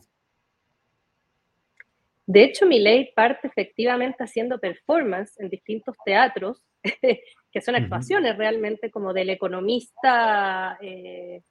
De 2.26 2.43
hecho, 2.43 2.65
mi 2.65 2.80
ley 2.80 3.13
parte 3.15 3.47
efectivamente 3.47 4.26
haciendo 4.26 4.59
performance 4.59 5.39
en 5.39 5.49
distintos 5.49 5.95
teatros, 6.03 6.61
que 6.84 7.61
son 7.61 7.76
actuaciones 7.76 8.38
realmente 8.38 8.91
como 8.91 9.13
del 9.13 9.30
economista, 9.30 10.77
eh, 10.81 11.43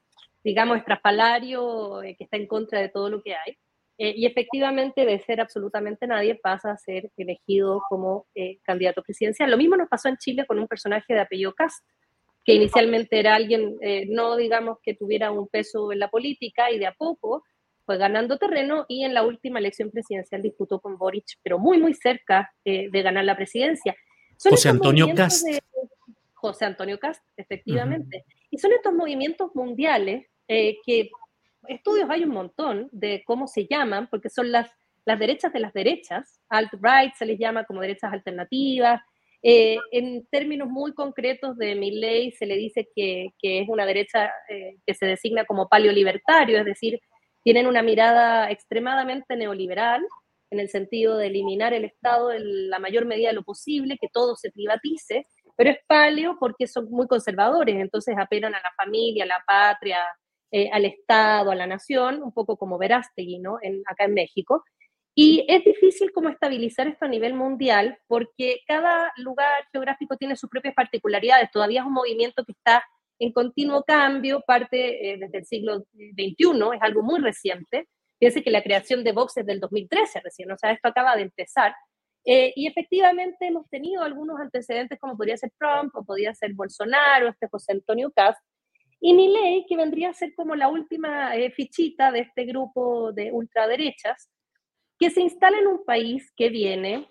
digamos, 0.43 0.77
estrafalario, 0.77 2.03
eh, 2.03 2.17
que 2.19 2.25
está 2.25 2.37
en 2.37 2.47
contra 2.47 2.83
de 2.83 2.91
todo 2.91 3.09
lo 3.09 3.23
que 3.23 3.35
hay. 3.35 3.57
Eh, 3.97 4.13
y 4.17 4.27
efectivamente, 4.27 5.05
de 5.07 5.21
ser 5.21 5.41
absolutamente 5.41 6.07
nadie, 6.07 6.35
pasa 6.35 6.73
a 6.73 6.77
ser 6.77 7.11
elegido 7.17 7.83
como 7.89 8.27
eh, 8.35 8.59
candidato 8.63 9.03
presidencial. 9.03 9.51
Lo 9.51 9.57
mismo 9.57 9.77
nos 9.77 9.89
pasó 9.89 10.09
en 10.09 10.17
Chile 10.17 10.45
con 10.47 10.59
un 10.59 10.67
personaje 10.67 11.15
de 11.15 11.21
apellido 11.21 11.55
Cast, 11.55 11.85
que 12.45 12.55
inicialmente 12.55 13.19
era 13.19 13.37
alguien, 13.37 13.77
eh, 13.81 14.07
no 14.09 14.37
digamos 14.37 14.79
que 14.83 14.95
tuviera 14.95 15.31
un 15.31 15.49
peso 15.49 15.93
en 15.93 16.01
la 16.01 16.09
política 16.09 16.71
y 16.71 16.79
de 16.79 16.87
a 16.87 16.93
poco 16.93 17.45
fue 17.87 17.97
ganando 17.99 18.39
terreno 18.39 18.85
y 18.89 19.05
en 19.05 19.15
la 19.15 19.23
última 19.23 19.59
elección 19.59 19.91
presidencial 19.91 20.43
disputó 20.43 20.81
con 20.81 20.99
Boric, 20.99 21.27
pero 21.43 21.59
muy, 21.59 21.79
muy 21.79 21.95
cerca 21.95 22.51
de 22.65 22.89
ganar 22.91 23.27
la 23.27 23.37
presidencia. 23.37 23.95
José 24.43 24.71
Antonio 24.71 25.07
Cast. 25.15 25.47
José 26.33 26.65
Antonio 26.65 26.99
Cast, 26.99 27.23
efectivamente. 27.37 28.25
Y 28.51 28.57
son 28.57 28.73
estos 28.73 28.95
movimientos 28.95 29.55
mundiales 29.55 30.27
que 30.49 31.11
estudios 31.69 32.09
hay 32.11 32.25
un 32.25 32.31
montón 32.31 32.89
de 32.93 33.23
cómo 33.27 33.47
se 33.47 33.67
llaman, 33.67 34.09
porque 34.11 34.31
son 34.31 34.53
las, 34.53 34.71
las 35.05 35.19
derechas 35.19 35.53
de 35.53 35.61
las 35.61 35.73
derechas, 35.73 36.41
alt-right 36.49 37.15
se 37.15 37.27
les 37.27 37.39
llama 37.39 37.65
como 37.65 37.81
derechas 37.81 38.13
alternativas. 38.13 39.01
Eh, 39.43 39.77
en 39.93 40.27
términos 40.29 40.69
muy 40.69 40.95
concretos 40.95 41.59
de 41.59 41.75
mi 41.75 41.91
ley 41.91 42.33
se 42.33 42.47
le 42.47 42.57
dice 42.57 42.89
que, 42.95 43.29
que 43.39 43.61
es 43.61 43.69
una 43.69 43.85
derecha 43.85 44.33
eh, 44.49 44.77
que 44.87 44.95
se 44.95 45.05
designa 45.05 45.45
como 45.45 45.69
paleolibertario, 45.69 46.59
es 46.59 46.65
decir, 46.65 46.99
tienen 47.43 47.67
una 47.67 47.83
mirada 47.83 48.51
extremadamente 48.51 49.37
neoliberal 49.37 50.03
en 50.51 50.61
el 50.61 50.69
sentido 50.69 51.19
de 51.19 51.27
eliminar 51.27 51.75
el 51.75 51.85
Estado 51.85 52.33
en 52.33 52.71
la 52.71 52.79
mayor 52.79 53.05
medida 53.05 53.29
de 53.29 53.35
lo 53.35 53.43
posible, 53.43 53.99
que 54.01 54.09
todo 54.11 54.35
se 54.37 54.51
privatice, 54.51 55.27
pero 55.57 55.71
es 55.71 55.79
paleo 55.87 56.37
porque 56.41 56.67
son 56.67 56.91
muy 56.91 57.07
conservadores, 57.07 57.77
entonces 57.77 58.17
apelan 58.19 58.55
a 58.55 58.61
la 58.61 58.73
familia, 58.83 59.25
a 59.25 59.27
la 59.27 59.43
patria, 59.47 59.99
eh, 60.51 60.71
al 60.73 60.85
Estado, 60.85 61.51
a 61.51 61.55
la 61.55 61.67
nación, 61.67 62.23
un 62.23 62.33
poco 62.33 62.57
como 62.57 62.79
Verástegui, 62.79 63.39
¿no? 63.39 63.59
En, 63.63 63.83
acá 63.87 64.05
en 64.05 64.15
México. 64.15 64.65
Y 65.15 65.45
es 65.49 65.65
difícil 65.65 66.13
como 66.13 66.29
estabilizar 66.29 66.89
esto 66.89 67.05
a 67.05 67.09
nivel 67.09 67.35
mundial 67.35 67.99
porque 68.09 68.61
cada 68.67 69.13
lugar 69.17 69.65
geográfico 69.73 70.17
tiene 70.17 70.37
sus 70.37 70.51
propias 70.51 70.75
particularidades. 70.75 71.51
Todavía 71.53 71.83
es 71.83 71.87
un 71.87 71.93
movimiento 71.93 72.45
que 72.45 72.53
está 72.53 72.85
en 73.19 73.33
continuo 73.33 73.85
cambio, 73.85 74.43
parte 74.47 75.13
eh, 75.13 75.19
desde 75.19 75.39
el 75.39 75.47
siglo 75.47 75.85
XXI, 75.93 76.75
es 76.75 76.83
algo 76.83 77.03
muy 77.03 77.21
reciente. 77.21 77.89
Fíjense 78.19 78.43
que 78.43 78.51
la 78.51 78.63
creación 78.63 79.05
de 79.05 79.13
Vox 79.13 79.37
es 79.37 79.47
del 79.47 79.61
2013 79.61 80.21
recién, 80.21 80.51
o 80.51 80.59
sea, 80.59 80.73
esto 80.73 80.89
acaba 80.89 81.17
de 81.17 81.23
empezar. 81.23 81.75
Eh, 82.25 82.53
y 82.57 82.67
efectivamente 82.67 83.47
hemos 83.47 83.69
tenido 83.69 84.03
algunos 84.03 84.41
antecedentes 84.41 84.99
como 84.99 85.17
podría 85.17 85.37
ser 85.37 85.53
Trump 85.59 85.95
o 85.95 86.05
podría 86.05 86.35
ser 86.35 86.55
Bolsonaro, 86.55 87.29
este 87.29 87.49
José 87.49 87.73
Antonio 87.73 88.11
Cast, 88.15 88.41
y 89.07 89.29
ley, 89.29 89.67
que 89.69 89.77
vendría 89.77 90.09
a 90.09 90.15
ser 90.15 90.35
como 90.35 90.57
la 90.57 90.69
última 90.69 91.37
eh, 91.37 91.51
fichita 91.51 92.11
de 92.11 92.21
este 92.21 92.47
grupo 92.47 93.13
de 93.13 93.33
ultraderechas, 93.33 94.31
que 94.99 95.11
se 95.11 95.21
instala 95.21 95.59
en 95.59 95.67
un 95.67 95.85
país 95.85 96.33
que 96.35 96.49
viene 96.49 97.11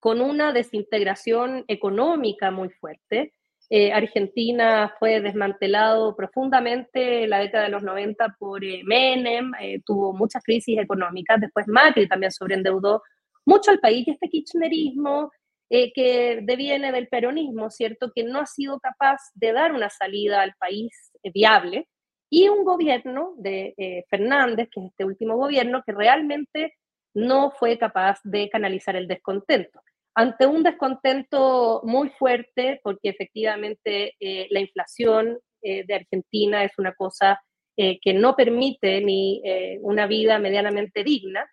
con 0.00 0.20
una 0.20 0.52
desintegración 0.52 1.64
económica 1.68 2.50
muy 2.50 2.70
fuerte. 2.70 3.32
Eh, 3.68 3.92
Argentina 3.92 4.92
fue 4.98 5.20
desmantelado 5.20 6.16
profundamente 6.16 7.22
en 7.22 7.30
la 7.30 7.38
década 7.38 7.64
de 7.64 7.70
los 7.70 7.84
90 7.84 8.36
por 8.36 8.64
eh, 8.64 8.82
Menem, 8.84 9.52
tuvo 9.86 10.12
muchas 10.12 10.42
crisis 10.42 10.80
económicas, 10.80 11.40
después 11.40 11.68
Macri 11.68 12.08
también 12.08 12.32
sobreendeudó 12.32 13.02
mucho 13.44 13.70
al 13.70 13.78
país 13.78 14.04
y 14.08 14.10
este 14.10 14.28
kirchnerismo 14.28 15.30
eh, 15.72 15.92
que 15.92 16.40
deviene 16.42 16.90
del 16.90 17.06
peronismo, 17.06 17.70
¿cierto? 17.70 18.10
Que 18.12 18.24
no 18.24 18.40
ha 18.40 18.46
sido 18.46 18.80
capaz 18.80 19.18
de 19.34 19.52
dar 19.52 19.72
una 19.72 19.88
salida 19.88 20.42
al 20.42 20.52
país 20.58 21.12
eh, 21.22 21.30
viable 21.32 21.86
y 22.28 22.48
un 22.48 22.64
gobierno 22.64 23.34
de 23.36 23.74
eh, 23.76 24.04
Fernández, 24.10 24.68
que 24.68 24.80
es 24.80 24.86
este 24.86 25.04
último 25.04 25.36
gobierno, 25.36 25.84
que 25.86 25.92
realmente 25.92 26.74
no 27.14 27.52
fue 27.52 27.78
capaz 27.78 28.18
de 28.24 28.50
canalizar 28.50 28.96
el 28.96 29.06
descontento. 29.06 29.80
Ante 30.16 30.44
un 30.44 30.64
descontento 30.64 31.82
muy 31.84 32.08
fuerte, 32.18 32.80
porque 32.82 33.10
efectivamente 33.10 34.16
la 34.50 34.60
inflación 34.60 35.38
de 35.62 35.94
Argentina 35.94 36.64
es 36.64 36.72
una 36.78 36.92
cosa 36.94 37.40
que 37.76 38.14
no 38.14 38.34
permite 38.34 39.00
ni 39.00 39.40
una 39.80 40.06
vida 40.06 40.38
medianamente 40.38 41.04
digna, 41.04 41.48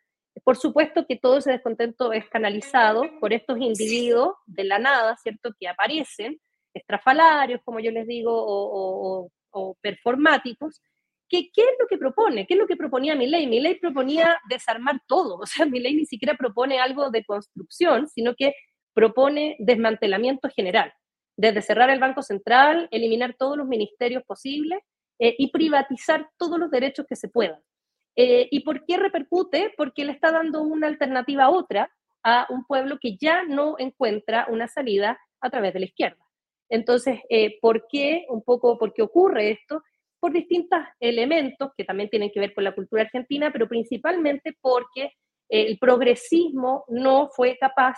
por 0.48 0.56
supuesto 0.56 1.06
que 1.06 1.18
todo 1.18 1.40
ese 1.40 1.52
descontento 1.52 2.14
es 2.14 2.30
canalizado 2.30 3.02
por 3.20 3.34
estos 3.34 3.58
individuos 3.60 4.36
de 4.46 4.64
la 4.64 4.80
nada, 4.80 5.18
¿cierto?, 5.18 5.54
que 5.60 5.68
aparecen, 5.68 6.40
estrafalarios, 6.74 7.60
como 7.66 7.82
yo 7.82 7.92
les 7.92 8.08
digo, 8.08 8.32
o, 8.34 9.30
performáticos, 9.82 10.82
que, 11.28 11.50
¿qué 11.54 11.64
es 11.64 11.76
lo 11.78 11.86
que 11.86 11.98
propone? 11.98 12.48
¿Qué 12.48 12.54
es 12.54 12.60
lo 12.62 12.66
que 12.66 12.78
proponía 12.78 13.14
Mi 13.14 13.28
ley 13.28 13.76
proponía 13.76 14.40
desarmar 14.50 15.02
todo, 15.06 15.36
o 15.36 15.46
sea, 15.46 15.66
ley 15.70 15.96
ni 15.96 16.06
siquiera 16.06 16.36
propone 16.36 16.80
algo 16.80 17.10
de 17.10 17.26
construcción, 17.26 18.08
sino 18.08 18.34
que 18.34 18.54
propone 18.94 19.58
desmantelamiento 19.60 20.48
general, 20.48 20.94
desde 21.36 21.62
cerrar 21.62 21.90
el 21.90 22.00
Banco 22.00 22.22
Central, 22.22 22.88
eliminar 22.92 23.36
todos 23.38 23.58
los 23.58 23.68
ministerios 23.68 24.24
posibles 24.24 24.80
eh, 25.20 25.36
y 25.38 25.52
privatizar 25.52 26.30
todos 26.38 26.58
los 26.58 26.72
derechos 26.72 27.06
que 27.06 27.18
se 27.18 27.28
puedan. 27.28 27.60
Eh, 28.20 28.48
¿Y 28.50 28.62
por 28.62 28.84
qué 28.84 28.98
repercute? 28.98 29.74
Porque 29.78 30.04
le 30.04 30.12
está 30.12 30.32
dando 30.32 30.64
una 30.64 30.88
alternativa 30.88 31.46
a 31.46 31.50
otra 31.52 31.92
a 32.24 32.48
un 32.50 32.66
pueblo 32.66 32.98
que 33.00 33.16
ya 33.16 33.44
no 33.44 33.76
encuentra 33.78 34.48
una 34.50 34.68
salida 34.68 35.20
a 35.40 35.50
través 35.52 35.72
de 35.74 35.80
la 35.80 35.86
izquierda. 35.86 36.18
Entonces, 36.68 37.20
eh, 37.30 37.60
¿por 37.62 37.88
qué? 37.88 38.26
Un 38.30 38.42
poco, 38.44 38.78
¿por 38.80 38.92
qué 38.92 39.04
ocurre 39.04 39.52
esto? 39.52 39.84
Por 40.20 40.34
distintos 40.34 40.80
elementos 41.00 41.72
que 41.78 41.86
también 41.86 42.10
tienen 42.10 42.32
que 42.32 42.40
ver 42.40 42.56
con 42.56 42.64
la 42.64 42.74
cultura 42.74 43.04
argentina, 43.04 43.52
pero 43.54 43.70
principalmente 43.70 44.58
porque 44.60 45.14
el 45.48 45.78
progresismo 45.78 46.84
no 46.90 47.30
fue 47.30 47.56
capaz 47.58 47.98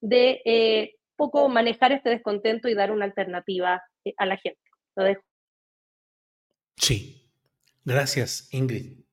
de 0.00 0.40
eh, 0.44 0.94
poco 1.14 1.48
manejar 1.48 1.92
este 1.92 2.08
descontento 2.08 2.68
y 2.68 2.74
dar 2.74 2.90
una 2.90 3.04
alternativa 3.04 3.82
a 4.16 4.26
la 4.26 4.36
gente. 4.38 4.60
Sí, 6.76 7.30
gracias, 7.84 8.48
Ingrid. 8.52 9.07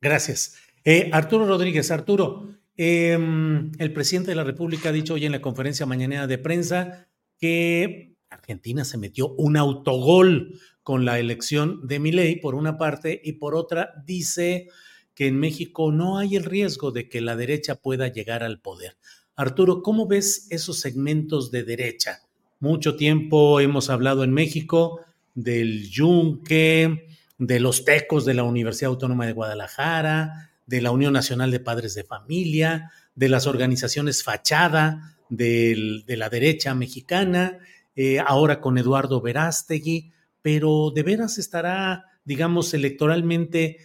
Gracias. 0.00 0.56
Eh, 0.84 1.10
Arturo 1.12 1.46
Rodríguez, 1.46 1.90
Arturo, 1.90 2.48
em, 2.76 3.70
el 3.78 3.92
presidente 3.92 4.30
de 4.30 4.36
la 4.36 4.44
República 4.44 4.88
ha 4.88 4.92
dicho 4.92 5.14
hoy 5.14 5.26
en 5.26 5.32
la 5.32 5.42
conferencia 5.42 5.84
mañanera 5.84 6.26
de 6.26 6.38
prensa 6.38 7.08
que 7.38 8.16
Argentina 8.30 8.84
se 8.84 8.96
metió 8.96 9.34
un 9.34 9.56
autogol 9.56 10.58
con 10.82 11.04
la 11.04 11.18
elección 11.18 11.86
de 11.86 11.98
Milei, 11.98 12.40
por 12.40 12.54
una 12.54 12.78
parte, 12.78 13.20
y 13.22 13.32
por 13.32 13.54
otra 13.54 13.92
dice 14.06 14.68
que 15.14 15.26
en 15.26 15.38
México 15.38 15.92
no 15.92 16.16
hay 16.16 16.36
el 16.36 16.44
riesgo 16.44 16.92
de 16.92 17.08
que 17.08 17.20
la 17.20 17.36
derecha 17.36 17.74
pueda 17.74 18.08
llegar 18.08 18.42
al 18.42 18.60
poder. 18.60 18.96
Arturo, 19.36 19.82
¿cómo 19.82 20.06
ves 20.06 20.46
esos 20.50 20.80
segmentos 20.80 21.50
de 21.50 21.64
derecha? 21.64 22.20
Mucho 22.58 22.96
tiempo 22.96 23.60
hemos 23.60 23.90
hablado 23.90 24.24
en 24.24 24.32
México 24.32 25.00
del 25.34 25.90
yunque, 25.90 27.09
de 27.40 27.58
los 27.58 27.86
tecos 27.86 28.26
de 28.26 28.34
la 28.34 28.44
Universidad 28.44 28.90
Autónoma 28.90 29.26
de 29.26 29.32
Guadalajara, 29.32 30.50
de 30.66 30.82
la 30.82 30.92
Unión 30.92 31.14
Nacional 31.14 31.50
de 31.50 31.58
Padres 31.58 31.94
de 31.94 32.04
Familia, 32.04 32.92
de 33.14 33.30
las 33.30 33.46
organizaciones 33.46 34.22
fachada 34.22 35.16
de 35.30 36.04
la 36.06 36.28
derecha 36.28 36.74
mexicana, 36.74 37.58
eh, 37.96 38.18
ahora 38.20 38.60
con 38.60 38.76
Eduardo 38.76 39.22
Verástegui, 39.22 40.12
pero 40.42 40.92
de 40.94 41.02
veras 41.02 41.38
estará, 41.38 42.04
digamos, 42.24 42.74
electoralmente 42.74 43.78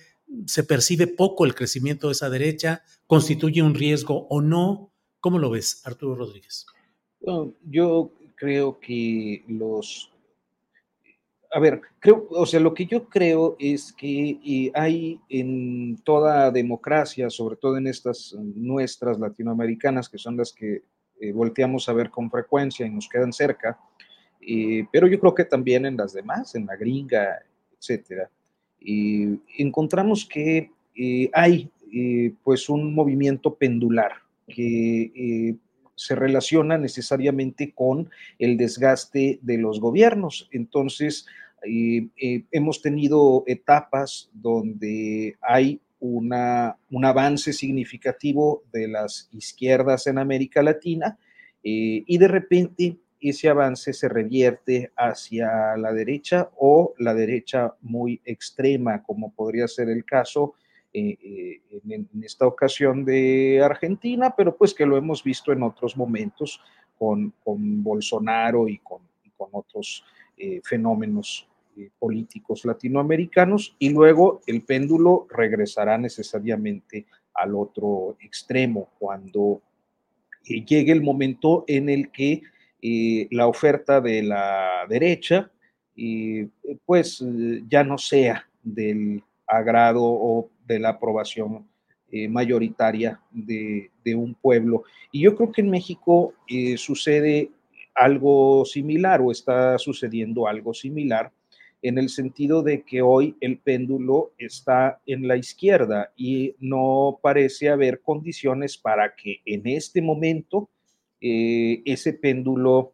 se 0.48 0.64
percibe 0.64 1.08
poco 1.08 1.46
el 1.46 1.56
crecimiento 1.56 2.08
de 2.08 2.14
esa 2.14 2.30
derecha, 2.30 2.84
constituye 3.08 3.62
un 3.62 3.74
riesgo 3.74 4.28
o 4.30 4.42
no. 4.42 4.92
¿Cómo 5.22 5.40
lo 5.40 5.50
ves, 5.50 5.82
Arturo 5.86 6.16
Rodríguez? 6.16 6.66
yo 7.64 8.12
creo 8.36 8.80
que 8.80 9.44
los 9.48 10.12
a 11.52 11.60
ver, 11.60 11.82
creo, 12.00 12.28
o 12.30 12.46
sea, 12.46 12.60
lo 12.60 12.74
que 12.74 12.86
yo 12.86 13.08
creo 13.08 13.56
es 13.60 13.94
que 13.94 14.72
hay 14.74 15.20
en 15.30 15.98
toda 16.04 16.52
democracia, 16.52 17.30
sobre 17.30 17.56
todo 17.56 17.78
en 17.78 17.88
estas 17.88 18.36
nuestras 18.38 19.20
latinoamericanas, 19.20 20.10
que 20.10 20.18
son 20.18 20.38
las 20.38 20.52
que 20.52 20.84
eh, 21.20 21.32
volteamos 21.32 21.88
a 21.88 21.94
ver 21.94 22.10
con 22.10 22.30
frecuencia 22.30 22.86
y 22.86 22.90
nos 22.90 23.08
quedan 23.08 23.32
cerca, 23.32 23.80
eh, 24.42 24.86
pero 24.92 25.08
yo 25.08 25.20
creo 25.20 25.34
que 25.34 25.46
también 25.46 25.86
en 25.86 25.96
las 25.96 26.14
demás, 26.14 26.56
en 26.56 26.66
la 26.66 26.76
gringa, 26.76 27.40
etcétera, 27.78 28.30
encontramos 29.58 30.26
que 30.26 30.72
eh, 30.96 31.30
hay 31.34 31.72
pues 32.44 32.68
un 32.68 32.94
movimiento 32.94 33.56
pendular 33.56 34.12
que 34.48 35.58
se 35.96 36.16
relaciona 36.16 36.78
necesariamente 36.78 37.74
con 37.74 38.10
el 38.40 38.58
desgaste 38.58 39.40
de 39.42 39.58
los 39.58 39.80
gobiernos. 39.80 40.50
Entonces, 40.52 41.26
eh, 41.64 42.10
hemos 42.52 42.82
tenido 42.82 43.44
etapas 43.48 44.30
donde 44.34 45.38
hay 45.42 45.80
una, 46.00 46.78
un 46.92 47.06
avance 47.06 47.54
significativo 47.54 48.64
de 48.72 48.88
las 48.88 49.30
izquierdas 49.32 50.08
en 50.08 50.18
América 50.18 50.62
Latina 50.62 51.18
eh, 51.64 52.04
y 52.06 52.18
de 52.18 52.28
repente 52.28 52.98
ese 53.20 53.50
avance 53.50 53.94
se 53.94 54.08
revierte 54.08 54.92
hacia 54.96 55.76
la 55.78 55.92
derecha 55.94 56.52
o 56.58 56.94
la 57.00 57.16
derecha 57.16 57.74
muy 57.82 58.22
extrema, 58.24 59.02
como 59.02 59.34
podría 59.34 59.68
ser 59.68 59.90
el 59.90 60.06
caso 60.06 60.54
eh, 60.98 61.62
en, 61.90 62.08
esta 62.24 62.48
ocasión 62.48 63.04
de 63.06 63.62
Argentina, 63.64 64.34
pero 64.36 64.56
pues 64.56 64.74
que 64.74 64.86
lo 64.86 64.98
hemos 64.98 65.24
visto 65.24 65.52
en 65.52 65.64
otros 65.64 65.98
momentos 65.98 66.62
con, 66.98 67.34
con 67.44 67.84
Bolsonaro 67.84 68.68
y 68.68 68.78
con, 68.80 69.02
con 69.38 69.50
otros 69.52 70.04
fenómenos 70.64 71.48
eh, 71.78 71.90
políticos 72.00 72.64
latinoamericanos. 72.64 73.76
Y 73.80 73.90
luego 73.90 74.40
el 74.48 74.62
péndulo 74.62 75.28
regresará 75.30 75.98
necesariamente 75.98 77.06
al 77.34 77.54
otro 77.54 78.16
extremo 78.22 78.92
cuando 78.98 79.62
eh, 80.48 80.64
llegue 80.64 80.94
el 80.94 81.02
momento 81.02 81.66
en 81.68 81.90
el 81.90 82.12
que 82.12 82.44
eh, 82.82 83.28
la 83.30 83.48
oferta 83.48 84.00
de 84.00 84.24
la 84.24 84.86
derecha 84.88 85.52
pues 86.86 87.24
ya 87.70 87.84
no 87.86 87.98
sea 87.98 88.46
del 88.62 89.24
agrado 89.48 90.04
o 90.04 90.50
de 90.66 90.80
la 90.80 90.90
aprobación 90.90 91.68
mayoritaria 92.30 93.20
de, 93.32 93.90
un 94.16 94.36
pueblo. 94.36 94.84
Y 95.12 95.22
yo 95.22 95.36
creo 95.36 95.52
que 95.52 95.62
en 95.62 95.70
México 95.70 96.34
sucede 96.78 97.50
algo 97.94 98.64
similar 98.66 99.22
o 99.22 99.32
está 99.32 99.78
sucediendo 99.78 100.48
algo 100.48 100.74
similar 100.74 101.32
en 101.82 102.00
el 102.00 102.10
sentido 102.10 102.64
de 102.64 102.82
que 102.82 103.04
hoy 103.04 103.36
el 103.42 103.60
péndulo 103.60 104.32
está 104.40 105.00
en 105.06 105.28
la 105.28 105.38
izquierda 105.38 106.12
y 106.18 106.56
no 106.60 107.20
parece 107.22 107.70
haber 107.70 108.02
condiciones 108.02 108.76
para 108.76 109.16
que 109.16 109.42
en 109.46 109.68
este 109.68 110.02
momento 110.02 110.68
eh, 111.22 111.84
ese 111.86 112.14
péndulo 112.14 112.94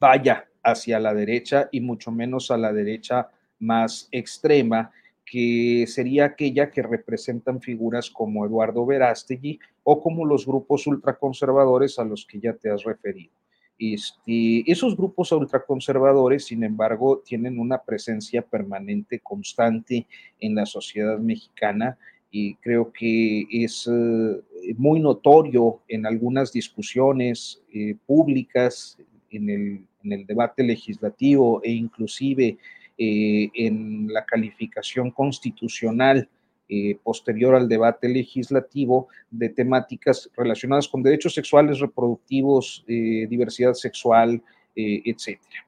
vaya 0.00 0.48
hacia 0.64 0.98
la 0.98 1.14
derecha 1.14 1.68
y 1.70 1.80
mucho 1.80 2.10
menos 2.10 2.50
a 2.50 2.56
la 2.56 2.72
derecha 2.72 3.28
más 3.60 4.08
extrema, 4.10 4.90
que 5.30 5.84
sería 5.86 6.24
aquella 6.24 6.70
que 6.70 6.82
representan 6.82 7.60
figuras 7.60 8.10
como 8.10 8.46
Eduardo 8.46 8.86
Verástegui 8.86 9.58
o 9.82 10.00
como 10.00 10.24
los 10.24 10.46
grupos 10.46 10.86
ultraconservadores 10.86 11.98
a 11.98 12.04
los 12.04 12.26
que 12.26 12.40
ya 12.40 12.54
te 12.54 12.70
has 12.70 12.84
referido. 12.84 13.32
Este, 13.78 14.70
esos 14.70 14.96
grupos 14.96 15.30
ultraconservadores, 15.30 16.46
sin 16.46 16.64
embargo, 16.64 17.22
tienen 17.24 17.58
una 17.60 17.82
presencia 17.82 18.42
permanente, 18.42 19.20
constante 19.20 20.06
en 20.40 20.56
la 20.56 20.66
sociedad 20.66 21.18
mexicana 21.18 21.96
y 22.30 22.56
creo 22.56 22.92
que 22.92 23.46
es 23.50 23.88
eh, 23.90 24.74
muy 24.76 25.00
notorio 25.00 25.80
en 25.88 26.06
algunas 26.06 26.52
discusiones 26.52 27.62
eh, 27.72 27.94
públicas, 28.06 28.98
en 29.30 29.50
el, 29.50 29.86
en 30.02 30.12
el, 30.12 30.26
debate 30.26 30.62
legislativo 30.64 31.62
e 31.62 31.70
inclusive 31.70 32.58
eh, 32.98 33.50
en 33.54 34.12
la 34.12 34.24
calificación 34.24 35.10
constitucional 35.10 36.28
eh, 36.70 36.98
posterior 37.02 37.54
al 37.54 37.66
debate 37.66 38.10
legislativo 38.10 39.08
de 39.30 39.48
temáticas 39.48 40.30
relacionadas 40.36 40.86
con 40.86 41.02
derechos 41.02 41.32
sexuales, 41.32 41.80
reproductivos, 41.80 42.84
eh, 42.86 43.26
diversidad 43.30 43.72
sexual, 43.72 44.42
eh, 44.76 45.00
etcétera. 45.06 45.66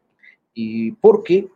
Y 0.53 0.93
porque, 0.93 1.49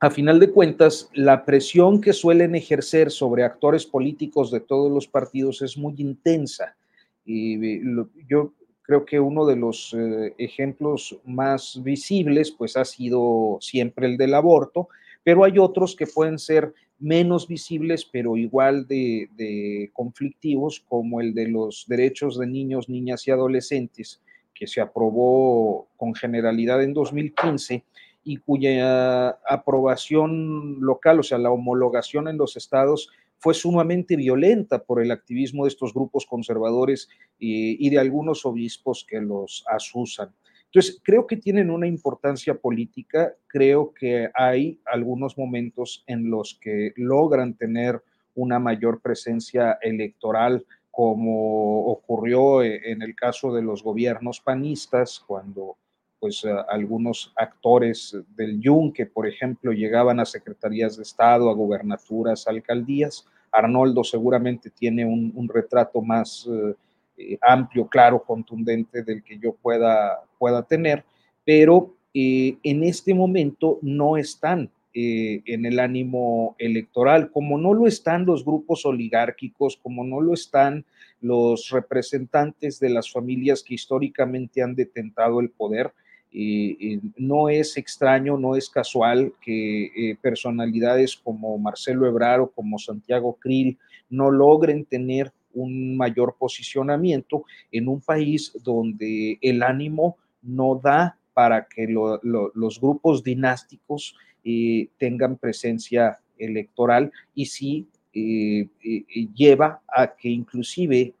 a 0.00 0.10
final 0.10 0.38
de 0.38 0.50
cuentas, 0.50 1.08
la 1.14 1.46
presión 1.46 2.02
que 2.02 2.12
suelen 2.12 2.54
ejercer 2.54 3.10
sobre 3.10 3.42
actores 3.42 3.86
políticos 3.86 4.50
de 4.50 4.60
todos 4.60 4.92
los 4.92 5.08
partidos 5.08 5.62
es 5.62 5.78
muy 5.78 5.94
intensa. 5.96 6.76
Y 7.24 7.80
yo 8.28 8.52
creo 8.88 9.04
que 9.04 9.20
uno 9.20 9.44
de 9.44 9.54
los 9.54 9.94
ejemplos 10.38 11.20
más 11.26 11.78
visibles, 11.84 12.50
pues, 12.50 12.74
ha 12.74 12.86
sido 12.86 13.58
siempre 13.60 14.06
el 14.06 14.16
del 14.16 14.32
aborto, 14.32 14.88
pero 15.22 15.44
hay 15.44 15.58
otros 15.58 15.94
que 15.94 16.06
pueden 16.06 16.38
ser 16.38 16.72
menos 16.98 17.46
visibles, 17.46 18.08
pero 18.10 18.38
igual 18.38 18.86
de, 18.88 19.90
conflictivos, 19.92 20.82
como 20.88 21.20
el 21.20 21.34
de 21.34 21.48
los 21.48 21.84
derechos 21.86 22.38
de 22.38 22.46
niños, 22.46 22.88
niñas 22.88 23.28
y 23.28 23.30
adolescentes, 23.30 24.22
que 24.54 24.66
se 24.66 24.80
aprobó 24.80 25.86
con 25.98 26.14
generalidad 26.14 26.82
en 26.82 26.94
2015 26.94 27.84
y 28.24 28.38
cuya 28.38 29.28
aprobación 29.46 30.80
local, 30.80 31.20
o 31.20 31.22
sea, 31.22 31.36
la 31.36 31.50
homologación 31.50 32.26
en 32.26 32.38
los 32.38 32.56
estados, 32.56 33.10
fue 33.38 33.54
sumamente 33.54 34.16
violenta 34.16 34.82
por 34.82 35.00
el 35.00 35.10
activismo 35.10 35.64
de 35.64 35.68
estos 35.68 35.94
grupos 35.94 36.26
conservadores 36.26 37.08
y, 37.38 37.88
de 37.88 37.98
algunos 37.98 38.44
obispos 38.44 39.06
que 39.08 39.20
los 39.20 39.64
asusan. 39.68 40.32
Entonces, 40.66 41.00
creo 41.02 41.26
que 41.26 41.36
tienen 41.36 41.70
una 41.70 41.86
importancia 41.86 42.54
política, 42.54 43.32
creo 43.46 43.94
que 43.94 44.28
hay 44.34 44.80
algunos 44.84 45.38
momentos 45.38 46.04
en 46.06 46.30
los 46.30 46.58
que 46.60 46.92
logran 46.96 47.54
tener 47.54 48.02
una 48.34 48.58
mayor 48.58 49.00
presencia 49.00 49.78
electoral, 49.80 50.66
como 50.90 51.86
ocurrió 51.86 52.62
e, 52.62 52.90
en 52.90 53.02
el 53.02 53.14
caso 53.14 53.54
de 53.54 53.62
los 53.62 53.82
gobiernos 53.82 54.40
panistas, 54.40 55.20
cuando 55.20 55.76
pues 56.20 56.44
algunos 56.68 57.32
actores 57.36 58.16
del 58.36 58.60
Yunque, 58.60 59.06
por 59.06 59.26
ejemplo, 59.26 59.72
llegaban 59.72 60.18
a 60.20 60.24
secretarías 60.24 60.96
de 60.96 61.02
Estado, 61.02 61.48
a 61.48 61.54
gubernaturas, 61.54 62.48
alcaldías. 62.48 63.26
Arnoldo 63.52 64.04
seguramente 64.04 64.70
tiene 64.70 65.04
un, 65.04 65.48
retrato 65.48 66.02
más 66.02 66.48
eh, 66.50 66.74
eh, 67.16 67.38
amplio, 67.40 67.86
claro, 67.88 68.22
contundente 68.22 69.02
del 69.02 69.22
que 69.22 69.38
yo 69.38 69.54
pueda, 69.54 70.22
pueda 70.38 70.62
tener, 70.62 71.04
pero 71.44 71.94
eh, 72.12 72.56
en 72.62 72.82
este 72.84 73.14
momento 73.14 73.78
no 73.82 74.16
están 74.16 74.70
en 75.00 75.64
el 75.64 75.78
ánimo 75.78 76.56
electoral, 76.58 77.30
como 77.30 77.56
no 77.56 77.72
lo 77.72 77.86
están 77.86 78.26
los 78.26 78.44
grupos 78.44 78.84
oligárquicos, 78.84 79.76
como 79.76 80.02
no 80.02 80.20
lo 80.20 80.34
están 80.34 80.84
los 81.20 81.70
representantes 81.70 82.80
de 82.80 82.88
las 82.90 83.12
familias 83.12 83.62
que 83.62 83.74
históricamente 83.74 84.60
han 84.60 84.74
detentado 84.74 85.38
el 85.38 85.50
poder, 85.50 85.92
no 86.30 87.48
es 87.48 87.76
extraño, 87.76 88.36
no 88.36 88.54
es 88.54 88.68
casual 88.68 89.32
que 89.40 89.86
eh, 89.86 90.16
personalidades 90.20 91.16
como 91.16 91.56
Marcelo 91.58 92.06
Ebrard 92.06 92.42
o 92.42 92.50
como 92.50 92.78
Santiago 92.78 93.34
Krill 93.40 93.78
no 94.10 94.30
logren 94.30 94.84
tener 94.84 95.32
un 95.54 95.96
mayor 95.96 96.36
posicionamiento 96.38 97.44
en 97.72 97.88
un 97.88 98.00
país 98.00 98.52
donde 98.62 99.38
el 99.40 99.62
ánimo 99.62 100.16
no 100.42 100.80
da 100.82 101.18
para 101.32 101.66
que 101.66 101.86
los 101.88 102.80
grupos 102.80 103.22
dinásticos 103.22 104.16
eh, 104.44 104.88
tengan 104.98 105.36
presencia 105.36 106.18
electoral 106.38 107.10
y 107.34 107.46
sí 107.46 107.86
eh, 108.20 108.68
eh, 108.82 109.04
eh, 109.14 109.28
lleva 109.32 109.80
a 109.86 110.16
que 110.16 110.28
inclusive 110.28 111.14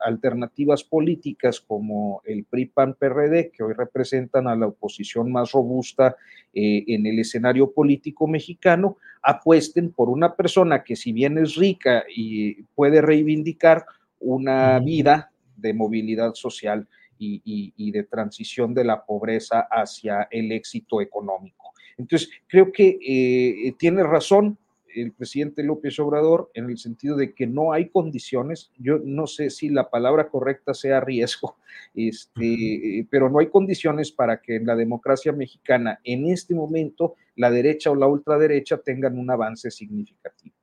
alternativas 0.00 0.82
políticas 0.82 1.60
como 1.60 2.20
el 2.24 2.44
PRI-PAN-PRD, 2.44 3.52
que 3.52 3.62
hoy 3.62 3.74
representan 3.74 4.48
a 4.48 4.56
la 4.56 4.66
oposición 4.66 5.30
más 5.30 5.52
robusta 5.52 6.16
en 6.52 7.06
el 7.06 7.18
escenario 7.18 7.70
político 7.70 8.26
mexicano, 8.26 8.96
apuesten 9.22 9.92
por 9.92 10.08
una 10.08 10.34
persona 10.34 10.82
que 10.82 10.96
si 10.96 11.12
bien 11.12 11.36
es 11.38 11.54
rica 11.54 12.04
y 12.08 12.62
puede 12.74 13.02
reivindicar 13.02 13.84
una 14.18 14.78
vida 14.80 15.30
de 15.54 15.74
movilidad 15.74 16.34
social 16.34 16.88
y 17.18 17.90
de 17.92 18.02
transición 18.04 18.72
de 18.74 18.84
la 18.84 19.04
pobreza 19.04 19.68
hacia 19.70 20.28
el 20.30 20.50
éxito 20.50 21.00
económico. 21.00 21.74
Entonces, 21.98 22.30
creo 22.48 22.72
que 22.72 23.74
tiene 23.78 24.02
razón 24.02 24.58
el 24.96 25.12
presidente 25.12 25.62
López 25.62 25.98
Obrador 25.98 26.50
en 26.54 26.70
el 26.70 26.78
sentido 26.78 27.16
de 27.16 27.34
que 27.34 27.46
no 27.46 27.72
hay 27.72 27.88
condiciones, 27.90 28.70
yo 28.78 28.98
no 29.04 29.26
sé 29.26 29.50
si 29.50 29.68
la 29.68 29.90
palabra 29.90 30.28
correcta 30.28 30.74
sea 30.74 31.00
riesgo, 31.00 31.56
este, 31.94 33.06
pero 33.10 33.30
no 33.30 33.38
hay 33.38 33.48
condiciones 33.48 34.10
para 34.10 34.40
que 34.40 34.56
en 34.56 34.66
la 34.66 34.76
democracia 34.76 35.32
mexicana 35.32 36.00
en 36.04 36.26
este 36.26 36.54
momento 36.54 37.14
la 37.36 37.50
derecha 37.50 37.90
o 37.90 37.94
la 37.94 38.06
ultraderecha 38.06 38.78
tengan 38.78 39.18
un 39.18 39.30
avance 39.30 39.70
significativo. 39.70 40.54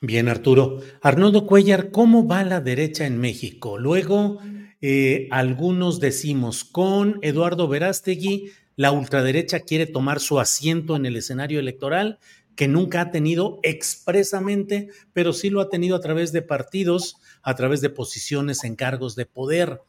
Bien, 0.00 0.28
Arturo. 0.28 0.80
Arnoldo 1.00 1.46
Cuellar, 1.46 1.90
¿cómo 1.90 2.26
va 2.26 2.44
la 2.44 2.60
derecha 2.60 3.06
en 3.06 3.18
México? 3.18 3.78
Luego, 3.78 4.38
eh, 4.82 5.26
algunos 5.30 6.00
decimos, 6.00 6.64
con 6.64 7.18
Eduardo 7.22 7.66
Verástegui, 7.66 8.50
la 8.76 8.92
ultraderecha 8.92 9.60
quiere 9.60 9.86
tomar 9.86 10.20
su 10.20 10.38
asiento 10.38 10.96
en 10.96 11.06
el 11.06 11.16
escenario 11.16 11.58
electoral 11.58 12.18
que 12.56 12.68
nunca 12.68 13.02
ha 13.02 13.10
tenido 13.10 13.60
expresamente, 13.62 14.88
pero 15.12 15.32
sí 15.34 15.50
lo 15.50 15.60
ha 15.60 15.68
tenido 15.68 15.94
a 15.94 16.00
través 16.00 16.32
de 16.32 16.42
partidos, 16.42 17.18
a 17.42 17.54
través 17.54 17.82
de 17.82 17.90
posiciones 17.90 18.64
en 18.64 18.76
cargos 18.76 19.14
de 19.14 19.26
poder. 19.26 19.82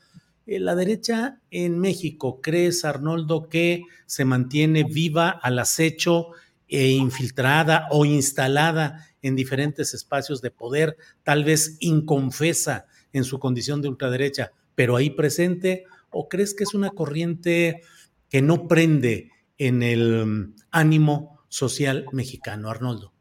Eh, 0.46 0.60
la 0.60 0.76
derecha 0.76 1.42
en 1.50 1.80
México, 1.80 2.42
¿crees, 2.42 2.84
Arnoldo, 2.84 3.48
que 3.48 3.84
se 4.06 4.26
mantiene 4.26 4.84
viva 4.84 5.30
al 5.30 5.60
acecho 5.60 6.28
e 6.68 6.90
infiltrada 6.90 7.88
o 7.90 8.04
instalada 8.04 9.08
en 9.22 9.38
diferentes 9.38 9.94
espacios 9.94 10.42
de 10.42 10.52
poder, 10.52 10.98
tal 11.24 11.46
vez 11.46 11.78
inconfesa 11.80 12.86
en 13.14 13.24
su 13.24 13.40
condición 13.40 13.82
de 13.82 13.88
ultraderecha, 13.88 14.52
pero 14.76 14.98
ahí 14.98 15.10
presente? 15.10 15.86
¿O 16.10 16.28
crees 16.28 16.54
que 16.54 16.66
es 16.66 16.74
una 16.74 16.90
corriente 16.90 17.82
que 18.30 18.42
no 18.42 18.68
prende 18.68 19.32
en 19.58 19.84
el 19.84 20.26
mm, 20.26 20.56
ánimo 20.72 21.37
social 21.50 22.06
mexicano. 22.12 22.70
Arnoldo. 22.70 23.14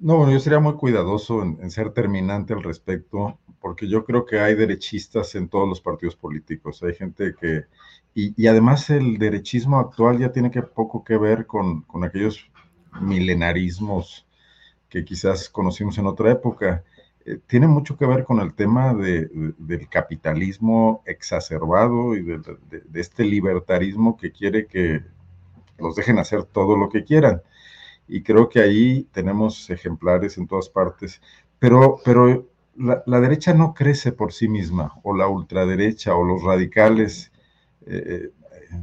No, 0.00 0.16
bueno, 0.18 0.32
yo 0.32 0.38
sería 0.38 0.60
muy 0.60 0.74
cuidadoso 0.74 1.42
en, 1.42 1.70
ser 1.72 1.90
terminante 1.90 2.54
al 2.54 2.62
respecto, 2.62 3.38
porque 3.60 3.88
yo 3.88 4.04
creo 4.04 4.24
que 4.26 4.38
hay 4.38 4.54
derechistas 4.54 5.34
en 5.34 5.48
todos 5.48 5.68
los 5.68 5.80
partidos 5.80 6.14
políticos. 6.14 6.82
Hay 6.84 6.94
gente 6.94 7.34
que, 7.40 7.64
y, 8.14 8.46
además 8.46 8.90
el 8.90 9.18
derechismo 9.18 9.78
actual 9.80 10.18
ya 10.18 10.30
tiene 10.32 10.52
que 10.52 10.62
poco 10.62 11.02
que 11.02 11.16
ver 11.16 11.46
con, 11.46 11.84
aquellos 12.04 12.48
milenarismos 13.00 14.26
que 14.88 15.04
quizás 15.04 15.48
conocimos 15.48 15.98
en 15.98 16.06
otra 16.06 16.30
época. 16.30 16.84
Eh, 17.26 17.40
tiene 17.48 17.66
mucho 17.66 17.96
que 17.96 18.06
ver 18.06 18.24
con 18.24 18.40
el 18.40 18.54
tema 18.54 18.94
del 18.94 19.88
capitalismo 19.90 21.02
exacerbado 21.06 22.14
y 22.16 22.22
de, 22.22 22.40
este 22.94 23.24
libertarismo 23.24 24.16
que 24.16 24.30
quiere 24.30 24.66
que 24.66 25.02
los 25.78 25.96
dejen 25.96 26.18
hacer 26.18 26.44
todo 26.44 26.76
lo 26.76 26.88
que 26.88 27.04
quieran 27.04 27.42
y 28.08 28.22
creo 28.22 28.48
que 28.48 28.60
ahí 28.60 29.06
tenemos 29.12 29.68
ejemplares 29.70 30.38
en 30.38 30.46
todas 30.46 30.68
partes, 30.68 31.20
pero, 31.58 32.00
pero 32.04 32.48
la, 32.76 33.20
derecha 33.20 33.52
no 33.54 33.74
crece 33.74 34.12
por 34.12 34.32
sí 34.32 34.48
misma, 34.48 34.94
o 35.02 35.14
la 35.14 35.28
ultraderecha, 35.28 36.14
o 36.14 36.24
los 36.24 36.42
radicales, 36.42 37.32
eh, 37.86 38.30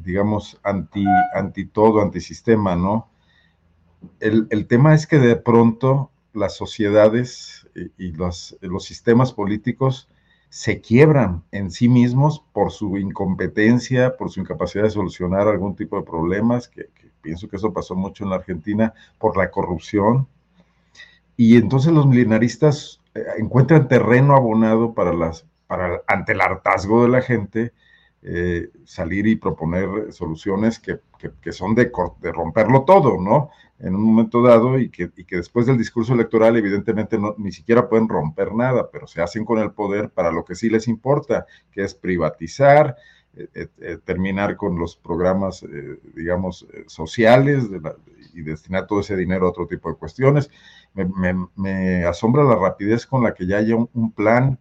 digamos, 0.04 0.60
anti, 0.64 1.06
anti 1.34 1.66
todo, 1.66 2.02
antisistema, 2.02 2.76
¿no? 2.76 3.10
El, 4.20 4.48
el, 4.52 4.68
tema 4.68 4.94
es 4.94 5.08
que 5.08 5.18
de 5.18 5.36
pronto 5.36 6.12
las 6.34 6.56
sociedades 6.56 7.68
y, 7.98 8.12
los, 8.12 8.58
los 8.62 8.86
sistemas 8.86 9.34
políticos 9.34 10.10
se 10.50 10.80
quiebran 10.80 11.44
en 11.52 11.72
sí 11.72 11.90
mismos 11.90 12.44
por 12.54 12.72
su 12.72 12.98
incompetencia, 12.98 14.16
por 14.16 14.30
su 14.30 14.42
incapacidad 14.42 14.84
de 14.84 14.92
solucionar 14.92 15.48
algún 15.48 15.76
tipo 15.76 15.98
de 15.98 16.04
problemas, 16.04 16.68
que, 16.68 16.90
pienso 17.26 17.50
que 17.50 17.56
eso 17.56 17.74
pasó 17.74 17.96
mucho 17.96 18.24
en 18.24 18.30
la 18.30 18.36
Argentina, 18.36 18.94
por 19.18 19.36
la 19.36 19.50
corrupción. 19.50 20.28
Y 21.36 21.58
entonces 21.58 21.92
los 21.92 22.06
milenaristas 22.06 23.02
eh, 23.16 23.24
encuentran 23.40 23.88
terreno 23.88 24.36
abonado 24.36 24.94
para 24.94 25.12
las, 25.12 25.44
para, 25.66 26.02
ante 26.06 26.34
el 26.34 26.42
hartazgo 26.42 27.02
de 27.02 27.10
la 27.10 27.22
gente, 27.24 27.74
eh, 28.22 28.70
salir 28.86 29.26
y 29.28 29.36
proponer 29.36 30.14
soluciones 30.14 30.80
que, 30.80 31.00
que, 31.42 31.52
son 31.52 31.74
de, 31.74 31.92
de, 32.22 32.32
romperlo 32.32 32.84
todo, 32.84 33.20
¿no? 33.20 33.50
En 33.80 33.96
un 33.96 34.04
momento 34.04 34.42
dado 34.42 34.80
y 34.80 34.90
que, 34.90 35.12
y 35.18 35.26
que 35.26 35.38
después 35.38 35.66
del 35.66 35.78
discurso 35.78 36.14
electoral 36.14 36.56
evidentemente 36.58 37.18
no, 37.18 37.36
ni 37.38 37.52
siquiera 37.52 37.90
pueden 37.90 38.08
romper 38.08 38.54
nada, 38.54 38.90
pero 38.92 39.08
se 39.08 39.22
hacen 39.22 39.46
con 39.46 39.60
el 39.60 39.72
poder 39.72 40.10
para 40.12 40.32
lo 40.32 40.46
que 40.46 40.56
sí 40.56 40.70
les 40.70 40.88
importa, 40.88 41.46
que 41.72 41.84
es 41.84 41.96
privatizar, 41.96 42.96
eh, 43.38 43.68
eh, 43.80 43.98
terminar 44.04 44.56
con 44.56 44.78
los 44.78 44.96
programas, 44.96 45.66
digamos, 46.16 46.66
sociales 46.88 47.66
y 48.34 48.42
destinar 48.42 48.88
todo 48.88 49.00
ese 49.00 49.16
dinero 49.16 49.46
a 49.46 49.50
otro 49.50 49.68
tipo 49.68 49.90
de 49.90 49.96
cuestiones. 49.96 50.50
Me, 50.94 51.06
me, 51.56 52.06
asombra 52.06 52.44
la 52.44 52.56
rapidez 52.56 53.06
con 53.06 53.24
la 53.24 53.34
que 53.34 53.46
ya 53.46 53.58
haya 53.58 53.76
un 53.76 54.12
plan 54.14 54.58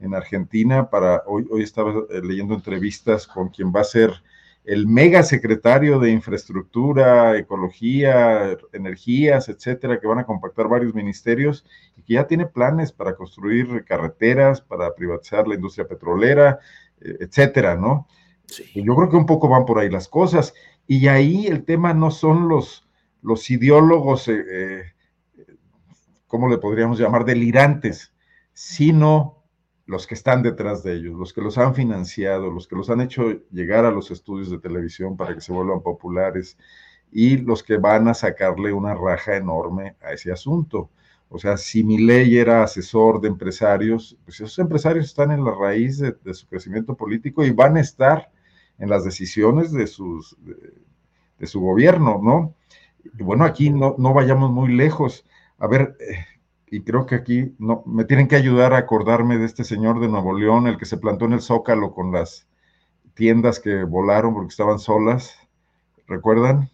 en 0.00 0.14
Argentina 0.14 0.88
para, 0.90 1.22
hoy, 1.26 1.46
hoy 1.50 1.62
estaba 1.62 1.92
eh, 2.10 2.20
leyendo 2.22 2.54
entrevistas 2.54 3.26
con 3.26 3.48
quien 3.48 3.72
va 3.74 3.80
a 3.80 3.84
ser 3.84 4.12
el 4.64 4.86
mega 4.86 5.22
secretario 5.22 5.98
de 5.98 6.10
infraestructura, 6.10 7.38
ecología, 7.38 8.56
energías, 8.72 9.48
etcétera, 9.48 9.98
que 9.98 10.06
van 10.06 10.18
a 10.18 10.26
compactar 10.26 10.68
varios 10.68 10.94
ministerios 10.94 11.64
y 11.96 12.02
que 12.02 12.14
ya 12.14 12.26
tiene 12.26 12.44
planes 12.46 12.92
para 12.92 13.16
construir 13.16 13.84
carreteras, 13.86 14.60
para 14.60 14.94
privatizar 14.94 15.48
la 15.48 15.54
industria 15.54 15.88
petrolera, 15.88 16.58
eh, 16.58 16.87
etcétera, 17.00 17.76
¿no? 17.76 18.06
Yo 18.74 18.94
creo 18.96 19.10
que 19.10 19.16
un 19.16 19.26
poco 19.26 19.48
van 19.48 19.64
por 19.64 19.78
ahí 19.78 19.90
las 19.90 20.08
cosas. 20.08 20.54
Y 20.86 21.08
ahí 21.08 21.46
el 21.46 21.64
tema 21.64 21.92
no 21.92 22.10
son 22.10 22.48
los, 22.48 22.88
los 23.22 23.50
ideólogos, 23.50 24.28
eh, 24.28 24.94
¿cómo 26.26 26.48
le 26.48 26.58
podríamos 26.58 26.98
llamar? 26.98 27.24
Delirantes, 27.24 28.12
sino 28.54 29.44
los 29.84 30.06
que 30.06 30.14
están 30.14 30.42
detrás 30.42 30.82
de 30.82 30.94
ellos, 30.94 31.14
los 31.14 31.32
que 31.32 31.40
los 31.40 31.56
han 31.56 31.74
financiado, 31.74 32.50
los 32.50 32.68
que 32.68 32.76
los 32.76 32.90
han 32.90 33.00
hecho 33.00 33.30
llegar 33.50 33.84
a 33.86 33.90
los 33.90 34.10
estudios 34.10 34.50
de 34.50 34.58
televisión 34.58 35.16
para 35.16 35.34
que 35.34 35.40
se 35.40 35.52
vuelvan 35.52 35.82
populares, 35.82 36.58
y 37.10 37.38
los 37.38 37.62
que 37.62 37.78
van 37.78 38.06
a 38.08 38.14
sacarle 38.14 38.72
una 38.72 38.94
raja 38.94 39.36
enorme 39.36 39.96
a 40.02 40.12
ese 40.12 40.30
asunto. 40.30 40.90
O 41.30 41.38
sea, 41.38 41.56
si 41.56 41.84
mi 41.84 41.98
ley 41.98 42.38
era 42.38 42.62
asesor 42.62 43.20
de 43.20 43.28
empresarios, 43.28 44.16
pues 44.24 44.36
esos 44.40 44.58
empresarios 44.58 45.06
están 45.06 45.30
en 45.30 45.44
la 45.44 45.52
raíz 45.52 45.98
de, 45.98 46.34
su 46.34 46.46
crecimiento 46.46 46.94
político 46.94 47.44
y 47.44 47.50
van 47.50 47.76
a 47.76 47.80
estar 47.80 48.30
en 48.78 48.88
las 48.88 49.04
decisiones 49.04 49.72
de, 49.72 49.86
sus, 49.86 50.36
de, 51.38 51.46
su 51.46 51.60
gobierno, 51.60 52.20
¿no? 52.22 52.54
Y 53.18 53.22
bueno, 53.22 53.44
aquí 53.44 53.70
no, 53.70 53.94
no 53.98 54.14
vayamos 54.14 54.50
muy 54.50 54.74
lejos. 54.74 55.26
A 55.58 55.66
ver, 55.66 55.96
eh, 56.00 56.24
y 56.70 56.82
creo 56.82 57.06
que 57.06 57.14
aquí 57.14 57.54
no, 57.58 57.82
me 57.86 58.04
tienen 58.04 58.28
que 58.28 58.36
ayudar 58.36 58.72
a 58.72 58.78
acordarme 58.78 59.38
de 59.38 59.46
este 59.46 59.64
señor 59.64 60.00
de 60.00 60.08
Nuevo 60.08 60.38
León, 60.38 60.66
el 60.66 60.78
que 60.78 60.84
se 60.84 60.98
plantó 60.98 61.26
en 61.26 61.34
el 61.34 61.40
Zócalo 61.40 61.92
con 61.92 62.12
las 62.12 62.46
tiendas 63.14 63.58
que 63.60 63.84
volaron 63.84 64.34
porque 64.34 64.50
estaban 64.50 64.78
solas. 64.78 65.34
¿Recuerdan? 66.06 66.70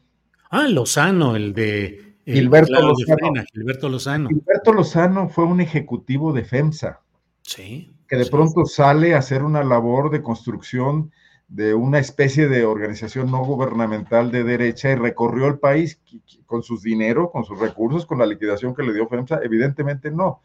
Ah, 0.51 0.69
Lozano, 0.69 1.35
el 1.35 1.55
de 1.55 2.14
Gilberto, 2.25 2.81
Lozano. 2.81 3.45
Gilberto 3.53 3.89
Lozano. 3.89 4.29
Gilberto 4.29 4.73
Lozano 4.73 5.29
fue 5.29 5.45
un 5.45 5.61
ejecutivo 5.61 6.33
de 6.33 6.45
FEMSA. 6.45 7.01
Sí. 7.43 7.93
Que 8.09 8.17
de 8.17 8.27
pronto 8.27 8.65
sale 8.65 9.15
a 9.15 9.19
hacer 9.19 9.43
una 9.43 9.63
labor 9.63 10.11
de 10.11 10.23
construcción 10.23 11.13
de 11.49 11.75
una 11.75 11.99
especie 11.99 12.49
de 12.49 12.65
organización 12.65 13.31
no 13.31 13.45
gubernamental 13.45 14.31
de 14.31 14.45
derecha 14.45 14.91
y 14.91 14.95
recorrió 14.95 15.47
el 15.47 15.59
país 15.59 16.01
con 16.47 16.63
sus 16.63 16.83
dinero, 16.83 17.31
con 17.31 17.45
sus 17.45 17.59
recursos, 17.59 18.07
con 18.07 18.19
la 18.19 18.27
liquidación 18.27 18.75
que 18.75 18.83
le 18.83 18.95
dio 18.95 19.07
FEMSA. 19.09 19.41
Evidentemente 19.43 20.11
no. 20.11 20.41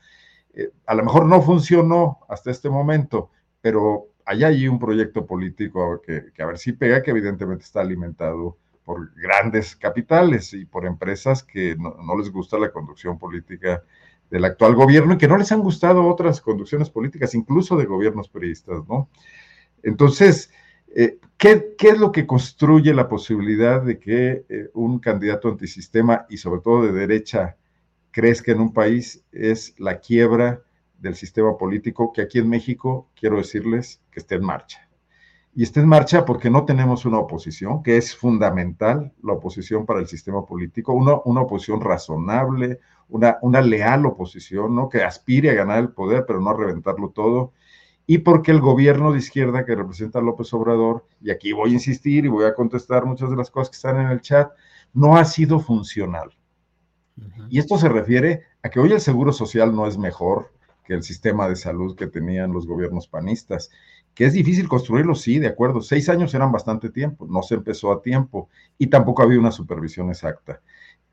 Eh, 0.53 0.71
a 0.85 0.95
lo 0.95 1.03
mejor 1.03 1.25
no 1.25 1.41
funcionó 1.41 2.19
hasta 2.27 2.51
este 2.51 2.69
momento, 2.69 3.29
pero 3.61 4.07
hay 4.25 4.43
allí 4.43 4.67
un 4.67 4.79
proyecto 4.79 5.25
político 5.25 6.01
que, 6.01 6.25
que 6.33 6.43
a 6.43 6.45
ver 6.45 6.57
si 6.57 6.73
pega, 6.73 7.01
que 7.01 7.11
evidentemente 7.11 7.63
está 7.63 7.81
alimentado 7.81 8.57
por 8.89 9.13
grandes 9.13 9.75
capitales 9.75 10.51
y 10.51 10.65
por 10.65 10.83
empresas 10.83 11.43
que 11.43 11.75
no, 11.75 12.17
les 12.17 12.31
gusta 12.31 12.57
la 12.57 12.71
conducción 12.71 13.19
política 13.19 13.83
del 14.31 14.45
actual 14.45 14.73
gobierno 14.73 15.13
y 15.13 15.17
que 15.19 15.27
no 15.27 15.37
les 15.37 15.51
han 15.51 15.59
gustado 15.59 16.07
otras 16.07 16.41
conducciones 16.41 16.89
políticas, 16.89 17.35
incluso 17.35 17.77
de 17.77 17.85
gobiernos 17.85 18.29
periodistas, 18.29 18.87
¿no? 18.87 19.07
Entonces, 19.83 20.51
eh, 20.95 21.19
¿qué, 21.37 21.75
es 21.77 21.99
lo 21.99 22.11
que 22.11 22.25
construye 22.25 22.91
la 22.95 23.07
posibilidad 23.07 23.79
de 23.83 23.99
que 23.99 24.43
eh, 24.49 24.71
un 24.73 24.97
candidato 24.97 25.49
antisistema 25.49 26.25
y 26.27 26.37
sobre 26.37 26.61
todo 26.61 26.81
de 26.81 26.91
derecha 26.91 27.57
crezca 28.09 28.53
en 28.53 28.59
un 28.59 28.73
país? 28.73 29.23
Es 29.31 29.75
la 29.77 29.99
quiebra 29.99 30.63
del 30.97 31.13
sistema 31.13 31.55
político 31.59 32.11
que 32.11 32.23
aquí 32.23 32.39
en 32.39 32.49
México, 32.49 33.07
quiero 33.13 33.37
decirles, 33.37 34.01
que 34.09 34.19
esté 34.19 34.33
en 34.33 34.45
marcha 34.45 34.88
y 35.55 35.63
está 35.63 35.79
en 35.79 35.87
marcha 35.87 36.25
porque 36.25 36.49
no 36.49 36.65
tenemos 36.65 37.05
una 37.05 37.19
oposición, 37.19 37.83
que 37.83 37.97
es 37.97 38.15
fundamental 38.15 39.11
la 39.23 39.33
oposición 39.33 39.85
para 39.85 39.99
el 39.99 40.07
sistema 40.07 40.45
político, 40.45 40.93
una, 40.93 41.19
una 41.25 41.41
oposición 41.41 41.81
razonable, 41.81 42.79
una, 43.09 43.37
una 43.41 43.61
leal 43.61 44.05
oposición, 44.05 44.75
¿no? 44.75 44.89
que 44.89 45.03
aspire 45.03 45.49
a 45.49 45.55
ganar 45.55 45.79
el 45.79 45.89
poder, 45.89 46.25
pero 46.27 46.39
no 46.39 46.51
a 46.51 46.57
reventarlo 46.57 47.09
todo, 47.09 47.53
y 48.05 48.19
porque 48.19 48.51
el 48.51 48.59
gobierno 48.59 49.11
de 49.11 49.19
izquierda 49.19 49.65
que 49.65 49.75
representa 49.75 50.19
a 50.19 50.21
López 50.21 50.53
Obrador, 50.53 51.05
y 51.21 51.31
aquí 51.31 51.51
voy 51.51 51.71
a 51.71 51.73
insistir 51.73 52.25
y 52.25 52.29
voy 52.29 52.45
a 52.45 52.55
contestar 52.55 53.05
muchas 53.05 53.29
de 53.29 53.35
las 53.35 53.51
cosas 53.51 53.69
que 53.69 53.75
están 53.75 53.99
en 53.99 54.07
el 54.07 54.21
chat, 54.21 54.51
no 54.93 55.17
ha 55.17 55.25
sido 55.25 55.59
funcional. 55.59 56.31
Y 57.49 57.59
esto 57.59 57.77
se 57.77 57.89
refiere 57.89 58.43
a 58.63 58.69
que 58.69 58.79
hoy 58.79 58.93
el 58.93 59.01
seguro 59.01 59.33
social 59.33 59.75
no 59.75 59.85
es 59.87 59.97
mejor 59.97 60.51
que 60.83 60.95
el 60.95 61.03
sistema 61.03 61.47
de 61.47 61.55
salud 61.55 61.95
que 61.95 62.07
tenían 62.07 62.51
los 62.51 62.65
gobiernos 62.65 63.07
panistas 63.07 63.69
que 64.19 64.25
es 64.25 64.33
difícil 64.33 64.67
construirlo, 64.67 65.15
sí, 65.15 65.39
de 65.39 65.47
acuerdo. 65.47 65.79
Seis 65.79 66.09
años 66.09 66.33
eran 66.33 66.51
bastante 66.51 66.89
tiempo, 66.89 67.25
no 67.29 67.41
se 67.41 67.55
empezó 67.55 67.89
a 67.89 68.01
tiempo 68.01 68.49
y 68.77 68.87
tampoco 68.87 69.23
había 69.23 69.39
una 69.39 69.49
supervisión 69.49 70.09
exacta. 70.09 70.59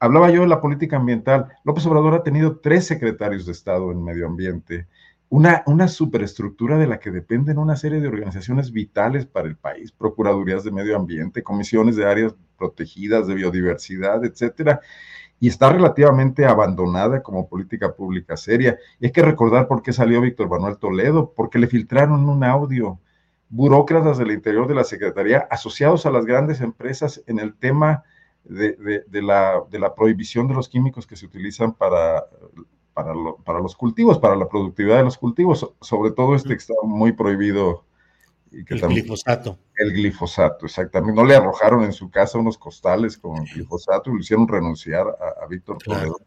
Hablaba 0.01 0.29
yo 0.33 0.41
de 0.41 0.49
la 0.49 0.61
política 0.61 0.97
ambiental. 0.97 1.47
López 1.63 1.87
Obrador 1.87 2.15
ha 2.15 2.25
tenido 2.25 2.57
tres 2.59 2.85
secretarios 2.85 3.47
de 3.47 3.53
Estado 3.53 3.93
en 3.93 4.03
medio 4.03 4.27
ambiente, 4.27 4.89
una, 5.29 5.63
una 5.67 5.87
superestructura 5.87 6.79
de 6.79 6.89
la 6.89 6.99
que 6.99 7.13
dependen 7.13 7.59
una 7.59 7.77
serie 7.77 8.01
de 8.01 8.09
organizaciones 8.09 8.73
vitales 8.73 9.25
para 9.25 9.47
el 9.47 9.55
país, 9.55 9.93
procuradurías 9.93 10.65
de 10.65 10.73
medio 10.73 10.97
ambiente, 10.97 11.45
comisiones 11.45 11.95
de 11.95 12.07
áreas 12.07 12.35
protegidas, 12.59 13.29
de 13.29 13.37
biodiversidad, 13.37 14.25
etcétera 14.25 14.81
y 15.39 15.49
está 15.49 15.71
relativamente 15.71 16.47
abandonada 16.47 17.23
como 17.23 17.49
política 17.49 17.95
pública 17.95 18.37
seria. 18.37 18.79
Y 18.99 19.07
hay 19.07 19.13
que 19.13 19.23
recordar 19.23 19.69
por 19.69 19.83
qué 19.83 19.93
salió 19.93 20.21
Víctor 20.21 20.49
Manuel 20.49 20.79
Toledo, 20.79 21.33
porque 21.35 21.59
le 21.59 21.67
filtraron 21.67 22.29
un 22.29 22.45
audio. 22.45 22.99
Burócratas 23.49 24.19
del 24.19 24.33
interior 24.33 24.67
de 24.67 24.75
la 24.75 24.83
Secretaría 24.83 25.47
asociados 25.51 26.05
a 26.05 26.11
las 26.11 26.27
grandes 26.27 26.61
empresas 26.61 27.23
en 27.27 27.39
el 27.39 27.55
tema 27.55 28.03
de, 28.43 28.77
la, 29.13 29.63
de 29.71 29.79
la, 29.79 29.95
prohibición 29.95 30.49
de 30.49 30.55
los 30.55 30.69
químicos 30.69 31.07
que 31.07 31.17
se 31.17 31.27
utilizan 31.27 31.73
para, 31.73 32.27
para, 32.93 33.13
para, 33.45 33.61
los 33.61 33.77
cultivos, 33.77 34.19
para 34.19 34.37
la 34.37 34.49
productividad 34.49 34.99
de 34.99 35.05
los 35.05 35.19
cultivos, 35.19 35.73
sobre 35.81 36.11
todo 36.11 36.35
este 36.35 36.51
que 36.51 36.55
está 36.55 36.75
muy 36.83 37.13
prohibido 37.13 37.85
el 38.69 38.81
glifosato. 38.81 39.59
El 39.75 39.93
glifosato, 39.93 40.67
exactamente. 40.67 41.21
No 41.21 41.27
le 41.27 41.37
arrojaron 41.37 41.85
en 41.85 41.93
su 41.93 42.11
casa 42.11 42.39
unos 42.39 42.59
costales 42.59 43.19
con 43.19 43.45
glifosato 43.45 44.11
y 44.11 44.15
lo 44.15 44.21
hicieron 44.21 44.49
renunciar 44.49 45.07
a, 45.07 45.47
Víctor 45.47 45.79
Toledo. 45.79 46.19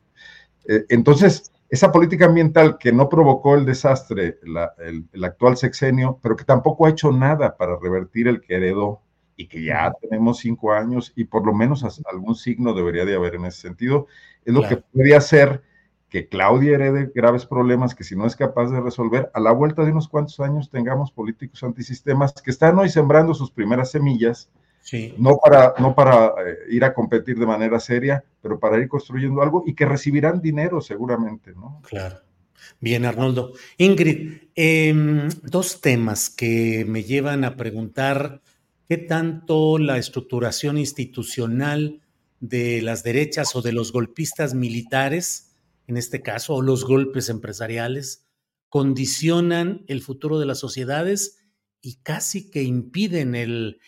Eh, 0.68 0.85
entonces, 0.89 1.51
esa 1.69 1.91
política 1.91 2.26
ambiental 2.26 2.77
que 2.77 2.91
no 2.91 3.10
provocó 3.10 3.56
el 3.56 3.65
desastre, 3.65 4.39
el, 4.43 5.23
actual 5.23 5.56
sexenio, 5.56 6.19
pero 6.22 6.35
que 6.35 6.43
tampoco 6.43 6.85
ha 6.85 6.89
hecho 6.89 7.11
nada 7.11 7.56
para 7.57 7.77
revertir 7.80 8.27
el 8.27 8.41
que 8.41 8.56
heredó 8.56 9.01
y 9.35 9.47
que 9.47 9.64
ya 9.64 9.93
tenemos 10.01 10.39
cinco 10.39 10.73
años 10.73 11.14
y 11.15 11.26
por 11.26 11.45
lo 11.45 11.53
menos 11.53 11.85
algún 12.11 12.35
signo 12.35 12.73
debería 12.73 13.06
de 13.06 13.15
haber 13.15 13.35
en 13.35 13.45
ese 13.45 13.61
sentido, 13.61 14.07
es 14.43 14.53
lo 14.53 14.68
que 14.68 14.77
podría 14.77 15.18
hacer 15.18 15.64
que 16.10 16.27
Claudia 16.27 16.76
herede 16.76 17.11
graves 17.14 17.45
problemas 17.45 17.94
que 17.94 18.03
si 18.03 18.15
no 18.15 18.26
es 18.26 18.36
capaz 18.36 18.72
de 18.72 18.81
resolver, 18.81 19.30
a 19.34 19.40
la 19.40 19.52
vuelta 19.52 19.86
de 19.86 19.91
unos 19.91 20.07
cuantos 20.07 20.40
años 20.40 20.69
tengamos 20.69 21.11
políticos 21.11 21.64
antisistemas 21.64 22.34
que 22.34 22.52
están 22.52 22.77
hoy 22.80 22.90
sembrando 22.90 23.34
sus 23.34 23.52
primeras 23.52 23.91
semillas, 23.91 24.49
no 25.18 25.38
para, 25.38 25.76
no 25.77 25.94
para 25.94 26.27
eh, 26.27 26.57
ir 26.72 26.84
a 26.84 26.94
competir 26.95 27.38
de 27.38 27.45
manera 27.45 27.80
seria, 27.80 28.23
pero 28.41 28.60
para 28.60 28.80
ir 28.80 28.88
construyendo 28.88 29.41
algo 29.41 29.64
y 29.68 29.76
que 29.76 29.86
recibirán 29.86 30.41
dinero 30.41 30.81
seguramente, 30.81 31.53
¿no? 31.53 31.80
Claro. 31.84 32.18
Bien, 32.80 33.06
Arnoldo. 33.06 33.53
Ingrid, 33.77 34.49
em, 34.56 35.30
dos 35.44 35.80
temas 35.80 36.30
que 36.30 36.86
me 36.88 37.03
llevan 37.03 37.44
a 37.44 37.56
preguntar 37.56 38.41
qué 38.88 38.98
tanto 38.98 39.77
la 39.77 39.98
estructuración 39.98 40.77
institucional 40.77 42.02
de 42.40 42.81
las 42.81 43.03
derechas 43.03 43.56
o 43.56 43.61
de 43.61 43.73
los 43.73 43.91
golpistas 43.91 44.56
militares 44.56 45.48
en 45.89 45.97
este 45.97 46.21
caso, 46.21 46.53
o 46.53 46.61
los 46.61 46.85
golpes 46.85 47.29
empresariales, 47.29 48.27
condicionan 48.69 49.83
el 49.87 50.03
futuro 50.03 50.37
de 50.37 50.45
las 50.45 50.59
sociedades 50.59 51.39
y 51.81 52.01
casi 52.03 52.51
que 52.51 52.61
impiden 52.61 53.33
el, 53.33 53.79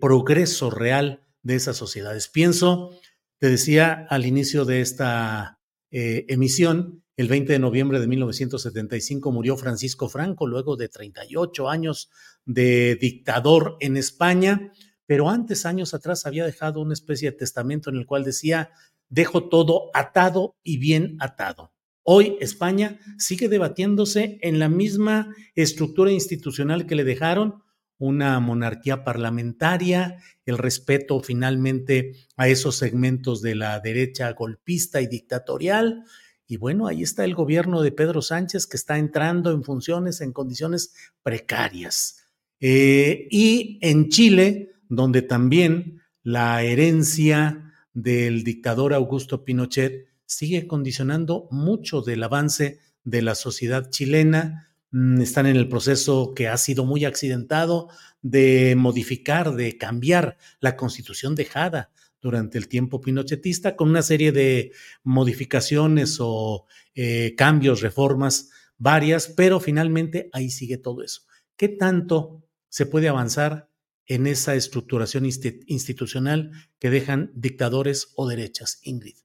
progreso 0.00 0.70
real 0.70 1.26
de 1.42 1.56
esas 1.56 1.76
sociedades. 1.76 2.28
Pienso, 2.28 2.90
te 3.38 3.50
decía 3.50 4.06
al 4.08 4.24
inicio 4.24 4.64
de 4.64 4.80
esta 4.80 5.60
eh, 5.90 6.24
emisión, 6.28 7.04
el 7.16 7.28
20 7.28 7.52
de 7.52 7.58
noviembre 7.58 8.00
de 8.00 8.06
1975 8.06 9.30
murió 9.30 9.58
Francisco 9.58 10.08
Franco, 10.08 10.46
luego 10.46 10.76
de 10.76 10.88
38 10.88 11.68
años 11.68 12.08
de 12.46 12.96
dictador 12.96 13.76
en 13.80 13.98
España, 13.98 14.72
pero 15.04 15.28
antes, 15.28 15.66
años 15.66 15.92
atrás, 15.92 16.24
había 16.24 16.46
dejado 16.46 16.80
una 16.80 16.94
especie 16.94 17.30
de 17.30 17.36
testamento 17.36 17.90
en 17.90 17.96
el 17.96 18.06
cual 18.06 18.24
decía, 18.24 18.70
dejo 19.12 19.50
todo 19.50 19.90
atado 19.92 20.56
y 20.62 20.78
bien 20.78 21.16
atado. 21.20 21.70
Hoy 22.02 22.38
España 22.40 22.98
sigue 23.18 23.48
debatiéndose 23.48 24.38
en 24.40 24.58
la 24.58 24.70
misma 24.70 25.34
estructura 25.54 26.10
institucional 26.10 26.86
que 26.86 26.94
le 26.94 27.04
dejaron, 27.04 27.62
una 27.98 28.40
monarquía 28.40 29.04
parlamentaria, 29.04 30.16
el 30.46 30.58
respeto 30.58 31.20
finalmente 31.20 32.14
a 32.36 32.48
esos 32.48 32.74
segmentos 32.76 33.42
de 33.42 33.54
la 33.54 33.78
derecha 33.80 34.32
golpista 34.32 35.00
y 35.02 35.06
dictatorial. 35.06 36.04
Y 36.46 36.56
bueno, 36.56 36.86
ahí 36.86 37.02
está 37.02 37.24
el 37.24 37.34
gobierno 37.34 37.82
de 37.82 37.92
Pedro 37.92 38.22
Sánchez 38.22 38.66
que 38.66 38.78
está 38.78 38.98
entrando 38.98 39.52
en 39.52 39.62
funciones 39.62 40.22
en 40.22 40.32
condiciones 40.32 40.94
precarias. 41.22 42.24
Eh, 42.60 43.28
y 43.30 43.78
en 43.82 44.08
Chile, 44.08 44.72
donde 44.88 45.20
también 45.22 46.00
la 46.22 46.62
herencia 46.62 47.71
del 47.92 48.44
dictador 48.44 48.94
Augusto 48.94 49.44
Pinochet 49.44 50.06
sigue 50.24 50.66
condicionando 50.66 51.48
mucho 51.50 52.02
del 52.02 52.22
avance 52.22 52.80
de 53.04 53.22
la 53.22 53.34
sociedad 53.34 53.90
chilena. 53.90 54.70
Mm, 54.90 55.20
están 55.20 55.46
en 55.46 55.56
el 55.56 55.68
proceso 55.68 56.32
que 56.34 56.48
ha 56.48 56.56
sido 56.56 56.84
muy 56.84 57.04
accidentado 57.04 57.88
de 58.22 58.74
modificar, 58.76 59.54
de 59.54 59.76
cambiar 59.76 60.36
la 60.60 60.76
constitución 60.76 61.34
dejada 61.34 61.90
durante 62.20 62.56
el 62.56 62.68
tiempo 62.68 63.00
pinochetista 63.00 63.74
con 63.74 63.90
una 63.90 64.02
serie 64.02 64.30
de 64.32 64.72
modificaciones 65.02 66.18
o 66.20 66.66
eh, 66.94 67.34
cambios, 67.36 67.80
reformas 67.80 68.50
varias, 68.78 69.26
pero 69.28 69.60
finalmente 69.60 70.30
ahí 70.32 70.50
sigue 70.50 70.78
todo 70.78 71.02
eso. 71.02 71.22
¿Qué 71.56 71.68
tanto 71.68 72.44
se 72.68 72.86
puede 72.86 73.08
avanzar 73.08 73.71
en 74.14 74.26
esa 74.26 74.54
estructuración 74.54 75.24
institucional 75.24 76.50
que 76.78 76.90
dejan 76.90 77.30
dictadores 77.34 78.12
o 78.16 78.28
derechas, 78.28 78.80
Ingrid. 78.84 79.16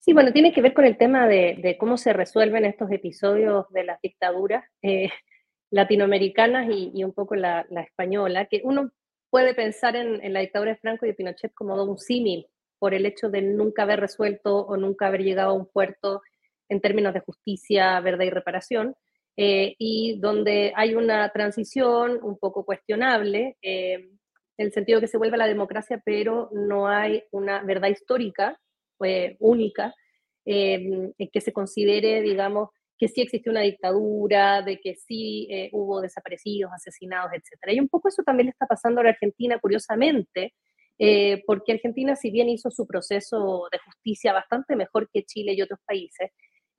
Sí, 0.00 0.12
bueno, 0.12 0.32
tiene 0.32 0.52
que 0.52 0.60
ver 0.60 0.74
con 0.74 0.84
el 0.84 0.96
tema 0.96 1.28
de, 1.28 1.76
cómo 1.78 1.96
se 1.96 2.12
resuelven 2.12 2.64
estos 2.64 2.90
episodios 2.90 3.66
de 3.70 3.84
las 3.84 4.00
dictaduras 4.00 4.64
eh, 4.82 5.08
latinoamericanas 5.70 6.68
y, 6.68 7.04
un 7.04 7.12
poco 7.12 7.36
la, 7.36 7.64
española, 7.70 8.46
que 8.46 8.60
uno 8.64 8.90
puede 9.30 9.54
pensar 9.54 9.94
en, 9.94 10.32
la 10.32 10.40
dictadura 10.40 10.72
de 10.72 10.78
Franco 10.78 11.06
y 11.06 11.10
de 11.10 11.14
Pinochet 11.14 11.54
como 11.54 11.80
un 11.80 11.98
símil 11.98 12.48
por 12.80 12.92
el 12.92 13.06
hecho 13.06 13.30
de 13.30 13.42
nunca 13.42 13.84
haber 13.84 14.00
resuelto 14.00 14.66
o 14.66 14.76
nunca 14.76 15.06
haber 15.06 15.22
llegado 15.22 15.50
a 15.50 15.54
un 15.54 15.66
puerto 15.66 16.22
en 16.68 16.80
términos 16.80 17.14
de 17.14 17.20
justicia, 17.20 18.00
verdad 18.00 18.24
y 18.24 18.30
reparación, 18.30 18.96
eh, 19.36 19.74
y 19.78 20.18
donde 20.18 20.72
hay 20.76 20.94
una 20.94 21.30
transición 21.30 22.18
un 22.22 22.38
poco 22.38 22.64
cuestionable, 22.64 23.56
eh, 23.62 23.94
en 23.94 24.66
el 24.66 24.72
sentido 24.72 25.00
que 25.00 25.08
se 25.08 25.16
vuelve 25.16 25.36
a 25.36 25.38
la 25.38 25.46
democracia, 25.46 26.02
pero 26.04 26.50
no 26.52 26.86
hay 26.86 27.22
una 27.30 27.62
verdad 27.62 27.88
histórica 27.88 28.58
eh, 29.02 29.36
única 29.40 29.94
en 30.44 31.14
que 31.32 31.40
se 31.40 31.52
considere, 31.52 32.20
digamos, 32.20 32.70
que 32.98 33.06
sí 33.06 33.22
existió 33.22 33.52
una 33.52 33.60
dictadura, 33.60 34.60
de 34.62 34.80
que 34.80 34.96
sí 34.96 35.48
hubo 35.70 36.00
desaparecidos, 36.00 36.72
asesinados, 36.72 37.30
etc. 37.32 37.74
Y 37.74 37.80
un 37.80 37.88
poco 37.88 38.08
eso 38.08 38.24
también 38.24 38.46
le 38.46 38.50
está 38.50 38.66
pasando 38.66 39.00
a 39.00 39.04
la 39.04 39.10
Argentina, 39.10 39.60
curiosamente, 39.60 40.52
porque 41.46 41.72
Argentina, 41.72 42.16
si 42.16 42.32
bien 42.32 42.48
hizo 42.48 42.72
su 42.72 42.88
proceso 42.88 43.68
de 43.70 43.78
justicia 43.78 44.32
bastante 44.32 44.74
mejor 44.74 45.08
que 45.12 45.22
Chile 45.22 45.54
y 45.54 45.62
otros 45.62 45.78
países, 45.86 46.32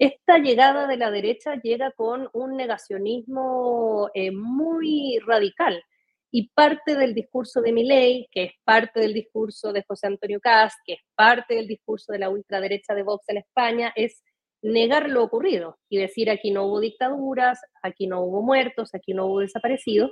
esta 0.06 0.38
llegada 0.38 0.86
de 0.88 0.98
la 0.98 1.12
derecha 1.12 1.56
llega 1.56 1.92
con 1.92 2.30
un 2.34 2.58
negacionismo 2.58 4.10
eh, 4.14 4.32
muy 4.32 5.20
radical 5.26 5.82
y 6.30 6.50
parte 6.50 6.96
del 6.96 7.14
discurso 7.14 7.62
de 7.62 7.72
Milley, 7.72 8.28
que 8.32 8.44
es 8.44 8.52
parte 8.66 9.00
del 9.00 9.14
discurso 9.14 9.72
de 9.72 9.84
José 9.88 10.08
Antonio 10.08 10.40
Cast, 10.42 10.78
que 10.86 10.94
es 10.94 11.00
parte 11.16 11.56
del 11.56 11.68
discurso 11.68 12.12
de 12.12 12.20
la 12.20 12.30
ultraderecha 12.30 12.94
de 12.94 13.04
Vox 13.04 13.24
en 13.30 13.38
España, 13.38 13.94
es 13.96 14.24
negar 14.62 15.10
lo 15.10 15.24
ocurrido 15.24 15.78
y 15.90 16.00
decir 16.00 16.30
aquí 16.30 16.52
no 16.52 16.66
hubo 16.66 16.80
dictaduras, 16.80 17.62
aquí 17.82 18.08
no 18.08 18.22
hubo 18.22 18.42
muertos, 18.42 18.96
aquí 18.96 19.14
no 19.14 19.28
hubo 19.28 19.40
desaparecidos, 19.40 20.12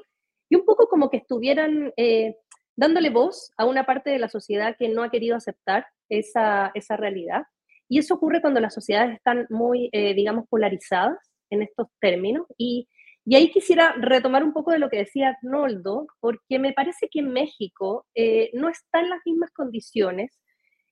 y 0.49 0.55
un 0.55 0.65
poco 0.65 0.87
como 0.87 1.09
que 1.09 1.17
estuvieran 1.17 1.91
eh, 1.97 2.35
dándole 2.75 3.09
voz 3.09 3.51
a 3.57 3.65
una 3.65 3.85
parte 3.85 4.09
de 4.09 4.19
la 4.19 4.29
sociedad 4.29 4.75
que 4.77 4.89
no 4.89 5.03
ha 5.03 5.11
querido 5.11 5.35
aceptar 5.35 5.85
esa, 6.07 6.71
esa 6.75 6.97
realidad. 6.97 7.43
Y 7.91 7.97
eso 7.97 8.13
ocurre 8.13 8.39
cuando 8.39 8.61
las 8.61 8.73
sociedades 8.73 9.17
están 9.17 9.47
muy, 9.49 9.89
eh, 9.91 10.13
digamos, 10.13 10.47
polarizadas 10.47 11.17
en 11.49 11.61
estos 11.61 11.87
términos. 11.99 12.45
Y, 12.57 12.87
y, 13.25 13.35
ahí 13.35 13.51
quisiera 13.51 13.93
retomar 13.99 14.45
un 14.45 14.53
poco 14.53 14.71
de 14.71 14.79
lo 14.79 14.89
que 14.89 14.99
decía 14.99 15.35
Arnoldo, 15.43 16.07
porque 16.21 16.57
me 16.57 16.71
parece 16.71 17.09
que 17.11 17.19
en 17.19 17.33
México 17.33 18.05
eh, 18.15 18.49
no 18.53 18.69
está 18.69 19.01
en 19.01 19.09
las 19.09 19.19
mismas 19.25 19.51
condiciones 19.51 20.39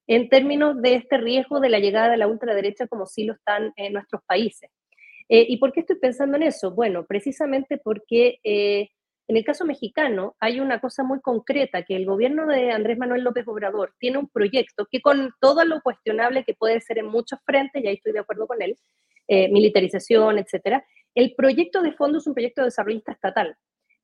en 0.08 0.28
términos 0.28 0.82
de 0.82 0.96
este 0.96 1.18
riesgo 1.18 1.62
de 1.62 1.70
la 1.70 1.80
llegada 1.80 2.10
de 2.10 2.18
la 2.18 2.28
ultraderecha 2.28 2.86
como 2.88 3.06
sí 3.06 3.24
lo 3.24 3.32
están 3.32 3.72
en 3.78 3.94
nuestros 3.94 4.22
países. 4.28 4.70
Eh, 5.30 5.46
¿Y 5.48 5.56
por 5.56 5.72
qué 5.72 5.80
estoy 5.80 6.00
pensando 6.00 6.36
en 6.36 6.44
eso? 6.44 6.72
Bueno, 6.72 7.06
precisamente 7.06 7.78
porque 7.78 8.40
en 9.30 9.38
el 9.38 9.46
caso 9.46 9.64
mexicano 9.64 10.36
hay 10.40 10.60
una 10.60 10.82
cosa 10.82 11.04
muy 11.04 11.22
concreta, 11.22 11.84
que 11.84 11.96
el 11.96 12.08
gobierno 12.08 12.48
de 12.48 12.72
Andrés 12.72 12.98
Manuel 12.98 13.24
López 13.24 13.48
Obrador 13.48 13.94
tiene 14.00 14.18
un 14.18 14.28
proyecto 14.28 14.88
que 14.90 15.02
con 15.02 15.32
todo 15.40 15.64
lo 15.66 15.82
cuestionable 15.82 16.44
que 16.44 16.56
puede 16.56 16.82
ser 16.82 16.98
en 16.98 17.06
muchos 17.06 17.40
frentes, 17.46 17.84
y 17.84 17.88
ahí 17.88 17.94
estoy 17.94 18.14
de 18.14 18.20
acuerdo 18.20 18.48
con 18.48 18.60
él, 18.60 18.76
eh, 19.28 19.48
militarización, 19.50 20.40
etcétera, 20.40 20.84
el 21.14 21.36
proyecto 21.36 21.84
de 21.84 21.94
fondo 21.94 22.18
es 22.18 22.26
un 22.26 22.34
proyecto 22.34 22.64
desarrollista 22.64 23.12
estatal. 23.12 23.56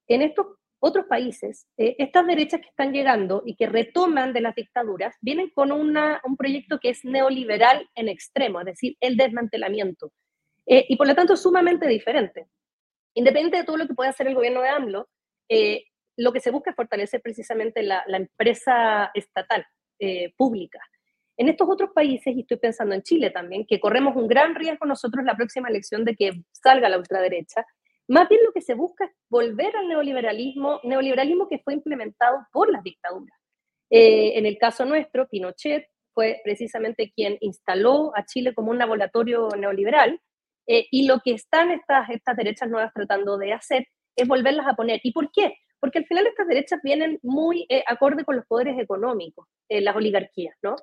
En 0.08 0.22
estos 0.22 0.46
otros 0.78 1.08
países, 1.08 1.66
eh, 1.76 1.96
estas 1.98 2.28
derechas 2.28 2.62
que 2.62 2.70
están 2.70 2.94
llegando 2.94 3.42
y 3.48 3.56
que 3.56 3.66
retoman 3.66 4.32
de 4.32 4.42
las 4.42 4.54
dictaduras, 4.54 5.16
vienen 5.22 5.50
con 5.50 5.72
una, 5.72 6.22
un 6.24 6.38
proyecto 6.38 6.78
que 6.80 6.90
es 6.90 7.04
neoliberal 7.04 7.90
en 7.96 8.10
extremo, 8.10 8.60
es 8.60 8.68
decir, 8.68 8.96
el 9.00 9.18
desmantelamiento. 9.18 10.12
Eh, 10.68 10.86
y 10.88 10.96
por 10.98 11.08
lo 11.08 11.16
tanto 11.16 11.36
sumamente 11.36 11.88
diferente. 11.88 12.46
Independiente 13.16 13.58
de 13.58 13.64
todo 13.64 13.78
lo 13.78 13.88
que 13.88 13.96
pueda 13.96 14.12
hacer 14.12 14.28
el 14.28 14.36
gobierno 14.36 14.62
de 14.62 14.70
AMLO, 14.70 15.08
eh, 15.50 15.86
lo 16.18 16.32
que 16.32 16.40
se 16.40 16.52
busca 16.52 16.70
es 16.70 16.76
fortalecer 16.76 17.22
precisamente 17.22 17.84
la, 17.84 18.04
empresa 18.08 19.12
estatal, 19.14 19.66
eh, 20.00 20.34
pública. 20.38 20.80
En 21.38 21.50
estos 21.50 21.68
otros 21.70 21.92
países, 21.94 22.34
y 22.36 22.42
estoy 22.42 22.58
pensando 22.58 22.96
en 22.96 23.04
Chile 23.04 23.30
también, 23.30 23.66
que 23.68 23.80
corremos 23.80 24.16
un 24.16 24.28
gran 24.28 24.56
riesgo 24.56 24.86
nosotros 24.86 25.26
la 25.26 25.36
próxima 25.36 25.68
elección 25.68 26.06
de 26.06 26.16
que 26.16 26.32
salga 26.52 26.88
la 26.88 26.98
ultraderecha, 26.98 27.66
más 28.08 28.30
bien 28.30 28.42
lo 28.46 28.54
que 28.54 28.62
se 28.62 28.76
busca 28.76 29.06
es 29.06 29.12
volver 29.30 29.76
al 29.76 29.88
neoliberalismo, 29.88 30.80
neoliberalismo 30.84 31.50
que 31.50 31.60
fue 31.60 31.74
implementado 31.74 32.46
por 32.52 32.72
las 32.72 32.84
dictaduras. 32.84 33.38
Eh, 33.90 34.38
en 34.38 34.46
el 34.46 34.58
caso 34.58 34.86
nuestro, 34.86 35.28
Pinochet 35.28 35.88
fue 36.14 36.40
precisamente 36.44 37.12
quien 37.14 37.38
instaló 37.42 38.16
a 38.16 38.24
Chile 38.26 38.54
como 38.54 38.72
un 38.72 38.78
laboratorio 38.78 39.50
neoliberal, 39.58 40.20
y 40.68 41.06
lo 41.06 41.20
que 41.20 41.32
están 41.34 41.70
estas, 41.70 42.10
estas 42.10 42.36
derechas 42.36 42.68
nuevas 42.68 42.92
tratando 42.92 43.38
de 43.38 43.54
hacer 43.54 43.86
es 44.16 44.28
volverlas 44.28 44.68
a 44.68 44.76
poner. 44.76 45.00
¿Y 45.04 45.12
por 45.12 45.32
qué? 45.32 45.58
Porque 45.80 46.00
al 46.00 46.06
final 46.06 46.28
estas 46.28 46.48
derechas 46.48 46.80
vienen 46.84 47.20
muy 47.22 47.66
eh, 47.70 47.84
acorde 47.88 48.24
con 48.24 48.36
los 48.36 48.46
poderes 48.46 48.80
económicos, 48.80 49.48
eh, 49.70 49.82
las 49.82 49.96
oligarquías, 49.96 50.56
¿no? 50.62 50.76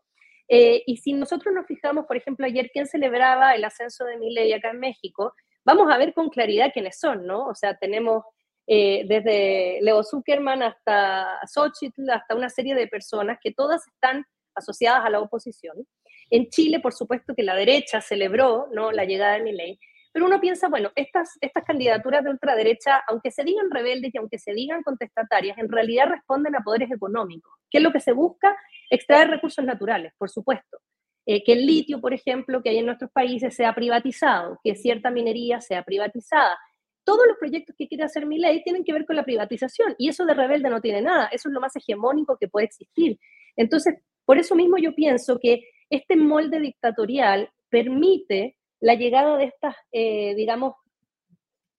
Eh, 0.49 0.83
y 0.87 0.99
si 0.99 1.13
nosotros 1.13 1.55
nos 1.55 1.67
fijamos, 1.67 2.07
por 2.07 2.17
ejemplo, 2.17 2.47
ayer, 2.47 2.71
¿quién 2.73 2.87
celebraba 2.87 3.55
el 3.55 3.65
ascenso 3.65 4.05
de 4.05 4.19
Milei 4.19 4.53
acá 4.53 4.71
en 4.71 4.81
México? 4.81 5.35
Vamos 5.65 5.91
a 5.91 5.99
ver 5.99 6.13
con 6.13 6.29
claridad 6.29 6.73
quiénes 6.73 6.99
son, 6.99 7.27
¿no? 7.27 7.47
O 7.47 7.55
sea, 7.55 7.77
tenemos 7.77 8.25
desde 8.65 9.81
Leo 9.83 10.05
Zuckerman 10.05 10.63
hasta 10.63 11.41
Xochitl, 11.53 12.09
hasta 12.09 12.37
una 12.37 12.49
serie 12.49 12.77
de 12.77 12.87
personas 12.87 13.39
que 13.43 13.53
todas 13.53 13.87
están 13.89 14.25
asociadas 14.55 15.05
a 15.05 15.11
la 15.11 15.21
oposición. 15.21 15.87
En 16.31 16.49
Chile, 16.49 16.81
por 16.81 16.93
supuesto 16.93 17.35
que 17.35 17.43
la 17.43 17.55
derecha 17.55 18.01
celebró 18.01 18.69
¿no? 18.73 18.93
la 18.93 19.05
llegada 19.05 19.35
de 19.35 19.43
Milei, 19.43 19.79
pero 20.13 20.27
uno 20.27 20.41
piensa, 20.41 20.69
bueno, 20.69 20.91
estas, 20.95 21.39
estas 21.41 21.65
candidaturas 21.65 22.23
de 22.23 22.31
ultraderecha, 22.31 23.03
aunque 23.09 23.31
se 23.31 23.45
digan 23.45 23.71
rebeldes 23.71 24.15
y 24.15 24.19
aunque 24.19 24.39
se 24.39 24.53
digan 24.53 24.83
contestatarias, 24.83 25.57
en 25.57 25.71
realidad 25.71 26.09
responden 26.11 26.55
a 26.55 26.61
poderes 26.61 26.91
económicos. 26.91 27.53
¿Qué 27.71 27.79
es 27.79 27.85
lo 27.85 27.93
que 27.93 28.01
se 28.01 28.13
busca? 28.13 28.55
Extraer 28.91 29.29
recursos 29.29 29.65
naturales, 29.65 30.13
por 30.19 30.29
supuesto. 30.29 30.79
Eh, 31.25 31.43
que 31.45 31.53
el 31.53 31.67
litio, 31.67 32.01
por 32.01 32.13
ejemplo, 32.13 32.63
que 32.63 32.71
hay 32.71 32.79
en 32.79 32.87
nuestros 32.87 33.11
países 33.11 33.55
sea 33.55 33.75
privatizado, 33.75 34.59
que 34.63 34.75
cierta 34.75 35.11
minería 35.11 35.61
sea 35.61 35.83
privatizada. 35.83 36.59
Todos 37.05 37.27
los 37.27 37.39
proyectos 37.39 37.75
que 37.79 37.89
quiere 37.89 38.05
hacer 38.05 38.27
mi 38.27 38.39
ley 38.39 38.63
tienen 38.63 38.85
que 38.85 38.93
ver 38.93 39.07
con 39.07 39.17
la 39.17 39.25
privatización 39.25 39.95
y 39.99 40.09
eso 40.09 40.27
de 40.27 40.35
rebelde 40.35 40.69
no 40.69 40.81
tiene 40.81 41.01
nada, 41.01 41.27
eso 41.27 41.49
es 41.49 41.53
lo 41.53 41.61
más 41.61 41.75
hegemónico 41.77 42.37
que 42.39 42.49
puede 42.49 42.67
existir. 42.67 43.19
Entonces, 43.57 43.95
por 44.25 44.39
eso 44.39 44.55
mismo 44.55 44.79
yo 44.79 44.95
pienso 44.95 45.39
que 45.39 45.63
este 45.91 46.17
molde 46.17 46.61
dictatorial 46.61 47.51
permite 47.69 48.57
la 48.83 48.95
llegada 48.95 49.37
de 49.37 49.45
estas, 49.45 49.77
eh, 49.93 50.35
digamos, 50.35 50.75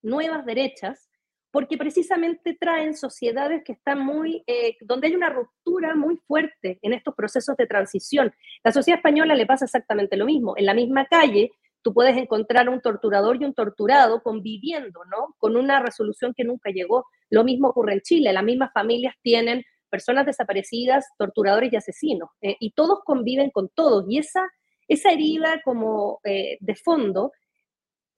nuevas 0.02 0.46
derechas, 0.46 1.10
porque 1.52 1.78
precisamente 1.78 2.58
traen 2.60 2.96
sociedades 2.96 3.62
que 3.64 3.74
están 3.74 4.00
muy, 4.00 4.42
eh, 4.48 4.78
donde 4.82 5.08
hay 5.08 5.16
una 5.16 5.30
ruptura 5.30 5.96
muy 5.96 6.18
fuerte 6.26 6.80
en 6.82 6.94
estos 6.94 7.14
procesos 7.14 7.58
de 7.58 7.68
transición. 7.68 8.34
La 8.64 8.72
sociedad 8.72 9.00
española 9.00 9.36
le 9.36 9.46
pasa 9.46 9.66
exactamente 9.66 10.16
lo 10.16 10.26
mismo. 10.26 10.56
En 10.58 10.66
la 10.66 10.74
misma 10.74 11.06
calle, 11.06 11.52
tú 11.84 11.94
puedes 11.94 12.16
encontrar 12.16 12.70
un 12.70 12.82
torturador 12.82 13.40
y 13.40 13.46
un 13.46 13.54
torturado 13.54 14.24
conviviendo, 14.24 15.02
¿no? 15.06 15.36
Con 15.38 15.58
una 15.58 15.82
resolución 15.82 16.34
que 16.34 16.46
nunca 16.46 16.72
llegó. 16.72 17.06
Lo 17.30 17.44
mismo 17.44 17.68
ocurre 17.68 17.94
en 17.94 18.02
Chile. 18.02 18.32
Las 18.32 18.46
mismas 18.46 18.72
familias 18.74 19.14
tienen 19.22 19.64
personas 19.90 20.26
desaparecidas, 20.26 21.06
torturadores 21.18 21.72
y 21.72 21.76
asesinos, 21.76 22.30
eh, 22.42 22.56
y 22.62 22.72
todos 22.72 23.02
conviven 23.04 23.52
con 23.52 23.70
todos. 23.76 24.06
Y 24.08 24.20
esa 24.20 24.50
esa 24.88 25.12
herida 25.12 25.62
como 25.64 26.20
eh, 26.24 26.58
de 26.60 26.76
fondo 26.76 27.32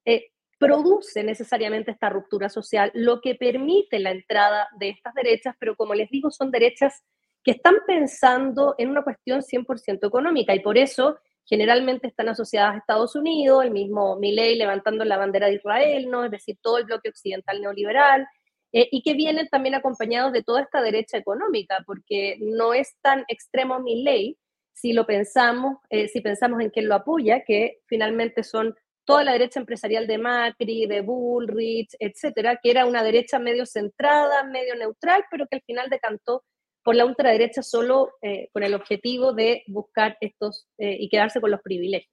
eh, 0.06 0.32
produce 0.58 1.24
necesariamente 1.24 1.92
esta 1.92 2.10
ruptura 2.10 2.50
social, 2.50 2.92
lo 2.94 3.22
que 3.22 3.36
permite 3.36 4.00
la 4.00 4.12
entrada 4.12 4.70
de 4.80 4.90
estas 4.90 5.14
derechas, 5.14 5.56
pero 5.60 5.76
como 5.76 5.94
les 5.94 6.10
digo, 6.10 6.32
son 6.32 6.52
derechas 6.52 7.04
que 7.44 7.52
están 7.52 7.76
pensando 7.86 8.76
en 8.78 8.90
una 8.90 9.04
cuestión 9.04 9.42
100% 9.42 10.08
económica 10.08 10.56
y 10.56 10.62
por 10.62 10.78
eso 10.78 11.18
generalmente 11.46 12.08
están 12.08 12.30
asociadas 12.30 12.74
a 12.74 12.78
Estados 12.80 13.16
Unidos, 13.16 13.64
el 13.64 13.72
mismo 13.72 14.18
Milley 14.18 14.56
levantando 14.56 15.06
la 15.06 15.18
bandera 15.18 15.48
de 15.48 15.56
Israel, 15.56 16.10
¿no? 16.10 16.26
es 16.26 16.32
decir, 16.32 16.58
todo 16.62 16.80
el 16.80 16.86
bloque 16.86 17.10
occidental 17.10 17.62
neoliberal, 17.62 18.28
eh, 18.72 18.90
y 18.92 19.04
que 19.04 19.14
vienen 19.14 19.48
también 19.48 19.76
acompañados 19.76 20.34
de 20.34 20.44
toda 20.44 20.62
esta 20.62 20.82
derecha 20.82 21.18
económica, 21.18 21.84
porque 21.86 22.38
no 22.42 22.74
es 22.74 22.96
tan 23.02 23.24
extremo 23.28 23.80
Milley, 23.80 24.38
si 24.76 24.94
lo 24.94 25.06
pensamos, 25.06 25.78
eh, 25.90 26.08
si 26.10 26.22
pensamos 26.22 26.62
en 26.62 26.70
quién 26.70 26.88
lo 26.88 26.96
apoya, 26.96 27.44
que 27.46 27.80
finalmente 27.88 28.44
son 28.44 28.76
toda 29.06 29.24
la 29.24 29.32
derecha 29.32 29.60
empresarial 29.60 30.06
de 30.06 30.18
Macri, 30.18 30.86
de 30.86 31.02
Bullrich, 31.02 31.96
etcétera, 31.98 32.60
que 32.62 32.72
era 32.72 32.86
una 32.86 33.02
derecha 33.02 33.40
medio 33.40 33.66
centrada, 33.66 34.44
medio 34.44 34.76
neutral, 34.76 35.24
pero 35.32 35.48
que 35.48 35.58
al 35.58 35.64
final 35.66 35.90
decantó 35.90 36.44
por 36.84 36.96
la 36.96 37.06
ultraderecha 37.06 37.64
solo 37.64 38.12
eh, 38.22 38.50
con 38.52 38.64
el 38.64 38.74
objetivo 38.74 39.34
de 39.34 39.64
buscar 39.68 40.18
estos 40.20 40.68
eh, 40.78 40.98
y 41.00 41.10
quedarse 41.10 41.40
con 41.40 41.52
los 41.52 41.62
privilegios. 41.62 42.12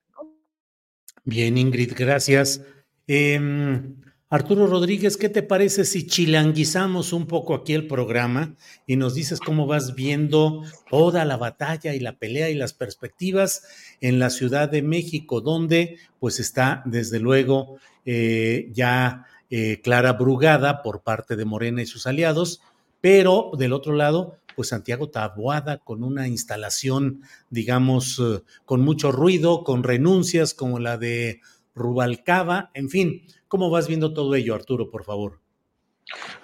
Bien, 1.24 1.59
Ingrid, 1.59 1.93
gracias. 1.97 2.64
Em, 3.06 4.01
Arturo 4.32 4.66
Rodríguez, 4.66 5.18
¿qué 5.18 5.28
te 5.28 5.42
parece 5.42 5.84
si 5.84 6.06
chilanguizamos 6.06 7.12
un 7.12 7.26
poco 7.26 7.54
aquí 7.54 7.74
el 7.74 7.86
programa 7.86 8.54
y 8.86 8.96
nos 8.96 9.14
dices 9.14 9.40
cómo 9.40 9.66
vas 9.66 9.94
viendo 9.94 10.62
toda 10.88 11.26
la 11.26 11.36
batalla 11.36 11.94
y 11.94 12.00
la 12.00 12.16
pelea 12.16 12.48
y 12.48 12.54
las 12.54 12.72
perspectivas 12.72 13.62
en 14.00 14.18
la 14.18 14.30
Ciudad 14.30 14.70
de 14.70 14.80
México, 14.80 15.42
donde 15.42 15.98
pues 16.18 16.40
está 16.40 16.82
desde 16.86 17.20
luego 17.20 17.76
eh, 18.06 18.70
ya 18.72 19.26
eh, 19.50 19.82
Clara 19.82 20.14
Brugada 20.14 20.82
por 20.82 21.02
parte 21.02 21.36
de 21.36 21.44
Morena 21.44 21.82
y 21.82 21.86
sus 21.86 22.06
aliados, 22.06 22.62
pero 23.02 23.50
del 23.59 23.74
otro 23.74 23.92
lado, 23.92 24.38
pues 24.56 24.68
Santiago 24.68 25.10
Taboada 25.10 25.76
con 25.76 26.02
una 26.02 26.26
instalación, 26.26 27.20
digamos, 27.50 28.18
eh, 28.18 28.40
con 28.64 28.80
mucho 28.80 29.12
ruido, 29.12 29.62
con 29.62 29.82
renuncias 29.82 30.54
como 30.54 30.78
la 30.78 30.96
de 30.96 31.42
Rubalcaba, 31.74 32.70
en 32.74 32.88
fin, 32.88 33.22
¿cómo 33.53 33.69
vas 33.69 33.87
viendo 33.87 34.15
todo 34.15 34.35
ello, 34.35 34.55
Arturo, 34.55 34.91
por 34.91 35.05
favor? 35.05 35.39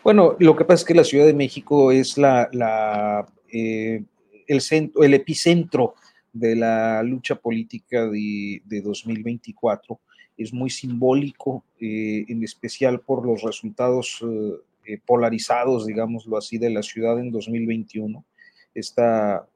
Bueno, 0.04 0.36
lo 0.40 0.54
que 0.54 0.66
pasa 0.66 0.82
es 0.82 0.84
que 0.84 0.92
la 0.94 1.04
Ciudad 1.04 1.24
de 1.24 1.32
México 1.32 1.90
es 1.90 2.18
la, 2.18 3.26
eh, 3.50 4.04
el, 4.46 4.60
centro, 4.60 5.02
el 5.02 5.14
epicentro 5.14 5.94
de 6.34 6.54
la 6.54 7.02
lucha 7.02 7.36
política 7.36 8.06
de, 8.06 8.60
2024. 8.84 9.98
Es 10.36 10.52
muy 10.52 10.68
simbólico, 10.68 11.64
eh, 11.80 12.26
en 12.28 12.44
especial 12.44 13.00
por 13.00 13.24
los 13.24 13.40
resultados 13.40 14.22
eh, 14.84 15.00
polarizados, 15.06 15.86
digámoslo 15.86 16.36
así, 16.36 16.58
de 16.58 16.68
la 16.68 16.82
ciudad 16.82 17.18
en 17.18 17.30
2021. 17.30 18.22
Esta 18.74 19.48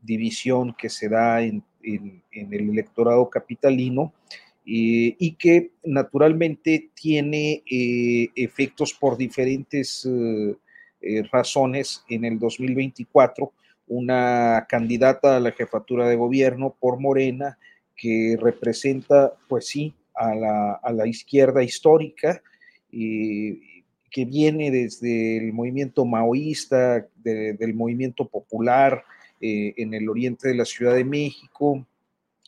división 0.00 0.74
que 0.78 0.88
se 0.88 1.10
da 1.10 1.42
en 1.42 1.62
el 1.82 2.70
electorado 2.70 3.28
capitalino 3.28 4.14
y 4.64 5.32
que 5.32 5.72
naturalmente 5.84 6.90
tiene 6.94 7.62
eh, 7.70 8.28
efectos 8.36 8.92
por 8.92 9.16
diferentes 9.16 10.06
eh, 10.06 10.54
eh, 11.00 11.22
razones 11.32 12.04
en 12.08 12.24
el 12.24 12.38
2024. 12.38 13.52
Una 13.88 14.66
candidata 14.68 15.36
a 15.36 15.40
la 15.40 15.52
jefatura 15.52 16.08
de 16.08 16.16
gobierno 16.16 16.76
por 16.78 17.00
Morena 17.00 17.58
que 17.96 18.36
representa, 18.40 19.34
pues 19.48 19.66
sí, 19.66 19.94
a 20.14 20.34
la, 20.34 21.06
izquierda 21.06 21.62
histórica, 21.62 22.42
que 22.90 24.24
viene 24.24 24.70
desde 24.70 25.38
el 25.38 25.52
movimiento 25.52 26.04
maoísta, 26.04 27.06
del 27.16 27.74
movimiento 27.74 28.26
popular 28.26 29.04
en 29.40 29.94
el 29.94 30.08
oriente 30.08 30.48
de 30.48 30.54
la 30.54 30.64
Ciudad 30.64 30.94
de 30.94 31.04
México, 31.04 31.86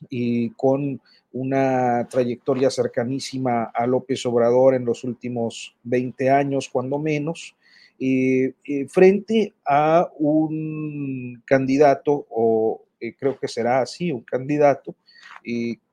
y 0.08 0.50
con 0.50 1.00
una 1.32 2.06
trayectoria 2.08 2.70
cercanísima 2.70 3.64
a 3.64 3.86
López 3.86 4.24
Obrador 4.26 4.74
en 4.74 4.84
los 4.84 5.04
últimos 5.04 5.74
20 5.84 6.30
años, 6.30 6.68
cuando 6.68 6.98
menos, 6.98 7.56
eh, 7.98 8.54
eh, 8.64 8.86
frente 8.88 9.54
a 9.64 10.10
un 10.18 11.40
candidato, 11.46 12.26
o 12.30 12.82
eh, 13.00 13.14
creo 13.18 13.38
que 13.38 13.48
será 13.48 13.80
así, 13.80 14.10
un 14.10 14.22
candidato, 14.22 14.94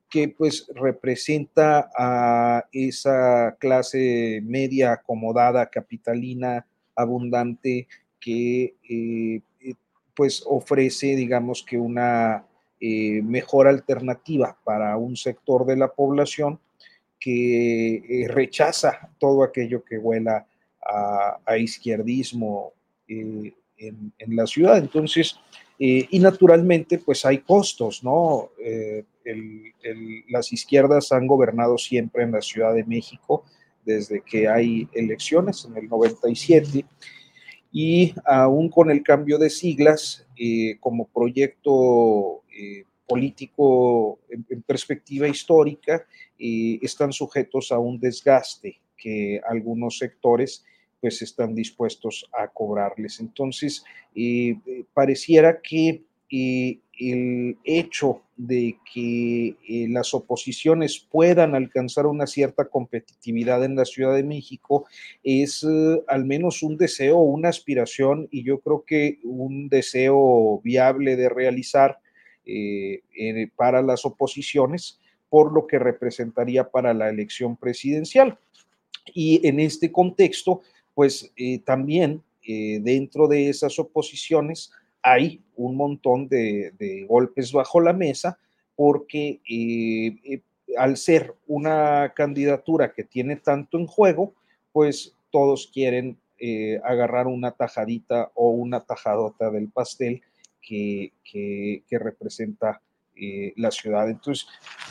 que 0.10 0.30
pues 0.30 0.68
representa 0.74 1.91
a 1.95 2.66
esa 2.72 3.56
clase 3.60 4.41
media 4.44 4.94
acomodada, 4.94 5.70
capitalina, 5.70 6.66
abundante, 6.95 7.88
que 8.20 8.74
pues 10.16 10.44
ofrece, 10.45 11.16
digamos 11.16 11.64
que 11.64 11.78
una 11.78 12.44
eh, 12.81 13.22
mejor 13.23 13.68
alternativa 13.68 14.57
para 14.64 14.95
un 14.95 15.18
sector 15.18 15.65
de 15.65 15.76
la 15.76 15.89
población 15.89 16.61
que 17.19 17.95
eh, 17.95 18.27
rechaza 18.30 19.10
todo 19.19 19.43
aquello 19.43 19.84
que 19.84 19.97
huela 19.97 20.47
a, 21.45 21.57
izquierdismo 21.57 22.72
eh, 23.06 23.53
en, 23.77 24.14
la 24.34 24.47
ciudad. 24.47 24.77
Entonces, 24.77 25.38
y 25.77 26.19
naturalmente, 26.19 26.99
pues 26.99 27.26
hay 27.26 27.39
costos, 27.39 28.01
¿no? 28.01 28.49
las 30.30 30.53
izquierdas 30.53 31.11
han 31.11 31.27
gobernado 31.27 31.77
siempre 31.77 32.23
en 32.23 32.31
la 32.31 32.41
Ciudad 32.41 32.73
de 32.73 32.85
México 32.85 33.43
desde 33.85 34.22
que 34.22 34.47
hay 34.47 34.88
elecciones 34.93 35.65
en 35.65 35.77
el 35.77 35.89
97 35.89 36.85
y 37.72 38.14
aún 38.26 38.69
con 38.69 38.89
el 38.89 39.03
cambio 39.03 39.38
de 39.38 39.49
siglas, 39.49 40.26
como 40.81 41.07
proyecto 41.07 42.39
eh, 42.60 42.84
político 43.07 44.19
en, 44.30 44.61
perspectiva 44.61 45.27
histórica 45.27 46.06
están 46.38 47.11
sujetos 47.11 47.72
a 47.72 47.80
un 47.80 47.99
desgaste 47.99 48.80
que 48.95 49.41
algunos 49.48 49.98
sectores 49.98 50.64
pues 51.02 51.22
están 51.22 51.56
dispuestos 51.56 52.30
a 52.38 52.49
cobrarles. 52.49 53.19
Entonces, 53.19 53.84
eh, 54.14 54.57
pareciera 54.94 55.60
que 55.61 56.03
eh, 56.30 56.80
el 56.99 57.57
hecho 57.64 58.22
de 58.38 58.77
que 58.94 59.56
las 59.90 60.14
oposiciones 60.14 60.99
puedan 60.99 61.56
alcanzar 61.56 62.06
una 62.06 62.27
cierta 62.27 62.65
competitividad 62.65 63.64
en 63.64 63.76
la 63.76 63.86
Ciudad 63.86 64.14
de 64.15 64.23
México 64.23 64.86
es 65.23 65.65
al 66.07 66.26
menos 66.26 66.61
un 66.61 66.77
deseo, 66.77 67.18
una 67.19 67.49
aspiración 67.49 68.27
y 68.31 68.44
yo 68.44 68.60
creo 68.60 68.84
que 68.86 69.19
un 69.23 69.69
deseo 69.69 70.60
viable 70.61 71.15
de 71.15 71.30
realizar 71.30 71.99
eh, 71.99 72.09
para 73.55 73.81
las 73.81 74.05
oposiciones, 74.05 74.99
por 75.30 75.53
lo 75.53 75.67
que 75.67 75.80
representaría 75.80 76.69
para 76.69 76.93
la 76.93 77.09
elección 77.09 77.55
presidencial. 77.55 78.38
Y 79.13 79.45
en 79.47 79.59
este 79.59 79.91
contexto, 79.91 80.61
pues 80.93 81.31
eh, 81.35 81.59
también 81.59 82.21
eh, 82.43 82.80
dentro 82.81 83.27
de 83.27 83.49
esas 83.49 83.77
oposiciones 83.80 84.71
hay 85.01 85.41
un 85.55 85.76
montón 85.76 86.27
de, 86.27 87.05
golpes 87.07 87.51
bajo 87.51 87.80
la 87.80 87.93
mesa, 87.93 88.38
porque 88.76 89.39
al 90.77 90.97
ser 90.97 91.35
una 91.47 92.13
candidatura 92.15 92.93
que 92.93 93.03
tiene 93.03 93.38
tanto 93.38 93.77
en 93.77 93.88
juego, 93.88 94.34
pues 94.73 95.15
todos 95.31 95.69
quieren 95.73 96.17
agarrar 96.84 97.27
una 97.27 97.51
tajadita 97.51 98.31
o 98.34 98.49
una 98.49 98.81
tajadota 98.81 99.49
del 99.51 99.69
pastel 99.69 100.21
que, 100.69 101.83
representa 101.91 102.81
eh, 103.15 103.53
la 103.57 103.71
ciudad. 103.71 104.09
Entonces, 104.09 104.47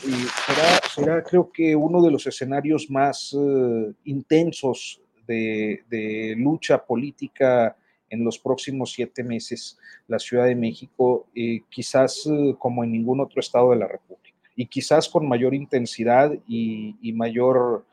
eh, 0.06 0.90
será, 0.94 1.22
creo 1.22 1.50
que 1.50 1.74
uno 1.74 2.02
de 2.02 2.10
los 2.10 2.26
escenarios 2.26 2.90
más 2.90 3.34
eh, 3.38 3.92
intensos 4.05 5.00
de, 5.26 6.34
lucha 6.36 6.84
política 6.84 7.76
en 8.10 8.24
los 8.24 8.38
próximos 8.38 8.92
siete 8.92 9.22
meses, 9.22 9.78
la 10.06 10.18
Ciudad 10.18 10.46
de 10.46 10.55
México, 10.55 11.26
quizás 11.68 12.26
como 12.59 12.82
en 12.82 12.92
ningún 12.92 13.20
otro 13.20 13.38
estado 13.38 13.72
de 13.72 13.76
la 13.76 13.86
República, 13.86 14.34
y 14.56 14.64
quizás 14.64 15.06
con 15.10 15.28
mayor 15.28 15.52
intensidad 15.52 16.32
y, 16.48 16.96
y 17.02 17.12
mayor 17.12 17.84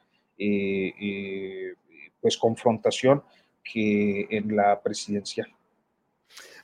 pues 2.22 2.38
confrontación 2.38 3.22
que 3.62 4.26
en 4.30 4.56
la 4.56 4.82
presidencial. 4.82 5.55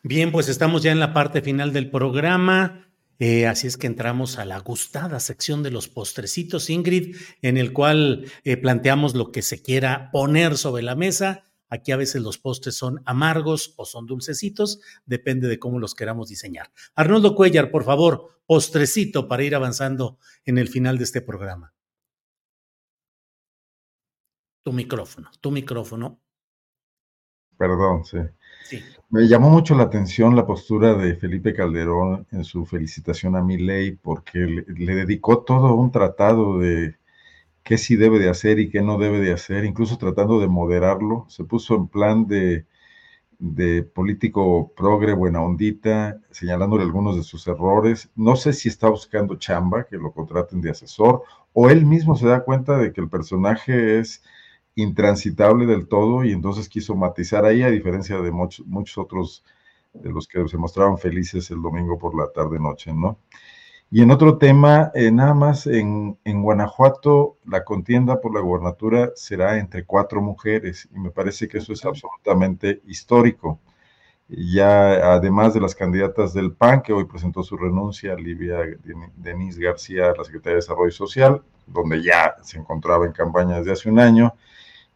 Bien, 0.03 0.31
pues 0.31 0.49
estamos 0.49 0.81
ya 0.81 0.91
en 0.91 0.99
la 0.99 1.13
parte 1.13 1.43
final 1.43 1.73
del 1.73 1.91
programa. 1.91 2.87
Eh, 3.19 3.45
así 3.45 3.67
es 3.67 3.77
que 3.77 3.85
entramos 3.85 4.39
a 4.39 4.45
la 4.45 4.57
gustada 4.57 5.19
sección 5.19 5.61
de 5.61 5.69
los 5.69 5.87
postrecitos, 5.87 6.71
Ingrid, 6.71 7.17
en 7.43 7.57
el 7.57 7.71
cual 7.71 8.25
eh, 8.43 8.57
planteamos 8.57 9.13
lo 9.13 9.31
que 9.31 9.43
se 9.43 9.61
quiera 9.61 10.09
poner 10.11 10.57
sobre 10.57 10.81
la 10.81 10.95
mesa. 10.95 11.43
Aquí 11.69 11.91
a 11.91 11.97
veces 11.97 12.23
los 12.23 12.39
postres 12.39 12.75
son 12.75 13.03
amargos 13.05 13.75
o 13.77 13.85
son 13.85 14.07
dulcecitos, 14.07 14.81
depende 15.05 15.47
de 15.47 15.59
cómo 15.59 15.77
los 15.77 15.93
queramos 15.93 16.29
diseñar. 16.29 16.71
Arnoldo 16.95 17.35
Cuellar, 17.35 17.69
por 17.69 17.83
favor, 17.83 18.41
postrecito 18.47 19.27
para 19.27 19.43
ir 19.43 19.53
avanzando 19.53 20.17
en 20.45 20.57
el 20.57 20.67
final 20.67 20.97
de 20.97 21.03
este 21.03 21.21
programa. 21.21 21.75
Tu 24.63 24.73
micrófono, 24.73 25.29
tu 25.39 25.51
micrófono. 25.51 26.19
Perdón, 27.55 28.03
sí. 28.03 28.17
Me 29.09 29.27
llamó 29.27 29.49
mucho 29.49 29.75
la 29.75 29.83
atención 29.83 30.35
la 30.35 30.45
postura 30.45 30.93
de 30.95 31.15
Felipe 31.15 31.53
Calderón 31.53 32.25
en 32.31 32.45
su 32.45 32.65
felicitación 32.65 33.35
a 33.35 33.41
Milei, 33.41 33.91
porque 33.91 34.39
le, 34.39 34.95
dedicó 34.95 35.39
todo 35.39 35.73
un 35.75 35.91
tratado 35.91 36.59
de 36.59 36.95
qué 37.63 37.77
sí 37.77 37.97
debe 37.97 38.19
de 38.19 38.29
hacer 38.29 38.59
y 38.59 38.69
qué 38.69 38.81
no 38.81 38.97
debe 38.97 39.19
de 39.19 39.33
hacer, 39.33 39.65
incluso 39.65 39.97
tratando 39.97 40.39
de 40.39 40.47
moderarlo. 40.47 41.25
Se 41.27 41.43
puso 41.43 41.75
en 41.75 41.87
plan 41.87 42.25
de, 42.27 42.65
de 43.37 43.83
político 43.83 44.71
progre, 44.77 45.13
buena 45.13 45.41
ondita, 45.41 46.21
señalándole 46.29 46.83
algunos 46.83 47.17
de 47.17 47.23
sus 47.23 47.45
errores. 47.47 48.09
No 48.15 48.35
sé 48.37 48.53
si 48.53 48.69
está 48.69 48.87
buscando 48.89 49.35
chamba, 49.35 49.85
que 49.85 49.97
lo 49.97 50.13
contraten 50.13 50.61
de 50.61 50.69
asesor, 50.69 51.23
o 51.51 51.69
él 51.69 51.85
mismo 51.85 52.15
se 52.15 52.27
da 52.27 52.43
cuenta 52.45 52.77
de 52.77 52.93
que 52.93 53.01
el 53.01 53.09
personaje 53.09 53.99
es 53.99 54.23
intransitable 54.75 55.65
del 55.65 55.87
todo 55.87 56.23
y 56.23 56.31
entonces 56.31 56.69
quiso 56.69 56.95
matizar 56.95 57.45
ahí, 57.45 57.63
a 57.63 57.69
diferencia 57.69 58.19
de 58.19 58.31
muchos, 58.31 58.65
muchos 58.67 58.97
otros 58.97 59.43
de 59.93 60.11
los 60.11 60.27
que 60.27 60.47
se 60.47 60.57
mostraban 60.57 60.97
felices 60.97 61.51
el 61.51 61.61
domingo 61.61 61.97
por 61.97 62.15
la 62.15 62.31
tarde-noche, 62.31 62.93
¿no? 62.93 63.17
Y 63.93 64.01
en 64.01 64.11
otro 64.11 64.37
tema, 64.37 64.89
eh, 64.95 65.11
nada 65.11 65.33
más 65.33 65.67
en, 65.67 66.17
en, 66.23 66.41
Guanajuato, 66.41 67.37
la 67.45 67.65
contienda 67.65 68.21
por 68.21 68.33
la 68.33 68.39
gobernatura 68.39 69.11
será 69.15 69.59
entre 69.59 69.83
cuatro 69.83 70.21
mujeres 70.21 70.87
y 70.95 70.97
me 70.99 71.11
parece 71.11 71.49
que 71.49 71.57
eso 71.57 71.73
es 71.73 71.83
absolutamente 71.83 72.81
histórico. 72.87 73.59
Ya 74.29 75.13
además 75.13 75.53
de 75.53 75.59
las 75.59 75.75
candidatas 75.75 76.33
del 76.33 76.53
PAN, 76.53 76.81
que 76.81 76.93
hoy 76.93 77.03
presentó 77.03 77.43
su 77.43 77.57
renuncia, 77.57 78.15
Livia 78.15 78.59
Denise 79.17 79.61
García, 79.61 80.13
la 80.17 80.23
secretaria 80.23 80.53
de 80.53 80.61
Desarrollo 80.61 80.91
Social, 80.91 81.43
donde 81.71 82.01
ya 82.03 82.35
se 82.41 82.57
encontraba 82.59 83.05
en 83.05 83.11
campaña 83.11 83.57
desde 83.57 83.71
hace 83.71 83.89
un 83.89 83.99
año, 83.99 84.33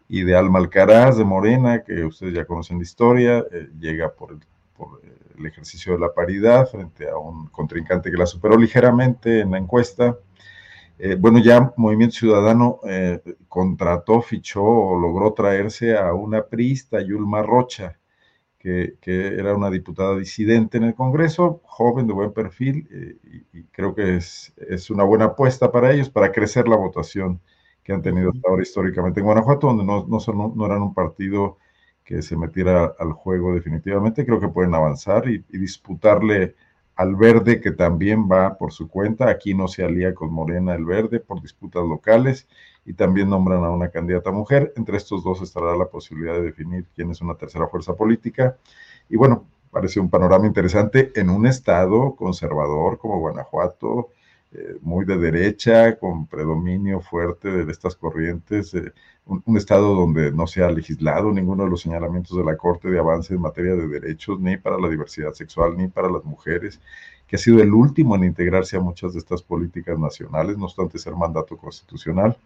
y 0.07 0.23
de 0.23 0.35
Alma 0.35 0.59
Alcaraz 0.59 1.17
de 1.17 1.25
Morena, 1.25 1.83
que 1.83 2.03
ustedes 2.03 2.33
ya 2.33 2.45
conocen 2.45 2.77
la 2.77 2.83
historia, 2.83 3.45
eh, 3.51 3.69
llega 3.79 4.11
por 4.11 4.31
el, 4.31 4.39
por 4.77 5.01
el 5.37 5.45
ejercicio 5.45 5.93
de 5.93 5.99
la 5.99 6.13
paridad 6.13 6.67
frente 6.67 7.09
a 7.09 7.17
un 7.17 7.47
contrincante 7.47 8.11
que 8.11 8.17
la 8.17 8.25
superó 8.25 8.57
ligeramente 8.57 9.39
en 9.39 9.51
la 9.51 9.57
encuesta. 9.57 10.17
Eh, 10.97 11.15
bueno, 11.19 11.39
ya 11.39 11.73
Movimiento 11.75 12.15
Ciudadano 12.15 12.79
eh, 12.87 13.19
contrató, 13.49 14.21
fichó 14.21 14.63
o 14.63 14.99
logró 14.99 15.33
traerse 15.33 15.97
a 15.97 16.13
una 16.13 16.45
priista, 16.45 17.01
Yulma 17.01 17.41
Rocha, 17.41 17.97
que, 19.01 19.27
era 19.37 19.55
una 19.55 19.69
diputada 19.69 20.17
disidente 20.17 20.77
en 20.77 20.85
el 20.85 20.95
Congreso, 20.95 21.61
joven, 21.65 22.07
de 22.07 22.13
buen 22.13 22.33
perfil, 22.33 22.87
eh, 22.91 23.17
y, 23.53 23.63
creo 23.65 23.93
que 23.93 24.17
es, 24.17 24.53
es, 24.57 24.89
una 24.89 25.03
buena 25.03 25.25
apuesta 25.25 25.71
para 25.71 25.93
ellos, 25.93 26.09
para 26.09 26.31
crecer 26.31 26.67
la 26.67 26.75
votación 26.75 27.39
que 27.83 27.93
han 27.93 28.01
tenido 28.01 28.31
hasta 28.31 28.49
ahora 28.49 28.63
históricamente 28.63 29.19
en 29.19 29.27
Guanajuato, 29.27 29.67
donde 29.67 29.83
no, 29.83 30.07
no, 30.07 30.19
son, 30.19 30.55
no 30.55 30.65
eran 30.65 30.81
un 30.81 30.93
partido 30.95 31.59
que 32.03 32.23
se 32.23 32.35
metiera 32.35 32.95
al 32.99 33.11
juego 33.13 33.53
definitivamente. 33.53 34.25
Creo 34.25 34.39
que 34.39 34.47
pueden 34.47 34.73
avanzar 34.73 35.29
y, 35.29 35.45
y, 35.49 35.57
disputarle 35.59 36.55
al 36.95 37.15
verde, 37.15 37.61
que 37.61 37.71
también 37.71 38.27
va 38.31 38.57
por 38.57 38.71
su 38.71 38.87
cuenta. 38.87 39.29
Aquí 39.29 39.53
no 39.53 39.67
se 39.67 39.83
alía 39.83 40.15
con 40.15 40.33
Morena 40.33 40.73
el 40.73 40.85
verde 40.85 41.19
por 41.19 41.41
disputas 41.41 41.83
locales 41.83 42.47
y 42.85 42.93
también 42.93 43.29
nombran 43.29 43.63
a 43.63 43.71
una 43.71 43.89
candidata 43.89 44.31
mujer. 44.31 44.73
Entre 44.75 44.97
estos 44.97 45.23
dos 45.23 45.41
estará 45.41 45.75
la 45.75 45.87
posibilidad 45.87 46.35
de 46.35 46.43
definir 46.43 46.85
quién 46.95 47.11
es 47.11 47.21
una 47.21 47.35
tercera 47.35 47.67
fuerza 47.67 47.95
política. 47.95 48.57
Y 49.09 49.17
bueno, 49.17 49.47
parece 49.71 49.99
un 49.99 50.09
panorama 50.09 50.45
interesante 50.45 51.11
en 51.15 51.29
un 51.29 51.47
estado 51.47 52.15
conservador 52.15 52.97
como 52.99 53.19
Guanajuato, 53.19 54.09
eh, 54.51 54.77
muy 54.81 55.03
de 55.03 55.17
derecha, 55.17 55.97
con 55.97 56.27
predominio 56.27 57.01
fuerte 57.01 57.65
de 57.65 57.71
estas 57.71 57.95
corrientes, 57.95 58.73
eh, 58.73 58.93
un, 59.25 59.57
estado 59.57 59.95
donde 59.95 60.31
no 60.31 60.47
se 60.47 60.63
ha 60.63 60.71
legislado 60.71 61.31
ninguno 61.31 61.65
de 61.65 61.71
los 61.71 61.81
señalamientos 61.81 62.37
de 62.37 62.43
la 62.45 62.55
Corte 62.55 62.89
de 62.89 62.99
avance 62.99 63.33
en 63.33 63.41
materia 63.41 63.75
de 63.75 63.87
derechos, 63.87 64.39
ni 64.39 64.55
para 64.55 64.77
la 64.77 64.87
diversidad 64.87 65.33
sexual, 65.33 65.75
ni 65.75 65.87
para 65.87 66.09
las 66.09 66.23
mujeres, 66.23 66.79
que 67.27 67.35
ha 67.35 67.39
sido 67.39 67.61
el 67.61 67.73
último 67.73 68.15
en 68.15 68.25
integrarse 68.25 68.77
a 68.77 68.79
muchas 68.79 69.13
de 69.13 69.19
estas 69.19 69.41
políticas 69.41 69.97
nacionales, 69.97 70.57
no 70.57 70.65
obstante 70.65 70.99
ser 70.99 71.13
mandato 71.13 71.57
constitucional. 71.57 72.37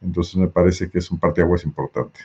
Entonces 0.00 0.36
me 0.36 0.48
parece 0.48 0.90
que 0.90 0.98
es 0.98 1.10
un 1.10 1.18
parteaguas 1.18 1.64
importante. 1.64 2.20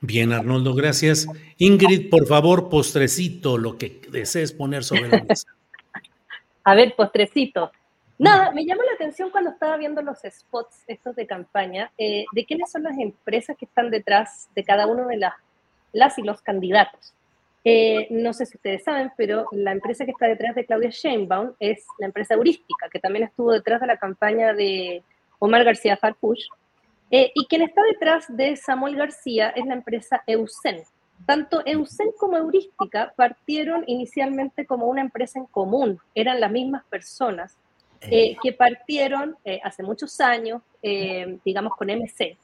Bien, 0.00 0.32
Arnoldo, 0.32 0.74
gracias. 0.74 1.28
Ingrid, 1.58 2.10
por 2.10 2.26
favor, 2.26 2.68
postrecito, 2.68 3.56
lo 3.56 3.78
que 3.78 4.00
desees 4.10 4.52
poner 4.52 4.82
sobre 4.82 5.08
la 5.08 5.22
mesa. 5.22 5.46
A 6.64 6.74
ver, 6.74 6.94
postrecito. 6.96 7.70
Nada, 8.18 8.52
me 8.52 8.64
llamó 8.64 8.82
la 8.82 8.92
atención 8.94 9.30
cuando 9.30 9.50
estaba 9.50 9.76
viendo 9.76 10.02
los 10.02 10.18
spots 10.18 10.84
estos 10.86 11.16
de 11.16 11.26
campaña, 11.26 11.90
eh, 11.98 12.24
de 12.32 12.44
quiénes 12.44 12.70
son 12.70 12.84
las 12.84 12.98
empresas 12.98 13.56
que 13.56 13.64
están 13.64 13.90
detrás 13.90 14.48
de 14.54 14.62
cada 14.62 14.86
uno 14.86 15.06
de 15.06 15.16
las, 15.16 15.34
las 15.92 16.18
y 16.18 16.22
los 16.22 16.40
candidatos. 16.40 17.14
Eh, 17.64 18.08
no 18.10 18.32
sé 18.32 18.46
si 18.46 18.56
ustedes 18.56 18.82
saben, 18.82 19.12
pero 19.16 19.46
la 19.52 19.70
empresa 19.70 20.04
que 20.04 20.10
está 20.10 20.26
detrás 20.26 20.54
de 20.54 20.66
Claudia 20.66 20.90
Sheinbaum 20.90 21.52
es 21.60 21.84
la 21.98 22.06
empresa 22.06 22.34
Heurística, 22.34 22.88
que 22.90 22.98
también 22.98 23.24
estuvo 23.24 23.52
detrás 23.52 23.80
de 23.80 23.86
la 23.86 23.98
campaña 23.98 24.52
de 24.52 25.02
Omar 25.38 25.62
García 25.64 25.96
Farpush. 25.96 26.46
Eh, 27.10 27.30
y 27.34 27.46
quien 27.46 27.62
está 27.62 27.82
detrás 27.82 28.24
de 28.28 28.56
Samuel 28.56 28.96
García 28.96 29.50
es 29.50 29.64
la 29.66 29.74
empresa 29.74 30.22
Eusen. 30.26 30.82
Tanto 31.24 31.62
Eusen 31.64 32.10
como 32.18 32.36
Heurística 32.36 33.12
partieron 33.16 33.84
inicialmente 33.86 34.66
como 34.66 34.86
una 34.86 35.02
empresa 35.02 35.38
en 35.38 35.46
común, 35.46 36.00
eran 36.16 36.40
las 36.40 36.50
mismas 36.50 36.82
personas 36.86 37.56
eh, 38.00 38.34
que 38.42 38.52
partieron 38.52 39.36
hace 39.62 39.84
muchos 39.84 40.20
años, 40.20 40.62
digamos, 41.44 41.76
con 41.76 41.88
MC. 41.88 42.36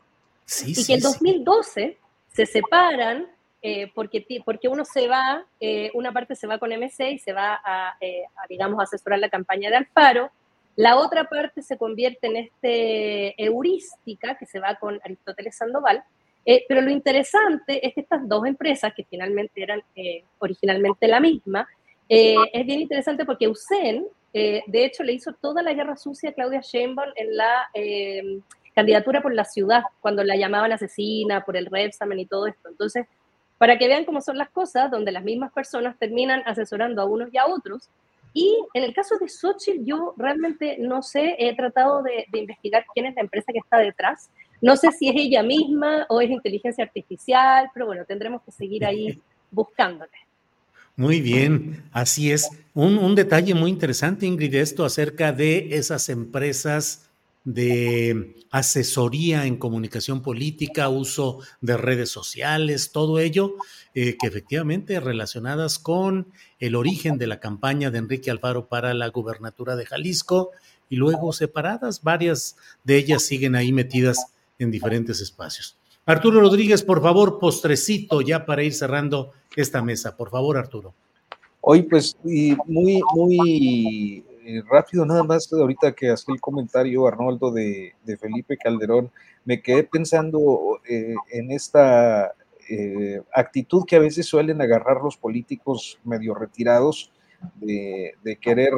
y 0.65 0.87
que 0.87 0.95
en 0.95 1.01
2012 1.01 1.99
se 2.29 2.47
separan 2.47 3.27
eh, 3.61 3.91
porque, 3.93 4.25
porque 4.45 4.69
uno 4.69 4.85
se 4.85 5.09
va, 5.09 5.45
eh, 5.59 5.91
una 5.95 6.13
parte 6.13 6.37
se 6.37 6.47
va 6.47 6.59
con 6.59 6.71
MC 6.71 7.11
y 7.11 7.19
se 7.19 7.33
va 7.33 7.61
eh, 8.01 8.23
a, 8.37 8.47
digamos, 8.49 8.81
asesorar 8.81 9.19
la 9.19 9.29
campaña 9.29 9.69
de 9.69 9.77
Alfaro, 9.77 10.31
la 10.77 10.97
otra 10.97 11.25
parte 11.25 11.61
se 11.63 11.77
convierte 11.77 12.29
en 12.29 12.37
este 12.37 13.43
heurística 13.43 14.37
que 14.39 14.47
se 14.47 14.61
va 14.61 14.77
con 14.77 15.01
Aristóteles 15.05 15.57
Sandoval, 15.57 16.05
pero 16.67 16.81
lo 16.81 16.91
interesante 16.91 17.85
es 17.87 17.93
que 17.95 18.01
estas 18.01 18.27
dos 18.27 18.47
empresas, 18.47 18.95
que 18.95 19.05
finalmente 19.05 19.61
eran 19.61 19.83
originalmente 20.39 21.09
la 21.09 21.21
misma, 21.21 21.69
es 22.09 22.65
bien 22.65 22.81
interesante 22.81 23.27
porque 23.27 23.49
Usen, 23.49 24.07
de 24.33 24.85
hecho, 24.85 25.03
le 25.03 25.13
hizo 25.13 25.35
toda 25.35 25.63
la 25.63 25.75
guerra 25.75 25.97
sucia 25.97 26.31
a 26.31 26.33
Claudia 26.33 26.61
Sheinbaum 26.61 27.11
en 27.17 27.37
la 27.37 27.69
candidatura 28.73 29.21
por 29.21 29.35
la 29.35 29.45
ciudad, 29.45 29.83
cuando 30.01 30.23
la 30.23 30.37
llamaban 30.37 30.73
asesina 30.73 31.45
por 31.45 31.57
el 31.57 31.67
Repsamen 31.67 32.21
y 32.21 32.27
todo 32.27 32.47
esto. 32.47 32.69
Entonces, 32.69 33.07
para 33.59 33.77
que 33.77 33.89
vean 33.89 34.05
cómo 34.05 34.21
son 34.21 34.39
las 34.39 34.51
cosas, 34.51 34.91
donde 34.91 35.13
las 35.13 35.25
mismas 35.25 35.53
personas 35.53 35.99
terminan 35.99 36.43
asesorando 36.47 37.03
a 37.03 37.05
unos 37.05 37.29
y 37.33 37.39
a 37.39 37.47
otros. 37.47 37.89
Y 38.33 38.57
en 38.73 38.85
el 38.85 38.95
caso 38.95 39.17
de 39.19 39.29
Xochitl, 39.29 39.85
yo 39.85 40.15
realmente 40.17 40.77
no 40.79 41.03
sé, 41.03 41.35
he 41.39 41.55
tratado 41.57 42.03
de, 42.03 42.27
investigar 42.39 42.85
quién 42.95 43.07
es 43.07 43.15
la 43.17 43.23
empresa 43.23 43.53
que 43.53 43.59
está 43.59 43.79
detrás. 43.79 44.31
No 44.61 44.77
sé 44.77 44.93
si 44.93 45.09
es 45.09 45.17
ella 45.17 45.43
misma 45.43 46.07
o 46.09 46.21
es 46.21 46.31
inteligencia 46.31 46.85
artificial, 46.85 47.69
pero 47.75 47.87
bueno, 47.87 48.05
tendremos 48.05 48.43
que 48.43 48.53
seguir 48.53 48.85
ahí 48.85 49.21
buscándole. 49.51 50.13
Muy 50.95 51.21
bien, 51.21 51.85
así 51.93 52.33
es. 52.33 52.49
Un, 52.75 52.99
un 52.99 53.15
detalle 53.15 53.55
muy 53.55 53.71
interesante, 53.71 54.27
Ingrid, 54.27 54.55
esto 54.55 54.85
acerca 54.85 55.33
de 55.33 55.77
esas 55.77 56.09
empresas 56.09 57.08
de 57.45 58.37
asesoría 58.51 59.47
en 59.47 59.57
comunicación 59.57 60.23
política, 60.23 60.89
uso 60.89 61.41
de 61.61 61.77
redes 61.77 62.11
sociales, 62.11 62.93
todo 62.93 63.19
ello 63.19 63.55
eh, 63.95 64.17
que 64.19 64.27
efectivamente 64.27 65.01
relacionadas 65.01 65.79
con 65.79 66.33
el 66.59 66.75
origen 66.75 67.19
de 67.19 67.27
la 67.27 67.41
campaña 67.41 67.91
de 67.91 67.99
Enrique 67.99 68.31
Alfaro 68.31 68.69
para 68.69 68.95
la 68.95 69.09
gubernatura 69.09 69.77
de 69.77 69.87
Jalisco 69.87 70.51
y 70.89 70.97
luego 70.97 71.33
separadas, 71.33 72.03
varias 72.03 72.57
de 72.85 72.97
ellas 72.97 73.23
siguen 73.23 73.55
ahí 73.55 73.73
metidas 73.73 74.33
en 74.59 74.71
diferentes 74.71 75.21
espacios. 75.21 75.77
Arturo 76.07 76.41
Rodríguez, 76.41 76.83
por 76.83 77.03
favor, 77.03 77.39
postrecito 77.39 78.23
ya 78.23 78.47
para 78.47 78.63
ir 78.63 78.73
cerrando 78.73 79.33
esta 79.55 79.83
mesa. 79.83 80.17
Por 80.17 80.31
favor, 80.31 80.57
Arturo. 80.57 80.95
Hoy, 81.61 81.83
pues, 81.83 82.17
muy, 82.25 83.03
muy 83.15 84.25
eh, 84.51 84.63
rápido, 84.67 85.05
nada 85.05 85.25
más, 85.25 85.53
ahorita 85.53 85.93
que 85.93 86.09
hace 86.09 86.33
el 86.33 86.41
comentario 86.41 87.07
Arnoldo 87.07 87.51
de, 87.51 87.93
Felipe 88.19 88.57
Calderón, 88.57 89.11
me 89.45 89.61
quedé 89.61 89.85
pensando 89.85 90.81
eh, 90.89 91.15
en 91.31 91.53
esta 91.53 92.33
eh, 92.67 93.21
actitud 93.35 93.85
que 93.87 93.97
a 93.97 93.99
veces 93.99 94.25
suelen 94.25 94.63
agarrar 94.63 95.03
los 95.03 95.19
políticos 95.19 95.99
medio 96.03 96.33
retirados 96.35 97.13
de, 97.57 98.15
querer 98.41 98.73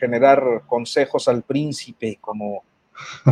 generar 0.00 0.62
consejos 0.66 1.28
al 1.28 1.42
príncipe, 1.42 2.16
como, 2.18 2.64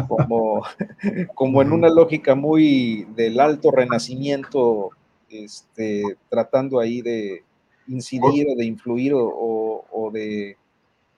como, 0.07 0.65
como 1.35 1.63
en 1.63 1.73
una 1.73 1.89
lógica 1.89 2.35
muy 2.35 3.07
del 3.17 3.41
alto 3.41 3.71
renacimiento, 3.71 4.91
este, 5.31 6.19
tratando 6.29 6.79
ahí 6.79 7.01
de 7.01 7.43
incidir 7.89 8.49
o 8.51 8.55
de 8.55 8.67
influir 8.67 9.15
o 9.15 10.11
de 10.13 10.59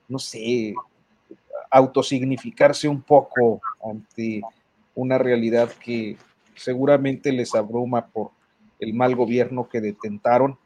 no 0.09 0.19
sé, 0.19 0.75
autosignificarse 1.71 2.89
un 2.89 3.03
poco 3.03 3.61
ante 3.85 4.43
una 4.95 5.19
realidad 5.19 5.71
que 5.85 6.17
seguramente 6.55 7.33
les 7.33 7.55
abruma 7.55 8.07
por 8.07 8.31
el 8.79 8.95
mal 8.95 9.15
gobierno 9.15 9.69
que 9.69 9.81
detentaron 9.81 10.59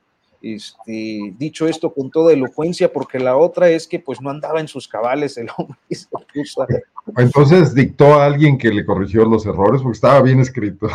este, 0.43 1.35
dicho 1.37 1.69
esto 1.69 1.93
con 1.93 2.11
toda 2.11 2.33
elocuencia, 2.33 2.93
porque 2.93 3.19
la 3.19 3.37
otra 3.37 3.69
es 3.69 3.87
que 3.87 3.99
pues 3.99 4.21
no 4.21 4.31
andaba 4.31 4.61
en 4.61 4.69
sus 4.69 4.89
cabales 4.89 5.37
el 5.37 5.49
hombre. 5.57 5.77
Entonces 7.17 7.75
dictó 7.75 8.15
a 8.15 8.27
alguien 8.27 8.59
que 8.59 8.71
le 8.71 8.85
corrigió 8.85 9.25
los 9.25 9.47
errores 9.47 9.83
porque 9.83 9.97
estaba 9.97 10.23
bien 10.23 10.41
escrito. 10.41 10.89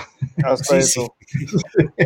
Hasta 0.43 0.77
eso. 0.77 1.15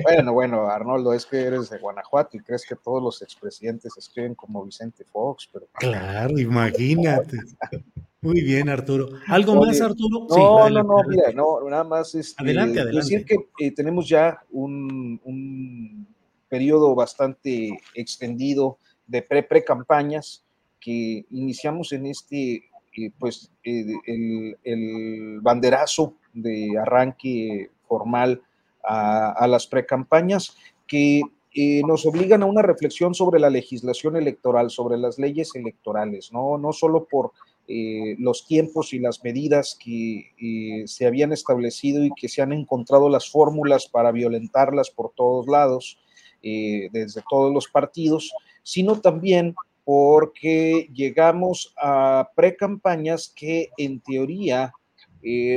Bueno, 0.04 0.34
bueno, 0.34 0.68
Arnoldo, 0.68 1.14
es 1.14 1.26
que 1.26 1.42
eres 1.42 1.70
de 1.70 1.78
Guanajuato 1.78 2.38
y 2.38 2.40
crees 2.40 2.66
que 2.66 2.76
todos 2.76 3.04
los 3.04 3.22
expresidentes 3.22 3.96
escriben 3.98 4.34
como 4.34 4.64
Vicente 4.64 5.04
Fox, 5.04 5.50
pero... 5.52 5.68
Claro, 5.74 6.40
imagínate. 6.40 7.38
Muy 8.22 8.42
bien, 8.42 8.70
Arturo. 8.70 9.10
¿Algo 9.28 9.56
más, 9.56 9.80
Arturo? 9.82 10.26
No, 10.30 10.70
no, 10.70 10.84
no, 10.84 11.04
mira, 11.08 11.32
no, 11.34 11.70
nada 11.70 11.84
más 11.84 12.16
es 12.16 12.30
este, 12.30 12.44
adelante, 12.44 12.80
adelante. 12.80 13.12
decir 13.12 13.26
que 13.26 13.36
eh, 13.60 13.72
tenemos 13.72 14.08
ya 14.08 14.40
un 14.52 16.08
periodo 16.50 16.96
bastante 16.96 17.80
extendido 17.94 18.80
de 19.08 19.22
pre-pre-campañas 19.22 20.44
que 20.80 21.26
iniciamos 21.32 21.92
en 21.92 22.08
este, 22.08 22.69
pues, 23.18 23.52
el, 23.64 24.58
el, 24.64 25.40
banderazo 25.42 26.16
de 26.34 26.78
arranque 26.78 27.70
formal 27.88 28.42
a, 28.84 29.32
a 29.32 29.48
las 29.48 29.68
precampañas, 29.68 30.58
que 30.88 31.22
eh, 31.54 31.82
nos 31.86 32.06
obligan 32.06 32.44
a 32.44 32.46
una 32.46 32.62
reflexión 32.62 33.16
sobre 33.16 33.40
la 33.40 33.50
legislación 33.50 34.16
electoral, 34.16 34.70
sobre 34.70 34.98
las 34.98 35.18
leyes 35.18 35.56
electorales, 35.56 36.32
no, 36.32 36.60
no 36.60 36.72
solo 36.74 37.06
por 37.06 37.32
eh, 37.68 38.16
los 38.20 38.46
tiempos 38.46 38.94
y 38.94 39.00
las 39.00 39.24
medidas 39.24 39.78
que 39.84 40.32
eh, 40.40 40.88
se 40.88 41.08
habían 41.08 41.34
establecido 41.34 42.04
y 42.06 42.12
que 42.16 42.30
se 42.30 42.44
han 42.44 42.54
encontrado 42.54 43.10
las 43.10 43.30
fórmulas 43.30 43.88
para 43.88 44.12
violentarlas 44.12 44.92
por 44.92 45.12
todos 45.16 45.48
lados, 45.48 45.98
desde 46.42 47.22
todos 47.30 47.54
los 47.54 47.68
partidos, 47.68 48.32
sino 48.64 49.02
también 49.02 49.56
porque 49.92 50.88
llegamos 50.94 51.74
a 51.76 52.30
precampañas 52.36 53.34
que 53.36 53.70
en 53.76 54.00
teoría 54.02 54.72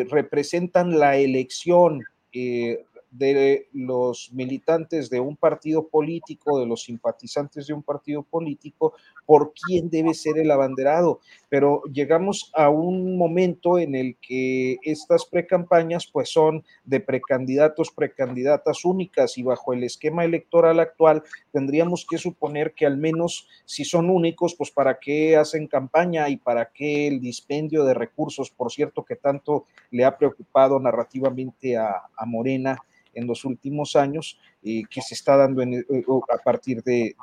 representan 0.09 0.99
la 0.99 1.19
elección 1.19 2.03
de 3.13 3.69
los 3.73 4.33
militantes 4.33 5.11
de 5.11 5.21
un 5.21 5.37
partido 5.37 5.87
político, 5.87 6.59
de 6.59 6.67
los 6.67 6.85
simpatizantes 6.85 7.67
de 7.67 7.75
un 7.75 7.83
partido 7.83 8.23
político, 8.23 8.95
por 9.27 9.53
quién 9.53 9.91
debe 9.91 10.15
ser 10.15 10.39
el 10.39 10.51
abanderado. 10.51 11.21
Pero 11.51 11.83
llegamos 11.93 12.51
a 12.55 12.71
un 12.71 13.19
momento 13.19 13.79
en 13.79 13.95
el 13.95 14.17
que 14.17 14.79
estas 14.83 15.27
precampañas 15.27 16.07
pues 16.07 16.31
son 16.31 16.65
de 16.85 17.01
precandidatos, 17.01 17.91
precandidatas 17.91 18.85
únicas 18.85 19.37
y 19.37 19.43
bajo 19.43 19.75
el 19.75 19.85
esquema 19.85 20.25
electoral 20.25 20.81
actual 20.81 21.23
tendríamos 21.53 22.07
que 22.09 22.17
suponer 22.17 22.73
que 22.73 22.87
al 22.87 22.97
menos 22.97 23.47
si 23.67 23.85
son 23.85 24.09
únicos, 24.09 24.55
pues 24.55 24.71
para 24.71 24.99
qué 24.99 25.37
hacen 25.37 25.67
campaña 25.67 26.31
y 26.31 26.37
para 26.37 26.71
qué 26.73 27.07
el 27.09 27.21
dispendio 27.21 27.85
de 27.85 27.93
recursos, 27.93 28.51
por 28.51 28.73
cierto, 28.73 29.05
que 29.05 29.17
tanto 29.17 29.67
le 29.91 30.05
ha 30.05 30.17
preocupado 30.17 30.81
narrativamente 30.81 31.77
a, 31.77 32.05
a 32.17 32.25
Morena 32.25 32.79
en 33.15 33.27
los 33.27 33.45
últimos 33.45 33.97
años 33.97 34.39
eh, 34.63 34.83
que 34.91 35.01
se 35.01 35.15
está 35.15 35.37
dando 35.37 35.63
eh, 35.63 35.85
a 36.33 36.39
partir 36.39 36.83
de, 36.83 37.15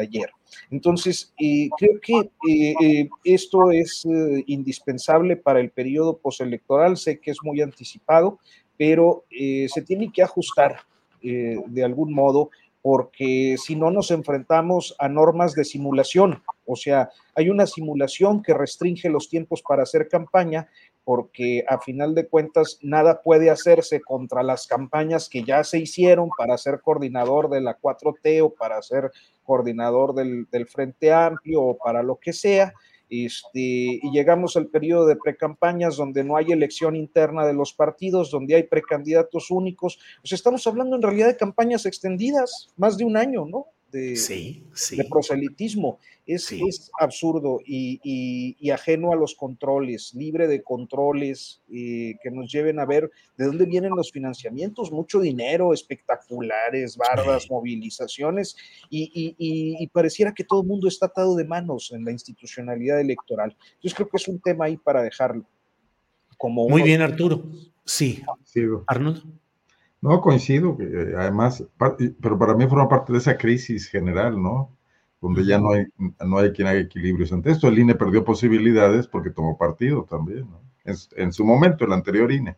ayer. 0.00 0.30
Entonces, 0.70 1.32
eh, 1.40 1.68
creo 1.78 2.00
que 2.00 3.08
esto 3.24 3.70
es 3.70 4.06
indispensable 4.46 5.36
para 5.36 5.60
el 5.60 5.70
periodo 5.70 6.18
postelectoral, 6.18 6.96
sé 6.96 7.20
que 7.20 7.30
es 7.30 7.38
muy 7.42 7.60
anticipado, 7.60 8.38
pero 8.76 9.24
se 9.30 9.82
tiene 9.86 10.12
que 10.12 10.22
ajustar 10.22 10.80
de 11.22 11.82
algún 11.82 12.12
modo 12.12 12.50
porque 12.86 13.56
si 13.58 13.74
no 13.74 13.90
nos 13.90 14.12
enfrentamos 14.12 14.94
a 15.00 15.08
normas 15.08 15.54
de 15.54 15.64
simulación, 15.64 16.44
o 16.64 16.76
sea, 16.76 17.10
hay 17.34 17.50
una 17.50 17.66
simulación 17.66 18.44
que 18.44 18.54
restringe 18.54 19.08
los 19.08 19.28
tiempos 19.28 19.60
para 19.60 19.82
hacer 19.82 20.06
campaña, 20.08 20.68
porque 21.06 21.64
a 21.68 21.78
final 21.78 22.16
de 22.16 22.26
cuentas 22.26 22.80
nada 22.82 23.22
puede 23.22 23.48
hacerse 23.48 24.00
contra 24.00 24.42
las 24.42 24.66
campañas 24.66 25.28
que 25.28 25.44
ya 25.44 25.62
se 25.62 25.78
hicieron 25.78 26.30
para 26.36 26.58
ser 26.58 26.80
coordinador 26.80 27.48
de 27.48 27.60
la 27.60 27.78
4T 27.78 28.42
o 28.42 28.50
para 28.50 28.82
ser 28.82 29.12
coordinador 29.44 30.14
del, 30.14 30.48
Frente 30.66 31.12
Amplio 31.12 31.62
o 31.62 31.78
para 31.78 32.02
lo 32.02 32.16
que 32.16 32.32
sea. 32.32 32.74
Este, 33.08 33.60
y 33.60 34.10
llegamos 34.12 34.56
al 34.56 34.66
periodo 34.66 35.06
de 35.06 35.14
precampañas 35.14 35.96
donde 35.96 36.24
no 36.24 36.36
hay 36.36 36.50
elección 36.50 36.96
interna 36.96 37.46
de 37.46 37.54
los 37.54 37.72
partidos, 37.72 38.32
donde 38.32 38.56
hay 38.56 38.64
precandidatos 38.64 39.52
únicos. 39.52 40.00
Pues 40.20 40.32
estamos 40.32 40.66
hablando 40.66 40.96
en 40.96 41.02
realidad 41.02 41.28
de 41.28 41.36
campañas 41.36 41.86
extendidas, 41.86 42.74
más 42.76 42.96
de 42.96 43.04
un 43.04 43.16
año, 43.16 43.46
¿no? 43.46 43.66
De, 43.90 45.06
proselitismo. 45.08 45.98
Es, 46.26 46.50
es 46.50 46.90
absurdo 46.98 47.60
y, 47.64 48.70
ajeno 48.70 49.12
a 49.12 49.16
los 49.16 49.34
controles, 49.36 50.12
libre 50.14 50.48
de 50.48 50.62
controles 50.62 51.62
eh, 51.72 52.16
que 52.22 52.30
nos 52.30 52.50
lleven 52.50 52.80
a 52.80 52.84
ver 52.84 53.10
de 53.38 53.46
dónde 53.46 53.64
vienen 53.64 53.94
los 53.94 54.10
financiamientos, 54.10 54.90
mucho 54.90 55.20
dinero, 55.20 55.72
espectaculares, 55.72 56.96
bardas, 56.96 57.48
movilizaciones, 57.50 58.56
y, 58.90 59.86
pareciera 59.92 60.34
que 60.34 60.44
todo 60.44 60.62
el 60.62 60.66
mundo 60.66 60.88
está 60.88 61.06
atado 61.06 61.36
de 61.36 61.44
manos 61.44 61.92
en 61.92 62.04
la 62.04 62.10
institucionalidad 62.10 63.00
electoral. 63.00 63.56
Yo 63.82 63.94
creo 63.94 64.08
que 64.08 64.16
es 64.16 64.28
un 64.28 64.40
tema 64.40 64.66
ahí 64.66 64.76
para 64.76 65.02
dejarlo. 65.02 65.46
Como 66.36 66.68
Muy 66.68 66.82
bien, 66.82 67.00
Arturo. 67.00 67.44
Sí. 67.84 68.22
Arnold. 68.88 69.22
No, 70.06 70.20
coincido, 70.20 70.76
que 70.76 70.84
eh, 70.84 71.14
además, 71.18 71.64
pero 72.20 72.38
para 72.38 72.54
mí 72.54 72.68
forma 72.68 72.88
parte 72.88 73.12
de 73.12 73.18
esa 73.18 73.36
crisis 73.36 73.88
general, 73.88 74.40
¿no? 74.40 74.70
Donde 75.20 75.44
ya 75.44 75.58
no 75.58 75.72
hay, 75.72 75.86
no 76.24 76.38
hay 76.38 76.52
quien 76.52 76.68
haga 76.68 76.78
equilibrios 76.78 77.32
ante 77.32 77.50
esto. 77.50 77.66
El 77.66 77.80
INE 77.80 77.96
perdió 77.96 78.24
posibilidades 78.24 79.08
porque 79.08 79.30
tomó 79.30 79.58
partido 79.58 80.06
también, 80.08 80.48
¿no? 80.48 80.60
En, 80.84 80.94
en 81.16 81.32
su 81.32 81.44
momento, 81.44 81.84
el 81.84 81.92
anterior 81.92 82.30
INE. 82.30 82.56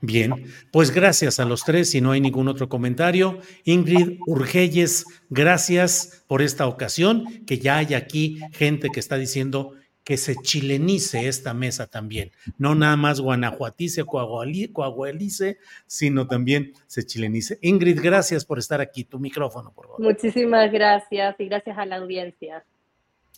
Bien, 0.00 0.32
pues 0.72 0.90
gracias 0.90 1.38
a 1.38 1.44
los 1.44 1.62
tres. 1.62 1.90
Si 1.90 2.00
no 2.00 2.10
hay 2.10 2.20
ningún 2.20 2.48
otro 2.48 2.68
comentario, 2.68 3.38
Ingrid 3.62 4.18
Urgelles, 4.26 5.04
gracias 5.30 6.24
por 6.26 6.42
esta 6.42 6.66
ocasión, 6.66 7.24
que 7.46 7.60
ya 7.60 7.76
hay 7.76 7.94
aquí 7.94 8.40
gente 8.50 8.88
que 8.92 8.98
está 8.98 9.14
diciendo 9.14 9.74
que 10.08 10.16
se 10.16 10.36
chilenice 10.36 11.28
esta 11.28 11.52
mesa 11.52 11.86
también. 11.86 12.32
No 12.56 12.74
nada 12.74 12.96
más 12.96 13.20
guanajuatice, 13.20 14.06
coahuelice, 14.06 15.58
sino 15.86 16.26
también 16.26 16.72
se 16.86 17.04
chilenice. 17.04 17.58
Ingrid, 17.60 18.00
gracias 18.02 18.46
por 18.46 18.58
estar 18.58 18.80
aquí. 18.80 19.04
Tu 19.04 19.18
micrófono, 19.18 19.70
por 19.70 19.84
favor. 19.84 20.00
Muchísimas 20.00 20.72
gracias 20.72 21.36
y 21.38 21.44
gracias 21.44 21.76
a 21.76 21.84
la 21.84 21.96
audiencia. 21.96 22.64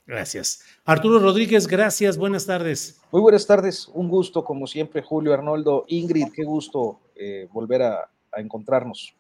Gracias. 0.07 0.65
Arturo 0.85 1.19
Rodríguez, 1.19 1.67
gracias. 1.67 2.17
Buenas 2.17 2.47
tardes. 2.47 3.01
Muy 3.11 3.21
buenas 3.21 3.49
tardes. 3.49 3.89
Un 3.89 4.09
gusto, 4.09 4.45
como 4.45 4.69
siempre, 4.69 5.03
Julio 5.03 5.35
Arnoldo. 5.35 5.87
Ingrid, 5.89 6.29
qué 6.33 6.45
gusto 6.45 7.01
eh, 7.17 7.49
volver 7.53 7.83
a, 7.83 8.09
a 8.31 8.41
encontrarnos. 8.41 9.13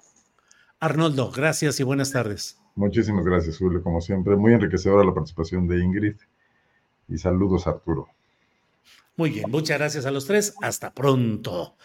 Arnoldo, 0.78 1.32
gracias 1.32 1.80
y 1.80 1.82
buenas 1.82 2.12
tardes. 2.12 2.60
Muchísimas 2.76 3.24
gracias, 3.24 3.58
Julio. 3.58 3.82
Como 3.82 4.00
siempre, 4.00 4.36
muy 4.36 4.52
enriquecedora 4.52 5.04
la 5.04 5.12
participación 5.12 5.66
de 5.66 5.82
Ingrid 5.82 6.14
y 7.10 7.18
saludos 7.18 7.66
Arturo. 7.66 8.08
Muy 9.16 9.30
bien, 9.30 9.50
muchas 9.50 9.78
gracias 9.78 10.06
a 10.06 10.10
los 10.10 10.26
tres. 10.26 10.54
Hasta 10.62 10.94
pronto. 10.94 11.76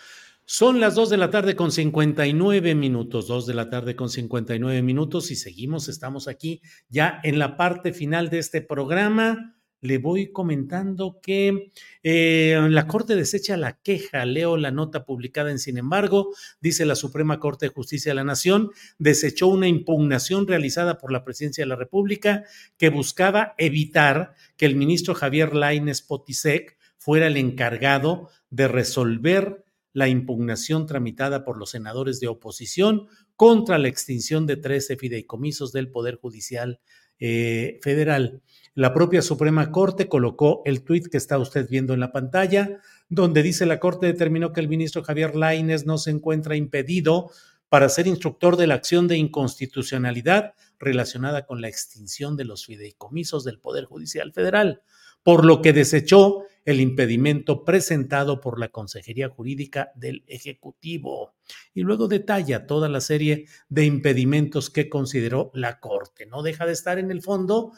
Son 0.46 0.80
las 0.80 0.94
2 0.94 1.10
de 1.10 1.18
la 1.18 1.32
tarde 1.32 1.56
con 1.56 1.72
59 1.72 2.76
minutos, 2.76 3.28
2 3.28 3.48
de 3.48 3.54
la 3.56 3.70
tarde 3.72 3.96
con 3.96 4.10
59 4.10 4.84
minutos 4.84 5.32
y 5.32 5.36
seguimos, 5.36 5.90
estamos 5.90 6.28
aquí 6.28 6.62
ya 6.88 7.20
en 7.24 7.40
la 7.40 7.58
parte 7.58 7.94
final 7.94 8.30
de 8.30 8.38
este 8.38 8.62
programa 8.62 9.55
le 9.86 10.00
voy 10.00 10.32
comentando 10.32 11.20
que 11.22 11.72
eh, 12.04 12.60
la 12.70 12.88
Corte 12.88 13.16
desecha 13.16 13.56
la 13.56 13.80
queja. 13.80 14.26
Leo 14.26 14.58
la 14.58 14.72
nota 14.72 15.06
publicada 15.06 15.52
en 15.52 15.60
Sin 15.60 15.78
embargo, 15.78 16.34
dice 16.60 16.86
la 16.86 16.96
Suprema 16.96 17.40
Corte 17.40 17.68
de 17.68 17.74
Justicia 17.74 18.12
de 18.12 18.16
la 18.16 18.24
Nación, 18.24 18.72
desechó 18.98 19.48
una 19.48 19.68
impugnación 19.68 20.48
realizada 20.48 20.98
por 20.98 21.12
la 21.12 21.24
Presidencia 21.24 21.64
de 21.64 21.70
la 21.70 21.76
República 21.76 22.44
que 22.78 22.90
buscaba 22.90 23.54
evitar 23.58 24.34
que 24.58 24.66
el 24.66 24.76
ministro 24.76 25.16
Javier 25.16 25.56
Laines 25.56 26.02
Potisek 26.02 26.78
fuera 26.98 27.28
el 27.28 27.38
encargado 27.38 28.30
de 28.50 28.68
resolver 28.68 29.64
la 29.94 30.10
impugnación 30.10 30.88
tramitada 30.88 31.46
por 31.46 31.58
los 31.58 31.70
senadores 31.70 32.20
de 32.20 32.28
oposición 32.28 33.08
contra 33.36 33.78
la 33.78 33.88
extinción 33.88 34.46
de 34.46 34.58
13 34.58 34.98
fideicomisos 34.98 35.72
del 35.72 35.90
Poder 35.90 36.16
Judicial 36.16 36.82
eh, 37.20 37.80
Federal. 37.82 38.42
La 38.74 38.94
propia 38.94 39.22
Suprema 39.22 39.72
Corte 39.72 40.10
colocó 40.10 40.62
el 40.66 40.84
tuit 40.84 41.08
que 41.08 41.18
está 41.18 41.38
usted 41.38 41.68
viendo 41.70 41.94
en 41.94 42.02
la 42.02 42.12
pantalla, 42.12 42.82
donde 43.08 43.42
dice 43.42 43.66
la 43.66 43.80
Corte 43.80 44.08
determinó 44.08 44.52
que 44.52 44.60
el 44.60 44.68
ministro 44.68 45.04
Javier 45.04 45.36
Laines 45.36 45.86
no 45.86 45.98
se 45.98 46.12
encuentra 46.12 46.56
impedido 46.56 47.32
para 47.70 47.90
ser 47.90 48.08
instructor 48.08 48.58
de 48.58 48.68
la 48.68 48.76
acción 48.76 49.08
de 49.08 49.18
inconstitucionalidad 49.18 50.54
relacionada 50.80 51.46
con 51.46 51.62
la 51.62 51.68
extinción 51.68 52.36
de 52.36 52.46
los 52.46 52.66
fideicomisos 52.66 53.44
del 53.44 53.60
Poder 53.60 53.86
Judicial 53.86 54.34
Federal, 54.34 54.82
por 55.24 55.46
lo 55.46 55.62
que 55.62 55.74
desechó 55.74 56.44
el 56.66 56.82
impedimento 56.82 57.64
presentado 57.64 58.42
por 58.42 58.60
la 58.60 58.70
Consejería 58.70 59.30
Jurídica 59.30 59.92
del 59.96 60.24
Ejecutivo. 60.28 61.36
Y 61.74 61.82
luego 61.82 62.08
detalla 62.08 62.66
toda 62.66 62.90
la 62.90 63.02
serie 63.02 63.46
de 63.70 63.86
impedimentos 63.86 64.70
que 64.70 64.90
consideró 64.90 65.52
la 65.54 65.80
Corte. 65.80 66.26
No 66.26 66.42
deja 66.44 66.66
de 66.66 66.74
estar 66.74 67.00
en 67.00 67.12
el 67.12 67.22
fondo 67.22 67.72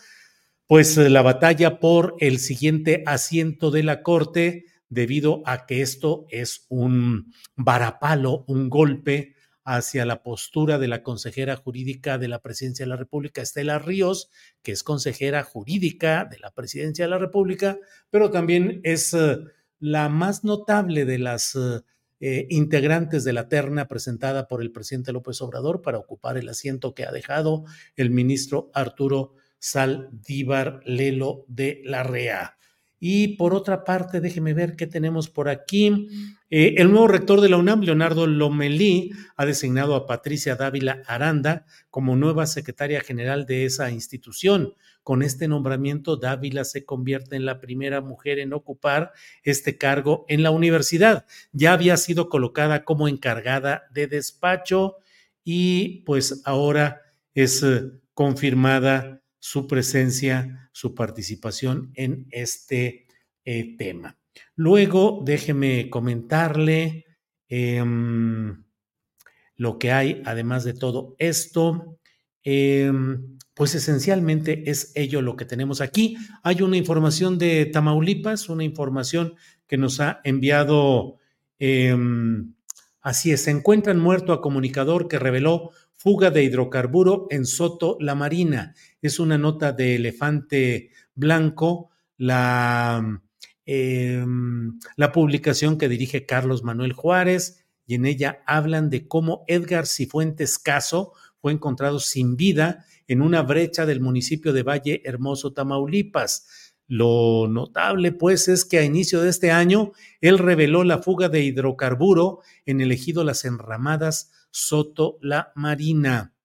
pues 0.67 0.97
eh, 0.97 1.09
la 1.09 1.21
batalla 1.21 1.79
por 1.79 2.15
el 2.19 2.39
siguiente 2.39 3.03
asiento 3.05 3.71
de 3.71 3.83
la 3.83 4.03
Corte, 4.03 4.65
debido 4.89 5.41
a 5.45 5.65
que 5.65 5.81
esto 5.81 6.25
es 6.29 6.65
un 6.69 7.33
varapalo, 7.55 8.43
un 8.47 8.69
golpe 8.69 9.36
hacia 9.69 10.05
la 10.05 10.23
postura 10.23 10.79
de 10.79 10.87
la 10.87 11.03
consejera 11.03 11.57
jurídica 11.57 12.17
de 12.17 12.29
la 12.29 12.41
Presidencia 12.41 12.85
de 12.85 12.89
la 12.89 12.95
República, 12.95 13.41
Estela 13.41 13.79
Ríos, 13.79 14.29
que 14.63 14.71
es 14.71 14.81
consejera 14.81 15.43
jurídica 15.43 16.23
de 16.23 16.39
la 16.39 16.51
Presidencia 16.51 17.03
de 17.03 17.11
la 17.11 17.17
República, 17.17 17.77
pero 18.09 18.31
también 18.31 18.79
es 18.85 19.13
eh, 19.13 19.39
la 19.79 20.07
más 20.07 20.45
notable 20.45 21.03
de 21.03 21.19
las 21.19 21.57
eh, 22.21 22.47
integrantes 22.49 23.25
de 23.25 23.33
la 23.33 23.49
terna 23.49 23.89
presentada 23.89 24.47
por 24.47 24.61
el 24.61 24.71
presidente 24.71 25.11
López 25.11 25.41
Obrador 25.41 25.81
para 25.81 25.97
ocupar 25.97 26.37
el 26.37 26.47
asiento 26.47 26.95
que 26.95 27.03
ha 27.03 27.11
dejado 27.11 27.65
el 27.97 28.09
ministro 28.09 28.71
Arturo 28.73 29.33
Saldívar 29.59 30.79
Lelo 30.85 31.43
de 31.49 31.81
la 31.83 32.03
Rea. 32.03 32.56
Y 32.99 33.35
por 33.35 33.53
otra 33.53 33.83
parte, 33.83 34.21
déjeme 34.21 34.53
ver 34.53 34.75
qué 34.75 34.87
tenemos 34.87 35.29
por 35.29 35.49
aquí. 35.49 36.07
Eh, 36.49 36.75
el 36.77 36.91
nuevo 36.91 37.07
rector 37.07 37.41
de 37.41 37.49
la 37.49 37.57
UNAM, 37.57 37.81
Leonardo 37.81 38.25
Lomelí, 38.25 39.11
ha 39.35 39.45
designado 39.45 39.95
a 39.95 40.07
Patricia 40.07 40.55
Dávila 40.55 41.03
Aranda 41.05 41.65
como 41.89 42.15
nueva 42.15 42.47
secretaria 42.47 43.01
general 43.01 43.45
de 43.45 43.65
esa 43.65 43.91
institución. 43.91 44.73
Con 45.03 45.21
este 45.21 45.47
nombramiento, 45.47 46.17
Dávila 46.17 46.63
se 46.63 46.85
convierte 46.85 47.35
en 47.35 47.45
la 47.45 47.61
primera 47.61 48.01
mujer 48.01 48.39
en 48.39 48.51
ocupar 48.53 49.13
este 49.43 49.77
cargo 49.77 50.25
en 50.27 50.43
la 50.43 50.51
universidad. 50.51 51.25
Ya 51.51 51.73
había 51.73 51.97
sido 51.97 52.29
colocada 52.29 52.83
como 52.83 53.07
encargada 53.07 53.83
de 53.93 54.07
despacho 54.07 54.97
y 55.43 56.01
pues 56.05 56.41
ahora 56.45 57.03
es 57.33 57.63
eh, 57.63 57.83
confirmada 58.13 59.21
su 59.39 59.67
presencia, 59.67 60.69
su 60.71 60.95
participación 60.95 61.91
en 61.95 62.27
este 62.31 63.07
eh, 63.45 63.75
tema. 63.77 64.17
Luego, 64.55 65.21
déjeme 65.25 65.89
comentarle 65.89 67.05
em, 67.47 68.63
lo 69.55 69.79
que 69.79 69.91
hay, 69.91 70.21
además 70.25 70.63
de 70.63 70.73
todo 70.73 71.15
esto. 71.19 71.99
Em, 72.43 73.37
pues 73.53 73.73
esencialmente 73.73 74.69
es 74.69 74.91
ello 74.95 75.21
lo 75.21 75.35
que 75.35 75.45
tenemos 75.45 75.81
aquí. 75.81 76.15
Hay 76.43 76.61
una 76.61 76.77
información 76.77 77.39
de 77.39 77.65
Tamaulipas, 77.65 78.49
una 78.49 78.63
información 78.63 79.35
que 79.65 79.77
nos 79.77 79.99
ha 79.99 80.21
enviado, 80.23 81.17
em, 81.57 82.53
así 83.01 83.31
es, 83.31 83.41
se 83.41 83.51
encuentran 83.51 83.99
muerto 83.99 84.31
a 84.31 84.41
comunicador 84.41 85.07
que 85.07 85.17
reveló 85.17 85.71
fuga 85.95 86.29
de 86.29 86.43
hidrocarburo 86.43 87.27
en 87.31 87.45
Soto 87.45 87.97
La 87.99 88.13
Marina. 88.13 88.75
Es 89.01 89.19
una 89.19 89.37
nota 89.37 89.71
de 89.71 89.95
Elefante 89.95 90.91
Blanco, 91.13 91.91
la, 92.17 93.21
em, 93.65 94.79
la 94.95 95.11
publicación 95.11 95.77
que 95.77 95.89
dirige 95.89 96.25
Carlos 96.25 96.63
Manuel 96.63 96.93
Juárez, 96.93 97.65
y 97.85 97.95
en 97.95 98.05
ella 98.05 98.43
hablan 98.45 98.89
de 98.89 99.07
cómo 99.07 99.43
Edgar 99.47 99.87
Cifuentes 99.87 100.59
Caso 100.59 101.13
fue 101.39 101.53
encontrado 101.53 101.99
sin 101.99 102.35
vida 102.35 102.85
en 103.07 103.21
una 103.21 103.41
brecha 103.41 103.85
del 103.85 104.01
municipio 104.01 104.51
de 104.51 104.63
Valle 104.63 105.01
Hermoso, 105.05 105.53
Tamaulipas. 105.53 106.73
Lo 106.87 107.47
notable, 107.49 108.11
pues, 108.11 108.47
es 108.47 108.65
que 108.65 108.79
a 108.79 108.83
inicio 108.83 109.21
de 109.21 109.29
este 109.29 109.51
año 109.51 109.91
él 110.21 110.37
reveló 110.37 110.83
la 110.83 110.99
fuga 110.99 111.29
de 111.29 111.43
hidrocarburo 111.43 112.41
en 112.65 112.81
el 112.81 112.91
ejido 112.91 113.23
Las 113.23 113.45
Enramadas 113.45 114.31
Soto 114.51 115.17
La 115.21 115.51
Marina. 115.55 116.36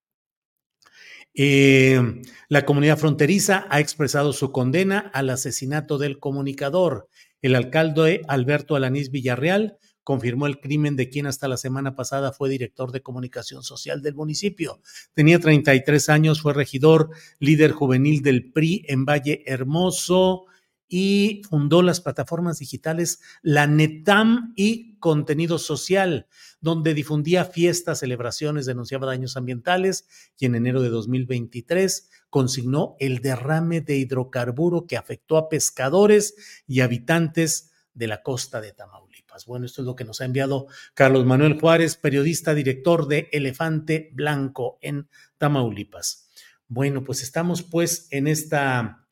Eh, 1.35 2.23
la 2.49 2.65
comunidad 2.65 2.99
fronteriza 2.99 3.67
ha 3.71 3.81
expresado 3.81 4.33
su 4.33 4.53
condena 4.53 5.11
al 5.15 5.31
asesinato 5.31 5.99
del 5.99 6.19
comunicador. 6.19 7.09
El 7.41 7.55
alcalde 7.55 8.23
Alberto 8.29 8.77
Alanís 8.77 9.11
Villarreal 9.11 9.79
confirmó 10.05 10.47
el 10.47 10.61
crimen 10.61 10.97
de 10.97 11.09
quien 11.09 11.27
hasta 11.27 11.49
la 11.49 11.57
semana 11.57 11.95
pasada 11.95 12.33
fue 12.33 12.51
director 12.51 12.93
de 12.93 13.03
comunicación 13.03 13.63
social 13.63 14.03
del 14.03 14.15
municipio. 14.15 14.81
Tenía 15.15 15.39
33 15.39 16.09
años, 16.09 16.43
fue 16.43 16.55
regidor, 16.55 17.11
líder 17.39 17.73
juvenil 17.73 18.23
del 18.23 18.53
PRI 18.53 18.85
en 18.89 19.05
Valle 19.05 19.43
Hermoso 19.47 20.47
y 20.89 21.43
fundó 21.49 21.83
las 21.83 22.01
plataformas 22.01 22.59
digitales 22.59 23.21
La 23.41 23.67
Netam 23.67 24.53
y 24.57 24.99
Contenido 24.99 25.59
Social 25.59 26.27
donde 26.63 26.95
difundía 26.95 27.45
fiestas, 27.45 27.99
celebraciones, 27.99 28.67
denunciaba 28.67 29.07
daños 29.07 29.37
ambientales 29.37 30.07
y 30.39 30.47
en 30.47 30.55
enero 30.55 30.81
de 30.81 30.89
2023 30.89 32.09
consignó 32.31 32.97
el 33.01 33.21
derrame 33.21 33.81
de 33.81 33.99
hidrocarburo 33.99 34.87
que 34.87 34.97
afectó 34.97 35.37
a 35.37 35.49
pescadores 35.49 36.63
y 36.67 36.81
habitantes 36.81 37.73
de 37.95 38.07
la 38.07 38.23
costa 38.23 38.61
de 38.61 38.73
Tamaulipas. 38.73 39.45
Bueno, 39.45 39.67
esto 39.67 39.83
es 39.83 39.87
lo 39.87 39.97
que 39.97 40.05
nos 40.05 40.21
ha 40.21 40.25
enviado 40.25 40.69
Carlos 40.95 41.27
Manuel 41.27 41.61
Juárez, 41.61 41.97
periodista, 41.97 42.55
director 42.55 43.09
de 43.09 43.29
Elefante 43.33 44.11
Blanco 44.15 44.79
en 44.81 45.09
Tamaulipas. 45.39 46.31
Bueno, 46.69 47.03
pues 47.03 47.23
estamos 47.23 47.65
pues 47.65 48.07
en 48.13 48.29
esta, 48.29 49.05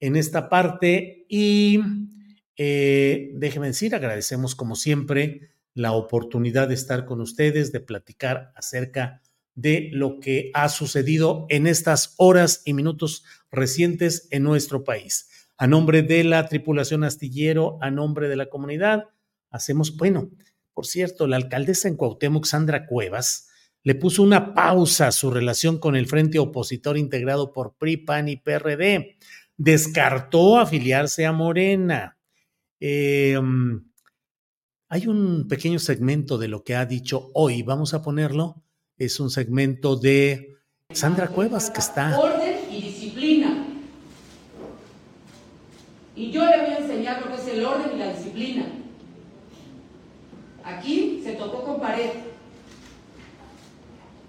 en 0.00 0.16
esta 0.16 0.48
parte 0.48 1.24
y 1.28 1.80
eh, 2.56 3.30
déjenme 3.34 3.68
decir, 3.68 3.94
agradecemos 3.94 4.56
como 4.56 4.74
siempre 4.74 5.55
la 5.76 5.92
oportunidad 5.92 6.68
de 6.68 6.74
estar 6.74 7.04
con 7.04 7.20
ustedes, 7.20 7.70
de 7.70 7.80
platicar 7.80 8.50
acerca 8.56 9.20
de 9.54 9.90
lo 9.92 10.20
que 10.20 10.50
ha 10.54 10.70
sucedido 10.70 11.44
en 11.50 11.66
estas 11.66 12.14
horas 12.16 12.62
y 12.64 12.72
minutos 12.72 13.24
recientes 13.50 14.26
en 14.30 14.42
nuestro 14.42 14.84
país. 14.84 15.28
A 15.58 15.66
nombre 15.66 16.00
de 16.00 16.24
la 16.24 16.48
tripulación 16.48 17.04
astillero, 17.04 17.76
a 17.82 17.90
nombre 17.90 18.28
de 18.28 18.36
la 18.36 18.46
comunidad, 18.46 19.10
hacemos, 19.50 19.98
bueno, 19.98 20.30
por 20.72 20.86
cierto, 20.86 21.26
la 21.26 21.36
alcaldesa 21.36 21.88
en 21.88 21.96
Cuauhtémoc, 21.96 22.46
Sandra 22.46 22.86
Cuevas, 22.86 23.50
le 23.82 23.94
puso 23.94 24.22
una 24.22 24.54
pausa 24.54 25.08
a 25.08 25.12
su 25.12 25.30
relación 25.30 25.78
con 25.78 25.94
el 25.94 26.06
frente 26.06 26.38
opositor 26.38 26.96
integrado 26.96 27.52
por 27.52 27.76
PRI, 27.76 27.98
PAN 27.98 28.30
y 28.30 28.36
PRD. 28.36 29.18
Descartó 29.58 30.58
afiliarse 30.58 31.26
a 31.26 31.32
Morena. 31.32 32.16
Eh, 32.80 33.38
hay 34.88 35.06
un 35.06 35.48
pequeño 35.48 35.78
segmento 35.78 36.38
de 36.38 36.48
lo 36.48 36.62
que 36.62 36.76
ha 36.76 36.86
dicho 36.86 37.30
hoy, 37.34 37.62
vamos 37.62 37.94
a 37.94 38.02
ponerlo. 38.02 38.62
Es 38.96 39.18
un 39.20 39.30
segmento 39.30 39.96
de 39.96 40.58
Sandra 40.90 41.28
Cuevas 41.28 41.70
que 41.70 41.80
está... 41.80 42.18
Orden 42.18 42.56
y 42.70 42.82
disciplina. 42.82 43.66
Y 46.14 46.30
yo 46.30 46.46
le 46.46 46.60
voy 46.62 46.70
a 46.70 46.78
enseñar 46.78 47.20
lo 47.20 47.34
que 47.34 47.42
es 47.42 47.48
el 47.48 47.64
orden 47.64 47.96
y 47.96 47.98
la 47.98 48.14
disciplina. 48.14 48.66
Aquí 50.64 51.20
se 51.22 51.34
tocó 51.34 51.64
con 51.64 51.80
pared. 51.80 52.10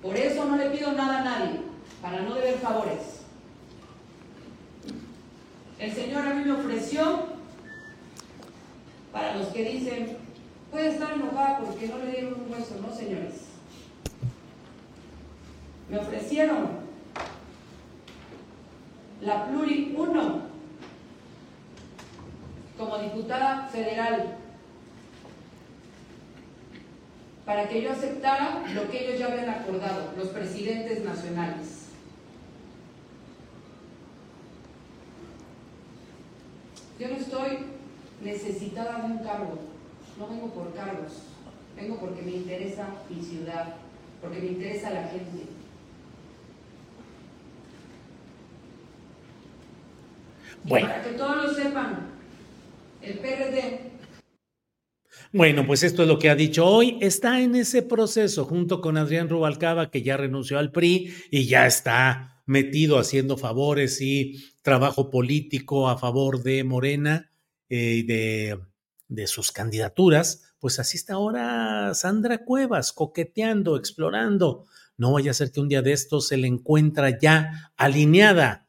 Por 0.02 0.16
eso 0.16 0.46
no 0.46 0.58
le 0.58 0.70
pido 0.72 0.92
nada 0.94 1.20
a 1.20 1.24
nadie, 1.24 1.60
para 2.02 2.22
no 2.22 2.34
deber 2.36 2.58
favores. 2.60 3.22
El 5.80 5.94
Señor 5.94 6.28
a 6.28 6.34
mí 6.34 6.44
me 6.46 6.54
ofreció, 6.54 7.28
para 9.12 9.36
los 9.38 9.48
que 9.48 9.64
dicen, 9.64 10.27
Puede 10.72 10.90
estar 10.90 11.14
enojada 11.14 11.60
porque 11.60 11.88
no 11.88 11.98
le 12.00 12.12
dieron 12.12 12.42
un 12.42 12.52
hueso, 12.52 12.76
¿no, 12.82 12.94
señores? 12.94 13.46
Me 15.90 15.98
ofrecieron 15.98 16.68
la 19.22 19.48
Pluri 19.48 19.96
1 19.98 20.42
como 22.78 22.98
diputada 23.00 23.68
federal 23.68 24.38
para 27.46 27.70
que 27.70 27.82
yo 27.82 27.92
aceptara 27.92 28.66
lo 28.74 28.92
que 28.92 29.06
ellos 29.08 29.20
ya 29.20 29.28
habían 29.28 29.50
acordado, 29.50 30.14
los 30.18 30.28
presidentes 30.28 31.04
nacionales. 31.04 31.86
Yo 37.00 37.08
no 37.08 37.16
estoy 37.16 37.60
necesitada 38.22 39.00
de 39.00 39.14
un 39.14 39.20
cargo 39.20 39.77
no 40.18 40.28
vengo 40.28 40.54
por 40.54 40.74
cargos, 40.74 41.12
vengo 41.76 42.00
porque 42.00 42.22
me 42.22 42.32
interesa 42.32 42.88
mi 43.10 43.24
ciudad, 43.24 43.76
porque 44.22 44.40
me 44.40 44.48
interesa 44.48 44.90
la 44.92 45.08
gente. 45.08 45.44
Bueno. 50.64 50.88
para 50.88 51.04
que 51.04 51.12
todos 51.12 51.46
lo 51.46 51.54
sepan, 51.54 52.08
el 53.02 53.20
PRD 53.20 53.98
bueno, 55.34 55.68
pues 55.68 55.84
esto 55.84 56.04
es 56.04 56.08
lo 56.08 56.20
que 56.20 56.30
ha 56.30 56.36
dicho 56.36 56.66
hoy. 56.66 56.98
Está 57.02 57.42
en 57.42 57.56
ese 57.56 57.82
proceso 57.82 58.46
junto 58.46 58.80
con 58.80 58.96
Adrián 58.98 59.28
Rubalcaba, 59.28 59.92
que 59.92 60.02
ya 60.02 60.16
renunció 60.16 60.58
al 60.58 60.72
PRI 60.72 61.14
y 61.30 61.46
ya 61.46 61.68
está 61.68 62.42
metido 62.46 62.98
haciendo 62.98 63.36
favores 63.36 64.00
y 64.00 64.38
trabajo 64.62 65.10
político 65.10 65.90
a 65.90 65.98
favor 65.98 66.44
de 66.44 66.64
Morena 66.64 67.30
y 67.68 67.76
eh, 67.76 68.04
de 68.04 68.60
de 69.08 69.28
sus 69.28 69.52
candidaturas, 69.52 70.54
pues 70.60 70.80
así 70.80 70.98
está 70.98 71.14
ahora 71.14 71.94
Sandra 71.94 72.44
Cuevas, 72.44 72.94
coqueteando, 72.94 73.78
explorando. 73.78 74.66
No 74.98 75.14
vaya 75.14 75.32
a 75.32 75.34
ser 75.36 75.52
que 75.52 75.60
un 75.60 75.70
día 75.70 75.82
de 75.82 75.94
estos 75.94 76.28
se 76.28 76.38
le 76.38 76.48
encuentra 76.48 77.18
ya 77.20 77.72
alineada 77.78 78.68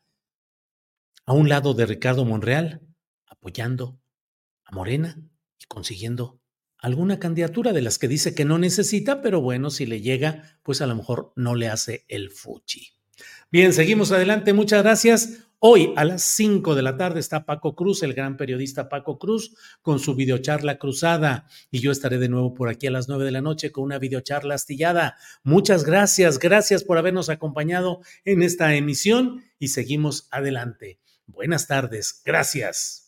a 1.24 1.32
un 1.32 1.48
lado 1.48 1.74
de 1.74 1.86
Ricardo 1.86 2.24
Monreal, 2.24 2.82
apoyando 3.26 4.00
a 4.64 4.74
Morena 4.74 5.20
y 5.58 5.64
consiguiendo 5.66 6.40
alguna 6.78 7.18
candidatura 7.18 7.72
de 7.72 7.82
las 7.82 7.98
que 7.98 8.08
dice 8.08 8.34
que 8.34 8.44
no 8.44 8.58
necesita, 8.58 9.20
pero 9.20 9.40
bueno, 9.40 9.70
si 9.70 9.86
le 9.86 10.00
llega, 10.00 10.58
pues 10.62 10.80
a 10.80 10.86
lo 10.86 10.94
mejor 10.94 11.32
no 11.36 11.54
le 11.54 11.68
hace 11.68 12.04
el 12.08 12.30
fuchi. 12.30 12.92
Bien, 13.50 13.72
seguimos 13.72 14.12
adelante. 14.12 14.52
Muchas 14.52 14.82
gracias. 14.82 15.47
Hoy 15.60 15.92
a 15.96 16.04
las 16.04 16.22
5 16.22 16.76
de 16.76 16.82
la 16.82 16.96
tarde 16.96 17.18
está 17.18 17.44
Paco 17.44 17.74
Cruz, 17.74 18.04
el 18.04 18.14
gran 18.14 18.36
periodista 18.36 18.88
Paco 18.88 19.18
Cruz, 19.18 19.56
con 19.82 19.98
su 19.98 20.14
videocharla 20.14 20.78
cruzada. 20.78 21.48
Y 21.72 21.80
yo 21.80 21.90
estaré 21.90 22.18
de 22.18 22.28
nuevo 22.28 22.54
por 22.54 22.68
aquí 22.68 22.86
a 22.86 22.92
las 22.92 23.08
9 23.08 23.24
de 23.24 23.32
la 23.32 23.40
noche 23.40 23.72
con 23.72 23.82
una 23.82 23.98
videocharla 23.98 24.54
astillada. 24.54 25.16
Muchas 25.42 25.82
gracias, 25.82 26.38
gracias 26.38 26.84
por 26.84 26.96
habernos 26.96 27.28
acompañado 27.28 28.02
en 28.24 28.44
esta 28.44 28.72
emisión 28.76 29.42
y 29.58 29.68
seguimos 29.68 30.28
adelante. 30.30 31.00
Buenas 31.26 31.66
tardes, 31.66 32.22
gracias. 32.24 33.07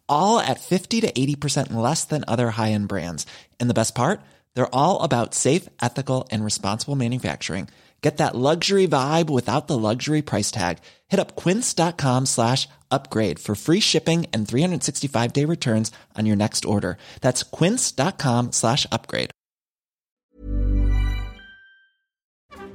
all 0.11 0.39
at 0.39 0.59
50 0.59 1.01
to 1.01 1.11
80% 1.11 1.73
less 1.73 2.05
than 2.05 2.23
other 2.27 2.51
high-end 2.51 2.87
brands. 2.87 3.25
And 3.59 3.69
the 3.69 3.79
best 3.81 3.95
part? 3.95 4.21
They're 4.53 4.75
all 4.75 5.01
about 5.01 5.33
safe, 5.33 5.67
ethical, 5.81 6.27
and 6.31 6.45
responsible 6.45 6.95
manufacturing. 6.95 7.67
Get 8.01 8.17
that 8.17 8.35
luxury 8.35 8.87
vibe 8.87 9.29
without 9.29 9.67
the 9.67 9.77
luxury 9.77 10.21
price 10.23 10.51
tag. 10.51 10.79
Hit 11.07 11.19
up 11.19 11.35
quince.com 11.35 12.25
slash 12.25 12.67
upgrade 12.89 13.37
for 13.37 13.55
free 13.55 13.79
shipping 13.79 14.25
and 14.33 14.47
365-day 14.47 15.45
returns 15.45 15.91
on 16.17 16.25
your 16.25 16.35
next 16.35 16.65
order. 16.65 16.97
That's 17.21 17.43
quince.com 17.43 18.51
slash 18.51 18.87
upgrade. 18.91 19.29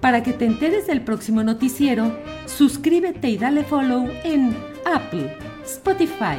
Para 0.00 0.22
que 0.22 0.32
te 0.34 0.44
enteres 0.44 0.86
del 0.86 1.00
próximo 1.00 1.42
noticiero, 1.42 2.16
suscríbete 2.46 3.28
y 3.28 3.38
dale 3.38 3.64
follow 3.64 4.08
en 4.22 4.54
Apple, 4.84 5.36
Spotify, 5.64 6.38